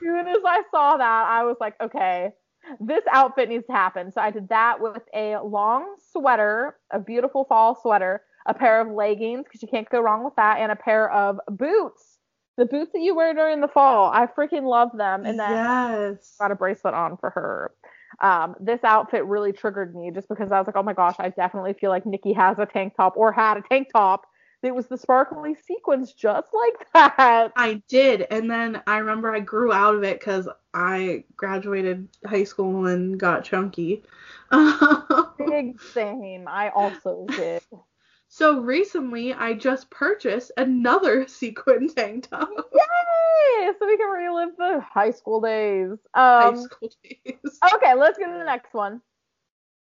soon 0.00 0.28
as 0.28 0.42
I 0.46 0.62
saw 0.70 0.98
that, 0.98 1.26
I 1.26 1.42
was 1.44 1.56
like, 1.58 1.74
okay, 1.80 2.32
this 2.80 3.02
outfit 3.12 3.48
needs 3.48 3.66
to 3.66 3.72
happen. 3.72 4.12
So 4.12 4.20
I 4.20 4.30
did 4.30 4.48
that 4.48 4.80
with 4.80 5.02
a 5.14 5.36
long 5.38 5.96
sweater, 6.12 6.76
a 6.90 6.98
beautiful 6.98 7.44
fall 7.44 7.78
sweater, 7.80 8.22
a 8.46 8.54
pair 8.54 8.80
of 8.80 8.92
leggings 8.92 9.44
because 9.44 9.62
you 9.62 9.68
can't 9.68 9.88
go 9.90 10.00
wrong 10.00 10.24
with 10.24 10.36
that, 10.36 10.58
and 10.58 10.70
a 10.72 10.76
pair 10.76 11.10
of 11.10 11.38
boots. 11.48 12.18
The 12.56 12.64
boots 12.64 12.92
that 12.92 13.00
you 13.00 13.14
wear 13.14 13.34
during 13.34 13.60
the 13.60 13.68
fall, 13.68 14.10
I 14.10 14.26
freaking 14.26 14.62
love 14.62 14.90
them. 14.96 15.26
And 15.26 15.38
then 15.38 15.50
yes. 15.50 16.36
got 16.38 16.50
a 16.50 16.54
bracelet 16.54 16.94
on 16.94 17.18
for 17.18 17.30
her. 17.30 17.72
Um, 18.20 18.54
this 18.60 18.82
outfit 18.82 19.26
really 19.26 19.52
triggered 19.52 19.94
me 19.94 20.10
just 20.14 20.28
because 20.28 20.50
I 20.50 20.58
was 20.58 20.66
like, 20.66 20.76
oh 20.76 20.82
my 20.82 20.94
gosh, 20.94 21.16
I 21.18 21.28
definitely 21.28 21.74
feel 21.74 21.90
like 21.90 22.06
Nikki 22.06 22.32
has 22.32 22.58
a 22.58 22.64
tank 22.64 22.94
top 22.96 23.14
or 23.16 23.30
had 23.30 23.58
a 23.58 23.62
tank 23.68 23.88
top 23.92 24.22
that 24.66 24.74
was 24.74 24.88
the 24.88 24.98
sparkly 24.98 25.54
sequins 25.54 26.12
just 26.12 26.48
like 26.52 26.92
that. 26.92 27.52
I 27.56 27.82
did, 27.88 28.26
and 28.30 28.50
then 28.50 28.82
I 28.86 28.98
remember 28.98 29.34
I 29.34 29.40
grew 29.40 29.72
out 29.72 29.94
of 29.94 30.04
it 30.04 30.20
because 30.20 30.48
I 30.74 31.24
graduated 31.36 32.08
high 32.26 32.44
school 32.44 32.86
and 32.86 33.18
got 33.18 33.44
chunky. 33.44 34.02
Big 35.38 35.80
same. 35.80 36.46
I 36.48 36.70
also 36.74 37.26
did. 37.36 37.62
so 38.28 38.60
recently, 38.60 39.32
I 39.34 39.54
just 39.54 39.90
purchased 39.90 40.52
another 40.56 41.26
sequin 41.28 41.88
tank 41.88 42.28
top. 42.30 42.50
Yay! 42.72 43.72
So 43.78 43.86
we 43.86 43.96
can 43.96 44.10
relive 44.10 44.56
the 44.58 44.80
high 44.80 45.10
school 45.12 45.40
days. 45.40 45.98
High 46.14 46.48
Um, 46.48 46.56
school 46.56 46.90
days. 47.02 47.60
okay, 47.74 47.94
let's 47.94 48.18
get 48.18 48.26
to 48.26 48.38
the 48.38 48.44
next 48.44 48.74
one. 48.74 49.00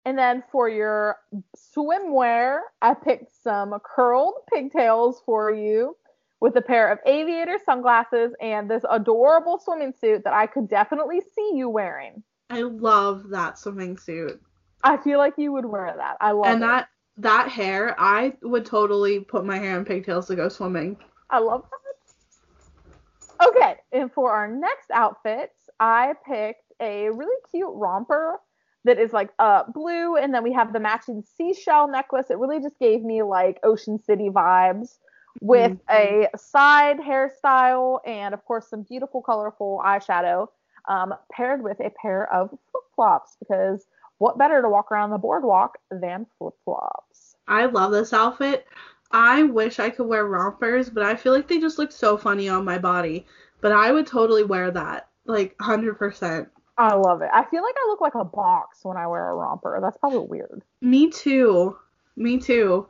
And 0.05 0.18
then 0.18 0.43
for 0.52 0.68
your 0.68 1.16
swimwear, 1.56 2.60
I 2.82 2.94
picked 2.94 3.32
some 3.43 3.74
curled 3.82 4.35
pigtails 4.52 5.22
for 5.24 5.51
you 5.51 5.97
with 6.40 6.56
a 6.56 6.62
pair 6.62 6.93
of 6.93 6.98
aviator 7.06 7.59
sunglasses 7.64 8.32
and 8.40 8.70
this 8.70 8.85
adorable 8.90 9.59
swimming 9.59 9.94
suit 9.98 10.24
that 10.24 10.35
I 10.35 10.47
could 10.47 10.68
definitely 10.68 11.22
see 11.35 11.52
you 11.55 11.70
wearing. 11.70 12.22
I 12.51 12.62
love 12.62 13.31
that 13.31 13.59
swimming 13.59 13.97
suit. 13.97 14.40
I 14.82 14.98
feel 14.98 15.18
like 15.18 15.35
you 15.39 15.52
would 15.52 15.64
wear 15.64 15.94
that. 15.97 16.18
I 16.20 16.32
love 16.32 16.47
and 16.47 16.62
it. 16.62 16.66
that 16.66 16.89
that 17.16 17.48
hair, 17.48 17.94
I 17.98 18.35
would 18.43 18.66
totally 18.66 19.20
put 19.20 19.44
my 19.44 19.56
hair 19.56 19.78
in 19.78 19.85
pigtails 19.85 20.26
to 20.26 20.36
go 20.36 20.48
swimming. 20.48 20.97
I 21.31 21.39
love 21.39 21.62
that. 21.62 23.48
Okay, 23.48 23.76
and 23.93 24.12
for 24.12 24.32
our 24.32 24.48
next 24.48 24.90
outfit, 24.93 25.51
I 25.81 26.14
picked 26.26 26.72
a 26.81 27.10
really 27.10 27.36
cute 27.51 27.72
romper 27.72 28.40
that 28.85 28.98
is 28.98 29.12
like 29.12 29.31
uh 29.39 29.65
blue, 29.73 30.16
and 30.16 30.32
then 30.35 30.43
we 30.43 30.52
have 30.52 30.73
the 30.73 30.81
matching 30.81 31.24
seashell 31.36 31.89
necklace. 31.89 32.27
It 32.31 32.39
really 32.39 32.61
just 32.61 32.78
gave 32.78 33.02
me 33.02 33.23
like 33.23 33.59
Ocean 33.62 33.98
City 34.02 34.28
vibes 34.28 34.98
with 35.40 35.77
a 35.90 36.28
side 36.36 36.98
hairstyle 36.98 37.98
and 38.06 38.35
of 38.35 38.44
course 38.44 38.69
some 38.70 38.82
beautiful 38.82 39.20
colorful 39.20 39.82
eyeshadow 39.85 40.47
um, 40.89 41.15
paired 41.32 41.62
with 41.62 41.81
a 41.81 41.90
pair 42.01 42.32
of 42.32 42.51
flip 42.51 42.85
flops 42.94 43.36
because 43.40 43.86
what 44.19 44.39
better 44.39 44.62
to 44.62 44.69
walk 44.69 44.93
around 44.93 45.11
the 45.11 45.19
boardwalk 45.19 45.77
than 45.90 46.27
flip 46.39 46.55
flops? 46.65 47.36
I 47.48 47.66
love 47.66 47.93
this 47.93 48.12
outfit. 48.12 48.66
I 49.11 49.43
wish 49.43 49.78
I 49.78 49.90
could 49.90 50.06
wear 50.06 50.24
rompers, 50.27 50.89
but 50.89 51.02
I 51.02 51.15
feel 51.15 51.32
like 51.32 51.48
they 51.48 51.61
just 51.61 51.78
look 51.78 51.93
so 51.93 52.16
funny 52.16 52.48
on 52.48 52.65
my 52.65 52.78
body. 52.78 53.27
But 53.61 53.73
I 53.73 53.93
would 53.93 54.06
totally 54.06 54.44
wear 54.44 54.70
that. 54.70 55.09
Like 55.27 55.56
100%. 55.59 56.48
I 56.76 56.94
love 56.94 57.22
it. 57.22 57.30
I 57.32 57.44
feel 57.44 57.62
like 57.62 57.74
I 57.78 57.86
look 57.88 58.01
like 58.01 58.14
a 58.14 58.24
box 58.24 58.80
when 58.82 58.96
I 58.96 59.06
wear 59.06 59.30
a 59.30 59.34
romper. 59.34 59.78
That's 59.80 59.96
probably 59.96 60.26
weird. 60.26 60.62
Me 60.80 61.10
too. 61.10 61.76
Me 62.16 62.38
too. 62.38 62.86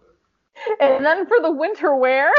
And 0.81 1.05
then 1.05 1.27
for 1.27 1.41
the 1.43 1.51
winter 1.51 1.97
wear, 1.97 2.33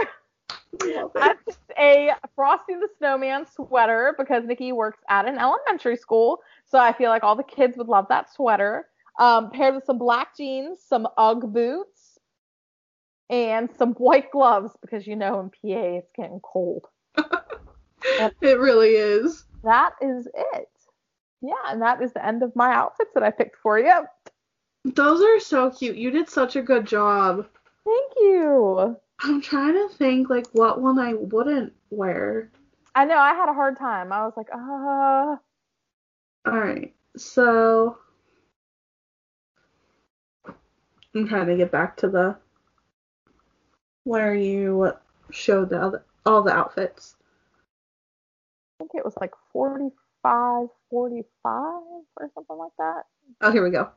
Love 0.84 1.11
I 1.15 1.31
it. 1.31 1.38
picked 1.45 1.72
a 1.77 2.11
Frosty 2.35 2.73
the 2.73 2.88
Snowman 2.97 3.45
sweater 3.45 4.15
because 4.17 4.43
Nikki 4.45 4.72
works 4.72 4.99
at 5.09 5.27
an 5.27 5.38
elementary 5.38 5.95
school. 5.97 6.39
So 6.65 6.80
I 6.80 6.93
feel 6.93 7.09
like 7.09 7.23
all 7.23 7.35
the 7.35 7.43
kids 7.43 7.77
would 7.77 7.88
love 7.88 8.07
that 8.09 8.34
sweater. 8.34 8.88
Um, 9.19 9.49
paired 9.51 9.76
with 9.76 9.85
some 9.85 9.97
black 9.97 10.35
jeans, 10.35 10.80
some 10.81 11.07
Ugg 11.17 11.53
boots, 11.53 12.19
and 13.30 13.69
some 13.77 13.93
white 13.93 14.31
gloves 14.31 14.72
because 14.81 15.07
you 15.07 15.15
know 15.15 15.39
in 15.39 15.49
PA 15.49 15.97
it's 15.97 16.11
getting 16.15 16.41
cold. 16.41 16.88
it 18.03 18.59
really 18.59 18.89
is. 18.89 19.45
That 19.63 19.93
is 20.01 20.27
it. 20.53 20.69
Yeah, 21.45 21.72
and 21.72 21.81
that 21.81 22.01
is 22.01 22.11
the 22.13 22.26
end 22.26 22.41
of 22.41 22.55
my 22.55 22.73
outfits 22.73 23.11
that 23.13 23.22
I 23.23 23.30
picked 23.30 23.57
for 23.57 23.77
you. 23.77 24.05
Those 24.84 25.22
are 25.22 25.39
so 25.39 25.69
cute. 25.69 25.95
You 25.95 26.09
did 26.09 26.27
such 26.27 26.55
a 26.55 26.61
good 26.61 26.88
job. 26.88 27.45
Thank 27.85 28.13
you. 28.17 28.97
I'm 29.22 29.41
trying 29.41 29.73
to 29.73 29.89
think 29.95 30.30
like 30.30 30.47
what 30.53 30.81
one 30.81 30.97
I 30.97 31.13
wouldn't 31.13 31.73
wear. 31.91 32.49
I 32.95 33.05
know 33.05 33.17
I 33.17 33.34
had 33.35 33.49
a 33.49 33.53
hard 33.53 33.77
time. 33.77 34.11
I 34.11 34.26
was 34.26 34.34
like, 34.35 34.47
uh. 34.53 35.38
All 36.47 36.59
right, 36.59 36.93
so 37.15 37.97
I'm 41.13 41.27
trying 41.27 41.47
to 41.47 41.57
get 41.57 41.72
back 41.72 41.97
to 41.97 42.07
the 42.07 42.38
where 44.03 44.34
you 44.34 44.93
showed 45.31 45.69
the 45.69 45.81
other, 45.81 46.05
all 46.26 46.41
the 46.41 46.51
outfits. 46.51 47.15
I 48.80 48.84
think 48.84 48.91
it 48.95 49.05
was 49.05 49.15
like 49.19 49.34
45, 49.51 49.91
45 50.89 51.26
or 51.45 52.31
something 52.34 52.57
like 52.57 52.72
that. 52.77 53.03
Oh, 53.41 53.52
here 53.52 53.64
we 53.64 53.69
go. 53.69 53.89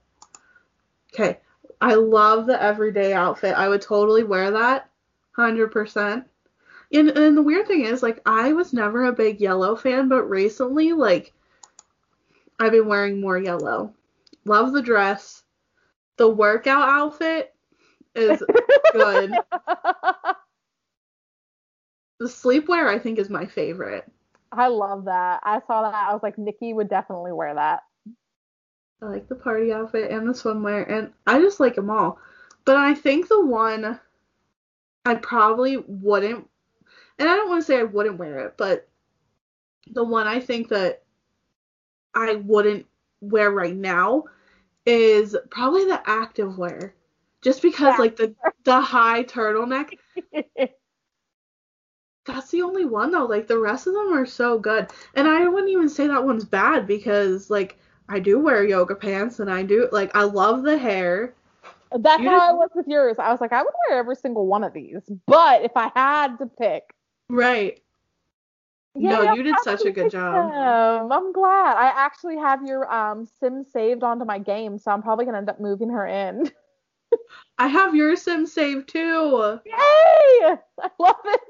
Okay. 1.13 1.39
I 1.81 1.95
love 1.95 2.47
the 2.47 2.61
everyday 2.61 3.13
outfit. 3.13 3.55
I 3.55 3.69
would 3.69 3.83
totally 3.83 4.25
wear 4.25 4.51
that. 4.51 4.91
100%. 5.37 6.25
And, 6.93 7.09
and 7.11 7.37
the 7.37 7.43
weird 7.43 7.67
thing 7.67 7.85
is, 7.85 8.03
like, 8.03 8.21
I 8.27 8.53
was 8.53 8.73
never 8.73 9.05
a 9.05 9.13
big 9.13 9.41
yellow 9.41 9.77
fan, 9.77 10.09
but 10.09 10.25
recently, 10.25 10.93
like, 10.93 11.33
I've 12.59 12.73
been 12.73 12.89
wearing 12.89 13.21
more 13.21 13.39
yellow. 13.39 13.95
Love 14.45 14.73
the 14.73 14.83
dress. 14.83 15.43
The 16.17 16.29
workout 16.29 16.89
outfit 16.89 17.55
is 18.15 18.43
good. 18.93 19.33
the 22.19 22.27
sleepwear, 22.27 22.89
I 22.89 22.99
think, 22.99 23.19
is 23.19 23.31
my 23.31 23.47
favorite. 23.47 24.11
I 24.53 24.69
love 24.69 25.05
that. 25.05 25.41
I 25.43 25.61
saw 25.67 25.83
that. 25.83 25.95
I 25.95 26.13
was 26.13 26.23
like, 26.23 26.39
Nikki 26.39 26.73
would 26.73 26.89
definitely 26.89 27.33
wear 27.33 27.55
that. 27.55 27.83
I 29.03 29.07
like 29.07 29.29
the 29.29 29.35
party 29.35 29.73
outfit 29.73 30.11
and 30.11 30.29
the 30.29 30.33
swimwear, 30.33 30.91
and 30.91 31.13
I 31.27 31.41
just 31.41 31.61
like 31.61 31.77
them 31.77 31.91
all. 31.91 32.19
But 32.65 32.77
I 32.77 32.95
think 32.95 33.29
the 33.29 33.45
one 33.45 34.01
I 35.05 35.15
probably 35.15 35.77
wouldn't, 35.77 36.49
and 37.19 37.29
I 37.29 37.37
don't 37.37 37.49
want 37.49 37.63
to 37.63 37.67
say 37.67 37.79
I 37.79 37.85
wouldn't 37.85 38.19
wear 38.19 38.41
it, 38.41 38.55
but 38.57 38.89
the 39.93 40.05
one 40.05 40.27
I 40.27 40.41
think 40.41 40.69
that 40.69 41.03
I 42.15 42.35
wouldn't 42.35 42.87
wear 43.21 43.51
right 43.51 43.77
now 43.77 44.25
is 44.85 45.37
probably 45.51 45.85
the 45.85 46.03
active 46.05 46.59
wear. 46.59 46.95
Just 47.41 47.63
because 47.63 47.95
yeah. 47.95 47.99
like 47.99 48.17
the 48.17 48.35
the 48.65 48.81
high 48.81 49.23
turtleneck. 49.23 49.93
that's 52.29 52.51
the 52.51 52.63
only 52.63 52.85
one 52.85 53.11
though. 53.11 53.25
Like 53.25 53.49
the 53.49 53.59
rest 53.59 53.87
of 53.87 53.95
them 53.95 54.13
are 54.13 54.27
so 54.27 54.59
good. 54.59 54.89
And 55.15 55.27
I 55.27 55.49
wouldn't 55.49 55.73
even 55.73 55.89
say 55.89 56.07
that 56.07 56.25
one's 56.25 56.45
bad 56.45 56.87
because 56.87 57.51
like 57.51 57.79
I 58.09 58.21
do 58.21 58.39
wear 58.39 58.65
yoga 58.65 58.95
pants 58.95 59.41
and 59.41 59.51
I 59.51 59.63
do 59.63 59.89
like 59.91 60.15
I 60.15 60.23
love 60.23 60.63
the 60.63 60.79
hair. 60.79 61.35
That's 61.91 62.23
you 62.23 62.29
how 62.29 62.39
just, 62.39 62.51
I 62.51 62.53
was 62.53 62.71
with 62.75 62.87
yours. 62.87 63.17
I 63.19 63.31
was 63.33 63.41
like, 63.41 63.53
I 63.53 63.63
would 63.63 63.73
wear 63.89 63.99
every 63.99 64.17
single 64.17 64.47
one 64.47 64.63
of 64.63 64.75
these, 64.75 65.03
but 65.27 65.63
if 65.63 65.73
I 65.75 65.91
had 65.97 66.37
to 66.39 66.47
pick, 66.47 66.83
right. 67.31 67.83
Yeah, 68.95 69.23
no, 69.23 69.33
you 69.35 69.43
did 69.43 69.55
such 69.63 69.85
a 69.85 69.91
good 69.91 70.11
job. 70.11 70.51
Them. 70.51 71.13
I'm 71.13 71.33
glad. 71.33 71.77
I 71.77 71.93
actually 71.95 72.37
have 72.37 72.67
your 72.67 72.93
um 72.93 73.27
sim 73.41 73.65
saved 73.65 74.03
onto 74.03 74.25
my 74.25 74.39
game, 74.39 74.79
so 74.79 74.91
I'm 74.91 75.03
probably 75.03 75.25
gonna 75.25 75.39
end 75.39 75.49
up 75.49 75.61
moving 75.61 75.91
her 75.91 76.07
in. 76.07 76.51
I 77.59 77.69
have 77.69 77.95
your 77.95 78.17
sim 78.17 78.47
saved 78.47 78.89
too. 78.89 78.99
Yay! 79.65 79.73
I 79.75 80.91
love 80.99 81.17
it. 81.25 81.41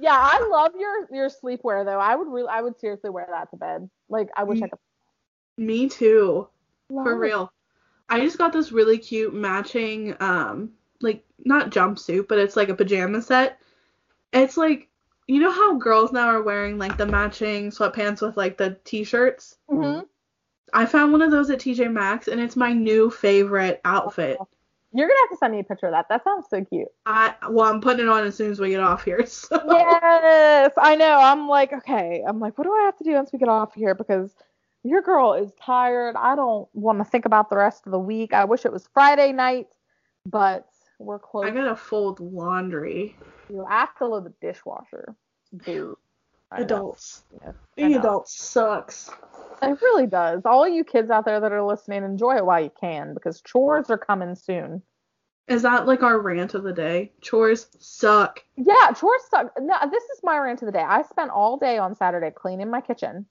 Yeah, 0.00 0.16
I 0.16 0.46
love 0.50 0.72
your 0.78 1.08
your 1.12 1.28
sleepwear 1.28 1.84
though. 1.84 2.00
I 2.00 2.16
would 2.16 2.28
really, 2.28 2.48
I 2.48 2.62
would 2.62 2.78
seriously 2.78 3.10
wear 3.10 3.26
that 3.30 3.50
to 3.50 3.56
bed. 3.56 3.88
Like, 4.08 4.28
I 4.36 4.44
wish 4.44 4.62
I 4.62 4.68
could 4.68 4.78
me 5.58 5.88
too. 5.88 6.48
Love 6.90 7.04
For 7.04 7.18
real. 7.18 7.52
I 8.08 8.20
just 8.20 8.38
got 8.38 8.52
this 8.52 8.72
really 8.72 8.98
cute 8.98 9.34
matching 9.34 10.16
um 10.20 10.72
like 11.00 11.24
not 11.44 11.70
jumpsuit, 11.70 12.28
but 12.28 12.38
it's 12.38 12.56
like 12.56 12.68
a 12.68 12.74
pajama 12.74 13.22
set. 13.22 13.60
It's 14.32 14.56
like 14.56 14.88
you 15.26 15.40
know 15.40 15.52
how 15.52 15.76
girls 15.76 16.12
now 16.12 16.28
are 16.28 16.42
wearing 16.42 16.78
like 16.78 16.96
the 16.96 17.06
matching 17.06 17.70
sweatpants 17.70 18.20
with 18.22 18.36
like 18.36 18.56
the 18.56 18.78
t-shirts? 18.84 19.58
Mhm. 19.70 20.06
I 20.72 20.86
found 20.86 21.12
one 21.12 21.22
of 21.22 21.30
those 21.30 21.50
at 21.50 21.60
TJ 21.60 21.92
Maxx 21.92 22.28
and 22.28 22.40
it's 22.40 22.56
my 22.56 22.72
new 22.72 23.10
favorite 23.10 23.80
outfit. 23.84 24.38
You're 24.92 25.06
gonna 25.06 25.20
have 25.20 25.30
to 25.30 25.36
send 25.36 25.52
me 25.52 25.60
a 25.60 25.64
picture 25.64 25.86
of 25.86 25.92
that. 25.92 26.08
That 26.08 26.24
sounds 26.24 26.46
so 26.50 26.64
cute. 26.64 26.88
I 27.06 27.34
well, 27.48 27.66
I'm 27.66 27.80
putting 27.80 28.06
it 28.06 28.08
on 28.08 28.24
as 28.24 28.34
soon 28.34 28.50
as 28.50 28.58
we 28.58 28.70
get 28.70 28.80
off 28.80 29.04
here. 29.04 29.24
So. 29.26 29.62
Yes, 29.68 30.72
I 30.76 30.96
know. 30.96 31.18
I'm 31.20 31.48
like, 31.48 31.72
okay. 31.72 32.24
I'm 32.26 32.40
like, 32.40 32.58
what 32.58 32.64
do 32.64 32.72
I 32.72 32.82
have 32.84 32.96
to 32.98 33.04
do 33.04 33.12
once 33.12 33.32
we 33.32 33.38
get 33.38 33.48
off 33.48 33.74
here? 33.74 33.94
Because 33.94 34.34
your 34.82 35.02
girl 35.02 35.34
is 35.34 35.52
tired. 35.64 36.16
I 36.16 36.34
don't 36.34 36.68
want 36.72 36.98
to 36.98 37.04
think 37.04 37.24
about 37.24 37.50
the 37.50 37.56
rest 37.56 37.86
of 37.86 37.92
the 37.92 37.98
week. 37.98 38.32
I 38.32 38.44
wish 38.44 38.64
it 38.64 38.72
was 38.72 38.88
Friday 38.92 39.32
night, 39.32 39.68
but 40.26 40.66
we're 40.98 41.18
close. 41.18 41.46
I 41.46 41.50
gotta 41.50 41.76
fold 41.76 42.20
laundry. 42.20 43.16
You 43.48 43.64
have 43.68 43.94
to 43.96 44.06
load 44.06 44.24
the 44.24 44.34
dishwasher. 44.40 45.14
Dude. 45.64 45.96
Adults. 46.52 47.22
Yeah, 47.42 47.52
Being 47.76 47.94
adults 47.94 48.36
sucks. 48.36 49.10
It 49.62 49.80
really 49.82 50.06
does. 50.06 50.42
All 50.44 50.66
you 50.66 50.84
kids 50.84 51.10
out 51.10 51.24
there 51.24 51.40
that 51.40 51.52
are 51.52 51.62
listening, 51.62 52.02
enjoy 52.02 52.36
it 52.36 52.46
while 52.46 52.62
you 52.62 52.72
can 52.80 53.14
because 53.14 53.40
chores 53.42 53.90
are 53.90 53.98
coming 53.98 54.34
soon. 54.34 54.82
Is 55.48 55.62
that 55.62 55.86
like 55.86 56.02
our 56.02 56.18
rant 56.18 56.54
of 56.54 56.62
the 56.62 56.72
day? 56.72 57.12
Chores 57.20 57.66
suck. 57.78 58.42
Yeah, 58.56 58.92
chores 58.92 59.22
suck. 59.30 59.52
No, 59.60 59.74
this 59.90 60.04
is 60.04 60.20
my 60.22 60.38
rant 60.38 60.62
of 60.62 60.66
the 60.66 60.72
day. 60.72 60.84
I 60.86 61.02
spent 61.02 61.30
all 61.30 61.56
day 61.56 61.78
on 61.78 61.94
Saturday 61.94 62.30
cleaning 62.30 62.70
my 62.70 62.80
kitchen 62.80 63.26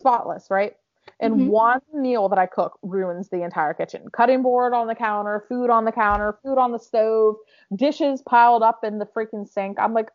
spotless, 0.00 0.48
right? 0.50 0.74
And 1.20 1.34
mm-hmm. 1.34 1.48
one 1.48 1.80
meal 1.94 2.28
that 2.28 2.38
I 2.38 2.46
cook 2.46 2.78
ruins 2.82 3.28
the 3.28 3.42
entire 3.42 3.74
kitchen. 3.74 4.08
Cutting 4.12 4.42
board 4.42 4.74
on 4.74 4.86
the 4.86 4.94
counter, 4.94 5.44
food 5.48 5.70
on 5.70 5.84
the 5.84 5.92
counter, 5.92 6.38
food 6.42 6.58
on 6.58 6.72
the 6.72 6.78
stove, 6.78 7.36
dishes 7.74 8.22
piled 8.22 8.62
up 8.62 8.84
in 8.84 8.98
the 8.98 9.06
freaking 9.06 9.48
sink. 9.48 9.78
I'm 9.78 9.94
like, 9.94 10.10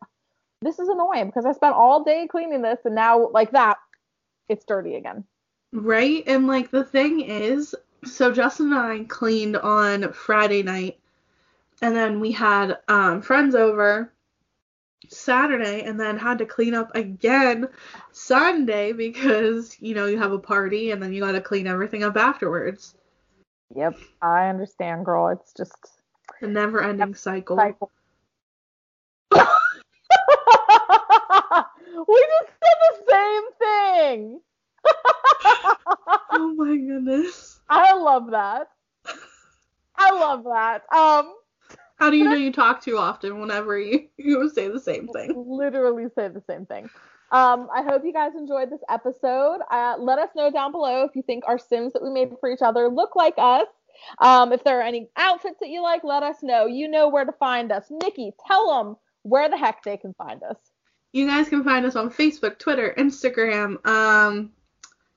this 0.62 0.78
is 0.78 0.88
annoying 0.88 1.26
because 1.26 1.44
I 1.44 1.52
spent 1.52 1.74
all 1.74 2.04
day 2.04 2.26
cleaning 2.26 2.62
this 2.62 2.80
and 2.84 2.94
now 2.94 3.28
like 3.30 3.52
that, 3.52 3.78
it's 4.48 4.64
dirty 4.64 4.94
again. 4.94 5.24
Right? 5.72 6.24
And 6.26 6.46
like 6.46 6.70
the 6.70 6.84
thing 6.84 7.20
is, 7.20 7.74
so 8.04 8.32
Justin 8.32 8.72
and 8.72 8.80
I 8.80 9.04
cleaned 9.04 9.56
on 9.56 10.12
Friday 10.12 10.62
night 10.62 10.98
and 11.82 11.94
then 11.94 12.20
we 12.20 12.32
had 12.32 12.78
um, 12.88 13.20
friends 13.20 13.54
over 13.54 14.12
Saturday 15.08 15.82
and 15.82 16.00
then 16.00 16.16
had 16.18 16.38
to 16.38 16.46
clean 16.46 16.74
up 16.74 16.94
again 16.94 17.68
Sunday 18.12 18.92
because, 18.92 19.76
you 19.80 19.94
know, 19.94 20.06
you 20.06 20.18
have 20.18 20.32
a 20.32 20.38
party 20.38 20.90
and 20.90 21.02
then 21.02 21.12
you 21.12 21.20
got 21.20 21.32
to 21.32 21.40
clean 21.40 21.66
everything 21.66 22.02
up 22.02 22.16
afterwards. 22.16 22.94
Yep, 23.74 23.98
I 24.22 24.48
understand, 24.48 25.04
girl. 25.04 25.28
It's 25.28 25.52
just 25.52 25.74
a 26.40 26.46
never 26.46 26.82
ending 26.82 27.14
cycle. 27.14 27.56
cycle. 27.56 27.90
we 29.32 29.40
just 32.04 32.50
said 32.62 32.78
the 32.90 33.12
same 33.12 33.42
thing. 33.58 34.40
oh 36.32 36.54
my 36.56 36.76
goodness. 36.76 37.60
I 37.68 37.94
love 37.94 38.30
that. 38.30 38.68
I 39.96 40.10
love 40.12 40.44
that. 40.44 40.82
Um 40.94 41.34
how 41.96 42.10
do 42.10 42.16
you 42.16 42.24
know 42.24 42.34
you 42.34 42.52
talk 42.52 42.82
too 42.82 42.98
often 42.98 43.40
whenever 43.40 43.78
you, 43.78 44.08
you 44.18 44.50
say 44.50 44.68
the 44.68 44.80
same 44.80 45.08
thing? 45.08 45.32
Literally 45.34 46.06
say 46.14 46.28
the 46.28 46.42
same 46.46 46.66
thing. 46.66 46.90
Um, 47.32 47.68
I 47.74 47.82
hope 47.82 48.02
you 48.04 48.12
guys 48.12 48.32
enjoyed 48.36 48.70
this 48.70 48.82
episode. 48.88 49.60
Uh, 49.70 49.96
let 49.98 50.18
us 50.18 50.28
know 50.36 50.50
down 50.50 50.72
below 50.72 51.04
if 51.04 51.16
you 51.16 51.22
think 51.22 51.44
our 51.46 51.58
Sims 51.58 51.92
that 51.94 52.02
we 52.02 52.10
made 52.10 52.30
for 52.38 52.50
each 52.50 52.62
other 52.62 52.88
look 52.88 53.16
like 53.16 53.34
us. 53.38 53.66
Um, 54.18 54.52
if 54.52 54.62
there 54.62 54.78
are 54.78 54.82
any 54.82 55.08
outfits 55.16 55.56
that 55.60 55.70
you 55.70 55.82
like, 55.82 56.04
let 56.04 56.22
us 56.22 56.36
know. 56.42 56.66
You 56.66 56.88
know 56.88 57.08
where 57.08 57.24
to 57.24 57.32
find 57.32 57.72
us. 57.72 57.86
Nikki, 57.90 58.32
tell 58.46 58.84
them 58.84 58.96
where 59.22 59.48
the 59.48 59.56
heck 59.56 59.82
they 59.82 59.96
can 59.96 60.14
find 60.14 60.42
us. 60.42 60.56
You 61.16 61.26
guys 61.26 61.48
can 61.48 61.64
find 61.64 61.86
us 61.86 61.96
on 61.96 62.10
Facebook, 62.10 62.58
Twitter, 62.58 62.94
Instagram, 62.98 63.84
um, 63.86 64.50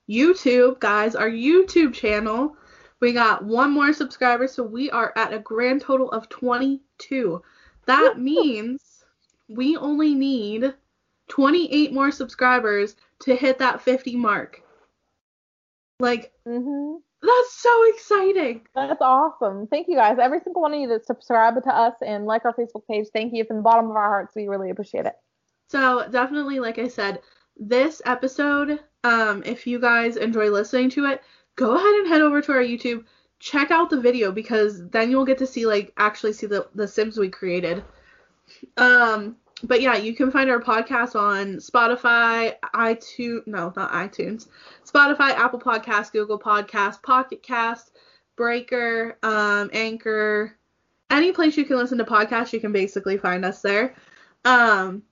YouTube, 0.08 0.80
guys. 0.80 1.14
Our 1.14 1.28
YouTube 1.28 1.92
channel 1.92 2.56
we 3.00 3.14
got 3.14 3.44
one 3.44 3.72
more 3.72 3.92
subscriber, 3.92 4.46
so 4.46 4.62
we 4.62 4.90
are 4.90 5.12
at 5.16 5.32
a 5.32 5.38
grand 5.38 5.80
total 5.80 6.10
of 6.10 6.28
22. 6.28 7.42
That 7.86 8.18
means 8.18 9.04
we 9.48 9.76
only 9.76 10.14
need 10.14 10.74
28 11.28 11.92
more 11.92 12.10
subscribers 12.10 12.94
to 13.20 13.34
hit 13.34 13.58
that 13.58 13.80
50 13.80 14.16
mark. 14.16 14.62
Like, 15.98 16.32
mm-hmm. 16.46 16.98
that's 17.22 17.54
so 17.54 17.88
exciting. 17.94 18.66
That's 18.74 19.00
awesome. 19.00 19.66
Thank 19.66 19.88
you 19.88 19.96
guys. 19.96 20.18
Every 20.20 20.40
single 20.40 20.62
one 20.62 20.74
of 20.74 20.80
you 20.80 20.88
that 20.88 21.06
subscribe 21.06 21.62
to 21.62 21.74
us 21.74 21.94
and 22.06 22.26
like 22.26 22.44
our 22.44 22.54
Facebook 22.54 22.86
page, 22.86 23.08
thank 23.14 23.34
you 23.34 23.44
from 23.44 23.56
the 23.56 23.62
bottom 23.62 23.90
of 23.90 23.96
our 23.96 24.08
hearts. 24.08 24.34
We 24.36 24.48
really 24.48 24.70
appreciate 24.70 25.06
it. 25.06 25.14
So, 25.70 26.04
definitely, 26.10 26.58
like 26.58 26.80
I 26.80 26.88
said, 26.88 27.20
this 27.56 28.02
episode, 28.04 28.80
um, 29.04 29.44
if 29.44 29.68
you 29.68 29.78
guys 29.78 30.16
enjoy 30.16 30.50
listening 30.50 30.90
to 30.90 31.04
it, 31.04 31.22
go 31.54 31.76
ahead 31.76 31.94
and 31.94 32.08
head 32.08 32.22
over 32.22 32.42
to 32.42 32.50
our 32.50 32.58
YouTube, 32.58 33.04
check 33.38 33.70
out 33.70 33.88
the 33.88 34.00
video 34.00 34.32
because 34.32 34.88
then 34.88 35.12
you'll 35.12 35.24
get 35.24 35.38
to 35.38 35.46
see 35.46 35.66
like 35.66 35.92
actually 35.96 36.32
see 36.32 36.48
the 36.48 36.66
the 36.74 36.88
Sims 36.88 37.18
we 37.18 37.28
created. 37.28 37.84
Um, 38.78 39.36
but 39.62 39.80
yeah, 39.80 39.94
you 39.94 40.12
can 40.12 40.32
find 40.32 40.50
our 40.50 40.60
podcast 40.60 41.14
on 41.14 41.58
Spotify, 41.58 42.56
iTunes, 42.74 43.46
no, 43.46 43.72
not 43.76 43.92
iTunes, 43.92 44.48
Spotify, 44.84 45.30
Apple 45.30 45.60
Podcast, 45.60 46.10
Google 46.10 46.40
Podcast, 46.40 47.00
Pocket 47.00 47.44
Cast, 47.44 47.96
Breaker, 48.34 49.18
um, 49.22 49.70
Anchor, 49.72 50.58
any 51.10 51.30
place 51.30 51.56
you 51.56 51.64
can 51.64 51.76
listen 51.76 51.98
to 51.98 52.04
podcasts, 52.04 52.52
you 52.52 52.58
can 52.58 52.72
basically 52.72 53.18
find 53.18 53.44
us 53.44 53.62
there. 53.62 53.94
Um, 54.44 55.04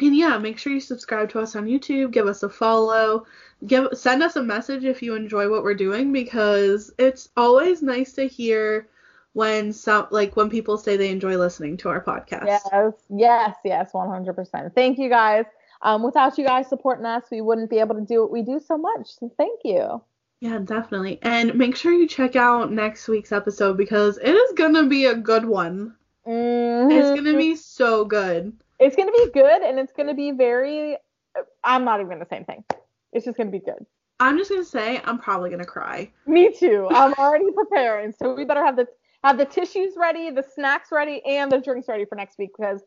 and 0.00 0.16
yeah, 0.16 0.38
make 0.38 0.58
sure 0.58 0.72
you 0.72 0.80
subscribe 0.80 1.30
to 1.30 1.40
us 1.40 1.54
on 1.54 1.66
YouTube, 1.66 2.10
give 2.10 2.26
us 2.26 2.42
a 2.42 2.48
follow, 2.48 3.26
give 3.66 3.88
send 3.92 4.22
us 4.22 4.36
a 4.36 4.42
message 4.42 4.84
if 4.84 5.02
you 5.02 5.14
enjoy 5.14 5.48
what 5.48 5.62
we're 5.62 5.74
doing 5.74 6.12
because 6.12 6.92
it's 6.98 7.28
always 7.36 7.82
nice 7.82 8.12
to 8.14 8.26
hear 8.26 8.88
when 9.34 9.72
some 9.72 10.06
like 10.10 10.36
when 10.36 10.50
people 10.50 10.78
say 10.78 10.96
they 10.96 11.10
enjoy 11.10 11.36
listening 11.36 11.76
to 11.76 11.88
our 11.88 12.02
podcast. 12.02 12.46
Yes, 12.46 12.94
yes, 13.08 13.56
yes, 13.64 13.92
100%. 13.92 14.74
Thank 14.74 14.98
you 14.98 15.08
guys. 15.08 15.44
Um, 15.82 16.02
without 16.02 16.38
you 16.38 16.44
guys 16.44 16.68
supporting 16.68 17.04
us, 17.04 17.24
we 17.30 17.40
wouldn't 17.40 17.70
be 17.70 17.78
able 17.78 17.94
to 17.94 18.00
do 18.00 18.22
what 18.22 18.30
we 18.30 18.42
do 18.42 18.58
so 18.58 18.78
much. 18.78 19.08
So 19.18 19.30
thank 19.36 19.60
you. 19.64 20.02
Yeah, 20.40 20.58
definitely. 20.58 21.18
And 21.22 21.54
make 21.54 21.76
sure 21.76 21.92
you 21.92 22.08
check 22.08 22.36
out 22.36 22.72
next 22.72 23.06
week's 23.06 23.32
episode 23.32 23.76
because 23.76 24.18
it 24.18 24.32
is 24.32 24.52
gonna 24.54 24.86
be 24.86 25.06
a 25.06 25.14
good 25.14 25.44
one. 25.44 25.94
Mm-hmm. 26.26 26.90
It's 26.90 27.20
gonna 27.20 27.36
be 27.36 27.54
so 27.54 28.04
good. 28.04 28.52
It's 28.78 28.96
gonna 28.96 29.12
be 29.12 29.30
good, 29.32 29.62
and 29.62 29.78
it's 29.78 29.92
gonna 29.92 30.14
be 30.14 30.32
very. 30.32 30.96
I'm 31.62 31.84
not 31.84 32.00
even 32.00 32.10
gonna 32.10 32.26
say 32.28 32.36
anything. 32.36 32.64
It's 33.12 33.24
just 33.24 33.36
gonna 33.36 33.50
be 33.50 33.60
good. 33.60 33.86
I'm 34.20 34.38
just 34.38 34.50
gonna 34.50 34.64
say 34.64 35.00
I'm 35.04 35.18
probably 35.18 35.50
gonna 35.50 35.64
cry. 35.64 36.10
Me 36.26 36.52
too. 36.52 36.88
I'm 36.90 37.14
already 37.14 37.50
preparing, 37.54 38.12
so 38.12 38.34
we 38.34 38.44
better 38.44 38.64
have 38.64 38.76
the 38.76 38.86
have 39.22 39.38
the 39.38 39.44
tissues 39.44 39.94
ready, 39.96 40.30
the 40.30 40.44
snacks 40.54 40.90
ready, 40.92 41.22
and 41.24 41.50
the 41.50 41.58
drinks 41.60 41.88
ready 41.88 42.04
for 42.04 42.14
next 42.14 42.38
week 42.38 42.50
because 42.56 42.82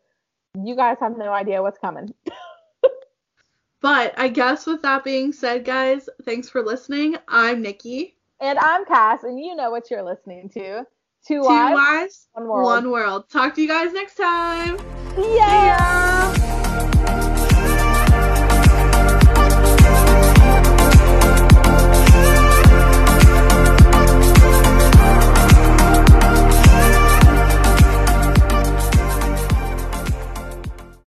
you 0.64 0.76
guys 0.76 0.97
have 0.99 1.18
no 1.18 1.31
idea 1.31 1.61
what's 1.61 1.80
coming. 1.80 2.14
but 3.81 4.14
I 4.18 4.27
guess 4.27 4.65
with 4.65 4.81
that 4.84 5.03
being 5.03 5.31
said, 5.31 5.65
guys, 5.65 6.09
thanks 6.23 6.49
for 6.49 6.64
listening. 6.64 7.18
I'm 7.27 7.61
Nikki. 7.61 8.18
And 8.39 8.59
I'm 8.59 8.85
Cass, 8.85 9.23
and 9.23 9.39
you 9.39 9.55
know 9.55 9.72
what 9.72 9.89
you're 9.89 10.03
listening 10.03 10.49
to. 10.49 10.85
Two, 11.27 11.41
Two 11.41 11.47
lives, 11.49 12.27
one 12.31 12.47
world. 12.47 12.63
One 12.63 12.91
world. 12.91 13.29
Talk 13.29 13.53
to 13.55 13.61
you 13.61 13.67
guys 13.67 13.91
next 13.91 14.15
time. 14.15 14.77
Yeah. 15.17 16.47